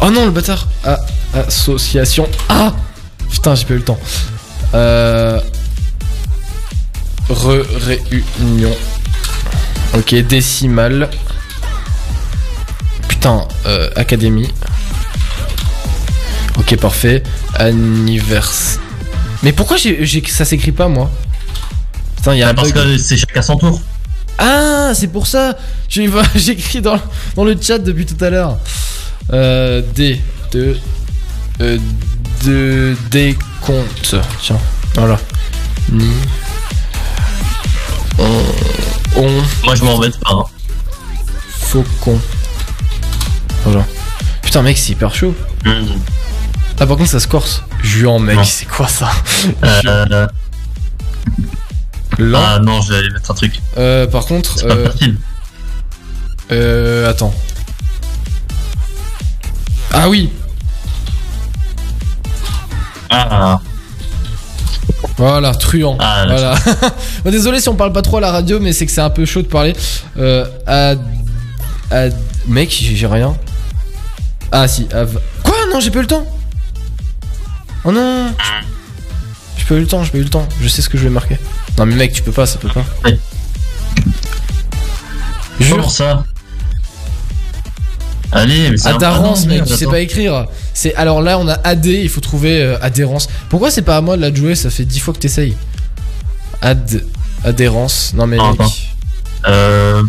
Oh 0.00 0.10
non, 0.10 0.24
le 0.24 0.32
bâtard. 0.32 0.66
Ah, 0.84 0.98
association. 1.32 2.28
Ah 2.48 2.74
Putain, 3.30 3.54
j'ai 3.54 3.64
pas 3.64 3.74
eu 3.74 3.76
le 3.76 3.84
temps. 3.84 4.00
Euh. 4.74 5.40
Re-réunion. 7.28 8.76
Ok, 9.94 10.12
décimale. 10.26 11.08
Putain, 13.06 13.46
euh, 13.66 13.88
académie. 13.94 14.52
Ok, 16.58 16.76
parfait. 16.76 17.22
Anniversaire. 17.54 18.80
Mais 19.42 19.52
pourquoi 19.52 19.76
j'ai, 19.76 20.04
j'ai- 20.04 20.24
ça 20.26 20.44
s'écrit 20.44 20.72
pas, 20.72 20.88
moi? 20.88 21.10
Putain, 22.16 22.34
y 22.34 22.42
a 22.42 22.48
un 22.48 22.54
Parce 22.54 22.72
bug. 22.72 22.84
que 22.84 22.98
c'est 22.98 23.16
chacun 23.16 23.40
son 23.42 23.56
tour. 23.56 23.80
Ah, 24.38 24.92
c'est 24.94 25.08
pour 25.08 25.26
ça. 25.26 25.56
J'ai 25.88 26.10
j'écris 26.34 26.80
dans, 26.80 26.98
dans 27.36 27.44
le 27.44 27.56
chat 27.60 27.78
depuis 27.78 28.06
tout 28.06 28.22
à 28.24 28.30
l'heure. 28.30 28.58
Euh, 29.32 29.82
D, 29.94 30.20
de, 30.52 30.76
euh, 31.60 31.78
de, 32.44 32.96
décompte. 33.10 34.16
Tiens, 34.42 34.58
voilà. 34.94 35.18
Ni. 35.90 36.06
On. 38.18 38.42
On. 39.16 39.42
Moi 39.64 39.74
je 39.74 39.84
m'embête 39.84 40.18
pas. 40.20 40.32
hein. 40.32 40.44
Faucon. 41.48 42.18
Voilà. 43.64 43.84
Putain, 44.42 44.62
mec, 44.62 44.76
c'est 44.78 44.92
hyper 44.92 45.14
chaud. 45.14 45.34
Hmm. 45.64 45.84
Ah, 46.78 46.86
par 46.86 46.96
contre, 46.96 47.10
ça 47.10 47.20
se 47.20 47.28
corse. 47.28 47.62
Juan, 47.82 48.22
mec, 48.22 48.38
c'est 48.44 48.66
quoi 48.66 48.88
ça 48.88 49.10
Euh, 49.64 50.26
Lent. 52.18 52.40
ah 52.44 52.58
non, 52.58 52.82
je 52.82 52.92
vais 52.92 52.98
aller 52.98 53.10
mettre 53.10 53.30
un 53.30 53.34
truc. 53.34 53.60
Euh, 53.78 54.06
par 54.06 54.24
contre, 54.26 54.58
C'est 54.58 54.66
pas 54.68 54.74
euh, 54.74 54.90
facile. 54.90 55.16
euh, 56.52 57.08
attends. 57.10 57.34
Ah 59.92 60.08
oui, 60.08 60.30
Ah, 63.12 63.60
voilà, 65.16 65.52
truand. 65.54 65.96
Ah, 65.98 66.24
là, 66.26 66.36
voilà. 66.36 66.90
Bon, 67.24 67.30
désolé 67.32 67.60
si 67.60 67.68
on 67.68 67.74
parle 67.74 67.92
pas 67.92 68.02
trop 68.02 68.18
à 68.18 68.20
la 68.20 68.30
radio, 68.30 68.60
mais 68.60 68.72
c'est 68.72 68.86
que 68.86 68.92
c'est 68.92 69.00
un 69.00 69.10
peu 69.10 69.24
chaud 69.24 69.42
de 69.42 69.48
parler. 69.48 69.74
Euh, 70.18 70.44
ad, 70.66 71.00
ad- 71.90 72.16
mec, 72.46 72.70
j'ai 72.70 72.94
j'ai 72.94 73.06
rien. 73.06 73.34
Ah 74.52 74.68
si, 74.68 74.86
av- 74.92 75.20
quoi? 75.42 75.54
Non, 75.72 75.80
j'ai 75.80 75.90
pas 75.90 75.98
eu 75.98 76.02
le 76.02 76.06
temps. 76.08 76.24
Oh 77.84 77.92
non. 77.92 78.32
J'ai 79.56 79.64
pas 79.64 79.74
eu 79.76 79.80
le 79.80 79.86
temps, 79.86 80.02
j'ai 80.04 80.10
pas 80.10 80.18
eu 80.18 80.22
le 80.22 80.28
temps. 80.28 80.48
Je 80.60 80.68
sais 80.68 80.82
ce 80.82 80.88
que 80.88 80.98
je 80.98 81.04
vais 81.04 81.10
marquer. 81.10 81.38
Non 81.78 81.86
mais 81.86 81.94
mec, 81.94 82.12
tu 82.12 82.22
peux 82.22 82.32
pas, 82.32 82.46
ça 82.46 82.58
peut 82.58 82.68
pas. 82.68 82.84
Ouais. 83.04 83.18
Jure. 85.60 85.90
Ça 85.90 86.24
Allez, 88.32 88.70
mais 88.70 88.76
c'est 88.76 88.88
Adhérence, 88.88 89.46
mec, 89.46 89.64
tu 89.64 89.74
sais 89.74 89.86
pas 89.86 90.00
écrire. 90.00 90.46
C'est 90.72 90.94
alors 90.94 91.20
là, 91.20 91.38
on 91.38 91.48
a 91.48 91.54
AD, 91.64 91.86
il 91.86 92.08
faut 92.08 92.20
trouver 92.20 92.62
euh, 92.62 92.78
adhérence. 92.80 93.28
Pourquoi 93.48 93.70
c'est 93.72 93.82
pas 93.82 93.96
à 93.96 94.00
moi 94.00 94.16
de 94.16 94.22
la 94.22 94.32
jouer? 94.32 94.54
Ça 94.54 94.70
fait 94.70 94.84
10 94.84 95.00
fois 95.00 95.14
que 95.14 95.18
t'essayes. 95.18 95.56
Ad 96.62 97.02
adhérence. 97.44 98.12
Non 98.14 98.26
mais 98.26 98.38
Ah, 98.40 98.52
mec. 98.58 98.68
Euh... 99.48 100.02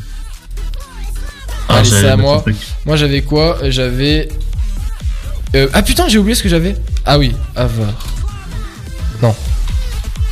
Ah, 1.67 1.78
Allez, 1.78 1.89
c'est 1.89 2.09
à 2.09 2.17
moi. 2.17 2.43
Moi 2.86 2.95
j'avais 2.95 3.22
quoi? 3.24 3.57
J'avais 3.69 4.30
euh, 5.55 5.67
ah 5.73 5.81
putain, 5.83 6.07
j'ai 6.07 6.17
oublié 6.17 6.35
ce 6.35 6.43
que 6.43 6.49
j'avais. 6.49 6.75
Ah 7.05 7.17
oui, 7.19 7.35
avare. 7.55 7.93
Non. 9.21 9.35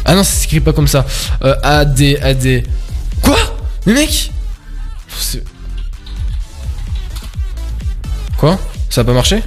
Ah 0.06 0.16
non, 0.16 0.24
ça 0.24 0.32
s'écrit 0.32 0.60
pas 0.62 0.74
comme 0.74 0.88
ça. 0.88 1.06
Euh, 1.44 1.56
AD 1.64 2.02
AD. 2.22 2.64
Quoi? 3.22 3.38
Mais 3.86 3.94
mec 3.94 4.32
Quoi? 8.38 8.58
Ça 8.90 9.02
a 9.02 9.04
pas 9.04 9.14
marché? 9.14 9.44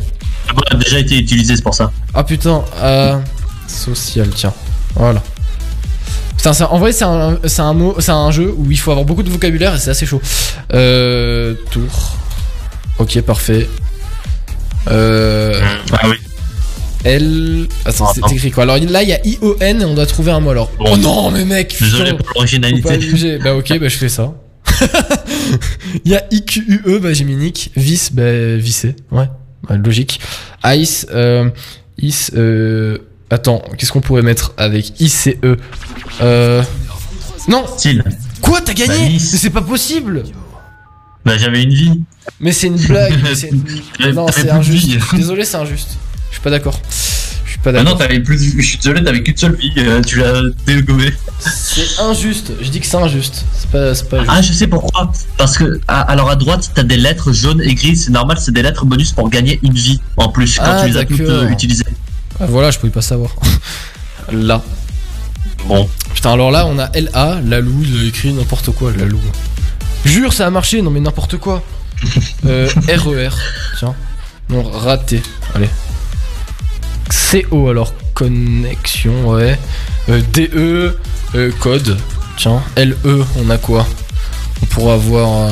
Ah 0.48 0.52
bah, 0.54 0.62
a 0.70 0.74
déjà 0.76 0.98
été 0.98 1.18
utilisé, 1.18 1.56
c'est 1.56 1.62
pour 1.62 1.74
ça. 1.74 1.90
Ah 2.14 2.24
putain, 2.24 2.62
euh, 2.82 3.18
social, 3.66 4.28
tiens. 4.34 4.52
Voilà. 4.94 5.22
Putain, 6.36 6.52
ça- 6.52 6.70
en 6.70 6.78
vrai, 6.78 6.92
c'est 6.92 7.04
un, 7.04 7.38
c'est 7.46 7.62
un 7.62 7.72
mot, 7.72 7.96
c'est 8.00 8.10
un 8.10 8.30
jeu 8.30 8.52
où 8.56 8.70
il 8.70 8.78
faut 8.78 8.90
avoir 8.90 9.06
beaucoup 9.06 9.22
de 9.22 9.30
vocabulaire 9.30 9.74
et 9.74 9.78
c'est 9.78 9.90
assez 9.90 10.06
chaud. 10.06 10.20
Euh, 10.74 11.54
tour. 11.70 12.16
Ok, 12.98 13.20
parfait. 13.22 13.68
Euh, 14.90 15.60
Ah 15.92 16.08
oui. 16.08 16.16
L. 17.04 17.66
Attends, 17.84 18.06
Ah, 18.08 18.12
c'est 18.28 18.34
écrit 18.36 18.50
quoi 18.50 18.62
Alors 18.62 18.76
là, 18.78 19.02
il 19.02 19.08
y 19.08 19.12
a 19.12 19.20
I-O-N 19.26 19.82
et 19.82 19.84
on 19.84 19.94
doit 19.94 20.06
trouver 20.06 20.30
un 20.30 20.40
mot 20.40 20.50
alors. 20.50 20.70
Bon. 20.78 20.92
Oh 20.92 20.96
non, 20.96 21.30
mais 21.30 21.44
mec 21.44 21.76
Désolé 21.80 22.12
pour 22.14 22.28
l'originalité. 22.34 23.38
Bah 23.42 23.54
ok, 23.56 23.78
bah 23.80 23.88
je 23.88 23.96
fais 23.96 24.08
ça. 24.08 24.32
Il 26.04 26.10
y 26.10 26.14
a 26.16 26.22
I-Q-U-E, 26.30 26.98
bah 26.98 27.12
j'ai 27.12 27.24
mis 27.24 27.34
Nick. 27.36 27.70
Vis, 27.76 28.10
bah 28.12 28.56
vissé. 28.56 28.94
Ouais, 29.10 29.28
bah, 29.68 29.76
logique. 29.76 30.20
Ice, 30.64 31.06
euh, 31.12 31.50
Is, 31.98 32.30
euh. 32.36 32.98
Attends, 33.30 33.62
qu'est-ce 33.78 33.92
qu'on 33.92 34.00
pourrait 34.00 34.22
mettre 34.22 34.52
avec 34.56 35.00
ICE 35.00 35.30
Euh. 36.20 36.62
Non 37.48 37.64
Style. 37.66 38.04
Quoi, 38.42 38.60
t'as 38.60 38.74
gagné? 38.74 38.94
Bah, 38.96 39.08
Nice. 39.08 39.36
c'est 39.40 39.50
pas 39.50 39.62
possible 39.62 40.22
Bah 41.24 41.38
j'avais 41.38 41.62
une 41.62 41.72
vie. 41.74 42.00
Mais 42.40 42.52
c'est 42.52 42.66
une 42.68 42.76
blague. 42.76 43.14
J'avais- 44.00 44.12
non, 44.12 44.26
c'est 44.32 44.50
injuste. 44.50 44.98
Désolé, 45.14 45.44
c'est 45.44 45.56
injuste. 45.56 45.96
Je 46.30 46.34
suis 46.34 46.42
pas 46.42 46.50
d'accord. 46.50 46.80
Je 47.44 47.50
suis 47.50 47.58
pas 47.58 47.70
Bah 47.72 47.78
d'accord. 47.82 47.92
non, 47.92 47.98
t'avais 47.98 48.20
plus. 48.20 48.56
Je 48.60 48.62
suis 48.66 48.78
désolé, 48.78 49.04
t'avais 49.04 49.22
qu'une 49.22 49.36
seule 49.36 49.54
vie. 49.56 49.72
euh, 49.78 50.00
tu 50.02 50.18
l'as 50.18 50.40
dégommé. 50.66 51.12
C'est 51.38 52.00
injuste. 52.00 52.52
Je 52.60 52.68
dis 52.70 52.80
que 52.80 52.86
c'est 52.86 52.96
injuste. 52.96 53.44
C'est 53.56 53.70
pas, 53.70 53.94
c'est 53.94 54.08
pas 54.08 54.18
juste. 54.20 54.30
Ah, 54.34 54.42
je 54.42 54.52
sais 54.52 54.66
pourquoi. 54.66 55.12
Parce 55.36 55.56
que, 55.58 55.80
ah, 55.88 56.00
alors 56.02 56.30
à 56.30 56.36
droite, 56.36 56.70
t'as 56.74 56.82
des 56.82 56.96
lettres 56.96 57.32
jaunes 57.32 57.60
et 57.62 57.74
grises. 57.74 58.04
C'est 58.06 58.10
normal, 58.12 58.38
c'est 58.40 58.52
des 58.52 58.62
lettres 58.62 58.84
bonus 58.86 59.12
pour 59.12 59.28
gagner 59.30 59.60
une 59.62 59.74
vie 59.74 60.00
en 60.16 60.28
plus 60.28 60.56
quand 60.58 60.64
Ah, 60.66 60.82
tu 60.84 60.90
les 60.90 60.96
as 60.96 61.04
toutes 61.04 61.20
euh, 61.20 61.48
utilisées. 61.50 61.84
Ah, 62.40 62.46
voilà, 62.48 62.70
je 62.72 62.78
pouvais 62.78 62.90
pas 62.92 63.02
savoir. 63.02 63.30
là. 64.32 64.62
Bon. 65.66 65.88
Putain, 66.14 66.32
alors 66.32 66.50
là, 66.50 66.66
on 66.66 66.78
a 66.78 66.90
LA, 66.94 67.40
Lalou, 67.46 67.84
il 67.86 68.00
a 68.00 68.08
écrit 68.08 68.32
n'importe 68.32 68.70
quoi, 68.72 68.92
Lalou. 68.96 69.20
Jure, 70.04 70.32
ça 70.32 70.46
a 70.46 70.50
marché, 70.50 70.82
non 70.82 70.90
mais 70.90 71.00
n'importe 71.00 71.36
quoi. 71.38 71.62
Euh, 72.46 72.68
RER, 72.88 73.30
tiens. 73.78 73.94
Non, 74.48 74.64
raté. 74.64 75.22
Allez. 75.54 75.68
CO, 77.08 77.68
alors, 77.68 77.94
connexion, 78.14 79.28
ouais. 79.30 79.56
Euh, 80.08 80.20
DE, 80.32 80.98
euh, 81.36 81.52
code. 81.60 81.96
Tiens, 82.36 82.60
LE, 82.76 82.96
on 83.38 83.48
a 83.50 83.58
quoi? 83.58 83.86
On 84.62 84.66
pourra 84.66 84.94
avoir. 84.94 85.50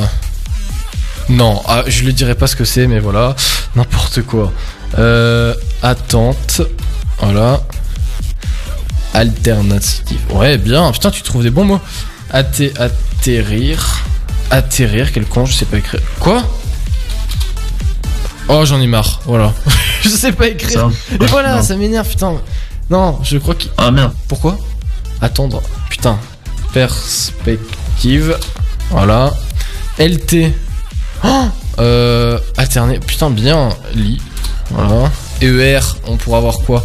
Non, 1.29 1.61
ah, 1.65 1.83
je 1.87 2.03
ne 2.03 2.11
dirai 2.11 2.35
pas 2.35 2.47
ce 2.47 2.57
que 2.57 2.65
c'est, 2.65 2.87
mais 2.87 2.99
voilà. 2.99 3.35
N'importe 3.77 4.21
quoi. 4.23 4.51
Euh, 4.99 5.53
attente. 5.81 6.61
Voilà. 7.19 7.61
Alternative. 9.13 10.19
Ouais, 10.31 10.57
bien. 10.57 10.91
Putain, 10.91 11.11
tu 11.11 11.21
trouves 11.21 11.43
des 11.43 11.51
bons 11.51 11.65
mots. 11.65 11.79
Atte- 12.33 12.77
atterrir. 12.79 14.03
Atterrir, 14.51 15.11
quel 15.13 15.25
con, 15.25 15.45
je 15.45 15.53
sais 15.53 15.65
pas 15.65 15.77
écrire. 15.77 16.01
Quoi? 16.19 16.43
Oh, 18.49 18.65
j'en 18.65 18.81
ai 18.81 18.87
marre. 18.87 19.21
Voilà. 19.25 19.53
je 20.03 20.09
sais 20.09 20.33
pas 20.33 20.47
écrire. 20.47 20.89
Ça. 21.09 21.15
Et 21.21 21.25
voilà, 21.27 21.55
Non. 21.57 21.63
ça 21.63 21.75
m'énerve, 21.77 22.07
putain. 22.07 22.33
Non, 22.89 23.17
je 23.23 23.37
crois 23.37 23.55
qu'il. 23.55 23.71
Ah 23.77 23.91
merde. 23.91 24.11
Pourquoi? 24.27 24.57
Attendre. 25.21 25.61
Putain. 25.89 26.19
Perspective. 26.73 28.37
Voilà. 28.89 29.31
LT. 29.97 30.51
Oh 31.23 31.45
euh, 31.79 32.37
alterner. 32.57 32.99
Putain, 32.99 33.29
bien. 33.29 33.69
Lit. 33.95 34.19
Voilà. 34.71 35.09
ER, 35.41 35.79
on 36.07 36.17
pourra 36.17 36.39
avoir 36.39 36.59
quoi 36.59 36.83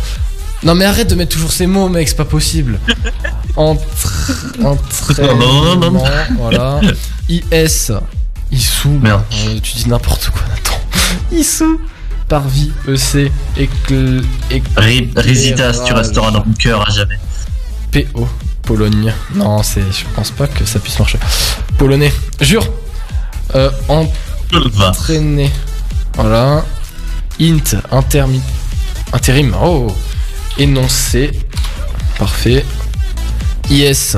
Non, 0.62 0.74
mais 0.76 0.84
arrête 0.84 1.08
de 1.10 1.14
mettre 1.16 1.32
toujours 1.34 1.52
ces 1.52 1.66
mots, 1.66 1.88
mec, 1.88 2.08
c'est 2.08 2.16
pas 2.16 2.24
possible. 2.24 2.78
Entre. 3.56 4.32
Entraînement. 4.62 6.04
Voilà. 6.38 6.80
IS. 7.28 7.92
Issou. 8.52 8.90
Merde. 9.02 9.22
Euh, 9.48 9.58
tu 9.62 9.74
dis 9.76 9.88
n'importe 9.88 10.30
quoi, 10.30 10.42
Nathan. 10.48 10.80
Issou. 11.32 11.80
Parvis. 12.28 12.72
EC. 12.88 13.30
Écl... 13.56 14.22
Ré- 14.76 15.08
Résitas, 15.16 15.84
tu 15.86 15.92
resteras 15.92 16.30
dans 16.30 16.44
mon 16.44 16.52
cœur 16.54 16.88
à 16.88 16.92
jamais. 16.92 17.18
PO. 17.92 18.28
Pologne. 18.62 19.12
Non, 19.34 19.62
c'est. 19.62 19.80
Je 19.82 20.04
pense 20.14 20.30
pas 20.32 20.46
que 20.48 20.64
ça 20.64 20.78
puisse 20.80 20.98
marcher. 20.98 21.18
Polonais. 21.78 22.12
Jure. 22.40 22.66
Euh, 23.54 23.70
Va. 24.50 24.88
entraîner. 24.88 25.50
Voilà. 26.14 26.64
Int. 27.40 27.80
Intermi. 27.92 28.40
Intérim. 29.12 29.54
Oh. 29.62 29.86
Énoncé. 30.58 31.30
Parfait. 32.18 32.64
IS. 33.70 34.16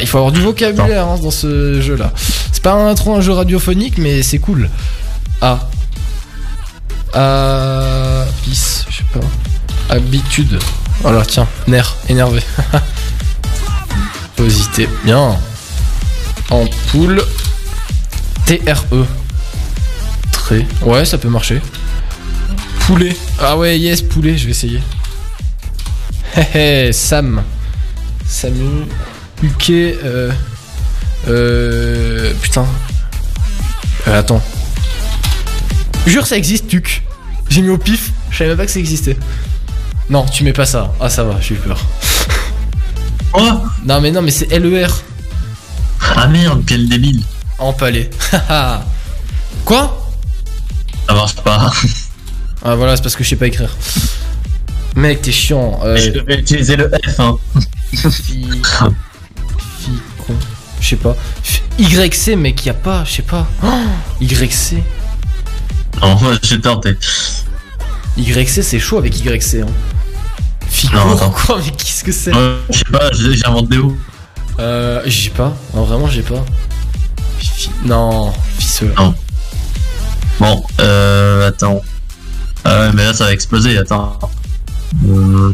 Il 0.00 0.06
faut 0.06 0.18
avoir 0.18 0.32
du 0.32 0.40
vocabulaire 0.40 1.06
hein, 1.06 1.18
dans 1.22 1.30
ce 1.30 1.80
jeu-là. 1.80 2.12
C'est 2.52 2.62
pas 2.62 2.72
un, 2.72 2.94
trop 2.94 3.14
un 3.14 3.20
jeu 3.20 3.32
radiophonique, 3.32 3.98
mais 3.98 4.22
c'est 4.22 4.38
cool. 4.38 4.68
A. 5.40 5.68
A. 7.14 8.24
Pis, 8.42 8.84
je 8.88 8.96
sais 8.96 9.04
pas. 9.12 9.94
Habitude. 9.94 10.58
Voilà, 11.00 11.24
tiens, 11.24 11.46
nerf, 11.66 11.96
énervé. 12.08 12.40
Posité, 14.36 14.88
bien. 15.04 15.36
Ampoule. 16.50 17.22
TRE. 18.46 19.06
Très. 20.32 20.66
Ouais, 20.82 21.04
ça 21.04 21.18
peut 21.18 21.28
marcher. 21.28 21.60
Poulet. 22.80 23.16
Ah 23.40 23.56
ouais, 23.56 23.78
yes, 23.78 24.02
poulet, 24.02 24.36
je 24.36 24.44
vais 24.46 24.50
essayer. 24.50 24.80
Hé 26.36 26.88
hé, 26.88 26.92
Sam. 26.92 27.42
Samu. 28.26 28.86
UK. 29.42 29.70
Euh. 29.70 30.30
Euh. 31.28 32.32
Putain. 32.42 32.66
Euh, 34.06 34.18
attends. 34.18 34.42
Jure, 36.06 36.26
ça 36.26 36.36
existe, 36.36 36.68
Tuc. 36.68 37.02
J'ai 37.48 37.62
mis 37.62 37.70
au 37.70 37.78
pif, 37.78 38.12
je 38.30 38.38
savais 38.38 38.50
même 38.50 38.58
pas 38.58 38.66
que 38.66 38.72
ça 38.72 38.78
existait. 38.78 39.16
Non, 40.10 40.24
tu 40.24 40.44
mets 40.44 40.52
pas 40.52 40.66
ça. 40.66 40.92
Ah, 41.00 41.08
ça 41.08 41.24
va, 41.24 41.40
j'ai 41.40 41.54
eu 41.54 41.58
peur. 41.58 41.78
Quoi? 43.32 43.62
Non, 43.84 44.00
mais 44.00 44.10
non, 44.10 44.22
mais 44.22 44.30
c'est 44.30 44.46
LER. 44.58 44.86
Ah 46.16 46.26
merde, 46.28 46.62
quel 46.66 46.88
débile. 46.88 47.22
Empalé. 47.58 48.08
Quoi? 49.64 50.10
Ça 51.08 51.14
marche 51.14 51.36
pas. 51.36 51.72
Ah, 52.64 52.74
voilà, 52.74 52.96
c'est 52.96 53.02
parce 53.02 53.14
que 53.14 53.22
je 53.22 53.28
sais 53.28 53.36
pas 53.36 53.46
écrire. 53.46 53.70
Mec, 54.96 55.22
t'es 55.22 55.30
chiant. 55.30 55.78
Euh, 55.84 55.96
Je 55.96 56.10
devais 56.10 56.40
utiliser 56.40 56.74
le 56.74 56.90
F, 56.90 57.20
hein. 57.20 57.36
Je 60.80 60.88
sais 60.90 60.96
pas. 60.96 61.16
YC, 61.78 62.36
mec, 62.36 62.64
y 62.66 62.70
a 62.70 62.74
pas, 62.74 63.04
je 63.04 63.12
sais 63.14 63.22
pas. 63.22 63.46
Oh, 63.62 63.68
YC. 64.20 64.82
Non, 66.00 66.16
j'ai 66.42 66.60
tenté. 66.60 66.96
YC, 68.16 68.62
c'est 68.62 68.78
chaud 68.78 68.98
avec 68.98 69.18
YC. 69.24 69.62
Hein. 69.62 69.66
Non, 70.92 71.16
quoi, 71.30 71.58
mais 71.64 71.70
qu'est-ce 71.72 72.04
que 72.04 72.12
c'est 72.12 72.32
je 72.32 72.78
sais 72.78 72.84
pas, 72.92 73.10
j'ai- 73.12 73.34
j'invente 73.36 73.68
des 73.68 73.78
mots. 73.78 73.96
Euh, 74.60 75.02
j'ai 75.06 75.30
pas. 75.30 75.52
Non, 75.74 75.84
vraiment, 75.84 76.08
j'ai 76.08 76.22
pas. 76.22 76.44
Non. 77.84 78.32
Non. 78.96 79.14
Bon, 80.38 80.62
euh, 80.80 81.48
attends. 81.48 81.80
Ah 82.64 82.80
ouais, 82.80 82.90
mais 82.94 83.04
là 83.04 83.14
ça 83.14 83.24
va 83.24 83.32
exploser, 83.32 83.76
attends. 83.78 84.18
Euh, 85.08 85.52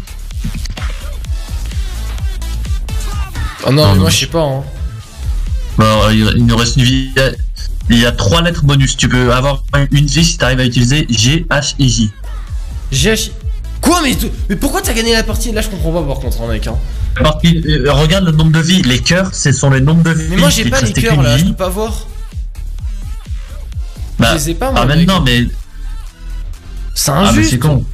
Oh 3.66 3.72
non, 3.72 3.93
mais 3.95 3.99
moi, 4.01 4.11
je 4.11 4.16
sais 4.20 4.27
pas. 4.27 4.43
Hein. 4.43 4.62
Bon, 5.79 6.11
il, 6.11 6.45
nous 6.47 6.57
reste 6.57 6.77
une 6.77 6.83
vie. 6.85 7.11
Il 7.91 7.99
y 7.99 8.07
a 8.07 8.12
trois 8.12 8.41
lettres 8.43 8.64
bonus. 8.64 8.97
Tu 8.97 9.09
peux 9.09 9.33
avoir 9.33 9.62
une 9.93 10.07
vie 10.07 10.25
si 10.25 10.39
t'arrives 10.39 10.61
à 10.61 10.64
utiliser 10.64 11.07
G, 11.11 11.47
H 11.51 11.75
et 11.79 11.89
J. 11.89 12.11
GH. 12.93 13.31
Quoi, 13.81 14.01
mais, 14.03 14.16
mais 14.49 14.57
pourquoi 14.57 14.81
t'as 14.81 14.95
gagné 14.95 15.12
la 15.12 15.22
partie? 15.22 15.53
Là, 15.53 15.61
je 15.61 15.68
comprends 15.68 15.93
pas 15.93 16.03
par 16.03 16.18
contre, 16.18 16.41
hein, 16.41 16.47
mec. 16.49 16.66
Hein. 16.66 16.77
Euh, 17.20 17.93
regarde 17.93 18.25
le 18.25 18.33
nombre 18.33 18.53
de 18.53 18.61
vies. 18.61 18.83
Les 18.83 19.01
cœurs, 19.01 19.35
ce 19.35 19.53
sont 19.53 19.68
les 19.70 19.81
nombres 19.81 20.03
de 20.03 20.11
vies. 20.11 20.27
Mais 20.31 20.37
moi, 20.37 20.49
j'ai 20.49 20.68
pas 20.70 20.81
les 20.81 20.93
cœurs 20.93 21.20
là, 21.22 21.37
je 21.37 21.45
peux 21.45 21.53
pas 21.55 21.68
voir. 21.68 22.07
Bah, 24.18 24.29
je 24.33 24.35
les 24.37 24.51
ai 24.51 24.55
pas, 24.55 24.70
moi. 24.70 24.81
Ah, 24.83 24.87
maintenant, 24.87 25.20
mais. 25.20 25.47
C'est 26.95 27.11
Ah, 27.11 27.22
mais 27.25 27.29
injuste. 27.29 27.51
c'est 27.51 27.59
con. 27.59 27.85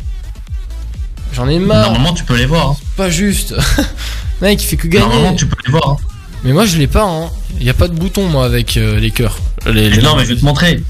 J'en 1.33 1.49
ai 1.49 1.59
marre. 1.59 1.87
Normalement, 1.87 2.12
tu 2.14 2.24
peux 2.24 2.37
les 2.37 2.47
voir. 2.47 2.68
hein. 2.70 2.76
Pas 2.97 3.11
juste. 3.11 3.55
mec, 4.43 4.62
il 4.62 4.66
fait 4.66 4.76
que 4.76 4.87
gagner. 4.87 5.07
Normalement, 5.07 5.35
tu 5.35 5.47
peux 5.47 5.57
les 5.66 5.72
voir. 5.72 5.89
hein. 5.91 5.97
Mais 6.45 6.53
moi, 6.53 6.64
je 6.66 6.78
l'ai 6.78 6.86
pas. 6.86 7.05
Hein. 7.05 7.28
Y 7.61 7.68
a 7.70 7.74
pas 7.74 7.88
de 7.88 7.95
bouton, 7.95 8.28
moi, 8.28 8.45
avec 8.47 8.76
euh, 8.76 8.99
les 8.99 9.11
cœurs. 9.11 9.36
Les, 9.66 9.91
les- 9.91 10.03
Non, 10.03 10.16
mais 10.16 10.24
je 10.24 10.30
vais 10.34 10.41
te 10.41 10.45
montrer. 10.45 10.82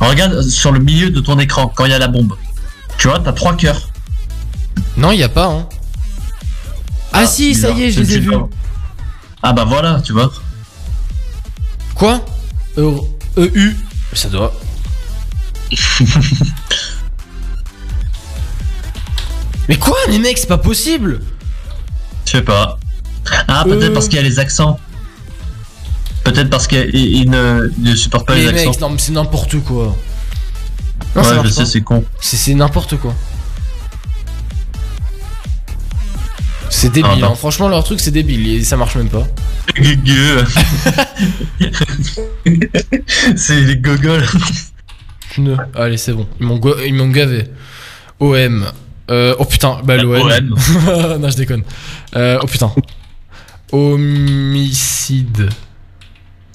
Regarde 0.00 0.42
sur 0.42 0.72
le 0.72 0.78
milieu 0.80 1.10
de 1.10 1.20
ton 1.20 1.38
écran 1.38 1.68
quand 1.74 1.84
il 1.86 1.90
y 1.90 1.94
a 1.94 1.98
la 1.98 2.08
bombe. 2.08 2.34
Tu 2.98 3.08
vois, 3.08 3.18
t'as 3.20 3.32
trois 3.32 3.56
cœurs. 3.56 3.88
Non, 4.96 5.10
y 5.12 5.22
a 5.22 5.28
pas. 5.28 5.46
Hein. 5.46 5.68
Ah, 7.12 7.26
si, 7.26 7.54
ça 7.54 7.70
y 7.70 7.82
est, 7.84 7.90
je 7.90 8.00
les 8.00 8.14
ai 8.14 8.20
vus. 8.20 8.32
Ah 9.42 9.52
bah 9.52 9.64
voilà, 9.64 10.00
tu 10.02 10.12
vois. 10.12 10.32
Quoi? 11.94 12.24
E- 12.78 12.98
EU. 13.36 13.76
Ça 14.12 14.28
doit. 14.28 14.52
Mais 19.68 19.76
quoi, 19.76 19.96
les 20.08 20.18
mecs, 20.18 20.38
c'est 20.38 20.46
pas 20.48 20.58
possible 20.58 21.20
Je 22.26 22.32
sais 22.32 22.42
pas. 22.42 22.78
Ah, 23.48 23.62
peut-être 23.64 23.90
Euh. 23.90 23.94
parce 23.94 24.06
qu'il 24.08 24.16
y 24.16 24.18
a 24.18 24.22
les 24.22 24.38
accents. 24.38 24.78
Peut-être 26.24 26.50
parce 26.50 26.66
qu'il 26.66 26.94
il 26.94 27.28
ne, 27.30 27.70
ne 27.78 27.94
supporte 27.94 28.26
pas 28.26 28.34
les, 28.34 28.42
Les 28.42 28.48
accents. 28.48 28.70
mecs, 28.70 28.80
non, 28.80 28.90
mais 28.90 28.98
c'est 28.98 29.12
n'importe 29.12 29.58
quoi. 29.60 29.96
Non, 31.16 31.22
ouais, 31.22 31.28
je 31.44 31.48
sais, 31.48 31.64
c'est 31.66 31.80
con. 31.82 32.04
C'est 32.20 32.54
n'importe 32.54 32.96
quoi. 32.96 33.14
C'est 36.70 36.90
débile, 36.90 37.10
Ah, 37.14 37.16
non. 37.20 37.32
hein. 37.32 37.34
franchement 37.34 37.68
leur 37.68 37.84
truc 37.84 38.00
c'est 38.00 38.10
débile 38.10 38.48
et 38.48 38.64
ça 38.64 38.76
marche 38.78 38.96
même 38.96 39.10
pas. 39.10 39.24
C'est 43.36 43.60
les 43.60 43.76
gogoles. 43.76 44.24
Allez 45.74 45.96
c'est 45.96 46.12
bon, 46.12 46.26
ils 46.40 46.46
m'ont 46.46 46.56
go- 46.58 46.76
gavé. 47.10 47.46
OM. 48.20 48.66
Euh, 49.10 49.34
oh 49.38 49.44
putain, 49.44 49.80
bah 49.84 49.96
l'OM. 49.96 50.14
OM. 50.14 50.48
non 51.20 51.30
je 51.30 51.36
déconne. 51.36 51.62
Euh, 52.16 52.38
oh 52.42 52.46
putain. 52.46 52.72
Homicide. 53.72 55.48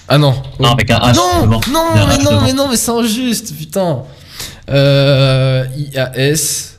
Ah 0.10 0.18
non. 0.18 0.42
Non, 0.60 0.72
avec 0.72 0.90
un 0.92 1.00
H. 1.00 1.16
non, 1.16 1.46
non, 1.48 1.60
mais 2.08 2.18
non, 2.24 2.42
mais 2.42 2.54
non, 2.54 2.68
mais 2.70 2.78
c'est 2.78 2.92
injuste, 2.92 3.54
putain. 3.58 4.04
Euh, 4.70 5.66
IAS. 5.76 6.78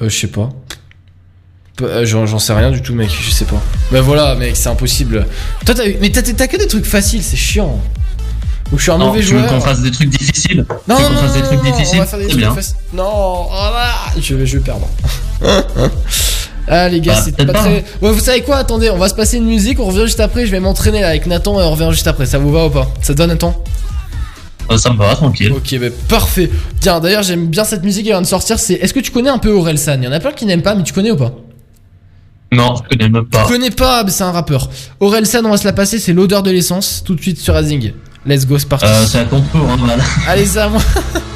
Euh, 0.00 0.08
je 0.08 0.08
sais 0.08 0.26
pas. 0.28 0.48
Euh, 1.82 2.04
J'en 2.06 2.38
sais 2.38 2.52
rien 2.52 2.70
du 2.70 2.80
tout, 2.82 2.94
mec. 2.94 3.10
Je 3.10 3.30
sais 3.30 3.44
pas. 3.44 3.60
Mais 3.90 4.00
voilà, 4.00 4.34
mec, 4.36 4.56
c'est 4.56 4.68
impossible. 4.68 5.26
Toi, 5.66 5.74
t'as 5.74 5.84
mais 6.00 6.10
t'as 6.10 6.22
t'as 6.22 6.46
que 6.46 6.56
des 6.56 6.68
trucs 6.68 6.84
faciles, 6.86 7.22
c'est 7.22 7.36
chiant. 7.36 7.80
Ou 8.72 8.78
je 8.78 8.82
suis 8.82 8.90
un 8.90 8.98
Non, 8.98 9.08
mauvais 9.08 9.20
tu 9.20 9.34
veux 9.34 9.40
joueur. 9.40 9.50
qu'on 9.50 9.60
fasse 9.60 9.80
des 9.80 9.90
trucs 9.90 10.08
difficiles 10.08 10.64
Non, 10.88 10.98
non, 10.98 11.10
non, 11.10 11.20
fasse 11.20 11.34
des 11.34 11.40
non, 11.40 11.46
trucs 11.46 11.62
non, 11.64 11.70
difficiles 11.70 11.96
On 11.98 12.00
va 12.00 12.06
faire 12.06 12.18
des 12.20 12.28
trucs 12.28 12.44
faciles. 12.44 12.76
Non, 12.94 13.46
oh 13.50 13.70
là, 13.74 13.90
je 14.18 14.34
vais, 14.34 14.46
je 14.46 14.58
vais 14.58 14.64
perdre. 14.64 14.88
ah 16.74 16.88
les 16.88 17.00
gars, 17.00 17.12
Bah, 17.14 17.20
c'est 17.22 17.36
peut-être 17.36 17.52
pas 17.52 17.52
pas, 17.52 17.64
très. 17.64 17.84
Ouais, 18.00 18.12
vous 18.12 18.20
savez 18.20 18.40
quoi 18.40 18.56
Attendez, 18.56 18.88
on 18.90 18.96
va 18.98 19.08
se 19.08 19.14
passer 19.14 19.36
une 19.36 19.44
musique, 19.44 19.78
on 19.78 19.84
revient 19.84 20.06
juste 20.06 20.20
après. 20.20 20.46
Je 20.46 20.50
vais 20.50 20.60
m'entraîner 20.60 21.00
là 21.02 21.08
avec 21.08 21.26
Nathan 21.26 21.60
et 21.60 21.64
on 21.64 21.70
revient 21.70 21.88
juste 21.90 22.06
après. 22.06 22.24
Ça 22.24 22.38
vous 22.38 22.50
va 22.50 22.66
ou 22.66 22.70
pas? 22.70 22.90
Ça 23.02 23.12
te 23.12 23.18
va, 23.18 23.26
Nathan? 23.26 23.62
Euh, 24.70 24.78
Ça 24.78 24.90
me 24.90 24.96
va, 24.96 25.14
tranquille. 25.14 25.52
Ok, 25.52 25.78
bah 25.78 25.86
parfait. 26.08 26.50
Tiens, 26.80 27.00
d'ailleurs, 27.00 27.22
j'aime 27.22 27.46
bien 27.46 27.64
cette 27.64 27.82
musique 27.84 28.04
qui 28.04 28.10
vient 28.10 28.22
de 28.22 28.26
sortir. 28.26 28.58
C'est. 28.58 28.74
Est-ce 28.74 28.94
que 28.94 29.00
tu 29.00 29.10
connais 29.10 29.28
un 29.30 29.38
peu 29.38 29.50
Orelsan 29.52 29.96
Il 29.98 30.04
y 30.04 30.08
en 30.08 30.12
a 30.12 30.20
plein 30.20 30.32
qui 30.32 30.46
n'aiment 30.46 30.62
pas, 30.62 30.74
mais 30.74 30.82
tu 30.82 30.92
connais 30.92 31.10
ou 31.10 31.16
pas? 31.16 31.32
Non, 32.52 32.74
je 32.76 32.88
connais 32.88 33.08
même 33.08 33.26
pas. 33.26 33.44
Tu 33.44 33.52
connais 33.52 33.70
pas, 33.70 34.04
mais 34.04 34.10
c'est 34.10 34.24
un 34.24 34.32
rappeur. 34.32 34.68
Orelsan, 35.00 35.44
on 35.44 35.50
va 35.50 35.56
se 35.56 35.64
la 35.64 35.72
passer. 35.72 35.98
C'est 35.98 36.12
l'odeur 36.12 36.42
de 36.42 36.50
l'essence. 36.50 37.02
Tout 37.04 37.14
de 37.14 37.20
suite 37.20 37.38
sur 37.38 37.54
Azing. 37.54 37.92
Let's 38.24 38.46
go, 38.46 38.58
c'est 38.58 38.68
parti. 38.68 38.86
Euh, 38.86 39.04
c'est 39.06 39.18
à 39.18 39.24
ton 39.24 39.40
tour, 39.40 39.68
hein. 39.68 39.78
Allez, 40.28 40.56
à 40.56 40.68
moi. 40.68 40.80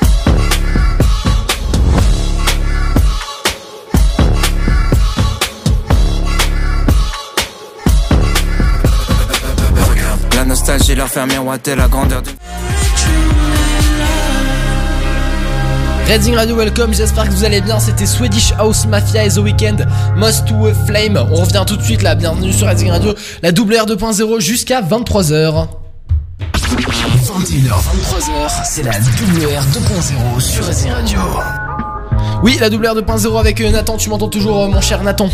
nostalgie 10.67 10.97
leur 10.97 11.09
fait 11.09 11.25
miroiter 11.27 11.77
la 11.77 11.87
grandeur 11.87 12.23
du. 12.23 12.31
Redding 16.09 16.35
Radio, 16.35 16.57
welcome, 16.57 16.93
j'espère 16.93 17.25
que 17.25 17.31
vous 17.31 17.45
allez 17.45 17.61
bien. 17.61 17.79
C'était 17.79 18.07
Swedish 18.07 18.53
House 18.59 18.85
Mafia 18.87 19.25
et 19.25 19.29
The 19.29 19.39
Weeknd, 19.39 19.87
Most 20.17 20.47
to 20.49 20.67
a 20.67 20.75
Flame. 20.87 21.25
On 21.31 21.37
revient 21.37 21.63
tout 21.67 21.77
de 21.77 21.83
suite 21.83 22.03
là, 22.03 22.17
bienvenue 22.17 22.53
sur 22.53 22.67
Redding 22.67 22.91
Radio, 22.91 23.15
la 23.43 23.53
double 23.53 23.77
R 23.77 23.87
2.0 23.87 24.41
jusqu'à 24.41 24.83
23h. 24.83 25.69
21h, 26.53 27.69
23h, 27.69 28.65
c'est 28.65 28.83
la 28.83 28.91
WR 28.91 29.63
2.0 29.63 30.41
sur 30.41 30.65
Racing 30.65 30.91
Radio. 30.91 31.21
Oui, 32.43 32.57
la 32.61 32.71
double 32.71 32.89
R 32.89 32.97
2.0 32.97 33.39
avec 33.39 33.61
euh, 33.61 33.71
Nathan, 33.71 33.97
tu 33.97 34.11
m'entends 34.11 34.29
toujours, 34.29 34.65
euh, 34.65 34.69
mon 34.69 34.81
cher 34.81 35.05
Nathan? 35.05 35.29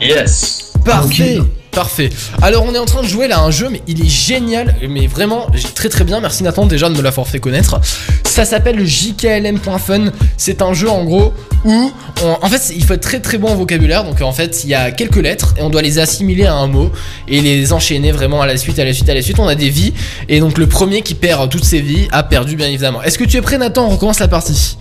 Yes. 0.00 0.72
Parfait. 0.82 1.40
Parfait. 1.78 2.10
Alors 2.42 2.64
on 2.66 2.74
est 2.74 2.78
en 2.78 2.86
train 2.86 3.02
de 3.02 3.06
jouer 3.06 3.28
là 3.28 3.38
à 3.38 3.42
un 3.42 3.52
jeu, 3.52 3.68
mais 3.70 3.82
il 3.86 4.04
est 4.04 4.08
génial, 4.08 4.74
mais 4.88 5.06
vraiment 5.06 5.46
très 5.76 5.88
très 5.88 6.02
bien. 6.02 6.18
Merci 6.20 6.42
Nathan 6.42 6.66
déjà 6.66 6.88
de 6.88 6.96
me 6.96 7.02
l'avoir 7.02 7.28
fait 7.28 7.38
connaître. 7.38 7.80
Ça 8.24 8.44
s'appelle 8.44 8.84
JKLM.fun. 8.84 10.06
C'est 10.36 10.60
un 10.60 10.72
jeu 10.72 10.90
en 10.90 11.04
gros 11.04 11.32
où, 11.64 11.92
on- 12.24 12.36
en 12.44 12.48
fait, 12.48 12.72
il 12.74 12.84
faut 12.84 12.94
être 12.94 13.02
très 13.02 13.20
très 13.20 13.38
bon 13.38 13.46
en 13.50 13.54
vocabulaire. 13.54 14.02
Donc 14.02 14.20
en 14.22 14.32
fait, 14.32 14.64
il 14.64 14.70
y 14.70 14.74
a 14.74 14.90
quelques 14.90 15.22
lettres 15.22 15.54
et 15.56 15.62
on 15.62 15.70
doit 15.70 15.82
les 15.82 16.00
assimiler 16.00 16.46
à 16.46 16.54
un 16.54 16.66
mot 16.66 16.90
et 17.28 17.40
les 17.40 17.72
enchaîner 17.72 18.10
vraiment 18.10 18.42
à 18.42 18.46
la 18.48 18.56
suite, 18.56 18.80
à 18.80 18.84
la 18.84 18.92
suite, 18.92 19.08
à 19.08 19.14
la 19.14 19.22
suite. 19.22 19.38
On 19.38 19.46
a 19.46 19.54
des 19.54 19.70
vies 19.70 19.94
et 20.28 20.40
donc 20.40 20.58
le 20.58 20.66
premier 20.66 21.02
qui 21.02 21.14
perd 21.14 21.48
toutes 21.48 21.64
ses 21.64 21.80
vies 21.80 22.08
a 22.10 22.24
perdu 22.24 22.56
bien 22.56 22.66
évidemment. 22.66 23.04
Est-ce 23.04 23.18
que 23.18 23.24
tu 23.24 23.36
es 23.36 23.40
prêt 23.40 23.56
Nathan? 23.56 23.84
On 23.86 23.90
recommence 23.90 24.18
la 24.18 24.26
partie. 24.26 24.78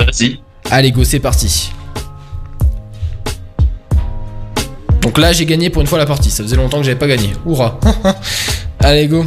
Vas-y. 0.00 0.40
Allez 0.70 0.90
go, 0.90 1.04
c'est 1.04 1.20
parti. 1.20 1.70
Donc 5.02 5.18
là, 5.18 5.32
j'ai 5.32 5.46
gagné 5.46 5.68
pour 5.68 5.82
une 5.82 5.88
fois 5.88 5.98
la 5.98 6.06
partie. 6.06 6.30
Ça 6.30 6.42
faisait 6.42 6.56
longtemps 6.56 6.78
que 6.78 6.84
j'avais 6.84 6.98
pas 6.98 7.08
gagné. 7.08 7.32
Hurrah. 7.46 7.78
Allez 8.80 9.08
go. 9.08 9.26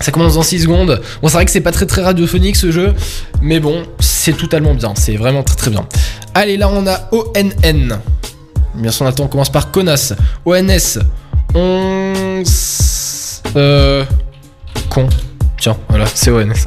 Ça 0.00 0.12
commence 0.12 0.34
dans 0.34 0.42
6 0.42 0.62
secondes. 0.62 1.00
Bon, 1.22 1.28
c'est 1.28 1.34
vrai 1.34 1.44
que 1.44 1.50
c'est 1.50 1.60
pas 1.60 1.72
très 1.72 1.86
très 1.86 2.02
radiophonique 2.02 2.56
ce 2.56 2.70
jeu, 2.70 2.92
mais 3.40 3.58
bon, 3.58 3.84
c'est 4.00 4.36
totalement 4.36 4.74
bien. 4.74 4.92
C'est 4.96 5.16
vraiment 5.16 5.42
très 5.42 5.56
très 5.56 5.70
bien. 5.70 5.86
Allez, 6.34 6.56
là 6.56 6.68
on 6.68 6.86
a 6.86 7.08
ONN. 7.12 7.98
Bien 8.74 8.90
sûr, 8.90 9.04
Nathan, 9.06 9.24
on 9.24 9.28
commence 9.28 9.50
par 9.50 9.70
connasse. 9.70 10.12
ONS. 10.44 10.98
On. 11.54 12.42
Euh. 13.56 14.04
Con. 14.90 15.08
Tiens, 15.58 15.76
voilà, 15.88 16.06
c'est 16.12 16.30
ONS. 16.30 16.66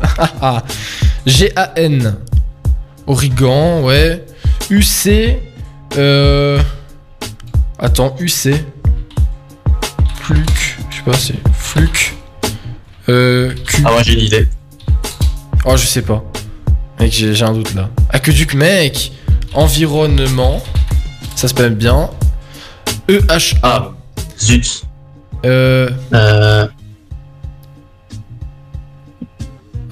G-A-N. 1.25 2.15
Origan, 3.07 3.81
ouais. 3.83 4.25
UC. 4.69 5.37
Euh. 5.97 6.59
Attends, 7.79 8.15
UC. 8.19 8.65
Fluc. 10.15 10.77
Je 10.89 10.95
sais 10.95 11.03
pas, 11.05 11.13
c'est. 11.13 11.53
Fluc. 11.53 12.15
Euh. 13.09 13.53
Q. 13.67 13.83
Ah, 13.85 13.91
moi 13.91 14.03
j'ai 14.03 14.13
une 14.13 14.21
idée. 14.25 14.47
Oh, 15.65 15.77
je 15.77 15.85
sais 15.85 16.01
pas. 16.01 16.23
Mec, 16.99 17.11
j'ai 17.11 17.43
un 17.43 17.53
doute 17.53 17.73
là. 17.75 17.89
Aqueduc, 18.09 18.53
mec. 18.55 19.11
Environnement. 19.53 20.61
Ça 21.35 21.47
se 21.47 21.53
passe 21.53 21.71
bien. 21.71 22.09
EHA. 23.07 23.57
Ah, 23.63 23.91
zut. 24.39 24.83
Euh. 25.45 25.89
Euh, 26.13 26.67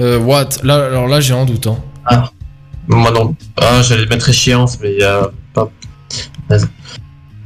Euh. 0.02 0.20
What? 0.20 0.50
Là, 0.64 0.86
alors 0.88 1.08
là, 1.08 1.22
j'ai 1.22 1.34
un 1.34 1.46
doute, 1.46 1.68
hein. 1.68 1.78
moi 2.88 3.12
non. 3.12 3.36
Ah, 3.62 3.82
j'allais 3.82 4.06
mettre 4.08 4.28
échéance, 4.28 4.78
mais 4.82 4.92
il 4.94 5.00
y 5.00 5.04
a 5.04 5.30
pas. 5.54 5.70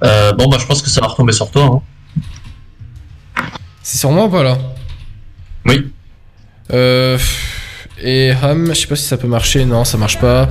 Euh, 0.04 0.34
bon, 0.34 0.48
bah, 0.48 0.58
je 0.60 0.66
pense 0.66 0.82
que 0.82 0.90
ça 0.90 1.02
va 1.02 1.08
retomber 1.08 1.34
sur 1.34 1.52
toi. 1.52 1.82
Hein. 3.38 3.44
C'est 3.82 3.98
sur 3.98 4.12
moi 4.12 4.26
ou 4.26 4.30
pas 4.30 4.44
là? 4.44 4.58
Oui. 5.66 5.92
Euh. 6.72 7.18
Et 8.02 8.32
Ham, 8.32 8.68
je 8.70 8.74
sais 8.74 8.88
pas 8.88 8.96
si 8.96 9.04
ça 9.04 9.18
peut 9.18 9.28
marcher, 9.28 9.66
non, 9.66 9.84
ça 9.84 9.98
marche 9.98 10.20
pas. 10.20 10.48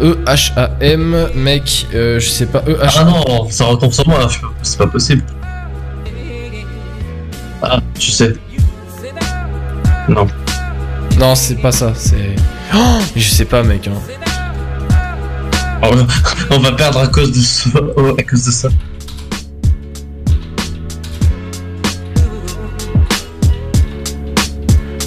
E-H-A-M, 0.00 1.30
mec, 1.36 1.86
euh, 1.94 2.18
je 2.18 2.28
sais 2.28 2.46
pas, 2.46 2.64
E-H. 2.66 2.94
Ah 2.96 3.04
non, 3.04 3.48
ça 3.48 3.66
retombe 3.66 3.92
sur 3.92 4.08
moi, 4.08 4.28
c'est 4.62 4.78
pas 4.78 4.88
possible. 4.88 5.22
Ah, 7.62 7.78
tu 7.96 8.10
sais. 8.10 8.32
Non. 10.08 10.26
Non, 11.18 11.34
c'est 11.36 11.56
pas 11.56 11.70
ça, 11.70 11.92
c'est. 11.94 12.34
Oh, 12.74 12.98
je 13.14 13.28
sais 13.28 13.44
pas, 13.44 13.62
mec. 13.62 13.86
Hein. 13.86 14.29
On 15.82 15.90
va- 15.94 16.06
On 16.50 16.58
va 16.58 16.72
perdre 16.72 16.98
à 17.00 17.06
cause 17.06 17.32
de 17.32 17.40
ça. 17.40 17.70
À 18.18 18.22
cause 18.22 18.44
de 18.44 18.50
ça. 18.50 18.68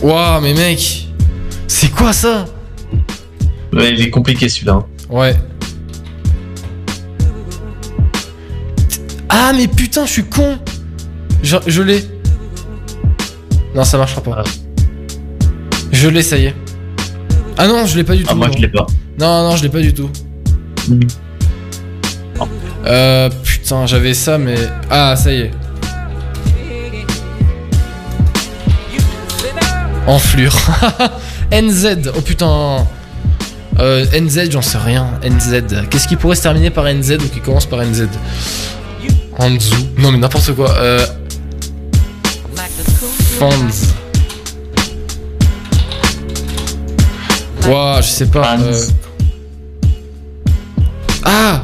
Waouh, 0.02 0.42
mais 0.42 0.54
mec, 0.54 1.08
c'est 1.68 1.90
quoi 1.90 2.12
ça? 2.12 2.46
Ouais, 3.72 3.92
il 3.94 4.02
est 4.02 4.10
compliqué 4.10 4.50
celui-là. 4.50 4.74
hein. 4.74 4.86
Ouais. 5.10 5.36
Ah, 9.30 9.52
mais 9.56 9.68
putain, 9.68 10.06
je 10.06 10.12
suis 10.12 10.24
con 10.26 10.58
Je, 11.42 11.58
je 11.66 11.82
l'ai. 11.82 12.04
Non, 13.74 13.84
ça 13.84 13.98
marchera 13.98 14.22
pas. 14.22 14.44
Ah. 14.46 14.50
Je 15.92 16.08
l'ai, 16.10 16.22
ça 16.22 16.38
y 16.38 16.46
est. 16.46 16.56
Ah 17.58 17.68
non, 17.68 17.86
je 17.86 17.96
l'ai 17.96 18.04
pas 18.04 18.16
du 18.16 18.24
tout. 18.24 18.30
Ah, 18.32 18.36
moi 18.36 18.48
non. 18.48 18.54
je 18.54 18.60
l'ai 18.62 18.68
pas. 18.68 18.86
Non, 19.20 19.50
non, 19.50 19.56
je 19.56 19.64
l'ai 19.64 19.70
pas 19.70 19.80
du 19.82 19.94
tout. 19.94 20.10
Mhm. 20.90 21.08
Euh, 22.86 23.30
putain, 23.44 23.86
j'avais 23.86 24.14
ça, 24.14 24.38
mais. 24.38 24.56
Ah, 24.90 25.16
ça 25.16 25.32
y 25.32 25.42
est. 25.42 25.52
Enflure. 30.08 30.56
NZ. 31.52 32.12
Oh 32.16 32.22
putain. 32.22 32.86
Euh, 33.80 34.06
NZ, 34.14 34.52
j'en 34.52 34.62
sais 34.62 34.78
rien. 34.78 35.08
NZ. 35.24 35.88
Qu'est-ce 35.90 36.08
qui 36.08 36.16
pourrait 36.16 36.36
se 36.36 36.44
terminer 36.44 36.70
par 36.70 36.86
NZ 36.86 37.14
ou 37.14 37.30
qui 37.30 37.40
commence 37.40 37.66
par 37.66 37.84
NZ 37.84 38.08
Anzu. 39.40 39.76
Non, 39.98 40.12
mais 40.12 40.18
n'importe 40.18 40.54
quoi. 40.54 40.70
Euh. 40.78 41.06
Fans. 43.40 43.50
Ouah, 47.68 48.02
je 48.02 48.08
sais 48.08 48.28
pas. 48.28 48.58
Euh. 48.60 48.82
Ah 51.26 51.64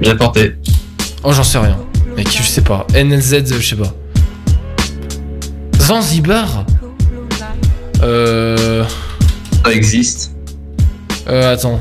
Bien 0.00 0.16
tenté. 0.16 0.56
Oh, 1.22 1.32
j'en 1.32 1.44
sais 1.44 1.58
rien. 1.58 1.78
Mec, 2.16 2.28
je 2.30 2.42
sais 2.42 2.60
pas. 2.60 2.86
NZ, 2.94 3.44
je 3.60 3.68
sais 3.68 3.76
pas. 3.76 3.92
Zanzibar 5.78 6.64
Euh. 8.02 8.84
Ça 9.64 9.72
existe. 9.72 10.32
Euh, 11.28 11.54
attends. 11.54 11.80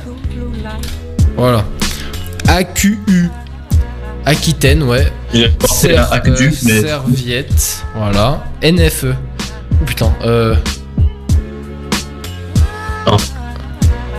Voilà. 1.36 1.66
AQU. 2.47 3.30
Aquitaine, 4.26 4.84
ouais. 4.84 5.12
Porté 5.58 5.97
à 5.97 6.06
Aqueduc, 6.12 6.54
euh. 6.70 6.82
Serviette. 6.82 7.84
Voilà. 7.95 8.43
NFE. 8.62 9.16
Oh 9.74 9.86
putain. 9.86 10.14
Euh. 10.24 10.56
Non. 13.08 13.18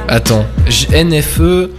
Attends. 0.09 0.45
NFE. 0.93 1.70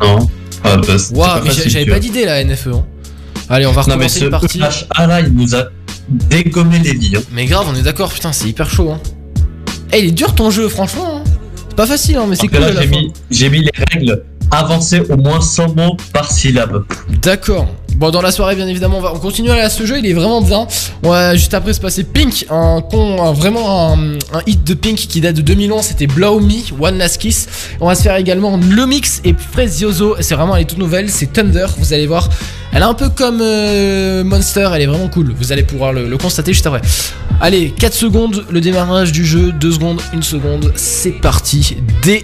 Non. 0.00 0.26
Ah, 0.64 0.76
bah, 0.78 1.42
j'a- 1.52 1.68
j'avais 1.68 1.86
pas 1.86 1.98
d'idée 2.00 2.24
là, 2.24 2.42
NFE. 2.42 2.68
hein. 2.68 2.84
Allez, 3.48 3.66
on 3.66 3.72
va 3.72 3.82
Non, 3.82 3.88
mais 3.88 4.06
recommencer 4.06 4.20
ce 4.20 4.24
une 4.24 4.30
partie. 4.30 4.58
EHA 4.60 5.06
là, 5.06 5.20
il 5.20 5.32
nous 5.34 5.54
a. 5.54 5.64
dégommer 6.08 6.78
les 6.80 6.94
vies. 6.94 7.14
hein. 7.16 7.20
Mais 7.32 7.46
grave, 7.46 7.66
on 7.70 7.74
est 7.74 7.82
d'accord, 7.82 8.12
putain, 8.12 8.32
c'est 8.32 8.48
hyper 8.48 8.68
chaud. 8.68 8.90
Hein. 8.90 9.00
Eh, 9.92 10.00
il 10.00 10.06
est 10.06 10.10
dur 10.12 10.34
ton 10.34 10.50
jeu, 10.50 10.68
franchement. 10.68 11.18
hein. 11.18 11.24
C'est 11.68 11.76
pas 11.76 11.86
facile, 11.86 12.16
hein, 12.16 12.26
mais 12.28 12.36
c'est 12.36 12.48
cool 12.48 12.58
là, 12.60 12.72
j'ai 12.82 12.86
mis, 12.88 13.12
j'ai 13.30 13.48
mis 13.48 13.60
les 13.60 13.70
règles 13.92 14.22
avancer 14.50 15.00
au 15.08 15.16
moins 15.16 15.40
100 15.40 15.74
mots 15.74 15.96
par 16.12 16.30
syllabe. 16.30 16.84
D'accord. 17.22 17.68
Bon, 17.94 18.10
dans 18.10 18.22
la 18.22 18.32
soirée, 18.32 18.56
bien 18.56 18.66
évidemment, 18.66 18.98
on 18.98 19.00
va 19.00 19.12
on 19.14 19.18
continue 19.18 19.50
à 19.50 19.70
ce 19.70 19.86
jeu. 19.86 19.98
Il 19.98 20.06
est 20.06 20.12
vraiment 20.12 20.42
bien. 20.42 20.66
On 21.02 21.10
va 21.10 21.36
juste 21.36 21.54
après 21.54 21.72
se 21.72 21.80
passer 21.80 22.02
Pink, 22.04 22.46
un 22.50 22.80
con, 22.80 23.32
vraiment 23.32 23.92
un, 23.92 24.14
un 24.32 24.42
hit 24.46 24.64
de 24.64 24.74
Pink 24.74 24.96
qui 24.96 25.20
date 25.20 25.36
de 25.36 25.42
2011. 25.42 25.84
C'était 25.84 26.08
Blow 26.08 26.40
Me, 26.40 26.54
One 26.80 26.98
Last 26.98 27.18
Kiss. 27.18 27.46
On 27.80 27.86
va 27.86 27.94
se 27.94 28.02
faire 28.02 28.16
également 28.16 28.56
le 28.56 28.86
mix 28.86 29.20
et 29.24 29.32
Prezioso. 29.32 30.16
C'est 30.20 30.34
vraiment 30.34 30.56
elle 30.56 30.62
est 30.62 30.66
toute 30.66 30.78
nouvelle. 30.78 31.08
C'est 31.08 31.32
Thunder. 31.32 31.66
Vous 31.78 31.92
allez 31.92 32.06
voir. 32.06 32.28
Elle 32.72 32.82
est 32.82 32.86
un 32.86 32.94
peu 32.94 33.08
comme 33.10 33.38
euh, 33.40 34.24
Monster. 34.24 34.70
Elle 34.74 34.82
est 34.82 34.86
vraiment 34.86 35.08
cool. 35.08 35.32
Vous 35.36 35.52
allez 35.52 35.62
pouvoir 35.62 35.92
le, 35.92 36.08
le 36.08 36.18
constater 36.18 36.52
juste 36.52 36.66
après. 36.66 36.82
Allez, 37.40 37.70
4 37.78 37.94
secondes. 37.94 38.44
Le 38.50 38.60
démarrage 38.60 39.12
du 39.12 39.24
jeu. 39.24 39.52
2 39.52 39.72
secondes, 39.72 40.00
1 40.12 40.22
seconde. 40.22 40.72
C'est 40.74 41.12
parti. 41.12 41.76
DAI. 42.02 42.20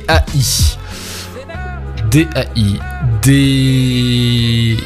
DAI. 2.10 2.80
D. 3.22 4.76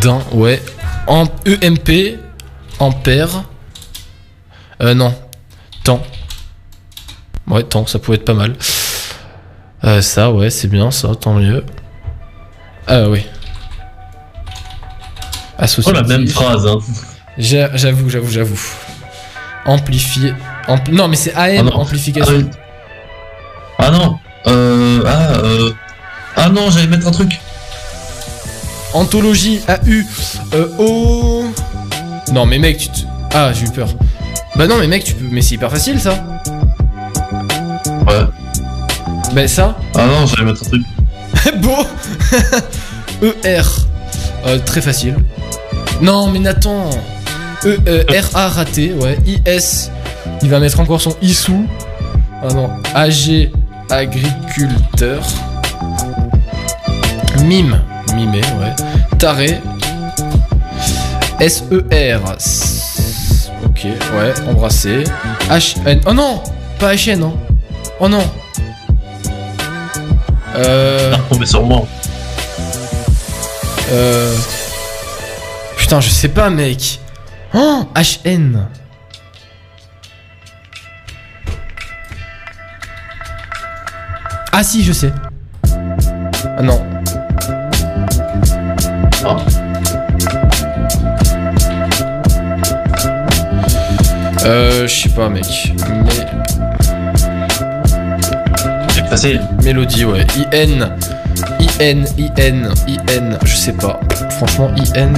D'un, 0.00 0.20
ouais. 0.32 0.62
En 1.06 1.24
EMP. 1.46 2.18
Ampère. 2.78 3.44
Euh, 4.82 4.94
non. 4.94 5.14
Temps. 5.84 6.02
Ouais, 7.46 7.62
temps, 7.62 7.86
ça 7.86 7.98
pouvait 7.98 8.16
être 8.16 8.24
pas 8.24 8.34
mal. 8.34 8.54
Euh, 9.84 10.00
ça, 10.00 10.30
ouais, 10.32 10.50
c'est 10.50 10.68
bien, 10.68 10.90
ça, 10.90 11.14
tant 11.14 11.34
mieux. 11.34 11.64
Ah, 12.86 13.08
oui. 13.08 13.24
Oh, 14.46 14.50
Associatif. 15.58 16.00
la 16.02 16.08
même 16.08 16.26
phrase, 16.26 16.66
hein. 16.66 16.78
J'a- 17.38 17.76
J'avoue, 17.76 18.08
j'avoue, 18.10 18.30
j'avoue. 18.30 18.60
Amplifier. 19.66 20.34
ampli- 20.68 20.92
non, 20.94 21.08
mais 21.08 21.16
c'est 21.16 21.34
AM, 21.34 21.68
Ah 21.72 21.76
amplification. 21.76 22.48
Ah 23.78 23.90
non, 23.90 24.18
euh, 24.46 25.02
ah, 25.06 25.32
euh, 25.44 25.72
ah 26.36 26.48
non, 26.48 26.70
j'allais 26.70 26.86
mettre 26.86 27.06
un 27.06 27.10
truc. 27.10 27.38
Anthologie 28.94 29.60
AU 29.68 30.02
euh, 30.54 30.68
O. 30.78 31.44
Non, 32.32 32.46
mais 32.46 32.58
mec, 32.58 32.78
tu 32.78 32.88
te. 32.88 33.00
Ah, 33.34 33.52
j'ai 33.52 33.66
eu 33.66 33.70
peur. 33.70 33.88
Bah 34.56 34.68
non, 34.68 34.76
mais 34.78 34.86
mec, 34.86 35.02
tu 35.04 35.14
peux. 35.14 35.26
Mais 35.30 35.42
c'est 35.42 35.56
hyper 35.56 35.70
facile 35.70 36.00
ça. 36.00 36.24
Ouais. 38.06 38.24
Bah 39.34 39.48
ça. 39.48 39.76
Ah 39.94 40.06
non, 40.06 40.26
j'allais 40.26 40.44
mettre 40.44 40.62
un 40.62 40.68
truc. 40.68 40.82
Beau 41.60 41.84
ER. 43.44 43.62
Euh, 44.46 44.58
très 44.64 44.80
facile. 44.80 45.16
Non, 46.00 46.28
mais 46.28 46.38
Nathan. 46.38 46.88
E, 47.64 47.78
euh, 47.88 48.04
RA 48.32 48.48
raté, 48.48 48.92
ouais. 48.92 49.18
IS. 49.26 49.90
Il 50.42 50.50
va 50.50 50.60
mettre 50.60 50.78
encore 50.80 51.00
son 51.00 51.16
ISOU. 51.20 51.66
Ah 52.42 52.52
non. 52.52 52.70
AG 52.94 53.50
agriculteur. 53.90 55.22
Mime. 57.42 57.80
Mimé, 58.14 58.40
ouais. 58.60 58.74
Taré. 59.18 59.60
SER. 61.40 62.18
Ok, 63.64 63.84
ouais, 63.84 64.34
embrassé. 64.48 65.04
HN. 65.50 66.00
Oh 66.06 66.12
non 66.12 66.42
Pas 66.78 66.94
HN, 66.94 67.16
non. 67.18 67.38
Oh 68.00 68.08
non. 68.08 68.24
Euh. 70.56 71.16
Tombé 71.30 71.46
sur 71.46 71.62
moi. 71.64 71.86
Euh... 73.92 74.36
Putain, 75.76 76.00
je 76.00 76.08
sais 76.08 76.28
pas, 76.28 76.50
mec. 76.50 77.00
Oh, 77.52 77.84
HN. 77.96 78.66
Ah 84.52 84.62
si, 84.62 84.84
je 84.84 84.92
sais. 84.92 85.12
Ah 86.56 86.62
non. 86.62 86.93
Euh, 94.44 94.86
je 94.86 94.94
sais 94.94 95.08
pas, 95.08 95.28
mec. 95.28 95.72
Mais... 95.88 96.26
C'est 98.90 99.06
facile. 99.06 99.40
Mélodie, 99.62 100.04
ouais. 100.04 100.26
IN. 100.52 100.90
IN, 101.80 102.04
IN, 102.18 102.68
IN, 102.86 103.38
je 103.44 103.54
sais 103.56 103.72
pas. 103.72 103.98
Franchement, 104.30 104.70
IN. 104.94 105.14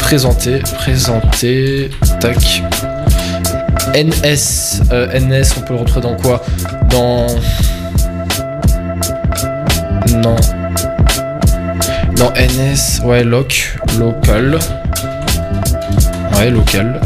Présenter, 0.00 0.58
présenter. 0.78 1.90
Tac. 2.18 2.62
NS. 3.94 4.82
euh, 4.92 5.18
NS, 5.18 5.54
on 5.56 5.60
peut 5.62 5.74
le 5.74 5.80
retrouver 5.80 6.00
dans 6.00 6.16
quoi? 6.16 6.42
Dans. 6.90 7.26
Non. 10.16 10.36
Dans 12.20 12.32
NS, 12.34 13.00
ouais, 13.04 13.24
loc. 13.24 13.76
Local. 13.98 14.58
Ouais, 16.34 16.50
local. 16.50 17.00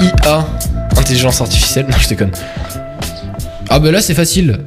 IA. 0.00 0.46
Intelligence 0.96 1.40
artificielle. 1.40 1.86
Non, 1.90 1.96
je 1.98 2.08
déconne. 2.08 2.30
Ah, 3.70 3.78
bah 3.78 3.90
là, 3.90 4.00
c'est 4.00 4.14
facile. 4.14 4.60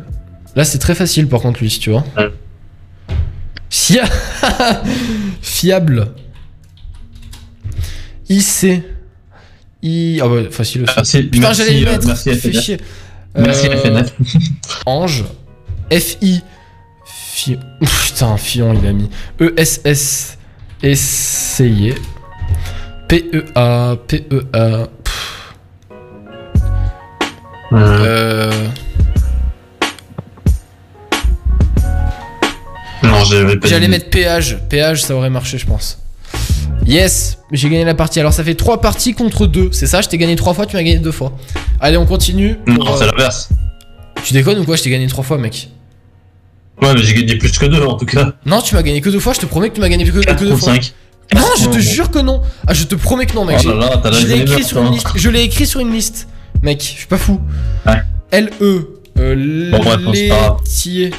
Là, 0.55 0.65
c'est 0.65 0.79
très 0.79 0.95
facile 0.95 1.27
par 1.27 1.41
contre, 1.41 1.59
lui, 1.61 1.69
si 1.69 1.79
tu 1.79 1.91
vois. 1.91 2.03
Ouais. 2.17 2.29
Fia... 3.69 4.05
Fiable. 5.41 6.07
IC. 8.27 8.83
I. 9.83 10.19
Ah 10.21 10.27
ouais, 10.27 10.49
facile 10.51 10.83
aussi. 10.83 10.93
Merci, 10.97 11.23
Putain, 11.23 11.53
j'allais 11.53 11.79
le 11.79 11.87
euh, 11.87 11.91
mettre. 11.91 12.07
merci 12.07 12.29
FNF. 12.35 12.61
chier. 12.61 12.77
Merci 13.35 13.67
Euh, 13.67 13.77
FNF. 13.77 14.13
Ange. 14.87 15.23
FI. 15.91 16.41
Putain, 17.45 18.37
Fion, 18.37 18.73
il 18.73 18.87
a 18.87 18.93
mis. 18.93 19.09
ESS. 19.39 20.37
Essayer. 20.81 21.95
PEA. 23.07 23.97
PEA. 24.07 24.87
Euh. 27.71 28.51
Non, 33.03 33.23
J'allais 33.63 33.87
mettre 33.87 34.09
péage. 34.09 34.57
Péage, 34.69 35.03
ça 35.03 35.15
aurait 35.15 35.29
marché, 35.29 35.57
je 35.57 35.65
pense. 35.65 35.99
Yes, 36.85 37.37
j'ai 37.51 37.69
gagné 37.69 37.85
la 37.85 37.93
partie. 37.93 38.19
Alors 38.19 38.33
ça 38.33 38.43
fait 38.43 38.55
3 38.55 38.81
parties 38.81 39.13
contre 39.13 39.45
2. 39.45 39.69
C'est 39.71 39.85
ça, 39.85 40.01
je 40.01 40.09
t'ai 40.09 40.17
gagné 40.17 40.35
3 40.35 40.53
fois, 40.53 40.65
tu 40.65 40.75
m'as 40.75 40.81
gagné 40.81 40.97
2 40.97 41.11
fois. 41.11 41.33
Allez, 41.79 41.97
on 41.97 42.05
continue. 42.05 42.55
Non, 42.65 42.77
pour, 42.77 42.97
c'est 42.97 43.03
euh, 43.03 43.11
l'inverse. 43.11 43.49
Tu 44.23 44.33
déconnes 44.33 44.59
ou 44.59 44.65
quoi 44.65 44.75
Je 44.75 44.83
t'ai 44.83 44.89
gagné 44.89 45.05
3 45.07 45.23
fois, 45.23 45.37
mec. 45.37 45.69
Ouais, 46.81 46.93
mais 46.93 47.03
j'ai 47.03 47.13
gagné 47.13 47.37
plus 47.37 47.57
que 47.57 47.65
deux 47.65 47.81
en 47.83 47.95
tout 47.97 48.05
cas. 48.05 48.33
Non, 48.45 48.61
tu 48.61 48.73
m'as 48.75 48.81
gagné 48.83 49.01
que 49.01 49.09
2 49.09 49.19
fois, 49.19 49.33
je 49.33 49.39
te 49.39 49.45
promets 49.45 49.69
que 49.69 49.75
tu 49.75 49.81
m'as 49.81 49.89
gagné 49.89 50.05
que, 50.05 50.11
que 50.11 50.19
4 50.21 50.39
2 50.43 50.49
contre 50.51 50.59
fois. 50.63 50.73
5. 50.75 50.93
Non, 51.35 51.45
je 51.59 51.67
te 51.67 51.77
jure 51.79 52.09
que 52.09 52.19
non. 52.19 52.41
Ah, 52.65 52.73
je 52.73 52.85
te 52.85 52.95
promets 52.95 53.25
que 53.25 53.35
non, 53.35 53.45
mec. 53.45 53.59
Oh 53.65 53.69
là 53.73 53.99
là, 54.03 54.11
je 54.11 54.25
l'ai 54.25 54.39
écrit 54.41 54.63
sur 54.63 54.77
une 54.79 54.85
toi. 54.87 54.93
liste. 54.95 55.07
Je 55.15 55.29
l'ai 55.29 55.41
écrit 55.43 55.65
sur 55.67 55.79
une 55.81 55.91
liste. 55.91 56.27
Mec, 56.63 56.79
je 56.81 56.85
suis 56.87 57.07
pas 57.07 57.17
fou. 57.17 57.39
Ouais. 57.85 58.01
L-E. 58.31 58.87
Euh, 59.19 59.71
Bon, 59.71 59.79
bref, 59.79 59.99
on 60.07 60.13
se 60.13 60.29
parle. 60.29 60.57
laitier. 60.63 61.11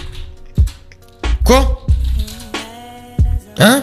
Quoi? 1.45 1.87
Hein? 3.59 3.83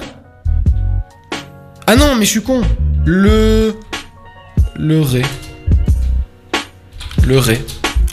Ah 1.85 1.95
non, 1.95 2.15
mais 2.15 2.25
je 2.25 2.31
suis 2.31 2.41
con. 2.41 2.61
Le. 3.05 3.75
Le 4.75 5.01
ré. 5.01 5.21
Le 7.25 7.37
ré. 7.39 7.61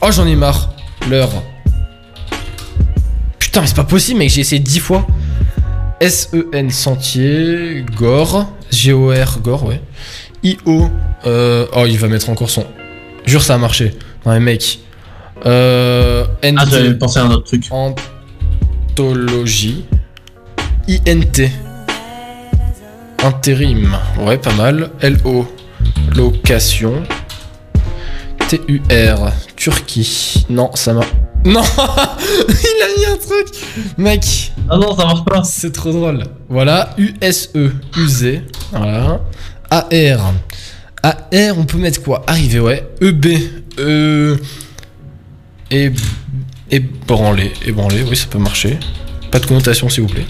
Oh, 0.03 0.11
j'en 0.12 0.27
ai 0.27 0.37
marre. 0.37 0.73
L'heure. 1.09 1.31
Putain, 3.55 3.63
mais 3.63 3.69
c'est 3.69 3.77
pas 3.77 3.85
possible, 3.85 4.19
mec. 4.19 4.31
J'ai 4.31 4.41
essayé 4.41 4.61
10 4.61 4.81
fois. 4.81 5.07
S-E-N 6.01 6.71
Sentier. 6.71 7.85
Gore. 7.97 8.49
G-O-R. 8.73 9.39
Gore, 9.43 9.67
ouais. 9.67 9.81
I-O. 10.43 10.89
Euh... 11.25 11.65
Oh, 11.73 11.85
il 11.87 11.97
va 11.97 12.09
mettre 12.09 12.31
encore 12.31 12.51
son. 12.51 12.67
Jure, 13.27 13.45
ça 13.45 13.55
a 13.55 13.59
marché. 13.59 13.95
Non, 14.27 14.33
mais 14.33 14.41
mec. 14.41 14.81
Euh. 15.47 16.25
NT. 16.43 16.57
Ah, 16.59 16.65
j'avais 16.69 16.95
pensé 16.95 17.21
à 17.21 17.27
un 17.27 17.31
autre 17.31 17.45
truc. 17.45 17.69
Anthologie. 18.91 19.85
INT. 20.89 21.49
Intérim. 23.23 23.97
Ouais, 24.19 24.37
pas 24.37 24.55
mal. 24.55 24.91
LO. 25.01 25.47
Location. 26.16 27.05
TUR. 28.49 29.31
Turquie. 29.55 30.45
Non, 30.51 30.73
ça 30.74 30.93
m'a. 30.93 31.05
Non 31.45 31.62
Il 31.79 32.83
a 32.83 32.99
mis 32.99 33.07
un 33.12 33.16
truc 33.19 33.49
Mec 33.99 34.53
Ah 34.71 34.77
non, 34.79 34.97
ça 34.97 35.05
marche 35.05 35.25
pas. 35.25 35.45
C'est 35.45 35.73
trop 35.73 35.93
drôle. 35.93 36.25
Voilà. 36.49 36.95
USE. 36.99 37.51
Usé. 37.99 38.43
Voilà. 38.71 39.21
AR. 39.71 40.33
AR, 41.03 41.59
on 41.59 41.65
peut 41.65 41.77
mettre 41.79 42.03
quoi? 42.03 42.23
Arrivé, 42.27 42.61
ouais. 42.61 42.89
EB. 43.03 43.27
E. 43.79 44.39
Et. 45.71 45.93
Ébranlé. 46.71 47.53
Ébranlé, 47.66 48.03
oui, 48.09 48.16
ça 48.16 48.27
peut 48.31 48.39
marcher. 48.39 48.79
Pas 49.31 49.39
de 49.39 49.47
connotation, 49.47 49.89
s'il 49.91 50.05
vous 50.05 50.09
plaît. 50.15 50.27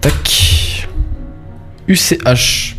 Tac. 0.00 0.88
UCH. 1.86 2.76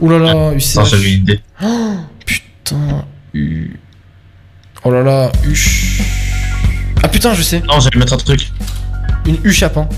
Ouh 0.00 0.08
là 0.08 0.18
là, 0.18 0.34
Non, 0.34 0.52
UCH. 0.52 0.84
j'avais 0.90 1.12
une 1.12 1.22
idée. 1.22 1.40
Oh, 1.62 1.94
putain, 2.26 3.04
U. 3.34 3.76
Oh 4.84 4.90
là 4.90 5.02
là, 5.02 5.32
U. 5.46 5.56
Ah 7.02 7.08
putain, 7.08 7.34
je 7.34 7.42
sais. 7.42 7.60
Non, 7.60 7.80
j'allais 7.80 7.98
mettre 7.98 8.12
un 8.12 8.18
truc. 8.18 8.52
Une 9.26 9.38
U 9.44 9.52
chapin. 9.52 9.88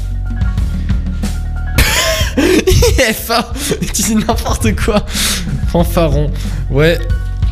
FA, 3.15 3.53
tu 3.93 4.03
dis 4.03 4.17
n'importe 4.17 4.75
quoi. 4.77 5.05
Fanfaron. 5.69 6.31
Ouais. 6.71 6.99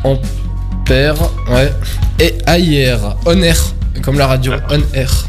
Ampère. 0.04 1.16
Ouais. 1.50 1.72
Et 2.18 2.38
AIR. 2.46 3.16
On 3.26 3.40
air. 3.42 3.56
Comme 4.02 4.18
la 4.18 4.26
radio. 4.26 4.52
On 4.70 4.80
air. 4.94 5.26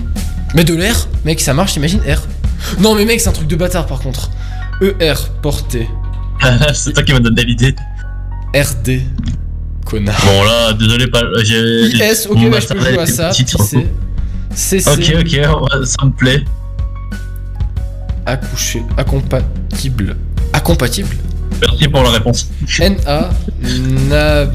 Mais 0.56 0.64
de 0.64 0.74
l'air 0.74 1.08
Mec, 1.26 1.42
ça 1.42 1.54
marche, 1.54 1.76
imagine 1.76 2.00
R. 2.00 2.22
Non, 2.80 2.96
mais 2.96 3.06
mec, 3.06 3.20
c'est 3.20 3.30
un 3.30 3.34
truc 3.34 3.48
de 3.48 3.56
bâtard 3.56 3.86
par 3.86 4.00
contre. 4.00 4.30
ER, 4.82 5.16
portée. 5.42 5.88
c'est 6.74 6.94
toi 6.94 7.04
qui 7.04 7.14
m'as 7.14 7.20
donné 7.20 7.44
l'idée. 7.44 7.76
RD. 8.56 9.02
Connard. 9.86 10.22
Bon, 10.26 10.44
là, 10.44 10.74
désolé, 10.74 11.08
pas. 11.08 11.22
IS, 11.44 12.28
ok, 12.30 12.50
bah, 12.50 12.60
je 12.60 12.68
peux 12.68 12.80
jouer 12.80 13.00
à 13.00 13.06
ça. 13.06 13.32
CC. 14.56 14.90
Ok, 14.90 15.14
ok, 15.20 15.86
ça 15.86 16.06
me 16.06 16.12
plaît. 16.12 16.44
Accouché. 18.26 18.84
Incompatible. 18.98 20.16
Incompatible? 20.54 21.16
Merci 21.62 21.88
pour 21.88 22.04
la 22.04 22.10
réponse. 22.12 22.50
NA. 22.80 23.30
Na. 24.10 24.48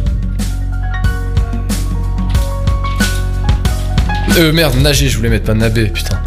Euh, 4.36 4.52
merde, 4.52 4.76
nager, 4.76 5.08
je 5.08 5.16
voulais 5.16 5.30
mettre 5.30 5.46
pas 5.46 5.54
nabé, 5.54 5.88
putain. 5.88 6.20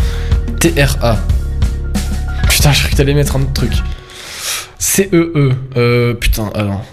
TRA. 0.60 1.18
Putain, 2.50 2.72
j'ai 2.74 2.82
cru 2.82 2.92
que 2.92 2.96
t'allais 2.98 3.14
mettre 3.14 3.36
un 3.36 3.42
autre 3.42 3.54
truc. 3.54 3.74
CEE. 4.78 5.10
Euh, 5.14 6.14
putain, 6.16 6.52
alors. 6.54 6.84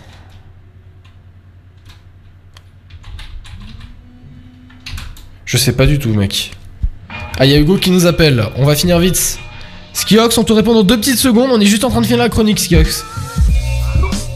Je 5.44 5.56
sais 5.56 5.72
pas 5.72 5.86
du 5.86 5.98
tout, 5.98 6.12
mec. 6.12 6.52
Ah, 7.38 7.46
y 7.46 7.54
a 7.54 7.58
Hugo 7.58 7.76
qui 7.76 7.90
nous 7.90 8.06
appelle. 8.06 8.44
On 8.56 8.64
va 8.64 8.74
finir 8.74 8.98
vite. 8.98 9.38
Skiox, 9.92 10.36
on 10.38 10.44
te 10.44 10.52
répond 10.52 10.74
dans 10.74 10.82
deux 10.82 10.98
petites 10.98 11.18
secondes. 11.18 11.50
On 11.52 11.60
est 11.60 11.66
juste 11.66 11.84
en 11.84 11.90
train 11.90 12.00
de 12.00 12.06
finir 12.06 12.18
la 12.18 12.28
chronique, 12.28 12.58
Skiox. 12.58 13.04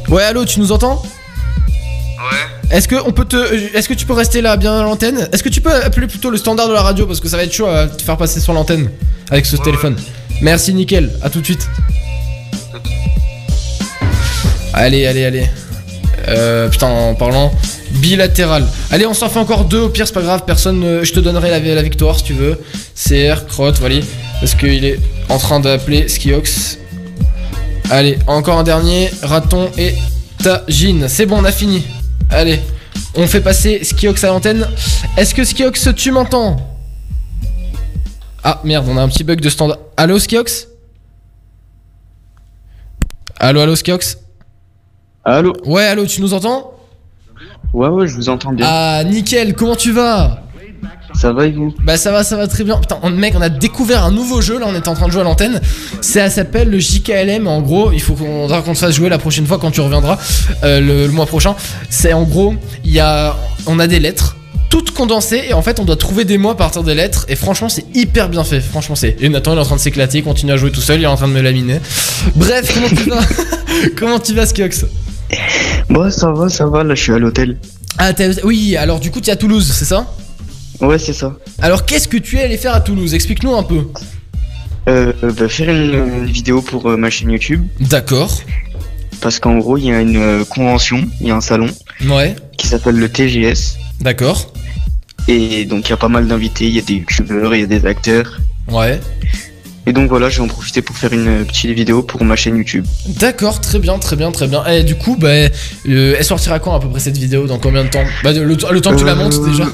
Ouais, 0.09 0.23
allô, 0.23 0.45
tu 0.45 0.61
nous 0.61 0.71
entends? 0.71 1.03
Ouais. 1.03 2.77
Est-ce 2.77 2.87
que 2.87 2.95
on 3.05 3.13
peut 3.13 3.25
te, 3.25 3.37
est-ce 3.77 3.89
que 3.89 3.95
tu 3.95 4.07
peux 4.07 4.13
rester 4.13 4.41
là 4.41 4.57
bien 4.57 4.79
à 4.79 4.83
l'antenne? 4.83 5.29
Est-ce 5.33 5.43
que 5.43 5.49
tu 5.49 5.61
peux 5.61 5.75
appeler 5.75 6.07
plutôt 6.07 6.31
le 6.31 6.37
standard 6.37 6.69
de 6.69 6.73
la 6.73 6.83
radio 6.83 7.07
parce 7.07 7.19
que 7.19 7.29
ça 7.29 7.37
va 7.37 7.43
être 7.43 7.53
chaud 7.53 7.67
à 7.67 7.87
te 7.87 8.03
faire 8.03 8.17
passer 8.17 8.39
sur 8.39 8.53
l'antenne 8.53 8.89
avec 9.31 9.47
ce 9.47 9.57
téléphone. 9.57 9.97
Merci, 10.41 10.73
nickel. 10.73 11.11
À 11.23 11.31
tout 11.31 11.41
de 11.41 11.45
suite. 11.45 11.69
Allez, 14.73 15.07
allez, 15.07 15.25
allez. 15.25 15.51
Euh, 16.29 16.69
putain, 16.69 16.87
en 16.87 17.15
parlant 17.15 17.53
bilatéral. 17.93 18.67
Allez, 18.91 19.07
on 19.07 19.15
s'en 19.15 19.29
fait 19.29 19.39
encore 19.39 19.65
deux. 19.65 19.81
Au 19.81 19.89
pire, 19.89 20.07
c'est 20.07 20.13
pas 20.13 20.23
grave. 20.23 20.43
Personne, 20.47 20.83
euh, 20.85 21.05
je 21.05 21.13
te 21.13 21.21
donnerai 21.21 21.51
la, 21.51 21.61
la 21.61 21.83
victoire 21.83 22.17
si 22.19 22.25
tu 22.25 22.33
veux. 22.33 22.59
CR, 22.95 23.47
crotte, 23.47 23.79
voilà. 23.79 24.01
Parce 24.41 24.55
qu'il 24.55 24.85
est 24.85 24.99
en 25.29 25.39
train 25.39 25.61
d'appeler 25.61 26.09
Skiox. 26.09 26.79
Allez, 27.91 28.19
encore 28.27 28.59
un 28.59 28.63
dernier. 28.65 29.11
Raton 29.23 29.71
et 29.79 29.95
Tagine. 30.43 31.09
C'est 31.09 31.27
bon, 31.27 31.39
on 31.39 31.45
a 31.45 31.53
fini. 31.53 31.85
Allez, 32.31 32.61
on 33.15 33.27
fait 33.27 33.41
passer 33.41 33.85
Skiox 33.85 34.25
à 34.25 34.29
l'antenne. 34.29 34.67
Est-ce 35.17 35.35
que 35.35 35.45
Skiox, 35.45 35.89
tu 35.95 36.11
m'entends? 36.11 36.69
Ah 38.45 38.61
merde, 38.65 38.87
on 38.89 38.97
a 38.97 39.03
un 39.03 39.09
petit 39.09 39.23
bug 39.23 39.41
de 39.41 39.49
standard. 39.49 39.79
Allô 39.97 40.19
Skiox? 40.19 40.67
Allô, 43.39 43.61
allô 43.61 43.77
Skiox? 43.77 44.19
Allô? 45.25 45.53
Ouais, 45.65 45.85
allô, 45.85 46.07
tu 46.07 46.21
nous 46.21 46.35
entends? 46.35 46.75
Ouais, 47.73 47.89
ouais, 47.89 48.07
je 48.07 48.15
vous 48.15 48.29
entends 48.29 48.53
bien. 48.53 48.67
Ah, 48.69 49.03
nickel, 49.05 49.55
comment 49.55 49.77
tu 49.77 49.93
vas? 49.93 50.43
Ça 51.15 51.33
va 51.33 51.47
et 51.47 51.53
vous? 51.53 51.75
Bah 51.85 51.97
ça 51.97 52.11
va, 52.11 52.25
ça 52.25 52.37
va 52.37 52.47
très 52.49 52.65
bien. 52.65 52.77
Putain, 52.79 52.99
on- 53.03 53.11
mec, 53.11 53.35
on 53.37 53.41
a 53.43 53.49
découvert 53.51 54.03
un 54.05 54.11
nouveau 54.11 54.41
jeu, 54.41 54.59
là 54.59 54.67
on 54.69 54.75
était 54.75 54.89
en 54.89 54.95
train 54.95 55.07
de 55.07 55.13
jouer 55.13 55.21
à 55.21 55.25
l'antenne. 55.25 55.61
Ça 56.01 56.31
s'appelle 56.31 56.71
le 56.71 56.79
JKLM, 56.79 57.47
en 57.47 57.61
gros, 57.61 57.93
il 57.93 58.01
faut 58.01 58.15
qu'on 58.15 58.49
qu'on 58.49 58.73
te 58.73 58.79
fasse 58.79 58.95
jouer 58.95 59.09
la 59.09 59.19
prochaine 59.19 59.47
fois 59.47 59.59
quand 59.59 59.71
tu 59.71 59.81
reviendras, 59.83 60.19
euh, 60.65 60.81
le, 60.81 61.07
le 61.07 61.13
mois 61.13 61.27
prochain. 61.27 61.55
C'est 61.91 62.13
en 62.15 62.23
gros, 62.25 62.55
il 62.85 62.93
y 62.93 63.01
a, 63.01 63.37
on 63.67 63.79
a 63.79 63.87
des 63.87 64.01
lettres, 64.01 64.37
toutes 64.71 64.93
condensées, 64.93 65.43
et 65.51 65.53
en 65.53 65.61
fait 65.63 65.79
on 65.81 65.85
doit 65.85 65.97
trouver 65.97 66.25
des 66.25 66.39
mots 66.39 66.51
à 66.51 66.57
partir 66.57 66.83
des 66.83 66.95
lettres, 66.95 67.27
et 67.29 67.37
franchement 67.37 67.69
c'est 67.69 67.85
hyper 67.95 68.29
bien 68.31 68.43
fait, 68.43 68.61
franchement 68.61 68.95
c'est... 68.97 69.17
Et 69.21 69.29
Nathan 69.29 69.53
il 69.53 69.59
est 69.59 69.61
en 69.61 69.65
train 69.65 69.77
de 69.77 69.81
s'éclater, 69.81 70.19
il 70.19 70.25
continue 70.25 70.53
à 70.53 70.57
jouer 70.57 70.73
tout 70.73 70.81
seul, 70.81 70.99
il 70.99 71.05
est 71.05 71.07
en 71.07 71.17
train 71.17 71.29
de 71.29 71.35
me 71.35 71.43
laminer. 71.43 71.79
Bref, 72.37 72.73
comment 72.75 72.89
tu 72.89 73.11
vas? 73.11 73.21
Comment 73.99 74.19
tu 74.19 74.33
vas 74.35 74.47
Skiox? 74.47 74.87
Bon, 75.89 76.11
ça 76.11 76.31
va, 76.33 76.49
ça 76.49 76.67
va, 76.67 76.85
là 76.85 76.95
je 76.95 77.03
suis 77.03 77.13
à 77.13 77.19
l'hôtel. 77.19 77.59
Ah 77.99 78.13
oui, 78.45 78.77
alors 78.77 79.01
du 79.01 79.11
coup 79.11 79.21
tu 79.21 79.29
es 79.31 79.33
à 79.33 79.37
Toulouse, 79.37 79.71
c'est 79.73 79.85
ça? 79.85 80.07
Ouais, 80.81 80.99
c'est 80.99 81.13
ça. 81.13 81.37
Alors 81.61 81.85
qu'est-ce 81.85 82.09
que 82.09 82.17
tu 82.17 82.39
es 82.39 82.43
allé 82.43 82.57
faire 82.57 82.75
à 82.75 82.81
Toulouse? 82.81 83.15
Explique-nous 83.15 83.55
un 83.55 83.63
peu. 83.63 83.87
Euh, 84.89 85.13
bah, 85.23 85.49
faire 85.49 85.69
une, 85.69 86.25
vidéo 86.27 86.61
pour 86.61 86.91
euh, 86.91 86.97
ma 86.97 87.09
chaîne 87.11 87.31
YouTube. 87.31 87.65
D'accord. 87.81 88.41
Parce 89.21 89.39
qu'en 89.39 89.59
gros, 89.59 89.77
il 89.79 89.85
y 89.87 89.93
a 89.93 90.01
une 90.01 90.17
euh, 90.17 90.45
convention, 90.45 91.07
il 91.21 91.29
y 91.29 91.31
a 91.31 91.37
un 91.37 91.41
salon 91.41 91.69
Ouais. 92.09 92.35
qui 92.59 92.67
s'appelle 92.67 92.97
le 92.97 93.09
TGS. 93.09 93.77
D'accord. 94.01 94.53
Et 95.29 95.65
donc 95.67 95.87
il 95.87 95.91
y 95.91 95.93
a 95.93 95.97
pas 95.97 96.09
mal 96.09 96.27
d'invités, 96.27 96.67
il 96.67 96.75
y 96.75 96.79
a 96.81 96.83
des 96.83 96.95
youtubeurs, 96.95 97.55
il 97.55 97.61
y 97.61 97.65
a 97.65 97.67
des 97.67 97.87
acteurs. 97.87 98.41
Ouais. 98.69 99.01
Et 99.87 99.93
donc 99.93 100.09
voilà, 100.09 100.29
je 100.29 100.37
vais 100.39 100.45
en 100.45 100.49
profiter 100.49 100.81
pour 100.81 100.97
faire 100.97 101.13
une 101.13 101.27
euh, 101.27 101.45
petite 101.45 101.71
vidéo 101.73 102.03
pour 102.03 102.25
ma 102.25 102.37
chaîne 102.37 102.57
YouTube. 102.57 102.87
D'accord, 103.07 103.61
très 103.61 103.81
bien, 103.81 103.99
très 103.99 104.15
bien, 104.15 104.31
très 104.31 104.47
bien. 104.47 104.65
Et 104.67 104.85
du 104.85 104.95
coup, 104.95 105.17
bah, 105.19 105.29
euh, 105.89 106.15
elle 106.17 106.25
sortira 106.25 106.61
quand 106.61 106.75
à 106.75 106.79
peu 106.81 106.89
près 106.89 107.01
cette 107.01 107.19
vidéo? 107.19 107.47
Dans 107.47 107.59
combien 107.59 107.83
de 107.85 107.89
temps? 107.89 108.05
Bah, 108.23 108.33
le, 108.33 108.45
le 108.45 108.57
temps 108.57 108.93
que 108.93 108.99
tu 108.99 109.05
la 109.05 109.13
Euh, 109.13 109.17
montes 109.17 109.45
déjà? 109.45 109.65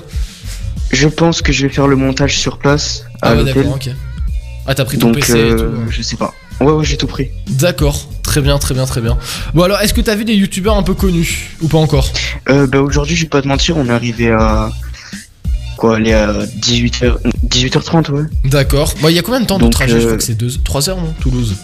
Je 0.91 1.09
pense 1.09 1.43
que 1.43 1.53
je 1.53 1.67
vais 1.67 1.73
faire 1.73 1.87
le 1.87 1.97
montage 1.97 2.39
sur 2.39 2.57
place 2.59 3.05
Ah, 3.21 3.33
ouais, 3.33 3.37
l'hôtel. 3.39 3.55
d'accord, 3.57 3.75
ok. 3.75 3.91
Ah, 4.67 4.75
t'as 4.75 4.85
pris 4.87 4.97
ton 4.99 5.09
Donc 5.09 5.17
PC 5.17 5.33
et 5.33 5.37
euh, 5.43 5.57
tout. 5.85 5.91
je 5.91 6.01
sais 6.03 6.17
pas. 6.17 6.33
Ouais, 6.61 6.73
ouais, 6.73 6.85
j'ai 6.85 6.97
tout 6.97 7.07
pris. 7.07 7.29
D'accord, 7.47 8.09
très 8.23 8.41
bien, 8.41 8.59
très 8.59 8.73
bien, 8.75 8.87
très 8.87 9.01
bien. 9.03 9.19
Bon, 9.55 9.63
alors, 9.65 9.79
est-ce 9.81 9.93
que 9.95 10.01
t'as 10.01 10.15
vu 10.15 10.25
des 10.25 10.35
youtubeurs 10.35 10.77
un 10.77 10.83
peu 10.83 10.95
connus 10.95 11.51
Ou 11.61 11.69
pas 11.69 11.79
encore? 11.79 12.11
Euh, 12.49 12.67
bah 12.67 12.81
aujourd'hui, 12.81 13.15
je 13.15 13.23
vais 13.25 13.29
pas 13.29 13.43
te 13.43 13.49
mentir, 13.49 13.77
on 13.77 13.87
est 13.87 13.93
arrivé 13.93 14.31
à 14.31 14.71
quoi, 15.79 15.97
aller 15.97 16.13
à 16.13 16.33
18h 16.61 17.17
18h30, 17.49 18.11
ouais. 18.11 18.25
D'accord. 18.45 18.93
Bon, 19.01 19.09
il 19.09 19.15
y 19.15 19.19
a 19.19 19.23
combien 19.23 19.41
de 19.41 19.47
temps 19.47 19.57
de 19.57 19.63
Donc, 19.63 19.73
trajet 19.73 19.95
Je 19.95 20.05
euh, 20.05 20.05
crois 20.07 20.17
que 20.19 20.25
c'est 20.25 20.65
3 20.65 20.91
heures, 20.91 20.99
non 20.99 21.15
Toulouse 21.21 21.55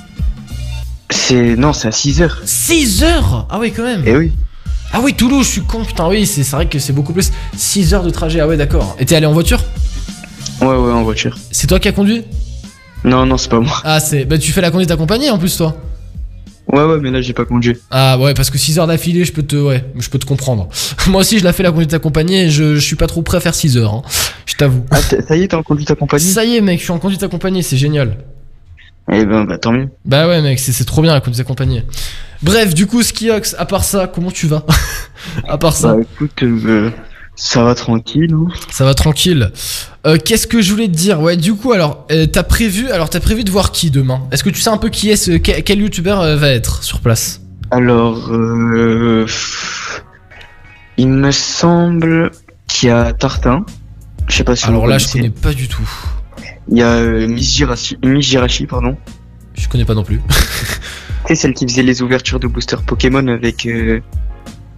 C'est 1.10 1.56
non, 1.56 1.72
c'est 1.74 1.88
à 1.88 1.90
6h. 1.90 2.30
6 2.44 3.02
heures? 3.02 3.46
Ah 3.50 3.58
oui, 3.60 3.72
quand 3.72 3.84
même. 3.84 4.02
Eh 4.06 4.16
oui. 4.16 4.32
Ah 4.92 5.00
oui, 5.02 5.14
Toulouse, 5.14 5.44
je 5.44 5.50
suis 5.50 5.60
con, 5.62 5.84
putain, 5.84 6.08
oui, 6.08 6.24
c'est 6.26 6.44
c'est 6.44 6.56
vrai 6.56 6.66
que 6.66 6.78
c'est 6.78 6.92
beaucoup 6.92 7.12
plus. 7.12 7.30
6 7.56 7.92
heures 7.94 8.04
de 8.04 8.10
trajet, 8.10 8.40
ah 8.40 8.48
ouais, 8.48 8.56
d'accord. 8.56 8.96
Et 8.98 9.04
t'es 9.04 9.16
allé 9.16 9.26
en 9.26 9.32
voiture? 9.32 9.62
Ouais, 10.60 10.68
ouais, 10.68 10.92
en 10.92 11.02
voiture. 11.02 11.36
C'est 11.50 11.66
toi 11.66 11.78
qui 11.80 11.88
as 11.88 11.92
conduit? 11.92 12.22
Non, 13.04 13.26
non, 13.26 13.36
c'est 13.36 13.50
pas 13.50 13.60
moi. 13.60 13.80
Ah, 13.84 14.00
c'est. 14.00 14.24
Bah, 14.24 14.38
tu 14.38 14.52
fais 14.52 14.60
la 14.62 14.70
conduite 14.70 14.90
accompagnée 14.90 15.30
en 15.30 15.38
plus, 15.38 15.56
toi 15.56 15.76
Ouais, 16.74 16.84
ouais, 16.84 16.98
mais 17.00 17.10
là, 17.10 17.20
j'ai 17.20 17.32
pas 17.32 17.44
conduit. 17.44 17.76
Ah 17.90 18.18
ouais 18.18 18.34
parce 18.34 18.50
que 18.50 18.58
6 18.58 18.78
heures 18.78 18.86
d'affilée 18.86 19.24
je 19.24 19.32
peux 19.32 19.42
te 19.42 19.56
ouais 19.56 19.84
je 19.96 20.08
peux 20.08 20.18
te 20.18 20.26
comprendre. 20.26 20.68
Moi 21.06 21.20
aussi 21.20 21.38
je 21.38 21.44
la 21.44 21.52
fais 21.52 21.62
la 21.62 21.70
conduite 21.70 21.94
accompagnée 21.94 22.46
et 22.46 22.50
je, 22.50 22.74
je 22.74 22.80
suis 22.80 22.96
pas 22.96 23.06
trop 23.06 23.22
prêt 23.22 23.36
à 23.36 23.40
faire 23.40 23.54
6 23.54 23.76
heures 23.76 23.94
hein. 23.94 24.02
Je 24.46 24.54
t'avoue. 24.54 24.84
Ah, 24.90 25.00
ça 25.00 25.36
y 25.36 25.42
est, 25.42 25.48
t'es 25.48 25.54
en 25.54 25.62
conduite 25.62 25.90
accompagnée 25.90 26.24
Ça 26.24 26.44
y 26.44 26.56
est 26.56 26.60
mec 26.60 26.78
je 26.78 26.84
suis 26.84 26.92
en 26.92 26.98
conduite 26.98 27.22
accompagnée 27.22 27.62
c'est 27.62 27.76
génial. 27.76 28.18
Eh 29.12 29.24
ben, 29.26 29.44
bah, 29.44 29.58
tant 29.58 29.72
mieux. 29.72 29.88
Bah 30.04 30.26
ouais 30.26 30.40
mec 30.42 30.58
c'est 30.58 30.72
c'est 30.72 30.84
trop 30.84 31.02
bien 31.02 31.12
la 31.14 31.20
conduite 31.20 31.40
accompagnée. 31.40 31.84
Bref 32.42 32.74
du 32.74 32.86
coup 32.86 33.02
Skiox 33.02 33.54
à 33.58 33.66
part 33.66 33.84
ça 33.84 34.06
comment 34.12 34.30
tu 34.30 34.46
vas? 34.46 34.64
À 35.48 35.56
part 35.58 35.74
ça 35.74 35.94
Bah, 35.94 36.02
écoute, 36.02 36.42
euh, 36.42 36.90
ça 37.36 37.64
va 37.64 37.74
tranquille, 37.74 38.32
hein. 38.32 38.46
ça 38.70 38.84
va 38.84 38.94
tranquille. 38.94 39.50
Euh, 40.06 40.18
Qu'est-ce 40.24 40.46
que 40.46 40.62
je 40.62 40.70
voulais 40.70 40.86
te 40.86 40.92
dire? 40.92 41.20
Ouais 41.20 41.36
du 41.36 41.54
coup 41.54 41.72
alors 41.72 42.06
euh, 42.12 42.26
t'as 42.26 42.42
prévu 42.42 42.90
alors 42.90 43.10
t'as 43.10 43.20
prévu 43.20 43.42
de 43.42 43.50
voir 43.50 43.72
qui 43.72 43.90
demain? 43.90 44.22
Est-ce 44.30 44.44
que 44.44 44.50
tu 44.50 44.60
sais 44.60 44.70
un 44.70 44.76
peu 44.76 44.88
qui 44.88 45.10
est 45.10 45.16
ce 45.16 45.32
quel, 45.32 45.64
quel 45.64 45.80
youtubeur 45.80 46.20
euh, 46.20 46.36
va 46.36 46.48
être 46.50 46.82
sur 46.84 47.00
place? 47.00 47.40
Alors, 47.70 48.30
euh, 48.30 49.26
il 50.96 51.08
me 51.08 51.32
semble 51.32 52.30
qu'il 52.68 52.90
y 52.90 52.92
a 52.92 53.12
Tartin. 53.12 53.64
Je 54.28 54.36
sais 54.36 54.44
pas 54.44 54.54
si 54.54 54.66
Alors 54.66 54.86
là 54.86 54.98
je 54.98 55.08
connais 55.08 55.30
pas 55.30 55.52
du 55.52 55.66
tout. 55.66 55.88
Il 56.68 56.78
y 56.78 56.82
a 56.82 56.92
euh, 56.92 57.26
Miss 57.26 57.52
Jirachi, 57.52 57.98
Miss 58.04 58.26
Jirachi, 58.26 58.66
pardon. 58.66 58.96
Je 59.54 59.68
connais 59.68 59.84
pas 59.84 59.94
non 59.94 60.04
plus. 60.04 60.20
C'est 61.26 61.34
celle 61.34 61.54
qui 61.54 61.66
faisait 61.66 61.82
les 61.82 62.02
ouvertures 62.02 62.38
de 62.38 62.46
booster 62.46 62.76
Pokémon 62.86 63.26
avec 63.28 63.66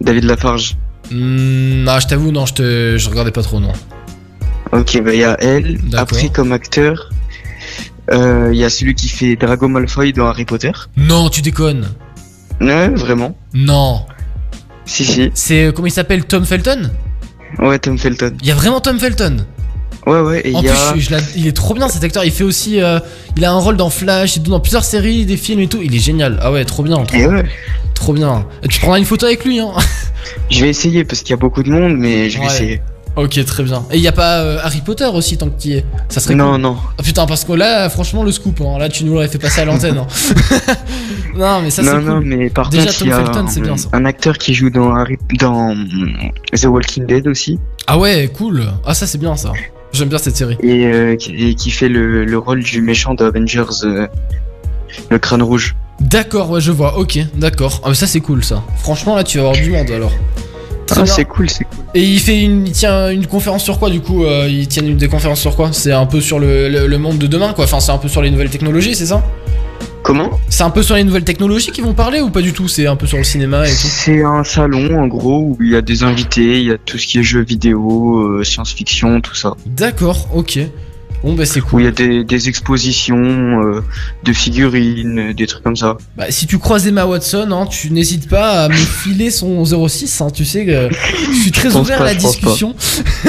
David 0.01 0.23
Lafarge. 0.23 0.75
Ah 1.11 1.99
je 1.99 2.07
t'avoue 2.07 2.31
non 2.31 2.45
je 2.45 2.53
te 2.53 2.97
je 2.97 3.09
regardais 3.09 3.31
pas 3.31 3.43
trop 3.43 3.59
non. 3.59 3.73
Ok, 4.71 5.01
bah 5.01 5.13
il 5.13 5.19
y 5.19 5.23
a 5.23 5.37
elle. 5.39 5.79
Après, 5.95 6.29
comme 6.29 6.51
acteur, 6.51 7.09
euh, 8.11 8.49
il 8.51 8.59
y 8.59 8.65
a 8.65 8.69
celui 8.69 8.95
qui 8.95 9.07
fait 9.07 9.35
Drago 9.35 9.67
Malfoy 9.67 10.11
dans 10.13 10.27
Harry 10.27 10.45
Potter. 10.45 10.71
Non, 10.97 11.29
tu 11.29 11.41
déconnes. 11.41 11.87
Ouais, 12.59 12.89
vraiment. 12.89 13.37
Non. 13.53 14.05
Si, 14.85 15.05
si. 15.05 15.31
C'est 15.33 15.65
euh, 15.65 15.71
comment 15.71 15.87
il 15.87 15.91
s'appelle 15.91 16.25
Tom 16.25 16.45
Felton? 16.45 16.91
Ouais, 17.59 17.79
Tom 17.79 17.97
Felton. 17.97 18.35
Il 18.41 18.47
y 18.47 18.51
a 18.51 18.55
vraiment 18.55 18.81
Tom 18.81 18.99
Felton? 18.99 19.45
Ouais, 20.07 20.21
ouais, 20.21 20.41
et 20.45 20.55
En 20.55 20.59
il 20.61 20.65
y 20.65 20.69
plus, 20.69 20.77
a. 20.77 20.95
je- 20.95 20.99
je 21.01 21.15
il 21.35 21.47
est 21.47 21.55
trop 21.55 21.73
bien 21.73 21.89
cet 21.89 22.03
acteur. 22.03 22.23
Il 22.23 22.31
fait 22.31 22.43
aussi, 22.45 22.81
euh, 22.81 22.99
il 23.35 23.43
a 23.45 23.51
un 23.51 23.59
rôle 23.59 23.77
dans 23.77 23.89
Flash 23.89 24.39
dans 24.39 24.59
plusieurs 24.59 24.83
séries, 24.85 25.25
des 25.25 25.37
films 25.37 25.59
et 25.59 25.67
tout. 25.67 25.79
Il 25.83 25.93
est 25.93 25.99
génial. 25.99 26.39
Ah 26.41 26.51
ouais, 26.51 26.63
trop 26.65 26.81
bien, 26.83 27.03
trop, 27.03 27.17
ouais, 27.17 27.45
trop 27.93 28.13
bien. 28.13 28.45
Tu 28.69 28.79
prendras 28.79 28.99
une 28.99 29.05
photo 29.05 29.25
avec 29.25 29.43
lui, 29.45 29.59
hein. 29.59 29.71
je 30.49 30.61
vais 30.61 30.69
essayer 30.69 31.03
parce 31.03 31.21
qu'il 31.21 31.31
y 31.31 31.33
a 31.33 31.37
beaucoup 31.37 31.61
de 31.63 31.69
monde, 31.69 31.95
mais 31.97 32.29
je 32.29 32.37
vais 32.37 32.45
Ouais. 32.45 32.49
essayer. 32.51 32.81
Ok, 33.17 33.43
très 33.45 33.63
bien. 33.63 33.83
Et 33.89 33.95
il 33.97 34.01
y 34.03 34.07
a 34.07 34.11
pas 34.11 34.41
euh, 34.41 34.59
Harry 34.61 34.79
Potter 34.81 35.07
aussi 35.11 35.39
tant 35.39 35.49
que 35.49 35.59
tu 35.59 35.69
y 35.69 35.73
es. 35.77 35.85
Ça 36.07 36.19
serait 36.19 36.35
Non, 36.35 36.51
cool. 36.51 36.61
non. 36.61 36.77
Ah, 36.99 37.01
putain, 37.01 37.25
parce 37.25 37.43
que 37.45 37.51
là, 37.53 37.89
franchement, 37.89 38.21
le 38.21 38.31
scoop. 38.31 38.61
hein. 38.61 38.77
Là, 38.77 38.89
tu 38.89 39.05
nous 39.05 39.13
l'aurais 39.13 39.27
fait 39.27 39.39
passer 39.39 39.61
à 39.61 39.65
l'antenne. 39.65 39.97
hein. 39.97 40.05
non, 41.35 41.61
mais 41.61 41.71
ça 41.71 41.81
c'est 41.83 41.89
non, 41.91 41.97
cool. 41.97 42.05
non, 42.05 42.21
mais 42.23 42.49
par 42.51 42.69
Déjà, 42.69 42.85
contre, 42.85 42.97
Tom 42.99 43.07
il 43.07 43.09
y 43.09 43.13
a 43.13 43.17
Felton, 43.25 43.45
c'est 43.49 43.61
bien, 43.61 43.75
ça. 43.75 43.89
un 43.93 44.05
acteur 44.05 44.37
qui 44.37 44.53
joue 44.53 44.69
dans, 44.69 44.93
Harry... 44.93 45.17
dans 45.39 45.75
The 46.53 46.65
Walking 46.65 47.07
Dead 47.07 47.27
aussi, 47.27 47.59
Ah 47.87 47.97
ouais, 47.97 48.29
cool. 48.37 48.67
Ah 48.85 48.93
ça 48.93 49.07
c'est 49.07 49.17
bien 49.17 49.35
ça. 49.35 49.51
J'aime 49.97 50.09
bien 50.09 50.17
cette 50.17 50.37
série. 50.37 50.57
et, 50.61 50.85
euh, 50.85 51.15
qui, 51.15 51.31
et 51.49 51.55
qui 51.55 51.71
fait 51.71 51.89
le, 51.89 52.23
le 52.25 52.37
rôle 52.37 52.61
du 52.63 52.81
méchant 52.81 53.13
d'Avengers, 53.13 53.63
euh, 53.83 54.07
le 55.09 55.19
crâne 55.19 55.41
rouge. 55.41 55.75
D'accord, 55.99 56.51
ouais, 56.51 56.61
je 56.61 56.71
vois. 56.71 56.97
Ok, 56.99 57.17
d'accord. 57.35 57.81
Ah 57.83 57.89
mais 57.89 57.95
ça 57.95 58.05
c'est 58.07 58.19
cool 58.21 58.43
ça. 58.43 58.63
Franchement, 58.77 59.15
là, 59.15 59.23
tu 59.23 59.37
vas 59.39 59.45
avoir 59.49 59.55
du 59.61 59.71
monde 59.71 59.89
alors. 59.91 60.11
Très 60.85 61.01
Ah, 61.01 61.05
c'est 61.05 61.25
cool, 61.25 61.49
c'est 61.49 61.63
cool. 61.65 61.83
Et 61.95 62.03
il 62.03 62.19
fait 62.19 62.41
une, 62.43 62.65
il 62.67 62.71
tient 62.71 63.09
une 63.09 63.25
conférence 63.27 63.63
sur 63.63 63.77
quoi 63.79 63.89
du 63.89 63.99
coup 63.99 64.23
euh, 64.23 64.47
Il 64.49 64.67
tient 64.69 64.83
une 64.83 64.95
des 64.97 65.07
conférences 65.09 65.41
sur 65.41 65.55
quoi? 65.55 65.69
C'est 65.73 65.91
un 65.91 66.05
peu 66.05 66.21
sur 66.21 66.39
le, 66.39 66.69
le- 66.69 66.87
le 66.87 66.97
monde 66.97 67.17
de 67.17 67.27
demain 67.27 67.51
quoi. 67.53 67.65
Enfin, 67.65 67.79
c'est 67.79 67.91
un 67.91 67.97
peu 67.97 68.07
sur 68.07 68.21
les 68.21 68.29
nouvelles 68.31 68.49
technologies, 68.51 68.95
c'est 68.95 69.07
ça? 69.07 69.21
Comment 70.07 70.39
C'est 70.47 70.63
un 70.63 70.69
peu 70.69 70.83
sur 70.83 70.95
les 70.95 71.03
nouvelles 71.03 71.25
technologies 71.25 71.71
qu'ils 71.71 71.83
vont 71.83 71.93
parler 71.93 72.21
ou 72.21 72.29
pas 72.29 72.39
du 72.39 72.53
tout? 72.53 72.69
C'est 72.69 72.87
un 72.87 72.95
peu 72.95 73.05
sur 73.05 73.17
le 73.17 73.25
cinéma 73.25 73.67
et 73.67 73.69
tout? 73.69 73.75
C'est 73.75 74.23
un 74.23 74.45
salon 74.45 74.97
en 74.97 75.05
gros 75.05 75.39
où 75.39 75.57
il 75.59 75.71
y 75.71 75.75
a 75.75 75.81
des 75.81 76.03
invités, 76.03 76.61
il 76.61 76.63
y 76.67 76.71
a 76.71 76.77
tout 76.77 76.97
ce 76.97 77.05
qui 77.05 77.19
est 77.19 77.23
jeux 77.23 77.43
vidéo, 77.43 78.19
euh, 78.19 78.43
science-fiction, 78.45 79.19
tout 79.19 79.35
ça. 79.35 79.55
D'accord, 79.65 80.29
ok. 80.33 80.59
Bon 81.23 81.33
bah 81.33 81.45
c'est 81.45 81.61
Où 81.61 81.65
cool. 81.65 81.81
il 81.81 81.85
y 81.85 81.87
a 81.87 81.91
des, 81.91 82.23
des 82.23 82.47
expositions 82.49 83.17
euh, 83.17 83.83
de 84.23 84.33
figurines, 84.33 85.19
euh, 85.19 85.33
des 85.33 85.47
trucs 85.47 85.63
comme 85.63 85.75
ça. 85.75 85.97
Bah, 86.15 86.25
si 86.29 86.45
tu 86.47 86.57
croises 86.59 86.85
Emma 86.87 87.05
Watson, 87.05 87.49
hein, 87.51 87.65
tu 87.69 87.89
n'hésites 87.91 88.29
pas 88.29 88.65
à 88.65 88.69
me 88.69 88.73
filer 88.75 89.31
son 89.31 89.65
06. 89.65 90.21
Hein, 90.21 90.27
tu 90.33 90.45
sais 90.45 90.65
que 90.65 90.89
je 91.31 91.35
suis 91.39 91.51
très 91.51 91.69
Je 91.71 91.77
ouvert 91.77 91.97
pas, 91.97 92.03
à 92.03 92.07
la 92.07 92.15
discussion. 92.15 92.75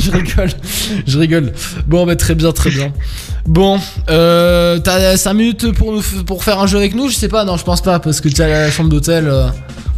je 0.00 0.10
rigole, 0.10 0.50
je 1.06 1.18
rigole. 1.18 1.52
Bon, 1.86 2.06
bah 2.06 2.16
très 2.16 2.34
bien, 2.34 2.52
très 2.52 2.70
bien. 2.70 2.92
Bon, 3.46 3.78
euh, 4.10 4.78
t'as 4.78 5.16
5 5.16 5.32
minutes 5.34 5.72
pour, 5.72 5.92
nous 5.92 6.02
pour 6.26 6.44
faire 6.44 6.58
un 6.60 6.66
jeu 6.66 6.78
avec 6.78 6.94
nous? 6.94 7.08
Je 7.08 7.14
sais 7.16 7.28
pas, 7.28 7.44
non, 7.44 7.56
je 7.56 7.64
pense 7.64 7.80
pas, 7.82 7.98
parce 7.98 8.20
que 8.20 8.28
tu 8.28 8.40
as 8.42 8.48
la 8.48 8.70
chambre 8.70 8.90
d'hôtel. 8.90 9.26
euh, 9.28 9.48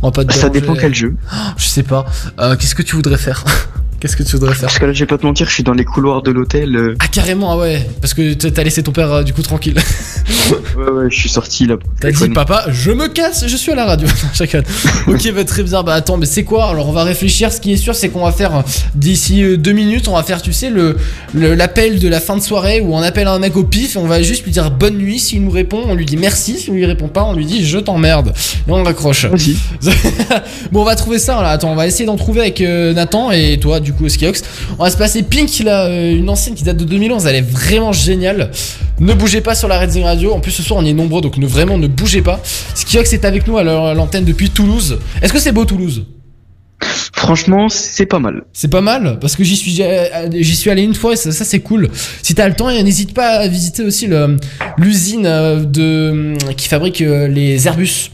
on 0.03 0.09
va 0.09 0.13
pas 0.13 0.25
te 0.25 0.33
Ça 0.33 0.49
déranger. 0.49 0.61
dépend 0.61 0.75
quel 0.75 0.95
jeu. 0.95 1.15
Je 1.57 1.65
sais 1.67 1.83
pas. 1.83 2.05
Euh, 2.39 2.55
Qu'est-ce 2.57 2.75
que 2.75 2.83
tu 2.83 2.97
voudrais 2.97 3.17
faire? 3.19 3.45
Qu'est-ce 4.01 4.17
que 4.17 4.23
tu 4.23 4.33
voudrais 4.37 4.53
faire 4.55 4.63
Parce 4.69 4.79
que 4.79 4.85
là, 4.85 4.93
je 4.93 5.01
vais 5.01 5.07
pas 5.07 5.17
te 5.19 5.25
mentir, 5.25 5.49
je 5.49 5.55
suis 5.55 5.63
dans 5.63 5.73
les 5.73 5.85
couloirs 5.85 6.23
de 6.23 6.31
l'hôtel. 6.31 6.77
euh, 6.77 6.95
Ah, 7.01 7.09
carrément, 7.09 7.53
ah 7.53 7.57
ouais. 7.57 7.87
Parce 8.01 8.13
que 8.15 8.35
t'as 8.35 8.63
laissé 8.63 8.83
ton 8.83 8.93
père 8.93 9.11
euh, 9.13 9.23
du 9.23 9.33
coup 9.33 9.43
tranquille. 9.43 9.75
Ouais, 10.77 10.91
ouais, 10.91 11.07
je 11.11 11.19
suis 11.19 11.29
sorti 11.29 11.67
là. 11.67 11.77
pour 11.77 11.89
T'as 12.01 12.09
dit 12.11 12.19
téléphoner. 12.19 12.35
papa, 12.35 12.67
je 12.71 12.93
me 12.93 13.09
casse, 13.09 13.47
je 13.49 13.57
suis 13.57 13.73
à 13.73 13.75
la 13.75 13.85
radio. 13.85 14.07
Chacun. 14.35 14.63
ok, 15.09 15.33
bah 15.35 15.45
très 15.45 15.63
bien. 15.65 15.83
Bah 15.83 15.95
attends, 15.95 16.19
mais 16.19 16.27
c'est 16.27 16.45
quoi? 16.45 16.69
Alors 16.71 16.89
on 16.89 16.93
va 16.93 17.03
réfléchir. 17.03 17.53
Ce 17.53 17.61
qui 17.61 17.73
est 17.73 17.77
sûr, 17.77 17.95
c'est 17.97 18.11
qu'on 18.11 18.25
va 18.25 18.31
faire 18.33 18.55
euh, 18.57 18.61
d'ici 18.95 19.43
euh, 19.43 19.57
deux 19.57 19.73
minutes, 19.73 20.07
on 20.09 20.15
va 20.15 20.23
faire, 20.23 20.43
tu 20.43 20.53
sais, 20.53 20.71
le 20.71 20.97
le- 21.35 21.55
l'appel 21.55 21.99
de 21.99 22.07
la 22.09 22.21
fin 22.21 22.37
de 22.37 22.43
soirée 22.43 22.81
où 22.81 22.95
on 22.95 23.03
appelle 23.03 23.27
un 23.27 23.39
mec 23.41 23.57
au 23.57 23.65
pif 23.65 23.97
et 23.97 23.99
on 23.99 24.07
va 24.07 24.23
juste 24.23 24.45
lui 24.45 24.53
dire 24.53 24.71
bonne 24.71 24.97
nuit. 24.99 25.19
S'il 25.19 25.43
nous 25.43 25.51
répond, 25.51 25.83
on 25.87 25.95
lui 25.95 26.05
dit 26.05 26.17
merci. 26.17 26.59
S'il 26.59 26.75
lui 26.75 26.87
répond 26.87 27.09
pas, 27.09 27.25
on 27.25 27.33
lui 27.35 27.47
dit 27.47 27.67
je 27.67 27.79
t'emmerde. 27.79 28.33
Et 28.69 28.71
on 28.71 28.83
raccroche. 28.85 29.25
Vas-y. 29.27 29.57
bon, 30.71 30.83
on 30.83 30.85
va 30.85 30.95
trouver 30.97 31.19
ça 31.19 31.41
là. 31.43 31.51
Attends, 31.51 31.73
on 31.73 31.77
va 31.77 31.87
essayer 31.89 32.07
d'en 32.07 32.17
trouver 32.17 32.43
avec 32.43 32.61
euh, 32.61 32.93
Nathan 32.93 33.31
et 33.33 33.59
toi, 33.59 33.81
du 33.81 33.86
coup, 33.93 34.09
Skiox. 34.09 34.43
On 34.79 34.85
va 34.85 34.91
se 34.91 34.97
passer 34.97 35.23
Pink, 35.23 35.51
là, 35.61 35.87
euh, 35.87 36.17
une 36.17 36.29
ancienne 36.29 36.55
qui 36.55 36.65
date 36.65 36.77
de 36.77 36.85
2011. 36.85 37.27
Elle 37.27 37.37
est 37.37 37.41
vraiment 37.41 37.93
géniale. 37.93 38.51
Ne 39.01 39.15
bougez 39.15 39.41
pas 39.41 39.55
sur 39.55 39.69
la 39.69 39.79
Red 39.79 39.91
Zing 39.91 40.05
Radio. 40.05 40.33
En 40.33 40.41
plus, 40.41 40.53
ce 40.53 40.63
soir, 40.63 40.81
on 40.81 40.85
est 40.85 40.93
nombreux, 40.93 41.21
donc 41.21 41.37
ne, 41.39 41.47
vraiment 41.47 41.79
ne 41.79 41.87
bougez 41.87 42.23
pas. 42.23 42.41
Skiox 42.75 43.13
est 43.13 43.25
avec 43.25 43.47
nous 43.47 43.59
à 43.59 43.95
l'antenne 43.95 44.25
depuis 44.25 44.51
Toulouse. 44.51 44.99
Est-ce 45.23 45.33
que 45.33 45.39
c'est 45.39 45.53
beau 45.53 45.65
Toulouse? 45.65 46.05
Franchement, 47.15 47.69
c'est 47.69 48.07
pas 48.07 48.19
mal. 48.19 48.45
C'est 48.53 48.71
pas 48.71 48.83
mal 48.83 49.19
parce 49.21 49.35
que 49.35 49.43
j'y 49.43 49.57
suis 49.57 49.83
euh, 49.83 50.29
j'y 50.33 50.55
suis 50.55 50.71
allé 50.71 50.83
une 50.83 50.95
fois 50.95 51.15
et 51.15 51.17
ça, 51.17 51.33
ça, 51.33 51.45
c'est 51.45 51.61
cool. 51.61 51.89
Si 52.23 52.35
t'as 52.35 52.47
le 52.47 52.55
temps, 52.55 52.71
n'hésite 52.71 53.15
pas 53.15 53.39
à 53.39 53.49
visiter 53.49 53.83
aussi 53.83 54.09
l'usine 54.77 55.27
euh, 55.27 55.65
de 55.65 56.35
qui 56.57 56.69
fabrique 56.69 57.01
les 57.01 57.67
Airbus. 57.67 58.11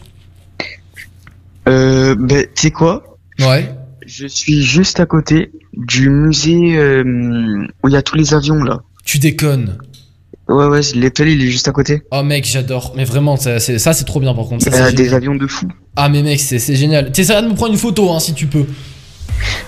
Euh, 1.68 2.14
bah, 2.18 2.42
tu 2.42 2.62
sais 2.62 2.70
quoi? 2.70 3.18
Ouais. 3.40 3.68
Je 4.14 4.26
suis 4.26 4.62
juste 4.62 5.00
à 5.00 5.06
côté 5.06 5.52
du 5.72 6.10
musée 6.10 6.76
euh, 6.76 7.02
où 7.82 7.88
il 7.88 7.94
y 7.94 7.96
a 7.96 8.02
tous 8.02 8.14
les 8.14 8.34
avions 8.34 8.62
là. 8.62 8.82
Tu 9.06 9.18
déconnes. 9.18 9.78
Ouais, 10.50 10.66
ouais, 10.66 10.80
l'hôtel 10.94 11.28
il 11.28 11.42
est 11.42 11.50
juste 11.50 11.66
à 11.68 11.72
côté. 11.72 12.02
Oh 12.10 12.22
mec, 12.22 12.44
j'adore. 12.44 12.92
Mais 12.94 13.04
vraiment, 13.04 13.38
ça 13.38 13.58
c'est 13.58 13.78
ça, 13.78 13.94
c'est 13.94 14.04
trop 14.04 14.20
bien 14.20 14.34
par 14.34 14.44
contre. 14.44 14.70
Ça, 14.70 14.84
a 14.84 14.92
des 14.92 15.14
avions 15.14 15.34
de 15.34 15.46
fou. 15.46 15.66
Ah 15.96 16.10
mais 16.10 16.22
mec, 16.22 16.40
c'est 16.40 16.58
c'est 16.58 16.76
génial. 16.76 17.10
T'essaieras 17.10 17.40
de 17.40 17.48
me 17.48 17.54
prendre 17.54 17.72
une 17.72 17.78
photo 17.78 18.10
hein, 18.10 18.20
si 18.20 18.34
tu 18.34 18.46
peux. 18.46 18.66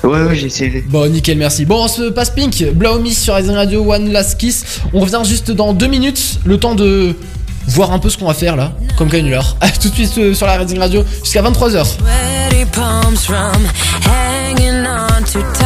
Ouais, 0.03 0.23
ouais, 0.25 0.37
j'ai 0.37 0.49
essayé. 0.49 0.85
Bon, 0.89 1.11
nickel, 1.11 1.39
merci. 1.39 1.65
Bon, 1.65 1.83
on 1.83 1.89
se 1.89 2.11
passe 2.11 2.29
Pink, 2.29 2.67
Blaumis 2.75 3.15
sur 3.15 3.37
Rising 3.37 3.55
Radio, 3.55 3.91
One 3.91 4.13
Last 4.13 4.39
Kiss. 4.39 4.83
On 4.93 5.01
revient 5.01 5.23
juste 5.25 5.53
dans 5.53 5.73
deux 5.73 5.87
minutes, 5.87 6.41
le 6.45 6.59
temps 6.59 6.75
de 6.75 7.15
voir 7.69 7.93
un 7.93 7.99
peu 7.99 8.11
ce 8.11 8.19
qu'on 8.19 8.27
va 8.27 8.35
faire 8.35 8.57
là, 8.57 8.77
comme 8.99 9.09
canular. 9.09 9.57
Tout 9.81 9.89
de 9.89 9.95
suite 9.95 10.19
euh, 10.19 10.35
sur 10.35 10.47
la 10.47 10.59
Rising 10.59 10.79
Radio 10.79 11.03
jusqu'à 11.23 11.43
23h. 11.43 11.97
Too. 15.35 15.65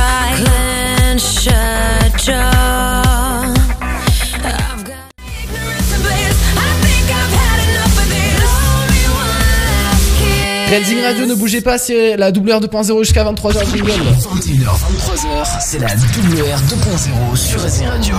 Rising 10.71 11.03
Radio, 11.03 11.27
ne 11.27 11.35
bougez 11.35 11.63
pas, 11.63 11.79
c'est 11.79 12.17
la 12.17 12.31
double 12.31 12.53
R 12.53 12.61
2.0 12.61 13.03
jusqu'à 13.03 13.25
23h. 13.25 13.71
Jingle. 13.71 13.91
21h, 13.91 14.67
23h, 14.67 15.61
c'est 15.61 15.79
la 15.79 15.87
WR 15.89 16.59
2.0 16.59 17.37
sur 17.37 17.61
Racing 17.61 17.87
Radio. 17.87 18.15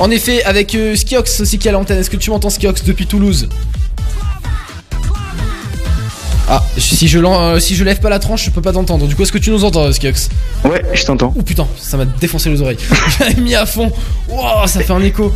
En 0.00 0.10
effet, 0.10 0.42
avec 0.44 0.74
euh, 0.74 0.96
Skiox 0.96 1.40
aussi 1.40 1.58
qui 1.58 1.68
est 1.68 1.70
à 1.70 1.72
l'antenne. 1.72 1.98
Est-ce 1.98 2.10
que 2.10 2.16
tu 2.16 2.30
m'entends 2.30 2.50
Skiox 2.50 2.82
depuis 2.84 3.06
Toulouse? 3.06 3.48
Ah, 6.54 6.62
si 6.76 7.08
je, 7.08 7.18
l'en- 7.18 7.40
euh, 7.40 7.58
si 7.60 7.74
je 7.74 7.82
lève 7.82 7.98
pas 8.00 8.10
la 8.10 8.18
tranche, 8.18 8.44
je 8.44 8.50
peux 8.50 8.60
pas 8.60 8.72
t'entendre. 8.72 9.06
Du 9.06 9.16
coup, 9.16 9.22
est-ce 9.22 9.32
que 9.32 9.38
tu 9.38 9.50
nous 9.50 9.64
entends, 9.64 9.90
Skiox 9.90 10.28
Ouais, 10.64 10.82
je 10.92 11.02
t'entends. 11.04 11.32
Oh 11.34 11.40
putain, 11.40 11.66
ça 11.78 11.96
m'a 11.96 12.04
défoncé 12.04 12.50
les 12.50 12.60
oreilles. 12.60 12.76
J'avais 13.18 13.40
mis 13.40 13.54
à 13.54 13.64
fond. 13.64 13.90
Wow, 14.28 14.66
ça 14.66 14.80
fait 14.80 14.92
un 14.92 15.02
écho. 15.02 15.32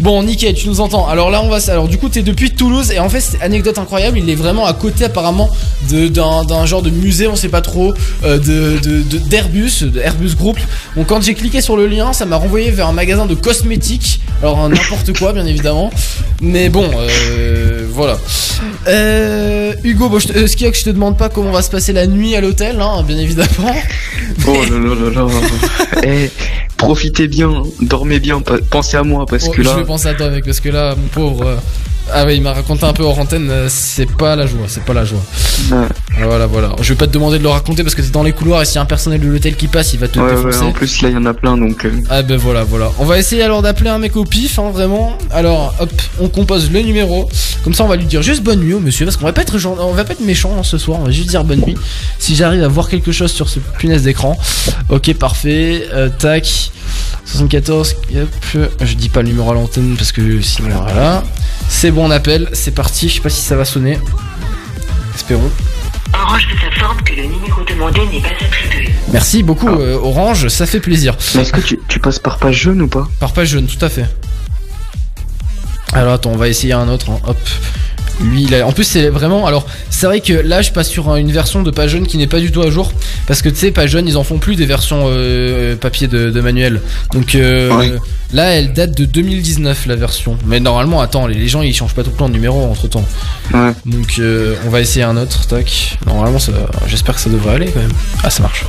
Bon, 0.00 0.22
nickel, 0.22 0.54
tu 0.54 0.68
nous 0.68 0.80
entends. 0.80 1.06
Alors 1.08 1.30
là, 1.30 1.42
on 1.42 1.48
va. 1.48 1.58
Alors 1.70 1.86
du 1.88 1.96
coup, 1.98 2.08
t'es 2.08 2.22
depuis 2.22 2.50
Toulouse 2.52 2.90
et 2.92 2.98
en 3.00 3.08
fait, 3.08 3.20
c'est 3.20 3.40
anecdote 3.42 3.78
incroyable. 3.78 4.18
Il 4.18 4.28
est 4.30 4.34
vraiment 4.36 4.64
à 4.66 4.72
côté 4.72 5.04
apparemment 5.04 5.48
d'un 5.90 6.66
genre 6.66 6.82
de 6.82 6.90
musée, 6.90 7.26
on 7.28 7.34
sait 7.36 7.48
pas 7.48 7.60
trop, 7.62 7.94
euh, 8.24 8.38
de 8.38 8.78
de- 8.80 9.02
de- 9.02 9.18
d'Airbus, 9.18 9.82
de, 9.82 10.00
Airbus 10.00 10.34
Group. 10.36 10.58
Donc 10.96 11.06
quand 11.08 11.20
j'ai 11.22 11.34
cliqué 11.34 11.60
sur 11.60 11.76
le 11.76 11.86
lien, 11.88 12.12
ça 12.12 12.26
m'a 12.26 12.36
renvoyé 12.36 12.70
vers 12.70 12.86
un 12.88 12.92
magasin 12.92 13.26
de 13.26 13.34
cosmétiques. 13.34 14.20
Alors 14.42 14.68
n'importe 14.68 15.16
quoi, 15.18 15.32
bien 15.32 15.46
évidemment. 15.46 15.90
Mais 16.40 16.68
bon, 16.68 16.88
euh, 16.96 17.77
voilà. 17.98 18.16
Euh, 18.86 19.72
Hugo, 19.82 20.08
bon, 20.08 20.20
je 20.20 20.28
te- 20.28 20.38
euh, 20.38 20.46
Skiox, 20.46 20.78
je 20.80 20.84
te 20.84 20.90
demande 20.90 21.18
pas 21.18 21.28
comment 21.28 21.50
va 21.50 21.62
se 21.62 21.70
passer 21.70 21.92
la 21.92 22.06
nuit 22.06 22.36
à 22.36 22.40
l'hôtel, 22.40 22.80
hein, 22.80 23.02
bien 23.06 23.18
évidemment. 23.18 23.48
Oh 24.46 24.52
là 24.70 24.78
là 24.78 24.94
là 25.10 25.26
là. 25.26 26.00
Eh, 26.04 26.30
profitez 26.76 27.26
bien, 27.28 27.64
dormez 27.80 28.20
bien, 28.20 28.40
pensez 28.70 28.96
à 28.96 29.02
moi 29.02 29.26
parce 29.28 29.44
Oh, 29.48 29.50
que 29.50 29.62
Je 29.62 29.68
là. 29.68 29.74
vais 29.76 29.84
penser 29.84 30.06
à 30.08 30.14
toi 30.14 30.30
mec 30.30 30.44
parce 30.44 30.60
que 30.60 30.68
là 30.70 30.94
mon 30.96 31.08
pauvre 31.08 31.44
euh, 31.46 31.56
Ah 32.12 32.24
ouais 32.24 32.36
il 32.36 32.42
m'a 32.42 32.52
raconté 32.52 32.84
un 32.84 32.92
peu 32.92 33.02
hors 33.02 33.18
antenne 33.18 33.48
euh, 33.50 33.66
C'est 33.68 34.10
pas 34.10 34.34
la 34.36 34.46
joie 34.46 34.62
C'est 34.66 34.84
pas 34.84 34.94
la 34.94 35.04
joie. 35.04 35.18
Ouais, 35.70 35.76
Ah, 36.20 36.24
Voilà 36.26 36.46
voilà. 36.46 36.70
Je 36.80 36.88
vais 36.92 36.94
pas 36.98 37.06
te 37.06 37.12
demander 37.12 37.38
de 37.38 37.42
le 37.42 37.48
raconter 37.48 37.82
parce 37.82 37.94
que 37.94 38.02
t'es 38.02 38.08
dans 38.10 38.22
les 38.22 38.32
couloirs 38.32 38.62
Et 38.62 38.64
s'il 38.64 38.76
y 38.76 38.78
a 38.78 38.82
un 38.82 38.86
personnel 38.86 39.20
de 39.20 39.26
l'hôtel 39.28 39.56
qui 39.56 39.66
passe 39.68 39.92
il 39.92 39.98
va 40.00 40.08
te 40.08 40.18
ouais, 40.18 40.24
ouais, 40.24 40.34
défoncer 40.36 40.62
en 40.64 40.72
plus 40.72 41.02
là 41.02 41.08
il 41.10 41.14
y 41.14 41.18
en 41.18 41.26
a 41.26 41.34
plein 41.34 41.56
donc. 41.56 41.84
euh, 41.84 41.90
Ah 42.10 42.22
ben 42.22 42.36
voilà 42.36 42.64
voilà. 42.64 42.90
On 42.98 43.04
va 43.04 43.18
essayer 43.18 43.42
alors 43.42 43.62
d'appeler 43.62 43.90
un 43.90 43.98
mec 43.98 44.16
au 44.16 44.24
pif 44.24 44.58
hein, 44.58 44.70
vraiment. 44.72 45.16
Alors 45.30 45.74
hop 45.80 45.90
on 46.20 46.28
compose 46.28 46.70
le 46.70 46.80
numéro. 46.80 47.28
Comme 47.64 47.74
ça 47.74 47.84
on 47.84 47.88
va 47.88 47.96
lui 47.96 48.06
dire 48.06 48.22
juste 48.22 48.42
bonne 48.42 48.60
nuit 48.60 48.74
au 48.74 48.80
monsieur 48.80 49.04
Parce 49.04 49.16
qu'on 49.16 49.24
va 49.26 49.32
pas 49.32 49.42
être 49.42 49.56
on 49.66 49.92
va 49.92 50.04
pas 50.04 50.12
être 50.12 50.20
méchant 50.24 50.52
hein, 50.58 50.62
ce 50.62 50.78
soir. 50.78 50.98
On 51.00 51.04
va 51.04 51.10
juste 51.10 51.28
dire 51.28 51.44
bonne 51.44 51.60
nuit. 51.60 51.76
Si 52.18 52.34
j'arrive 52.36 52.62
à 52.62 52.68
voir 52.68 52.88
quelque 52.88 53.12
chose 53.12 53.32
sur 53.32 53.48
ce 53.48 53.58
punaise 53.78 54.02
d'écran. 54.02 54.38
Ok 54.88 55.12
parfait. 55.14 55.86
Euh, 55.92 56.08
Tac. 56.18 56.70
74 57.26 57.94
hop, 58.16 58.68
Je 58.80 58.94
dis 58.94 59.10
pas 59.10 59.20
le 59.20 59.28
numéro 59.28 59.50
à 59.50 59.54
l'antenne 59.54 59.94
parce 59.98 60.12
que 60.12 60.40
sinon 60.40 60.70
voilà. 60.82 61.22
C'est 61.68 61.90
bon 61.90 61.97
on 62.00 62.10
appelle 62.10 62.48
C'est 62.52 62.74
parti 62.74 63.08
Je 63.08 63.14
sais 63.14 63.20
pas 63.20 63.28
si 63.30 63.40
ça 63.42 63.56
va 63.56 63.64
sonner 63.64 63.98
Espérons 65.14 65.50
Orange 66.14 66.48
vous 66.50 66.66
informe 66.66 67.02
que 67.02 67.12
le 67.14 67.22
numéro 67.24 67.62
demandé 67.64 68.00
n'est 68.12 68.20
pas 68.20 68.28
attribué. 68.30 68.90
Merci 69.12 69.42
beaucoup 69.42 69.68
euh, 69.68 69.98
Orange 70.00 70.48
ça 70.48 70.66
fait 70.66 70.80
plaisir 70.80 71.16
Mais 71.34 71.42
est-ce 71.42 71.52
que 71.52 71.60
tu, 71.60 71.78
tu 71.88 72.00
passes 72.00 72.18
par 72.18 72.38
page 72.38 72.56
jaune 72.56 72.82
ou 72.82 72.88
pas? 72.88 73.06
Par 73.20 73.32
page 73.32 73.48
jaune, 73.48 73.66
tout 73.66 73.84
à 73.84 73.88
fait. 73.88 74.06
Alors 75.92 76.12
attends, 76.14 76.30
on 76.32 76.36
va 76.36 76.48
essayer 76.48 76.72
un 76.74 76.88
autre. 76.88 77.10
hein. 77.10 77.18
Hop. 77.26 77.38
Lui, 78.20 78.42
il 78.44 78.54
a- 78.54 78.66
en 78.66 78.72
plus, 78.72 78.84
c'est 78.84 79.08
vraiment. 79.10 79.46
Alors, 79.46 79.66
c'est 79.90 80.06
vrai 80.06 80.20
que 80.20 80.32
là, 80.32 80.60
je 80.62 80.70
passe 80.72 80.88
sur 80.88 81.14
une 81.16 81.30
version 81.30 81.62
de 81.62 81.70
Pas 81.70 81.86
Jeune 81.88 82.06
qui 82.06 82.16
n'est 82.18 82.26
pas 82.26 82.40
du 82.40 82.50
tout 82.50 82.62
à 82.62 82.70
jour. 82.70 82.92
Parce 83.26 83.42
que 83.42 83.48
tu 83.48 83.56
sais, 83.56 83.70
Pas 83.70 83.86
Jeune, 83.86 84.08
ils 84.08 84.16
en 84.16 84.24
font 84.24 84.38
plus 84.38 84.56
des 84.56 84.66
versions 84.66 85.04
euh, 85.06 85.76
papier 85.76 86.08
de, 86.08 86.30
de 86.30 86.40
manuel. 86.40 86.82
Donc 87.12 87.34
euh, 87.34 87.70
là, 88.32 88.44
elle 88.56 88.72
date 88.72 88.96
de 88.96 89.04
2019, 89.04 89.86
la 89.86 89.96
version. 89.96 90.36
Mais 90.46 90.58
normalement, 90.60 91.00
attends, 91.00 91.26
les, 91.26 91.34
les 91.36 91.48
gens, 91.48 91.62
ils 91.62 91.74
changent 91.74 91.94
pas 91.94 92.02
tout 92.02 92.10
le 92.10 92.16
temps 92.16 92.28
de 92.28 92.34
numéro 92.34 92.60
entre 92.64 92.88
temps. 92.88 93.04
Ouais. 93.54 93.72
Donc, 93.86 94.16
euh, 94.18 94.54
on 94.66 94.70
va 94.70 94.80
essayer 94.80 95.04
un 95.04 95.16
autre. 95.16 95.46
Tac. 95.46 95.98
Normalement, 96.06 96.38
ça, 96.38 96.52
j'espère 96.88 97.14
que 97.14 97.20
ça 97.20 97.30
devrait 97.30 97.54
aller 97.54 97.66
quand 97.72 97.80
même. 97.80 97.92
Ah, 98.24 98.30
ça 98.30 98.42
marche. 98.42 98.64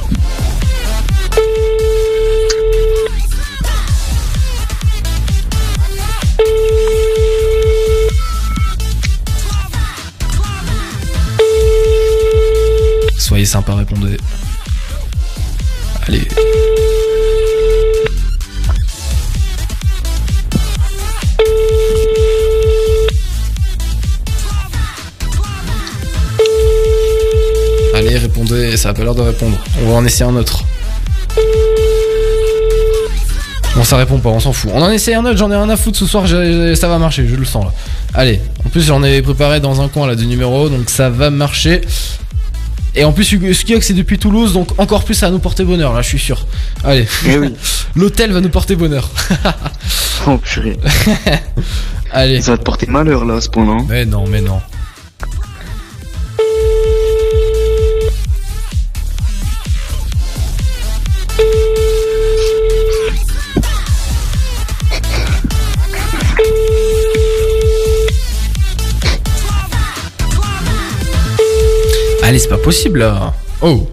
Soyez 13.19 13.45
sympa, 13.45 13.75
répondez. 13.75 14.17
Allez. 16.07 16.27
Allez, 27.93 28.17
répondez, 28.17 28.77
ça 28.77 28.89
a 28.89 28.93
pas 28.93 29.03
l'air 29.03 29.13
de 29.13 29.21
répondre. 29.21 29.59
On 29.83 29.89
va 29.89 29.95
en 29.97 30.05
essayer 30.05 30.25
un 30.25 30.35
autre. 30.35 30.63
Bon, 33.75 33.83
ça 33.83 33.97
répond 33.97 34.17
pas, 34.17 34.29
on 34.29 34.39
s'en 34.39 34.53
fout. 34.53 34.71
On 34.73 34.81
en 34.81 34.89
essaie 34.89 35.13
un 35.13 35.23
autre, 35.25 35.37
j'en 35.37 35.51
ai 35.51 35.55
rien 35.55 35.69
à 35.69 35.77
foutre 35.77 35.99
ce 35.99 36.07
soir, 36.07 36.25
ça 36.27 36.87
va 36.87 36.97
marcher, 36.97 37.27
je 37.27 37.35
le 37.35 37.45
sens 37.45 37.65
là. 37.65 37.71
Allez, 38.15 38.41
en 38.65 38.69
plus 38.69 38.81
j'en 38.81 39.03
ai 39.03 39.21
préparé 39.21 39.59
dans 39.59 39.81
un 39.81 39.87
coin 39.87 40.07
là 40.07 40.15
de 40.15 40.23
numéros, 40.23 40.69
donc 40.69 40.89
ça 40.89 41.09
va 41.09 41.29
marcher. 41.29 41.81
Et 42.95 43.03
en 43.03 43.11
plus, 43.11 43.25
Skiox 43.53 43.85
c'est 43.87 43.93
depuis 43.93 44.17
Toulouse, 44.17 44.53
donc 44.53 44.69
encore 44.79 45.03
plus 45.03 45.13
ça 45.13 45.27
va 45.27 45.31
nous 45.31 45.39
porter 45.39 45.63
bonheur 45.63 45.93
là, 45.93 46.01
je 46.01 46.07
suis 46.09 46.19
sûr. 46.19 46.45
Allez, 46.83 47.07
Eh 47.27 47.37
oui. 47.37 47.53
l'hôtel 47.95 48.31
va 48.31 48.41
nous 48.41 48.49
porter 48.49 48.75
bonheur. 48.75 49.09
Oh 50.27 50.37
purée. 50.37 50.77
Allez. 52.11 52.41
Ça 52.41 52.51
va 52.51 52.57
te 52.57 52.63
porter 52.63 52.87
malheur 52.87 53.23
là 53.23 53.35
à 53.35 53.41
ce. 53.41 53.47
Mais 53.87 54.03
non, 54.03 54.27
mais 54.27 54.41
non. 54.41 54.59
Allez, 72.29 72.37
c'est 72.37 72.47
pas 72.47 72.59
possible 72.59 72.99
là. 72.99 73.33
Oh. 73.59 73.89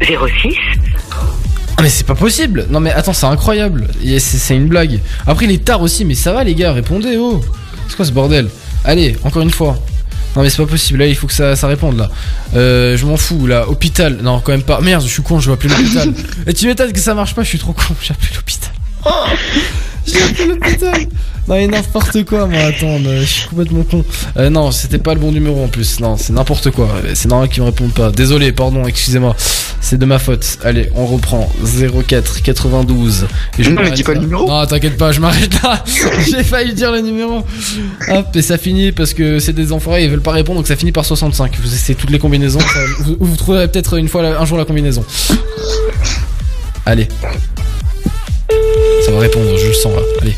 06 0.00 0.56
Ah 1.76 1.82
mais 1.82 1.90
c'est 1.90 2.06
pas 2.06 2.14
possible 2.14 2.66
Non 2.70 2.80
mais 2.80 2.90
attends, 2.90 3.12
c'est 3.12 3.26
incroyable. 3.26 3.88
C'est 4.18 4.56
une 4.56 4.66
blague. 4.66 5.00
Après 5.26 5.44
il 5.44 5.50
est 5.52 5.62
tard 5.62 5.82
aussi, 5.82 6.06
mais 6.06 6.14
ça 6.14 6.32
va 6.32 6.42
les 6.42 6.54
gars, 6.54 6.72
répondez 6.72 7.18
oh. 7.18 7.42
C'est 7.86 7.96
quoi 7.96 8.06
ce 8.06 8.12
bordel? 8.12 8.48
Allez, 8.82 9.14
encore 9.24 9.42
une 9.42 9.50
fois. 9.50 9.78
Non 10.34 10.40
mais 10.42 10.48
c'est 10.48 10.62
pas 10.62 10.70
possible, 10.70 11.00
là 11.00 11.06
il 11.06 11.16
faut 11.16 11.26
que 11.26 11.34
ça, 11.34 11.54
ça 11.54 11.66
réponde 11.66 11.98
là. 11.98 12.08
Euh, 12.54 12.96
je 12.96 13.04
m'en 13.04 13.18
fous 13.18 13.46
là, 13.46 13.68
hôpital. 13.68 14.20
Non 14.22 14.40
quand 14.40 14.52
même 14.52 14.62
pas. 14.62 14.80
Merde, 14.80 15.02
je 15.02 15.08
suis 15.08 15.22
con, 15.22 15.38
je 15.38 15.50
vais 15.50 15.52
appeler 15.52 15.74
l'hôpital. 15.74 16.14
Et 16.46 16.54
tu 16.54 16.66
m'étonnes 16.66 16.94
que 16.94 17.00
ça 17.00 17.12
marche 17.12 17.34
pas, 17.34 17.42
je 17.42 17.48
suis 17.48 17.58
trop 17.58 17.74
con, 17.74 17.94
j'ai 18.00 18.14
appelé 18.14 18.30
l'hôpital. 18.34 18.70
J'ai 20.12 20.22
appelé 20.22 20.46
l'hôpital. 20.48 21.00
Non 21.48 21.54
mais 21.56 21.66
n'importe 21.66 22.24
quoi 22.24 22.46
moi, 22.46 22.60
attends, 22.60 22.98
je 22.98 23.24
suis 23.24 23.48
complètement 23.48 23.82
con. 23.82 24.04
Euh, 24.36 24.50
non, 24.50 24.70
c'était 24.70 24.98
pas 24.98 25.14
le 25.14 25.20
bon 25.20 25.32
numéro 25.32 25.64
en 25.64 25.68
plus. 25.68 25.98
Non, 25.98 26.16
c'est 26.16 26.32
n'importe 26.32 26.70
quoi. 26.70 26.88
C'est 27.14 27.28
normal 27.28 27.48
qu'ils 27.48 27.62
me 27.62 27.68
répondent 27.68 27.92
pas. 27.94 28.10
Désolé, 28.12 28.52
pardon, 28.52 28.84
excusez-moi. 28.86 29.34
C'est 29.80 29.96
de 29.98 30.04
ma 30.04 30.18
faute. 30.18 30.58
Allez, 30.62 30.90
on 30.94 31.06
reprend. 31.06 31.50
04 32.06 32.42
92. 32.42 33.26
Et 33.58 33.62
Non, 33.68 33.80
mais 33.82 33.90
dis 33.90 34.02
pas 34.04 34.12
le 34.14 34.20
numéro. 34.20 34.46
Non, 34.46 34.64
t'inquiète 34.66 34.96
pas, 34.96 35.10
je 35.10 35.20
m'arrête 35.20 35.50
là. 35.62 35.82
J'ai 36.30 36.44
failli 36.44 36.74
dire 36.74 36.92
le 36.92 37.00
numéro. 37.00 37.44
Hop, 38.08 38.26
et 38.36 38.42
ça 38.42 38.58
finit 38.58 38.92
parce 38.92 39.14
que 39.14 39.38
c'est 39.40 39.54
des 39.54 39.72
enfoirés, 39.72 40.04
ils 40.04 40.10
veulent 40.10 40.20
pas 40.20 40.32
répondre, 40.32 40.58
donc 40.60 40.68
ça 40.68 40.76
finit 40.76 40.92
par 40.92 41.04
65. 41.06 41.56
Vous 41.60 41.74
essayez 41.74 41.96
toutes 41.96 42.10
les 42.10 42.18
combinaisons. 42.18 42.60
ça- 42.60 42.66
vous, 43.00 43.16
vous 43.18 43.36
trouverez 43.36 43.66
peut-être 43.68 43.96
une 43.98 44.08
fois, 44.08 44.22
un 44.22 44.44
jour 44.44 44.58
la 44.58 44.64
combinaison. 44.66 45.04
Allez. 46.86 47.08
Ça 49.04 49.12
va 49.12 49.20
répondre, 49.20 49.56
je 49.56 49.66
le 49.68 49.72
sens 49.72 49.94
là. 49.94 50.02
Allez. 50.20 50.36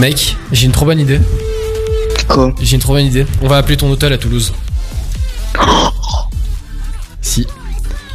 Mec, 0.00 0.34
j'ai 0.50 0.64
une 0.64 0.72
trop 0.72 0.86
bonne 0.86 0.98
idée. 0.98 1.20
Quoi 2.26 2.54
J'ai 2.58 2.76
une 2.76 2.80
trop 2.80 2.94
bonne 2.94 3.04
idée. 3.04 3.26
On 3.42 3.48
va 3.48 3.58
appeler 3.58 3.76
ton 3.76 3.90
hôtel 3.90 4.14
à 4.14 4.16
Toulouse. 4.18 4.54
si. 7.20 7.46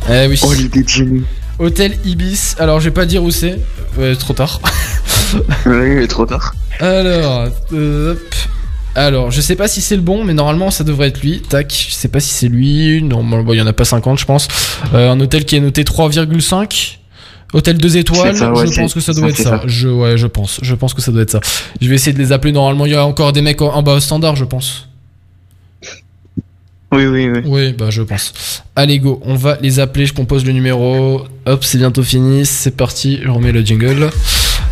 Eh 0.10 0.26
oui. 0.28 0.40
Oh 0.44 0.52
l'idée 0.54 0.82
de 0.82 0.90
génie. 0.90 1.26
Hôtel 1.60 1.98
Ibis. 2.06 2.56
Alors, 2.60 2.80
je 2.80 2.86
vais 2.86 2.94
pas 2.94 3.06
dire 3.06 3.24
où 3.24 3.32
c'est. 3.32 3.60
Ouais, 3.98 4.16
trop 4.16 4.34
tard. 4.34 4.60
Est 5.66 6.08
trop 6.08 6.26
tard. 6.26 6.54
Alors, 6.80 7.48
euh, 7.74 8.12
hop. 8.14 8.36
Alors, 8.96 9.32
je 9.32 9.42
sais 9.42 9.56
pas 9.56 9.68
si 9.68 9.82
c'est 9.82 9.96
le 9.96 10.02
bon, 10.02 10.24
mais 10.24 10.34
normalement 10.34 10.72
ça 10.72 10.84
devrait 10.86 11.10
être 11.10 11.22
lui. 11.22 11.42
Tac, 11.42 11.74
je 11.90 11.94
sais 11.94 12.08
pas 12.08 12.20
si 12.22 12.30
c'est 12.34 12.48
lui. 12.48 13.02
Non, 13.04 13.24
bon, 13.24 13.54
il 13.54 13.58
y 13.58 13.62
en 13.62 13.68
a 13.68 13.74
pas 13.74 13.84
50, 13.84 14.20
je 14.20 14.26
pense. 14.26 14.48
Euh, 14.94 15.12
un 15.12 15.20
hôtel 15.20 15.44
qui 15.46 15.56
est 15.58 15.60
noté 15.60 15.84
3,5. 15.84 16.98
Hôtel 17.54 17.78
2 17.78 17.98
étoiles, 17.98 18.34
C'est 18.34 18.40
ça, 18.40 18.52
ouais, 18.54 18.68
je 18.68 18.82
pense 18.82 18.94
que 18.94 19.00
ça 19.00 19.14
doit 19.14 19.30
être 19.30 19.38
ça. 19.38 19.44
ça. 19.44 19.62
Je, 19.66 19.88
ouais, 19.88 20.18
je 20.18 20.28
pense. 20.28 20.60
Je 20.62 20.76
pense 20.76 20.94
que 20.94 21.02
ça 21.02 21.12
doit 21.12 21.22
être 21.22 21.32
ça. 21.32 21.40
Je 21.82 21.88
vais 21.90 21.96
essayer 21.96 22.14
de 22.14 22.18
les 22.20 22.32
appeler. 22.32 22.52
Normalement, 22.54 22.86
il 22.86 22.92
y 22.94 22.96
a 22.96 23.06
encore 23.06 23.32
des 23.34 23.42
mecs 23.42 23.62
en, 23.62 23.74
en 23.74 23.84
bas 23.84 23.94
au 23.94 24.00
standard, 24.00 24.36
je 24.36 24.46
pense. 24.46 24.88
Oui, 26.96 27.06
oui, 27.08 27.30
oui. 27.30 27.42
Oui, 27.46 27.74
bah 27.74 27.90
je 27.90 28.02
pense. 28.02 28.64
Allez 28.76 29.00
go, 29.00 29.22
on 29.26 29.36
va 29.36 29.58
les 29.62 29.80
appeler, 29.80 30.06
je 30.06 30.14
compose 30.14 30.46
le 30.46 30.54
numéro. 30.54 31.26
Hop, 31.46 31.64
c'est 31.64 31.78
bientôt 31.78 32.04
fini, 32.04 32.46
c'est 32.46 32.76
parti, 32.78 33.20
je 33.24 33.30
remets 33.30 33.52
le 33.52 33.62
jingle. 33.62 34.10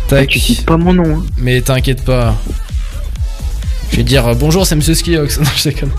Tac. 0.08 0.28
Tu 0.28 0.38
cites 0.40 0.64
pas 0.66 0.76
mon 0.76 0.92
nom. 0.94 1.18
Hein. 1.18 1.24
Mais 1.38 1.60
t'inquiète 1.60 2.04
pas. 2.04 2.34
Je 3.90 3.96
vais 3.98 4.02
dire 4.02 4.26
euh, 4.26 4.34
bonjour, 4.34 4.66
c'est 4.66 4.74
Monsieur 4.76 4.94
Skiox. 4.94 5.38
Non, 5.40 5.46
je 5.56 5.64
déconne. 5.68 5.90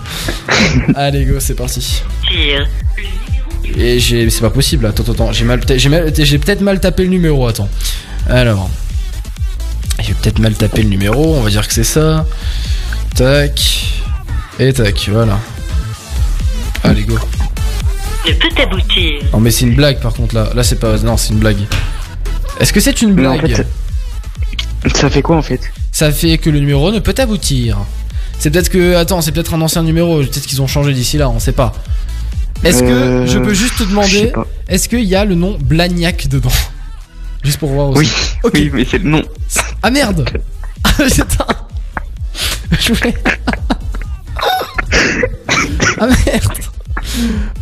Allez 0.94 1.24
go, 1.24 1.34
c'est 1.38 1.54
parti. 1.54 2.02
Tire. 2.28 2.68
Et 3.76 3.98
j'ai, 3.98 4.28
c'est 4.30 4.40
pas 4.40 4.50
possible. 4.50 4.86
Attends, 4.86 5.02
attends, 5.02 5.12
attends. 5.12 5.32
J'ai 5.32 5.44
mal, 5.44 5.60
j'ai 5.76 5.88
mal- 5.88 6.12
j'ai 6.16 6.38
peut-être 6.38 6.60
mal 6.60 6.80
tapé 6.80 7.04
le 7.04 7.10
numéro. 7.10 7.46
Attends. 7.46 7.68
Alors, 8.28 8.68
j'ai 10.02 10.14
peut-être 10.14 10.38
mal 10.38 10.54
tapé 10.54 10.82
le 10.82 10.88
numéro. 10.88 11.34
On 11.36 11.40
va 11.42 11.50
dire 11.50 11.66
que 11.66 11.74
c'est 11.74 11.84
ça. 11.84 12.26
Tac. 13.14 13.60
Et 14.58 14.72
tac. 14.72 15.08
Voilà. 15.10 15.38
Allez 16.90 17.04
go. 17.04 17.18
Ne 18.26 18.32
peut 18.32 18.62
aboutir. 18.62 19.20
Non 19.32 19.40
mais 19.40 19.50
c'est 19.50 19.64
une 19.66 19.74
blague 19.74 20.00
par 20.00 20.12
contre 20.14 20.34
là. 20.34 20.48
Là 20.54 20.62
c'est 20.62 20.78
pas. 20.80 20.96
Non 20.98 21.16
c'est 21.16 21.32
une 21.32 21.38
blague. 21.38 21.58
Est-ce 22.60 22.72
que 22.72 22.80
c'est 22.80 23.02
une 23.02 23.14
Mais 23.14 23.26
en 23.26 23.36
blague 23.36 23.56
fait, 23.56 23.66
ça 24.96 25.10
fait 25.10 25.22
quoi 25.22 25.36
en 25.36 25.42
fait? 25.42 25.60
Ça 25.92 26.10
fait 26.12 26.38
que 26.38 26.50
le 26.50 26.58
numéro 26.60 26.90
ne 26.92 26.98
peut 26.98 27.14
aboutir. 27.18 27.78
C'est 28.38 28.50
peut-être 28.50 28.68
que. 28.70 28.96
Attends, 28.96 29.20
c'est 29.22 29.32
peut-être 29.32 29.54
un 29.54 29.60
ancien 29.60 29.82
numéro. 29.82 30.18
Peut-être 30.18 30.46
qu'ils 30.46 30.60
ont 30.62 30.66
changé 30.66 30.92
d'ici 30.92 31.18
là, 31.18 31.28
on 31.30 31.38
sait 31.38 31.52
pas. 31.52 31.72
Est-ce 32.64 32.80
que 32.82 32.86
Euh, 32.88 33.26
je 33.26 33.38
peux 33.38 33.54
juste 33.54 33.76
te 33.78 33.82
demander. 33.84 34.32
Est-ce 34.68 34.88
qu'il 34.88 35.04
y 35.04 35.14
a 35.14 35.24
le 35.24 35.34
nom 35.34 35.56
Blagnac 35.62 36.26
dedans? 36.28 36.50
Juste 37.44 37.58
pour 37.58 37.70
voir 37.70 37.90
aussi. 37.90 38.00
Oui, 38.00 38.40
Ok. 38.44 38.52
oui, 38.54 38.70
mais 38.72 38.86
c'est 38.90 38.98
le 38.98 39.08
nom. 39.10 39.22
Ah 39.82 39.90
merde 39.90 40.28
Ah 40.84 40.90
putain 41.04 41.46
Je 42.80 42.92
voulais. 42.92 43.14
ah 46.00 46.06
merde 46.06 46.58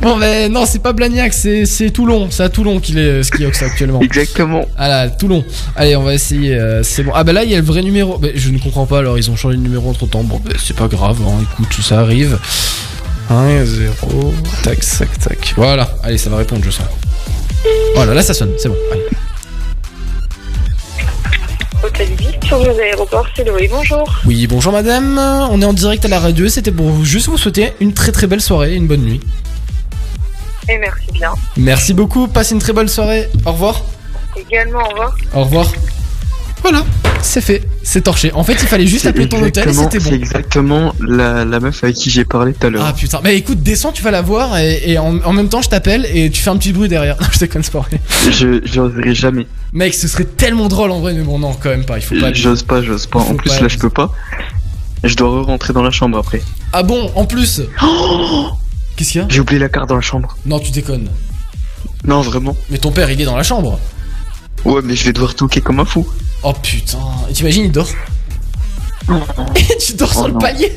Bon 0.01 0.17
ben 0.19 0.53
non 0.53 0.67
c'est 0.67 0.81
pas 0.81 0.93
Blagnac 0.93 1.33
c'est 1.33 1.67
c'est 1.67 1.91
Toulon. 1.91 2.29
C'est 2.31 2.43
à 2.43 2.49
Toulon 2.49 2.81
qu'il 2.81 2.99
est 2.99 3.23
Skiox 3.23 3.63
actuellement. 3.63 4.01
Exactement. 4.01 4.67
Ah 4.77 4.89
là 4.89 5.09
Toulon. 5.09 5.45
Allez 5.77 5.97
on 5.97 6.03
va 6.03 6.15
essayer 6.15 6.55
euh, 6.55 6.83
c'est 6.83 7.03
bon. 7.03 7.13
Ah 7.15 7.25
bah 7.25 7.33
là 7.33 7.45
il 7.45 7.51
y 7.51 7.55
a 7.55 7.59
le 7.59 7.65
vrai 7.65 7.83
numéro. 7.83 8.19
Ben, 8.19 8.33
Je 8.35 8.51
ne 8.51 8.59
comprends 8.59 8.87
pas 8.87 8.99
alors 8.99 9.19
ils 9.19 9.31
ont 9.31 9.37
changé 9.37 9.57
de 9.57 9.63
numéro 9.63 9.89
entre 9.89 10.07
temps. 10.07 10.23
Bon 10.25 10.41
ben 10.45 10.55
c'est 10.63 10.77
pas 10.77 10.89
grave 10.89 11.19
hein, 11.27 11.45
écoute 11.53 11.73
ça 11.83 12.01
arrive. 12.01 12.39
1 13.31 13.65
0 13.65 14.35
tac 14.63 14.81
tac 14.81 15.19
tac. 15.19 15.55
Voilà. 15.57 15.89
Allez 16.03 16.19
ça 16.19 16.31
va 16.31 16.37
répondre 16.37 16.63
je 16.65 16.71
sens. 16.71 16.87
Voilà 17.95 18.15
là 18.15 18.23
ça 18.23 18.35
sonne. 18.35 18.53
C'est 18.59 18.69
bon. 18.69 18.77
Allez. 18.93 19.03
C'est 23.35 23.45
Loé, 23.45 23.69
bonjour. 23.69 24.05
Oui, 24.27 24.47
bonjour 24.47 24.73
madame, 24.73 25.19
on 25.51 25.61
est 25.61 25.65
en 25.65 25.73
direct 25.73 26.05
à 26.05 26.09
la 26.09 26.21
radio, 26.21 26.49
c'était 26.49 26.71
pour 26.71 26.87
vous- 26.87 27.05
juste 27.05 27.27
vous 27.27 27.37
souhaiter 27.37 27.73
une 27.81 27.93
très 27.93 28.13
très 28.13 28.29
belle 28.29 28.41
soirée 28.41 28.75
et 28.75 28.77
une 28.77 28.87
bonne 28.87 29.01
nuit. 29.03 29.21
Et 30.69 30.79
merci 30.79 31.11
bien. 31.13 31.33
Merci 31.57 31.95
beaucoup, 31.95 32.29
passez 32.29 32.55
une 32.55 32.61
très 32.61 32.73
bonne 32.73 32.87
soirée, 32.87 33.29
au 33.45 33.51
revoir. 33.51 33.83
Également, 34.37 34.79
au 34.79 34.89
revoir. 34.91 35.17
Au 35.35 35.41
revoir. 35.43 35.67
Voilà, 36.63 36.85
C'est 37.25 37.41
fait, 37.41 37.67
c'est 37.83 38.03
torché. 38.03 38.33
En 38.35 38.45
fait, 38.45 38.53
il 38.53 38.69
fallait 38.69 38.87
juste 38.87 39.03
C'est 39.05 39.09
appeler 39.09 39.29
ton 39.29 39.43
hôtel 39.43 39.69
et 39.69 39.73
c'était 39.73 39.99
C'est 39.99 40.11
bon. 40.11 40.17
exactement 40.17 40.95
la, 41.01 41.45
la 41.47 41.59
meuf 41.59 41.83
avec 41.83 41.97
qui 41.97 42.11
j'ai 42.11 42.25
parlé 42.27 42.53
tout 42.53 42.67
à 42.67 42.71
l'heure. 42.71 42.85
Ah 42.87 42.93
putain, 42.93 43.21
bah 43.25 43.33
écoute, 43.33 43.63
descends, 43.63 43.93
tu 43.93 44.03
vas 44.03 44.11
la 44.11 44.21
voir 44.21 44.59
et, 44.59 44.83
et 44.91 44.99
en, 44.99 45.19
en 45.25 45.33
même 45.33 45.49
temps, 45.49 45.63
je 45.63 45.71
t'appelle 45.71 46.07
et 46.13 46.31
tu 46.31 46.43
fais 46.43 46.51
un 46.51 46.57
petit 46.59 46.73
bruit 46.73 46.89
derrière. 46.89 47.17
Non, 47.21 47.27
je 47.33 47.39
déconne, 47.39 47.63
c'est 47.63 47.73
pas. 47.73 47.87
Je 48.31 48.61
j'oserais 48.65 49.15
jamais. 49.15 49.47
Mec, 49.73 49.95
ce 49.95 50.07
serait 50.07 50.25
tellement 50.27 50.69
drôle 50.69 50.91
en 50.91 51.01
vrai, 51.01 51.15
mais 51.15 51.23
bon, 51.23 51.39
non, 51.39 51.55
quand 51.55 51.71
même 51.71 51.87
pas, 51.87 51.97
il 51.99 52.03
faut 52.03 52.15
pas. 52.21 52.33
J'ose 52.35 52.63
pas, 52.63 52.83
j'ose 52.83 53.07
pas. 53.07 53.21
En 53.21 53.35
plus, 53.35 53.49
pas 53.51 53.61
là, 53.61 53.69
je 53.69 53.79
peux 53.79 53.91
pas. 53.91 54.13
Je 55.03 55.15
dois 55.17 55.43
rentrer 55.43 55.73
dans 55.73 55.83
la 55.83 55.91
chambre 55.91 56.19
après. 56.19 56.43
Ah 56.73 56.83
bon, 56.83 57.11
en 57.15 57.25
plus 57.25 57.63
Qu'est-ce 58.97 59.13
qu'il 59.13 59.21
y 59.23 59.25
a? 59.25 59.27
J'ai 59.29 59.41
oublié 59.41 59.59
la 59.59 59.69
carte 59.69 59.89
dans 59.89 59.97
la 59.97 60.01
chambre. 60.03 60.37
Non, 60.47 60.61
tu 60.61 60.71
déconnes. 60.71 61.09
Non, 62.07 62.21
vraiment. 62.21 62.57
Mais 62.71 62.79
ton 62.79 62.93
père, 62.93 63.11
il 63.11 63.21
est 63.21 63.25
dans 63.25 63.37
la 63.37 63.43
chambre. 63.43 63.81
Ouais, 64.65 64.81
mais 64.82 64.95
je 64.97 65.05
vais 65.05 65.12
devoir 65.12 65.35
toquer 65.35 65.61
comme 65.61 65.81
un 65.81 65.85
fou. 65.85 66.07
Oh 66.43 66.53
putain, 66.62 66.99
t'imagines, 67.32 67.65
il 67.65 67.73
dort 67.73 67.89
Et 69.57 69.77
tu 69.78 69.95
dors 69.95 70.11
Oh 70.12 70.19
sur 70.19 70.28
le 70.28 70.35
non. 70.35 70.39
palier 70.39 70.73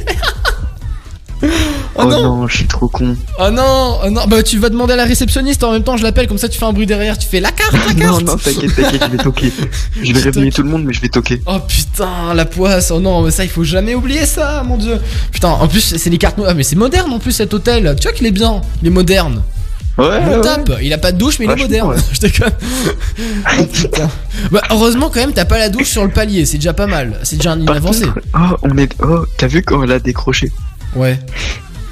Oh, 1.99 2.03
non. 2.05 2.47
je 2.47 2.57
suis 2.57 2.65
trop 2.67 2.87
con. 2.87 3.15
Oh 3.39 3.49
non, 3.51 3.99
oh 4.03 4.09
non, 4.09 4.25
bah 4.27 4.41
tu 4.41 4.57
vas 4.57 4.69
demander 4.69 4.93
à 4.93 4.95
la 4.95 5.05
réceptionniste 5.05 5.63
en 5.63 5.71
même 5.71 5.83
temps, 5.83 5.95
je 5.95 6.01
l'appelle, 6.03 6.27
comme 6.27 6.37
ça 6.39 6.49
tu 6.49 6.57
fais 6.57 6.65
un 6.65 6.73
bruit 6.73 6.87
derrière, 6.87 7.15
tu 7.17 7.27
fais 7.27 7.39
la 7.39 7.51
carte, 7.51 7.73
la 7.73 7.93
Non, 7.93 8.17
carte 8.17 8.23
non, 8.23 8.37
t'inquiète, 8.37 8.75
t'inquiète, 8.75 9.03
je 9.05 9.11
vais 9.17 9.23
toquer. 9.23 9.53
Je 10.01 10.13
vais 10.13 10.19
réveiller 10.19 10.51
tout 10.51 10.63
le 10.63 10.69
monde, 10.69 10.83
mais 10.83 10.93
je 10.93 11.01
vais 11.01 11.09
toquer. 11.09 11.41
Oh 11.45 11.59
putain, 11.67 12.33
la 12.33 12.45
poisse, 12.45 12.89
oh 12.91 12.99
non, 12.99 13.21
mais 13.21 13.29
ça 13.31 13.43
il 13.43 13.49
faut 13.51 13.63
jamais 13.63 13.93
oublier 13.93 14.25
ça, 14.25 14.63
mon 14.63 14.77
dieu. 14.77 14.99
Putain, 15.31 15.49
en 15.49 15.67
plus 15.67 15.95
c'est 15.97 16.09
les 16.09 16.17
cartes, 16.17 16.37
ah 16.47 16.53
mais 16.55 16.63
c'est 16.63 16.75
moderne 16.75 17.11
en 17.13 17.19
plus 17.19 17.31
cet 17.33 17.53
hôtel, 17.53 17.95
tu 17.99 18.07
vois 18.07 18.17
qu'il 18.17 18.25
est 18.25 18.31
bien, 18.31 18.61
il 18.81 18.87
est 18.87 18.91
moderne. 18.91 19.43
Ouais, 19.97 20.21
Il 20.21 20.27
ouais. 20.29 20.41
tape, 20.41 20.71
il 20.81 20.93
a 20.93 20.97
pas 20.99 21.11
de 21.11 21.17
douche 21.17 21.39
mais 21.39 21.45
il 21.45 21.51
est 21.51 21.55
moderne, 21.55 21.89
ouais. 21.89 21.95
je 22.13 22.19
déconne. 22.19 22.51
Oh, 23.59 23.63
putain. 23.65 24.09
Bah 24.51 24.61
heureusement 24.69 25.09
quand 25.09 25.19
même 25.19 25.33
t'as 25.33 25.45
pas 25.45 25.57
la 25.57 25.69
douche 25.69 25.87
sur 25.89 26.03
le 26.05 26.11
palier, 26.11 26.45
c'est 26.45 26.57
déjà 26.57 26.73
pas 26.73 26.85
mal, 26.85 27.19
c'est 27.23 27.37
déjà 27.37 27.53
un 27.53 27.55
niveau 27.55 27.67
Par 27.67 27.77
avancé. 27.77 28.05
contre, 28.05 28.19
oh, 28.35 28.57
on 28.61 28.77
est. 28.77 28.93
Oh, 29.01 29.25
t'as 29.37 29.47
vu 29.47 29.63
quand 29.63 29.81
elle 29.83 29.91
a 29.91 29.99
décroché? 29.99 30.51
Ouais. 30.95 31.19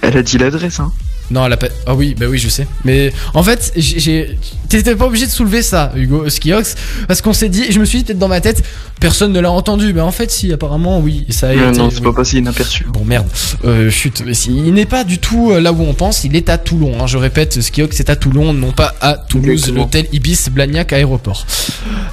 Elle 0.01 0.17
a 0.17 0.21
dit 0.23 0.37
l'adresse, 0.37 0.79
hein. 0.79 0.91
Non, 1.31 1.45
elle 1.45 1.53
a 1.53 1.57
pas. 1.57 1.67
Ah 1.87 1.95
oui, 1.95 2.15
bah 2.19 2.27
oui, 2.29 2.37
je 2.37 2.49
sais. 2.49 2.67
Mais 2.83 3.11
en 3.33 3.41
fait, 3.43 3.71
j'ai-. 3.75 4.37
T'étais 4.69 4.95
pas 4.95 5.05
obligé 5.05 5.25
de 5.25 5.31
soulever 5.31 5.61
ça, 5.63 5.91
Hugo 5.95 6.27
Skiox, 6.29 6.75
parce 7.07 7.21
qu'on 7.21 7.33
s'est 7.33 7.49
dit. 7.49 7.71
Je 7.71 7.79
me 7.79 7.85
suis 7.85 7.99
dit 7.99 8.03
peut-être 8.03 8.19
dans 8.19 8.27
ma 8.27 8.41
tête, 8.41 8.63
personne 8.99 9.31
ne 9.31 9.39
l'a 9.39 9.51
entendu. 9.51 9.91
Mais 9.93 10.01
en 10.01 10.11
fait, 10.11 10.29
si, 10.31 10.51
apparemment, 10.53 10.99
oui, 10.99 11.25
ça 11.29 11.49
a 11.49 11.55
Non, 11.55 11.69
été. 11.69 11.77
non, 11.79 11.89
c'est 11.89 11.97
oui. 11.97 12.03
pas 12.03 12.13
passé 12.13 12.37
inaperçu. 12.37 12.85
Bon 12.89 13.03
merde, 13.05 13.27
euh, 13.63 13.89
chut, 13.89 14.21
mais 14.25 14.33
si, 14.35 14.55
il 14.55 14.73
n'est 14.73 14.85
pas 14.85 15.03
du 15.03 15.17
tout 15.19 15.51
euh, 15.51 15.59
là 15.61 15.71
où 15.73 15.81
on 15.81 15.93
pense, 15.93 16.23
il 16.25 16.35
est 16.35 16.49
à 16.49 16.57
Toulon. 16.57 16.93
hein. 17.01 17.07
Je 17.07 17.17
répète, 17.17 17.59
Skiox 17.61 17.95
c'est 17.95 18.09
à 18.09 18.15
Toulon, 18.15 18.53
non 18.53 18.71
pas 18.71 18.93
à 19.01 19.13
Toulouse, 19.13 19.71
l'hôtel 19.73 20.05
Ibis 20.13 20.49
Blagnac 20.51 20.93
aéroport. 20.93 21.45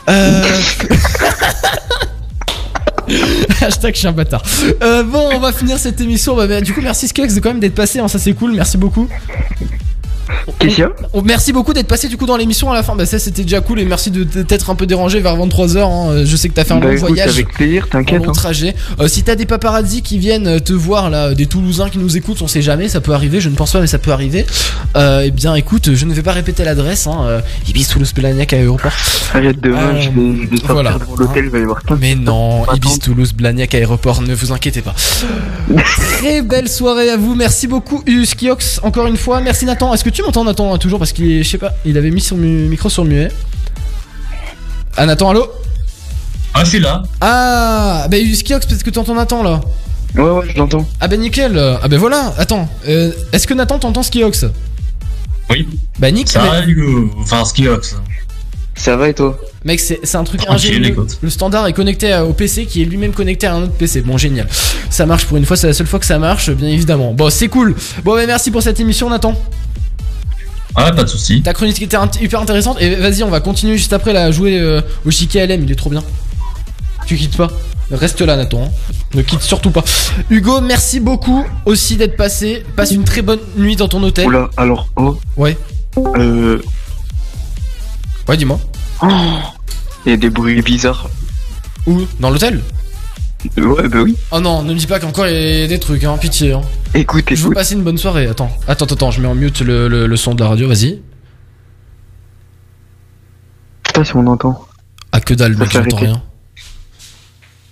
Euh... 0.09 0.43
Hashtag 3.61 3.95
je 3.95 4.09
bâtard. 4.09 4.43
Euh, 4.83 5.03
bon, 5.03 5.31
on 5.33 5.39
va 5.39 5.53
finir 5.53 5.79
cette 5.79 6.01
émission. 6.01 6.37
Bah, 6.37 6.47
bah, 6.47 6.61
du 6.61 6.73
coup, 6.73 6.81
merci 6.83 7.09
Skiox 7.09 7.35
de 7.35 7.41
quand 7.41 7.51
même 7.51 7.61
d'être 7.61 7.75
passé, 7.75 7.99
hein, 7.99 8.09
ça 8.09 8.19
c'est 8.19 8.35
cool, 8.35 8.53
merci 8.53 8.77
beaucoup. 8.77 9.09
A 10.61 10.65
Oh, 11.13 11.23
merci 11.23 11.53
beaucoup 11.53 11.73
d'être 11.73 11.87
passé 11.89 12.09
du 12.09 12.17
coup 12.17 12.27
dans 12.27 12.37
l'émission 12.37 12.71
à 12.71 12.75
la 12.75 12.83
fin. 12.83 12.95
Bah 12.97 13.07
ça 13.07 13.19
c'était 13.19 13.43
déjà 13.43 13.61
cool 13.61 13.81
et 13.81 13.85
merci 13.85 14.11
de 14.11 14.25
t'être 14.43 14.71
un 14.71 14.75
peu 14.75 14.87
dérangé 14.87 15.21
vers 15.21 15.37
23h. 15.37 16.25
Je 16.25 16.37
sais 16.37 16.49
que 16.49 16.55
t'as 16.55 16.65
fait 16.65 16.73
un 16.75 16.79
Bah, 16.79 16.87
long 16.87 16.93
écoute, 16.93 17.09
voyage. 17.09 17.31
avec 17.31 17.53
plaisir, 17.53 17.85
un 17.85 17.89
t'inquiète. 17.89 18.23
hein. 18.27 18.33
trajet. 18.33 18.75
Euh, 19.01 19.09
si 19.09 19.23
t'as 19.23 19.35
des 19.35 19.47
paparazzi 19.47 20.03
qui 20.03 20.19
viennent 20.19 20.47
euh, 20.47 20.59
te 20.59 20.73
voir 20.73 21.11
là, 21.11 21.35
des 21.35 21.47
Toulousains 21.47 21.89
qui 21.91 21.99
nous 21.99 22.17
écoutent, 22.17 22.41
on 22.43 22.49
sait 22.49 22.63
jamais, 22.63 22.89
ça 22.89 23.01
peut 23.01 23.13
arriver. 23.13 23.41
Je 23.41 23.49
ne 23.49 23.55
pense 23.55 23.73
pas, 23.73 23.81
mais 23.81 23.87
ça 23.87 23.99
peut 23.99 24.13
arriver. 24.13 24.47
Euh, 24.97 25.23
eh 25.27 25.31
bien, 25.31 25.55
écoute, 25.55 25.95
je 25.95 26.05
ne 26.07 26.15
vais 26.15 26.23
pas 26.23 26.33
répéter 26.33 26.65
l'adresse. 26.65 27.07
Hein, 27.07 27.19
euh, 27.25 27.41
Ibis 27.69 27.87
Toulouse 27.89 28.13
Blagnac 28.15 28.53
à 28.53 28.57
aéroport. 28.57 28.93
Arrête 29.35 29.61
demain, 29.61 29.79
Euh, 29.95 30.01
je 30.01 30.11
vais, 30.11 30.37
je 30.45 30.47
vais 30.51 30.57
sortir 30.57 30.73
voilà. 30.75 30.93
devant 30.99 31.17
l'hôtel, 31.17 31.45
il 31.45 31.51
va 31.51 31.59
y 31.59 31.63
avoir 31.63 31.83
plein 31.83 31.97
de 31.97 32.01
Mais 32.01 32.15
non. 32.15 32.65
Ibis 32.75 32.99
Toulouse 33.01 33.33
Blagnac 33.33 33.75
aéroport, 33.75 34.23
ne 34.23 34.35
vous 34.35 34.53
inquiétez 34.53 34.83
pas. 34.83 34.95
Très 36.19 36.43
belle 36.43 36.69
soirée 36.69 37.11
à 37.11 37.17
vous. 37.17 37.35
Merci 37.35 37.67
beaucoup 37.67 38.03
Uskiox 38.07 38.81
encore 38.83 39.07
une 39.07 39.17
fois. 39.17 39.41
Merci 39.41 39.65
Nathan. 39.67 39.93
Est-ce 39.95 40.05
que 40.05 40.11
tu 40.13 40.23
m'entends 40.23 40.45
Nathan 40.45 40.77
toujours 40.79 40.99
parce 40.99 41.13
qu'il 41.13 41.31
est, 41.31 41.43
je 41.43 41.49
sais 41.49 41.59
pas, 41.59 41.73
il 41.85 41.97
avait 41.99 42.11
mis 42.11 42.21
son 42.21 42.37
mu- 42.37 42.69
micro 42.69 42.89
sur 42.89 43.05
muet. 43.05 43.29
Ah 44.97 45.07
Nathan, 45.07 45.31
allô? 45.31 45.51
Ah, 46.55 46.65
suis 46.65 46.81
là. 46.81 47.03
Ah, 47.21 48.07
bah 48.11 48.19
Uskiox, 48.19 48.67
peut-être 48.67 48.83
que 48.83 48.91
t'entends 48.91 49.15
Nathan 49.15 49.43
là. 49.43 49.61
Ouais, 50.15 50.23
ouais, 50.23 50.47
je 50.53 50.59
l'entends. 50.59 50.87
Ah 51.01 51.09
bah 51.09 51.17
nickel. 51.17 51.59
Ah 51.83 51.89
bah 51.89 51.97
voilà. 51.97 52.35
Attends, 52.37 52.69
euh, 52.87 53.11
est-ce 53.33 53.47
que 53.47 53.55
Nathan 53.55 53.79
t'entend 53.79 54.03
Skiox 54.03 54.45
Oui. 55.49 55.67
Bah 55.99 56.11
nickel. 56.11 56.33
Ça 56.43 56.47
va, 56.49 56.63
Hugo 56.67 57.11
Enfin, 57.19 57.45
Skiox. 57.47 57.97
Ça 58.75 58.97
va 58.97 59.09
et 59.09 59.15
toi? 59.15 59.39
Mec, 59.65 59.81
c'est 59.81 60.01
c'est 60.03 60.17
un 60.17 60.25
truc 60.25 60.43
ingénieux. 60.49 60.97
Le 61.23 61.31
standard 61.31 61.67
est 61.67 61.73
connecté 61.73 62.15
au 62.19 62.33
PC 62.35 62.67
qui 62.67 62.83
est 62.83 62.85
lui-même 62.85 63.13
connecté 63.13 63.47
à 63.47 63.55
un 63.55 63.63
autre 63.63 63.73
PC. 63.73 64.03
Bon, 64.03 64.19
génial. 64.19 64.47
Ça 64.91 65.07
marche 65.07 65.25
pour 65.25 65.39
une 65.39 65.47
fois, 65.47 65.57
c'est 65.57 65.69
la 65.69 65.73
seule 65.73 65.87
fois 65.87 65.99
que 66.01 66.07
ça 66.07 66.19
marche, 66.19 66.51
bien 66.51 66.69
évidemment. 66.69 67.15
Bon, 67.15 67.31
c'est 67.31 67.49
cool. 67.49 67.75
Bon, 68.05 68.15
bah 68.15 68.27
merci 68.27 68.51
pour 68.51 68.63
cette 68.63 68.79
émission, 68.81 69.09
Nathan. 69.09 69.35
Ah, 70.75 70.91
pas 70.93 71.05
de 71.05 71.09
soucis. 71.09 71.43
Ta 71.43 71.53
chronique 71.53 71.81
était 71.83 71.97
hyper 72.21 72.41
intéressante. 72.41 72.81
Et 72.81 72.95
vas-y, 72.97 73.23
on 73.23 73.29
va 73.31 73.41
continuer 73.41 73.77
juste 73.77 73.93
après 73.93 74.13
là, 74.13 74.25
à 74.25 74.31
jouer 74.31 74.59
euh, 74.59 74.81
au 75.05 75.11
chiquet 75.11 75.47
LM. 75.47 75.65
Il 75.65 75.71
est 75.73 75.77
trop 75.77 75.91
bien. 75.91 76.03
Tu 77.07 77.17
quittes 77.17 77.37
pas. 77.37 77.49
Reste 77.91 78.23
là, 78.23 78.37
Nathan. 78.37 78.65
hein. 78.65 78.71
Ne 79.15 79.21
quitte 79.23 79.43
surtout 79.43 79.71
pas. 79.71 79.85
Hugo, 80.31 80.61
merci 80.63 80.99
beaucoup 81.01 81.45
aussi 81.67 81.97
d'être 81.97 82.17
passé. 82.17 82.65
Passe 82.75 82.93
une 82.93 83.05
très 83.05 83.21
bonne 83.21 83.41
nuit 83.57 83.77
dans 83.77 83.89
ton 83.89 84.03
hôtel. 84.03 84.27
Oula, 84.27 84.49
alors, 84.57 84.89
oh. 84.97 85.19
Ouais. 85.37 85.59
Euh. 86.17 86.63
Ouais, 88.29 88.37
dis-moi. 88.39 88.59
Il 90.07 90.11
y 90.11 90.13
a 90.15 90.17
des 90.17 90.31
bruits 90.31 90.63
bizarres. 90.63 91.11
Où? 91.87 92.03
Dans 92.21 92.31
l'hôtel? 92.31 92.63
Ouais, 93.57 93.89
bah 93.89 93.99
oui. 94.03 94.17
Oh 94.31 94.41
non, 94.41 94.63
ne 94.63 94.73
me 94.73 94.79
dis 94.79 94.87
pas 94.87 95.01
qu'encore 95.01 95.27
il 95.27 95.61
y 95.61 95.63
a 95.65 95.67
des 95.67 95.79
trucs, 95.79 96.05
hein. 96.05 96.17
Pitié, 96.19 96.53
hein. 96.53 96.61
Écoute, 96.95 97.25
Je 97.31 97.45
veux 97.49 97.55
passer 97.55 97.75
une 97.75 97.83
bonne 97.83 97.99
soirée. 97.99 98.27
Attends, 98.27 98.51
attends, 98.69 98.85
attends, 98.87 99.11
je 99.11 99.21
mets 99.21 99.29
en 99.29 99.35
mute 99.35 99.61
le, 99.61 99.89
le- 99.89 100.07
le 100.07 100.17
son 100.17 100.35
de 100.35 100.41
la 100.43 100.49
radio, 100.51 100.69
vas-y. 100.69 101.01
Putain, 103.85 104.05
si 104.05 104.17
on 104.17 104.27
entend. 104.27 104.65
Ah, 105.13 105.21
que 105.21 105.35
dalle, 105.35 105.57
mec, 105.57 105.71
j'entends 105.71 105.97
rien. 105.97 106.23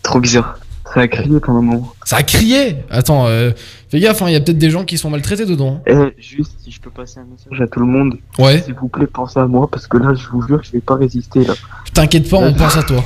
Trop 0.03 0.21
bizarre. 0.21 0.59
Ça 0.93 1.01
a 1.03 1.09
crié 1.09 1.39
pendant 1.39 1.61
un 1.61 1.63
moment. 1.63 1.93
Ça 2.05 2.17
a 2.17 2.23
crié 2.25 2.79
Attends, 2.91 3.27
euh, 3.29 3.53
fais 3.91 4.01
gaffe, 4.01 4.23
hein, 4.23 4.27
il 4.29 4.33
y 4.33 4.37
a 4.37 4.41
peut-être 4.41 4.59
des 4.59 4.71
gens 4.71 4.85
qui 4.85 4.99
sont 4.99 5.09
maltraités 5.09 5.47
dedans. 5.47 5.81
Eh, 5.87 5.95
juste, 6.19 6.53
si 6.65 6.73
je 6.73 6.81
peux 6.81 6.91
passer 6.91 7.21
un 7.21 7.25
message 7.31 7.61
à 7.61 7.69
tout 7.69 7.79
le 7.79 7.87
monde. 7.87 8.17
Ouais. 8.41 8.61
S'il 8.63 8.75
vous 8.75 8.89
plaît, 8.89 9.07
pensez 9.07 9.39
à 9.39 9.47
moi, 9.47 9.69
parce 9.71 9.87
que 9.87 9.99
là, 9.99 10.15
je 10.15 10.27
vous 10.29 10.45
jure, 10.49 10.61
je 10.65 10.73
vais 10.73 10.81
pas 10.81 10.97
résister, 10.97 11.45
là. 11.45 11.55
T'inquiète 11.95 12.29
pas, 12.29 12.39
on 12.39 12.53
pense 12.55 12.77
à 12.77 12.83
toi. 12.83 13.05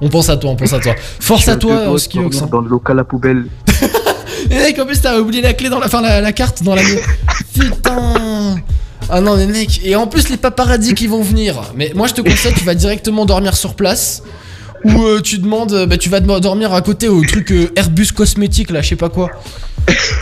On 0.00 0.08
pense 0.08 0.28
à 0.28 0.36
toi, 0.36 0.50
on 0.50 0.56
pense 0.56 0.72
à 0.72 0.80
toi. 0.80 0.94
Force 1.20 1.48
à 1.48 1.56
toi, 1.56 1.86
de 1.86 1.98
Skiox. 1.98 2.36
dormir 2.38 2.42
hein. 2.44 2.48
Dans 2.50 2.60
le 2.60 2.68
local 2.68 2.98
à 2.98 3.04
poubelle. 3.04 3.46
Et 4.50 4.56
mec, 4.56 4.78
en 4.78 4.86
plus, 4.86 5.00
t'as 5.00 5.18
oublié 5.20 5.40
la 5.42 5.52
clé 5.52 5.68
dans 5.68 5.78
la. 5.78 5.86
Enfin, 5.86 6.00
la, 6.00 6.20
la 6.20 6.32
carte 6.32 6.62
dans 6.62 6.74
la. 6.74 6.82
Putain 7.54 8.56
Ah 9.08 9.20
non, 9.20 9.36
mais 9.36 9.46
mec, 9.46 9.80
et 9.84 9.94
en 9.94 10.06
plus, 10.06 10.28
les 10.30 10.36
paparazzi 10.36 10.94
qui 10.94 11.06
vont 11.06 11.22
venir. 11.22 11.72
Mais 11.76 11.92
moi, 11.94 12.06
je 12.08 12.14
te 12.14 12.20
conseille, 12.22 12.54
tu 12.54 12.64
vas 12.64 12.74
directement 12.74 13.24
dormir 13.26 13.56
sur 13.56 13.74
place. 13.74 14.22
Ou 14.84 15.02
euh, 15.04 15.20
tu 15.20 15.38
demandes, 15.38 15.86
bah, 15.88 15.96
tu 15.96 16.08
vas 16.08 16.18
dormir 16.18 16.72
à 16.74 16.82
côté 16.82 17.08
au 17.08 17.22
truc 17.22 17.52
euh, 17.52 17.70
Airbus 17.76 18.08
cosmétique, 18.16 18.70
là, 18.72 18.82
je 18.82 18.88
sais 18.88 18.96
pas 18.96 19.10
quoi. 19.10 19.30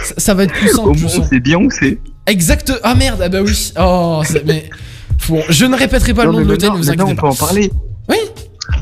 Ça, 0.04 0.14
ça 0.18 0.34
va 0.34 0.44
être 0.44 0.52
plus 0.52 0.68
simple, 0.68 0.90
Au 0.90 0.94
moins, 0.94 1.26
c'est 1.30 1.40
bien 1.40 1.56
où 1.58 1.70
c'est. 1.70 1.98
Exact. 2.26 2.70
Ah 2.82 2.94
merde, 2.94 3.22
ah 3.24 3.28
bah 3.30 3.38
oui. 3.42 3.72
Oh, 3.80 4.22
mais. 4.44 4.68
Bon, 5.28 5.42
je 5.48 5.64
ne 5.64 5.76
répéterai 5.76 6.12
pas 6.12 6.24
Non, 6.26 6.32
le 6.32 6.38
nom 6.38 6.44
de 6.44 6.50
l'hôtel, 6.50 6.70
vous 6.74 6.90
inquiétez 6.90 7.12
on 7.12 7.14
pas. 7.14 7.22
peut 7.22 7.28
en 7.28 7.34
parler. 7.34 7.70
Oui. 8.08 8.16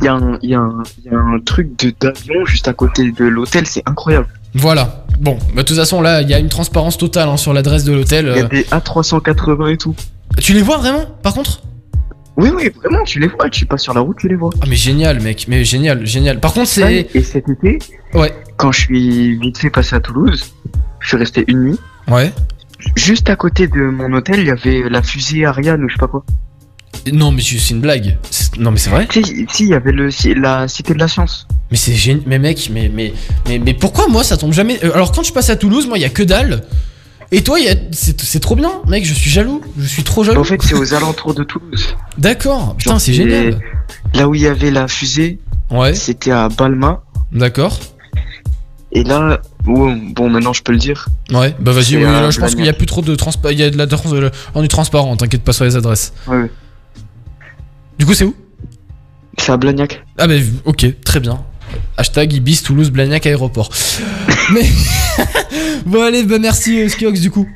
Il 0.00 0.04
y, 0.04 0.08
a 0.08 0.14
un- 0.14 0.38
y, 0.42 0.54
a 0.54 0.60
un- 0.60 0.82
il 1.04 1.10
y 1.12 1.14
a 1.14 1.18
un 1.18 1.40
truc 1.40 1.78
de- 1.78 1.92
d'avion 2.00 2.44
juste 2.44 2.68
à 2.68 2.72
côté 2.72 3.10
de 3.12 3.24
l'hôtel, 3.24 3.66
c'est 3.66 3.82
incroyable. 3.88 4.26
Voilà. 4.54 5.04
Bon, 5.20 5.36
bah, 5.54 5.62
de 5.62 5.66
toute 5.66 5.76
façon, 5.76 6.00
là, 6.00 6.22
il 6.22 6.28
y 6.28 6.34
a 6.34 6.38
une 6.38 6.48
transparence 6.48 6.96
totale 6.98 7.28
hein, 7.28 7.36
sur 7.36 7.52
l'adresse 7.52 7.84
de 7.84 7.92
l'hôtel. 7.92 8.26
Il 8.30 8.36
y 8.38 8.40
a 8.40 8.44
euh. 8.44 8.48
des 8.48 8.62
A380 8.70 9.72
et 9.72 9.76
tout. 9.76 9.94
Tu 10.38 10.52
les 10.52 10.62
vois 10.62 10.78
vraiment, 10.78 11.04
par 11.22 11.34
contre? 11.34 11.62
Oui, 12.36 12.50
oui, 12.54 12.70
vraiment, 12.82 13.02
tu 13.04 13.18
les 13.18 13.26
vois. 13.26 13.50
Tu 13.50 13.66
passes 13.66 13.82
sur 13.82 13.94
la 13.94 14.00
route, 14.00 14.16
tu 14.20 14.28
les 14.28 14.36
vois. 14.36 14.50
Ah, 14.62 14.66
mais 14.68 14.76
génial, 14.76 15.20
mec. 15.20 15.46
Mais 15.48 15.64
génial, 15.64 16.06
génial. 16.06 16.38
Par 16.38 16.52
contre, 16.52 16.68
c'est. 16.68 17.08
Et 17.14 17.22
cet 17.22 17.48
été, 17.48 17.78
Ouais. 18.14 18.32
quand 18.56 18.70
je 18.70 18.80
suis 18.80 19.36
vite 19.38 19.58
fait 19.58 19.70
passé 19.70 19.96
à 19.96 20.00
Toulouse, 20.00 20.52
je 21.00 21.08
suis 21.08 21.16
resté 21.16 21.44
une 21.48 21.62
nuit. 21.64 21.78
Ouais. 22.06 22.32
Juste 22.94 23.28
à 23.28 23.34
côté 23.34 23.66
de 23.66 23.80
mon 23.82 24.12
hôtel, 24.12 24.38
il 24.40 24.46
y 24.46 24.50
avait 24.50 24.88
la 24.88 25.02
fusée 25.02 25.44
Ariane 25.44 25.82
ou 25.82 25.88
je 25.88 25.94
sais 25.94 25.98
pas 25.98 26.06
quoi. 26.06 26.24
Non, 27.12 27.30
mais 27.32 27.42
c'est 27.42 27.70
une 27.70 27.80
blague. 27.80 28.18
Non, 28.58 28.70
mais 28.70 28.78
c'est 28.78 28.90
vrai. 28.90 29.06
Si, 29.12 29.46
si, 29.50 29.62
il 29.64 29.68
y 29.70 29.74
avait 29.74 29.92
le, 29.92 30.10
si- 30.10 30.34
la 30.34 30.68
cité 30.68 30.94
de 30.94 30.98
la 30.98 31.08
science. 31.08 31.46
Mais 31.70 31.76
c'est 31.76 31.94
génial. 31.94 32.22
Mais 32.26 32.38
mec, 32.38 32.70
mais, 32.72 32.90
mais, 32.92 33.12
mais, 33.46 33.58
mais 33.58 33.74
pourquoi 33.74 34.08
moi 34.08 34.24
ça 34.24 34.36
tombe 34.36 34.52
jamais 34.52 34.78
Euh, 34.84 34.92
Alors, 34.94 35.12
quand 35.12 35.22
je 35.22 35.32
passe 35.32 35.50
à 35.50 35.56
Toulouse, 35.56 35.86
moi, 35.86 35.98
il 35.98 36.02
y 36.02 36.04
a 36.04 36.08
que 36.10 36.22
dalle. 36.22 36.64
Et 37.30 37.42
toi, 37.42 37.58
a... 37.58 37.74
c'est 37.92 38.40
trop 38.40 38.56
bien, 38.56 38.72
mec. 38.86 39.04
Je 39.04 39.12
suis 39.14 39.30
jaloux. 39.30 39.60
Je 39.78 39.86
suis 39.86 40.02
trop 40.02 40.24
jaloux. 40.24 40.40
En 40.40 40.44
fait, 40.44 40.60
c'est 40.62 40.74
aux 40.74 40.94
alentours 40.94 41.34
de 41.34 41.44
Toulouse. 41.44 41.94
D'accord. 42.16 42.74
Putain, 42.76 42.98
c'est 42.98 43.12
génial. 43.12 43.58
Là 44.14 44.28
où 44.28 44.34
il 44.34 44.40
y 44.42 44.46
avait 44.46 44.70
la 44.70 44.88
fusée, 44.88 45.38
Ouais. 45.70 45.94
c'était 45.94 46.30
à 46.30 46.48
Balma. 46.48 47.02
D'accord. 47.32 47.78
Et 48.90 49.04
là, 49.04 49.38
bon, 49.64 50.30
maintenant 50.30 50.54
je 50.54 50.62
peux 50.62 50.72
le 50.72 50.78
dire. 50.78 51.08
Ouais. 51.30 51.54
Bah 51.60 51.72
vas-y. 51.72 52.00
Je 52.00 52.40
pense 52.40 52.54
qu'il 52.54 52.64
y 52.64 52.70
a 52.70 52.72
plus 52.72 52.86
trop 52.86 53.02
de 53.02 53.14
transpa. 53.14 53.52
Il 53.52 53.58
y 53.58 53.62
a 53.62 53.68
de 53.68 53.76
la 53.76 53.84
de- 53.84 54.30
On 54.54 54.62
est 54.62 54.68
transparent. 54.68 55.14
T'inquiète 55.16 55.42
pas 55.42 55.52
sur 55.52 55.66
les 55.66 55.76
adresses. 55.76 56.14
Ouais. 56.26 56.50
Du 57.98 58.06
coup, 58.06 58.14
c'est 58.14 58.24
où? 58.24 58.34
C'est 59.38 59.52
à 59.52 59.56
Blagnac. 59.56 60.04
Ah 60.18 60.26
bah 60.26 60.34
ok, 60.64 60.86
très 61.04 61.20
bien. 61.20 61.38
Hashtag 61.96 62.32
Ibis 62.32 62.62
Toulouse 62.62 62.90
Blagnac 62.90 63.26
aéroport. 63.26 63.70
Mais 64.52 64.66
bon 65.86 66.02
allez, 66.02 66.22
bah 66.24 66.38
merci 66.40 66.80
euh, 66.80 66.88
Skiox 66.88 67.20
du 67.20 67.30
coup. 67.30 67.46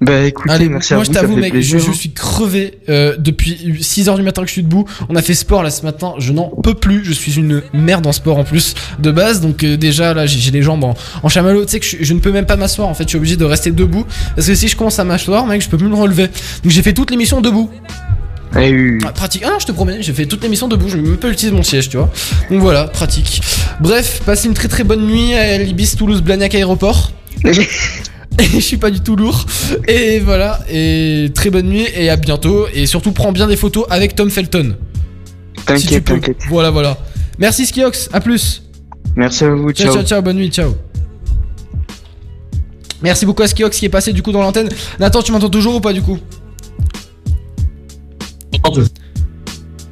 Bah 0.00 0.22
écoutez, 0.24 0.52
Allez, 0.52 0.68
merci 0.68 0.92
à 0.92 0.96
moi 0.96 1.04
vous, 1.04 1.12
je 1.12 1.18
t'avoue 1.18 1.36
mec, 1.36 1.52
plaisir. 1.52 1.78
je, 1.78 1.86
je 1.86 1.92
suis 1.92 2.12
crevé 2.12 2.78
euh, 2.88 3.16
depuis 3.18 3.54
6h 3.80 4.16
du 4.16 4.22
matin 4.22 4.42
que 4.42 4.48
je 4.48 4.52
suis 4.52 4.62
debout. 4.62 4.84
On 5.08 5.16
a 5.16 5.22
fait 5.22 5.34
sport 5.34 5.62
là 5.62 5.70
ce 5.70 5.82
matin, 5.82 6.14
je 6.18 6.32
n'en 6.32 6.48
peux 6.48 6.74
plus. 6.74 7.04
Je 7.04 7.12
suis 7.12 7.36
une 7.36 7.62
merde 7.72 8.06
en 8.06 8.12
sport 8.12 8.36
en 8.38 8.44
plus 8.44 8.74
de 8.98 9.10
base, 9.10 9.40
donc 9.40 9.62
euh, 9.62 9.76
déjà 9.76 10.12
là 10.12 10.26
j'ai 10.26 10.38
j'ai 10.40 10.50
les 10.50 10.62
jambes 10.62 10.84
en, 10.84 10.94
en 11.22 11.28
chamallow. 11.28 11.64
Tu 11.64 11.70
sais 11.72 11.80
que 11.80 11.86
je, 11.86 11.96
je 12.00 12.14
ne 12.14 12.18
peux 12.20 12.32
même 12.32 12.46
pas 12.46 12.56
m'asseoir 12.56 12.88
en 12.88 12.94
fait, 12.94 13.04
je 13.04 13.10
suis 13.10 13.18
obligé 13.18 13.36
de 13.36 13.44
rester 13.44 13.70
debout 13.70 14.04
parce 14.34 14.46
que 14.48 14.54
si 14.54 14.68
je 14.68 14.76
commence 14.76 14.98
à 14.98 15.04
m'asseoir, 15.04 15.46
mec, 15.46 15.62
je 15.62 15.68
peux 15.68 15.78
plus 15.78 15.88
me 15.88 15.96
relever. 15.96 16.26
Donc 16.26 16.72
j'ai 16.72 16.82
fait 16.82 16.92
toute 16.94 17.10
l'émission 17.10 17.40
debout. 17.40 17.70
Eh. 18.60 18.98
Ah, 19.04 19.12
pratique. 19.12 19.42
Ah 19.44 19.50
non, 19.50 19.58
je 19.58 19.66
te 19.66 19.72
promets, 19.72 20.00
j'ai 20.02 20.12
fait 20.12 20.26
toute 20.26 20.42
l'émission 20.42 20.68
debout, 20.68 20.88
je 20.88 20.96
vais 20.96 21.02
même 21.02 21.16
pas 21.16 21.28
utiliser 21.28 21.54
mon 21.56 21.62
siège, 21.62 21.88
tu 21.88 21.96
vois. 21.96 22.10
Donc 22.50 22.60
voilà, 22.60 22.84
pratique. 22.86 23.40
Bref, 23.80 24.22
passez 24.24 24.48
une 24.48 24.54
très 24.54 24.68
très 24.68 24.84
bonne 24.84 25.06
nuit 25.06 25.34
à 25.34 25.58
l'Ibis 25.58 25.96
Toulouse 25.96 26.22
Blagnac 26.22 26.54
aéroport. 26.54 27.10
Et 27.44 28.44
je 28.44 28.58
suis 28.60 28.76
pas 28.78 28.90
du 28.90 29.00
tout 29.00 29.14
lourd. 29.14 29.46
Et 29.86 30.18
voilà, 30.18 30.58
et 30.68 31.30
très 31.34 31.50
bonne 31.50 31.66
nuit 31.68 31.86
et 31.94 32.10
à 32.10 32.16
bientôt. 32.16 32.66
Et 32.74 32.86
surtout, 32.86 33.12
prends 33.12 33.30
bien 33.30 33.46
des 33.46 33.56
photos 33.56 33.84
avec 33.90 34.16
Tom 34.16 34.28
Felton. 34.28 34.74
Si 35.56 35.64
T'inquiète, 35.64 36.04
peux. 36.04 36.14
t'inquiète. 36.14 36.36
Voilà, 36.48 36.70
voilà. 36.70 36.98
Merci 37.38 37.64
Skiox, 37.64 38.08
à 38.12 38.20
plus. 38.20 38.62
Merci 39.14 39.44
à 39.44 39.50
vous, 39.50 39.70
Ciao, 39.70 39.86
ciao. 39.86 39.94
ciao, 39.98 40.04
ciao, 40.04 40.22
bonne 40.22 40.36
nuit, 40.36 40.50
ciao. 40.50 40.74
Merci 43.02 43.24
beaucoup 43.24 43.42
à 43.42 43.46
Skiox 43.48 43.78
qui 43.78 43.84
est 43.84 43.88
passé 43.90 44.12
du 44.12 44.22
coup 44.22 44.32
dans 44.32 44.42
l'antenne. 44.42 44.68
Nathan, 44.98 45.22
tu 45.22 45.30
m'entends 45.30 45.48
toujours 45.50 45.76
ou 45.76 45.80
pas 45.80 45.92
du 45.92 46.02
coup? 46.02 46.18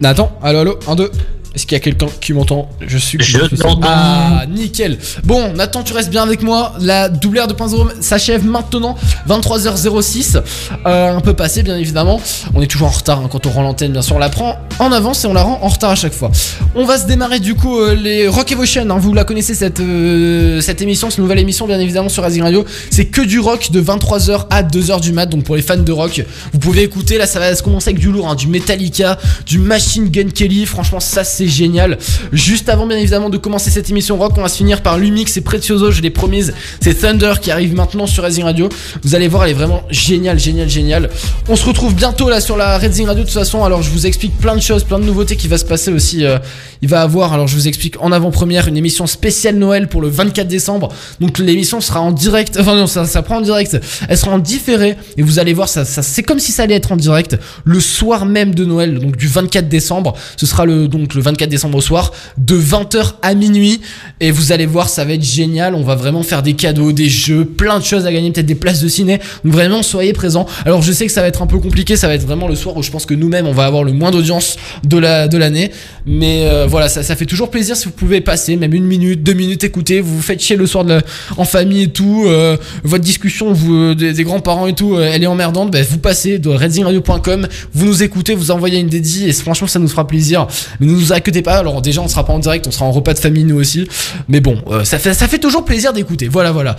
Nathan, 0.02 0.30
allo, 0.40 0.58
allo, 0.58 0.78
1, 0.84 0.96
2. 0.96 1.10
Est-ce 1.54 1.66
qu'il 1.66 1.76
y 1.76 1.80
a 1.80 1.80
quelqu'un 1.80 2.06
qui 2.20 2.32
m'entend 2.32 2.68
Je 2.80 2.96
suis. 2.96 3.18
Je 3.22 3.40
t'entends. 3.40 3.80
Ah, 3.84 4.44
nickel. 4.48 4.98
Bon, 5.24 5.52
Nathan, 5.52 5.82
tu 5.82 5.92
restes 5.92 6.08
bien 6.10 6.22
avec 6.22 6.42
moi. 6.42 6.72
La 6.80 7.08
double 7.10 7.40
R 7.40 7.46
2.0 7.46 8.00
s'achève 8.00 8.46
maintenant, 8.46 8.96
23h06. 9.28 10.40
Euh, 10.86 11.16
un 11.16 11.20
peu 11.20 11.34
passé, 11.34 11.62
bien 11.62 11.76
évidemment. 11.76 12.20
On 12.54 12.62
est 12.62 12.66
toujours 12.66 12.88
en 12.88 12.92
retard 12.92 13.18
hein, 13.20 13.28
quand 13.30 13.46
on 13.46 13.50
rend 13.50 13.62
l'antenne, 13.62 13.92
bien 13.92 14.02
sûr. 14.02 14.16
On 14.16 14.18
la 14.18 14.30
prend 14.30 14.56
en 14.78 14.92
avance 14.92 15.24
et 15.24 15.26
on 15.26 15.34
la 15.34 15.42
rend 15.42 15.58
en 15.62 15.68
retard 15.68 15.90
à 15.90 15.94
chaque 15.94 16.14
fois. 16.14 16.30
On 16.74 16.84
va 16.84 16.98
se 16.98 17.06
démarrer 17.06 17.38
du 17.38 17.54
coup 17.54 17.78
euh, 17.78 17.94
les 17.94 18.28
Rock 18.28 18.50
Evotion. 18.52 18.88
hein. 18.88 18.98
vous 18.98 19.12
la 19.12 19.24
connaissez 19.24 19.54
cette, 19.54 19.80
euh, 19.80 20.60
cette 20.62 20.80
émission, 20.80 21.10
cette 21.10 21.18
nouvelle 21.18 21.38
émission, 21.38 21.66
bien 21.66 21.78
évidemment, 21.80 22.08
sur 22.08 22.24
Rising 22.24 22.42
Radio. 22.42 22.64
C'est 22.90 23.06
que 23.06 23.20
du 23.20 23.40
rock 23.40 23.70
de 23.70 23.82
23h 23.82 24.46
à 24.50 24.62
2h 24.62 25.00
du 25.00 25.12
mat. 25.12 25.26
Donc 25.26 25.44
pour 25.44 25.56
les 25.56 25.62
fans 25.62 25.76
de 25.76 25.92
rock, 25.92 26.24
vous 26.52 26.58
pouvez 26.58 26.82
écouter. 26.82 27.18
Là, 27.18 27.26
ça 27.26 27.38
va 27.40 27.54
se 27.54 27.62
commencer 27.62 27.90
avec 27.90 28.00
du 28.00 28.10
lourd, 28.10 28.28
hein, 28.28 28.34
du 28.34 28.46
Metallica, 28.46 29.18
du 29.46 29.58
Machine 29.58 30.08
Gun 30.08 30.30
Kelly. 30.34 30.64
Franchement, 30.66 31.00
ça 31.00 31.24
c'est 31.24 31.41
génial. 31.48 31.98
Juste 32.32 32.68
avant, 32.68 32.86
bien 32.86 32.98
évidemment, 32.98 33.30
de 33.30 33.38
commencer 33.38 33.70
cette 33.70 33.90
émission 33.90 34.16
rock, 34.16 34.32
on 34.36 34.42
va 34.42 34.48
se 34.48 34.56
finir 34.56 34.82
par 34.82 34.98
Lumix 34.98 35.36
et 35.36 35.40
Prezioso. 35.40 35.90
Je 35.90 36.00
l'ai 36.02 36.10
promise. 36.10 36.54
C'est 36.80 36.94
Thunder 36.94 37.34
qui 37.40 37.50
arrive 37.50 37.74
maintenant 37.74 38.06
sur 38.06 38.24
Rising 38.24 38.44
Radio. 38.44 38.68
Vous 39.02 39.14
allez 39.14 39.28
voir, 39.28 39.44
elle 39.44 39.50
est 39.50 39.54
vraiment 39.54 39.82
géniale, 39.90 40.38
géniale, 40.38 40.68
géniale. 40.68 41.10
On 41.48 41.56
se 41.56 41.66
retrouve 41.66 41.94
bientôt 41.94 42.28
là 42.28 42.40
sur 42.40 42.56
la 42.56 42.78
Rising 42.78 43.06
Radio 43.06 43.22
de 43.22 43.28
toute 43.28 43.38
façon. 43.38 43.64
Alors, 43.64 43.82
je 43.82 43.90
vous 43.90 44.06
explique 44.06 44.36
plein 44.38 44.56
de 44.56 44.62
choses, 44.62 44.84
plein 44.84 44.98
de 44.98 45.04
nouveautés 45.04 45.36
qui 45.36 45.48
va 45.48 45.58
se 45.58 45.64
passer 45.64 45.92
aussi. 45.92 46.24
euh, 46.24 46.38
il 46.82 46.88
va 46.88 47.00
avoir, 47.00 47.32
alors 47.32 47.46
je 47.46 47.54
vous 47.54 47.68
explique 47.68 47.94
en 48.02 48.10
avant-première, 48.10 48.66
une 48.66 48.76
émission 48.76 49.06
spéciale 49.06 49.54
Noël 49.54 49.86
pour 49.86 50.02
le 50.02 50.08
24 50.08 50.48
décembre. 50.48 50.88
Donc 51.20 51.38
l'émission 51.38 51.80
sera 51.80 52.00
en 52.00 52.10
direct, 52.10 52.58
enfin 52.60 52.74
non, 52.74 52.88
ça, 52.88 53.04
ça 53.04 53.22
prend 53.22 53.36
en 53.36 53.40
direct. 53.40 53.80
Elle 54.08 54.18
sera 54.18 54.32
en 54.32 54.38
différé 54.38 54.96
et 55.16 55.22
vous 55.22 55.38
allez 55.38 55.52
voir, 55.52 55.68
ça 55.68 55.84
c'est 55.84 56.22
comme 56.24 56.40
si 56.40 56.50
ça 56.50 56.64
allait 56.64 56.74
être 56.74 56.90
en 56.90 56.96
direct 56.96 57.38
le 57.64 57.78
soir 57.78 58.26
même 58.26 58.52
de 58.52 58.64
Noël, 58.64 58.98
donc 58.98 59.16
du 59.16 59.28
24 59.28 59.68
décembre. 59.68 60.14
Ce 60.36 60.44
sera 60.44 60.66
le 60.66 60.88
donc 60.88 61.14
le 61.14 61.22
24 61.22 61.31
décembre 61.36 61.78
au 61.78 61.80
soir, 61.80 62.12
de 62.38 62.56
20h 62.56 63.14
à 63.22 63.34
minuit. 63.34 63.80
Et 64.20 64.30
vous 64.30 64.52
allez 64.52 64.66
voir, 64.66 64.88
ça 64.88 65.04
va 65.04 65.12
être 65.14 65.24
génial. 65.24 65.74
On 65.74 65.82
va 65.82 65.94
vraiment 65.94 66.22
faire 66.22 66.42
des 66.42 66.54
cadeaux, 66.54 66.92
des 66.92 67.08
jeux, 67.08 67.44
plein 67.44 67.78
de 67.78 67.84
choses 67.84 68.06
à 68.06 68.12
gagner, 68.12 68.30
peut-être 68.30 68.46
des 68.46 68.54
places 68.54 68.80
de 68.80 68.88
ciné. 68.88 69.20
Donc 69.44 69.52
vraiment, 69.52 69.82
soyez 69.82 70.12
présents. 70.12 70.46
Alors 70.64 70.82
je 70.82 70.92
sais 70.92 71.06
que 71.06 71.12
ça 71.12 71.20
va 71.20 71.28
être 71.28 71.42
un 71.42 71.46
peu 71.46 71.58
compliqué, 71.58 71.96
ça 71.96 72.08
va 72.08 72.14
être 72.14 72.26
vraiment 72.26 72.48
le 72.48 72.54
soir 72.54 72.76
où 72.76 72.82
je 72.82 72.90
pense 72.90 73.06
que 73.06 73.14
nous-mêmes 73.14 73.46
on 73.46 73.52
va 73.52 73.64
avoir 73.64 73.84
le 73.84 73.92
moins 73.92 74.10
d'audience 74.10 74.56
de 74.84 74.98
la 74.98 75.28
de 75.28 75.38
l'année. 75.38 75.70
Mais 76.06 76.46
euh, 76.46 76.66
voilà, 76.66 76.88
ça, 76.88 77.02
ça 77.02 77.16
fait 77.16 77.26
toujours 77.26 77.50
plaisir 77.50 77.76
si 77.76 77.86
vous 77.86 77.92
pouvez 77.92 78.20
passer, 78.20 78.56
même 78.56 78.74
une 78.74 78.84
minute, 78.84 79.22
deux 79.22 79.34
minutes, 79.34 79.64
écouter. 79.64 80.00
Vous 80.00 80.16
vous 80.16 80.22
faites 80.22 80.40
chier 80.40 80.56
le 80.56 80.66
soir 80.66 80.84
de 80.84 81.00
en 81.36 81.44
famille 81.44 81.82
et 81.82 81.88
tout. 81.88 82.24
euh, 82.26 82.56
votre 82.84 83.04
discussion 83.04 83.52
vous, 83.52 83.74
euh, 83.74 83.94
des, 83.94 84.24
grands-parents 84.24 84.66
et 84.66 84.74
tout, 84.74 84.98
elle 84.98 85.22
est 85.22 85.26
emmerdante. 85.26 85.70
Ben, 85.70 85.84
vous 85.88 85.98
passez 85.98 86.38
de 86.38 86.48
redzingradio.com, 86.48 87.48
vous 87.72 87.86
nous 87.86 88.02
écoutez, 88.02 88.34
vous 88.34 88.50
envoyez 88.50 88.78
une 88.78 88.88
dédie 88.88 89.28
et 89.28 89.32
franchement 89.32 89.66
ça 89.68 89.78
nous 89.78 89.88
fera 89.88 90.06
plaisir. 90.06 90.46
Mais 90.80 90.86
ne 90.86 90.92
nous 90.92 91.12
inquiétez 91.22 91.42
pas. 91.42 91.56
Alors 91.56 91.80
déjà 91.80 92.00
on 92.00 92.08
sera 92.08 92.24
pas 92.24 92.32
en 92.32 92.38
direct, 92.38 92.66
on 92.66 92.70
sera 92.70 92.84
en 92.84 92.92
repas 92.92 93.14
de 93.14 93.18
famille 93.18 93.44
nous 93.44 93.58
aussi. 93.58 93.88
Mais 94.28 94.40
bon, 94.40 94.58
euh, 94.70 94.84
ça 94.84 94.98
fait 94.98 95.14
ça 95.14 95.28
fait 95.28 95.38
toujours 95.38 95.64
plaisir 95.64 95.92
d'écouter. 95.92 96.28
Voilà, 96.28 96.52
voilà. 96.52 96.76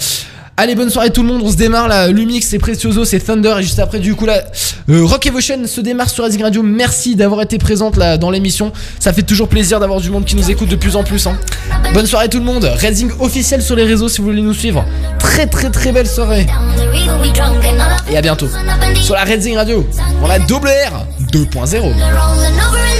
Allez, 0.55 0.75
bonne 0.75 0.91
soirée 0.91 1.09
tout 1.09 1.23
le 1.23 1.29
monde, 1.29 1.41
on 1.43 1.49
se 1.49 1.55
démarre 1.55 1.87
là, 1.87 2.09
Lumix, 2.09 2.45
c'est 2.47 2.59
Precioso, 2.59 3.05
c'est 3.05 3.19
Thunder, 3.19 3.55
et 3.57 3.63
juste 3.63 3.79
après 3.79 3.97
du 3.97 4.13
coup 4.13 4.27
là, 4.27 4.43
euh, 4.87 5.03
Rock 5.03 5.25
Evotion 5.25 5.65
se 5.65 5.81
démarre 5.81 6.11
sur 6.11 6.25
Rising 6.25 6.43
Radio, 6.43 6.61
merci 6.61 7.15
d'avoir 7.15 7.41
été 7.41 7.57
présente 7.57 7.97
là 7.97 8.19
dans 8.19 8.29
l'émission, 8.29 8.71
ça 8.99 9.13
fait 9.13 9.23
toujours 9.23 9.47
plaisir 9.47 9.79
d'avoir 9.79 9.99
du 9.99 10.11
monde 10.11 10.25
qui 10.25 10.35
nous 10.35 10.51
écoute 10.51 10.69
de 10.69 10.75
plus 10.75 10.95
en 10.95 11.03
plus. 11.03 11.25
Hein. 11.25 11.39
Bonne 11.95 12.05
soirée 12.05 12.29
tout 12.29 12.37
le 12.37 12.45
monde, 12.45 12.65
Rising 12.65 13.09
officiel 13.19 13.63
sur 13.63 13.75
les 13.75 13.83
réseaux 13.83 14.09
si 14.09 14.19
vous 14.21 14.27
voulez 14.27 14.43
nous 14.43 14.53
suivre, 14.53 14.85
très 15.17 15.47
très 15.47 15.71
très 15.71 15.91
belle 15.91 16.05
soirée, 16.05 16.45
et 18.11 18.15
à 18.15 18.21
bientôt, 18.21 18.47
sur 19.01 19.15
la 19.15 19.23
Rising 19.23 19.55
Radio, 19.55 19.89
pour 20.19 20.27
la 20.27 20.37
double 20.37 20.67
R 20.67 21.07
2.0. 21.31 21.81
Rolling 21.81 22.59
over 22.59 22.92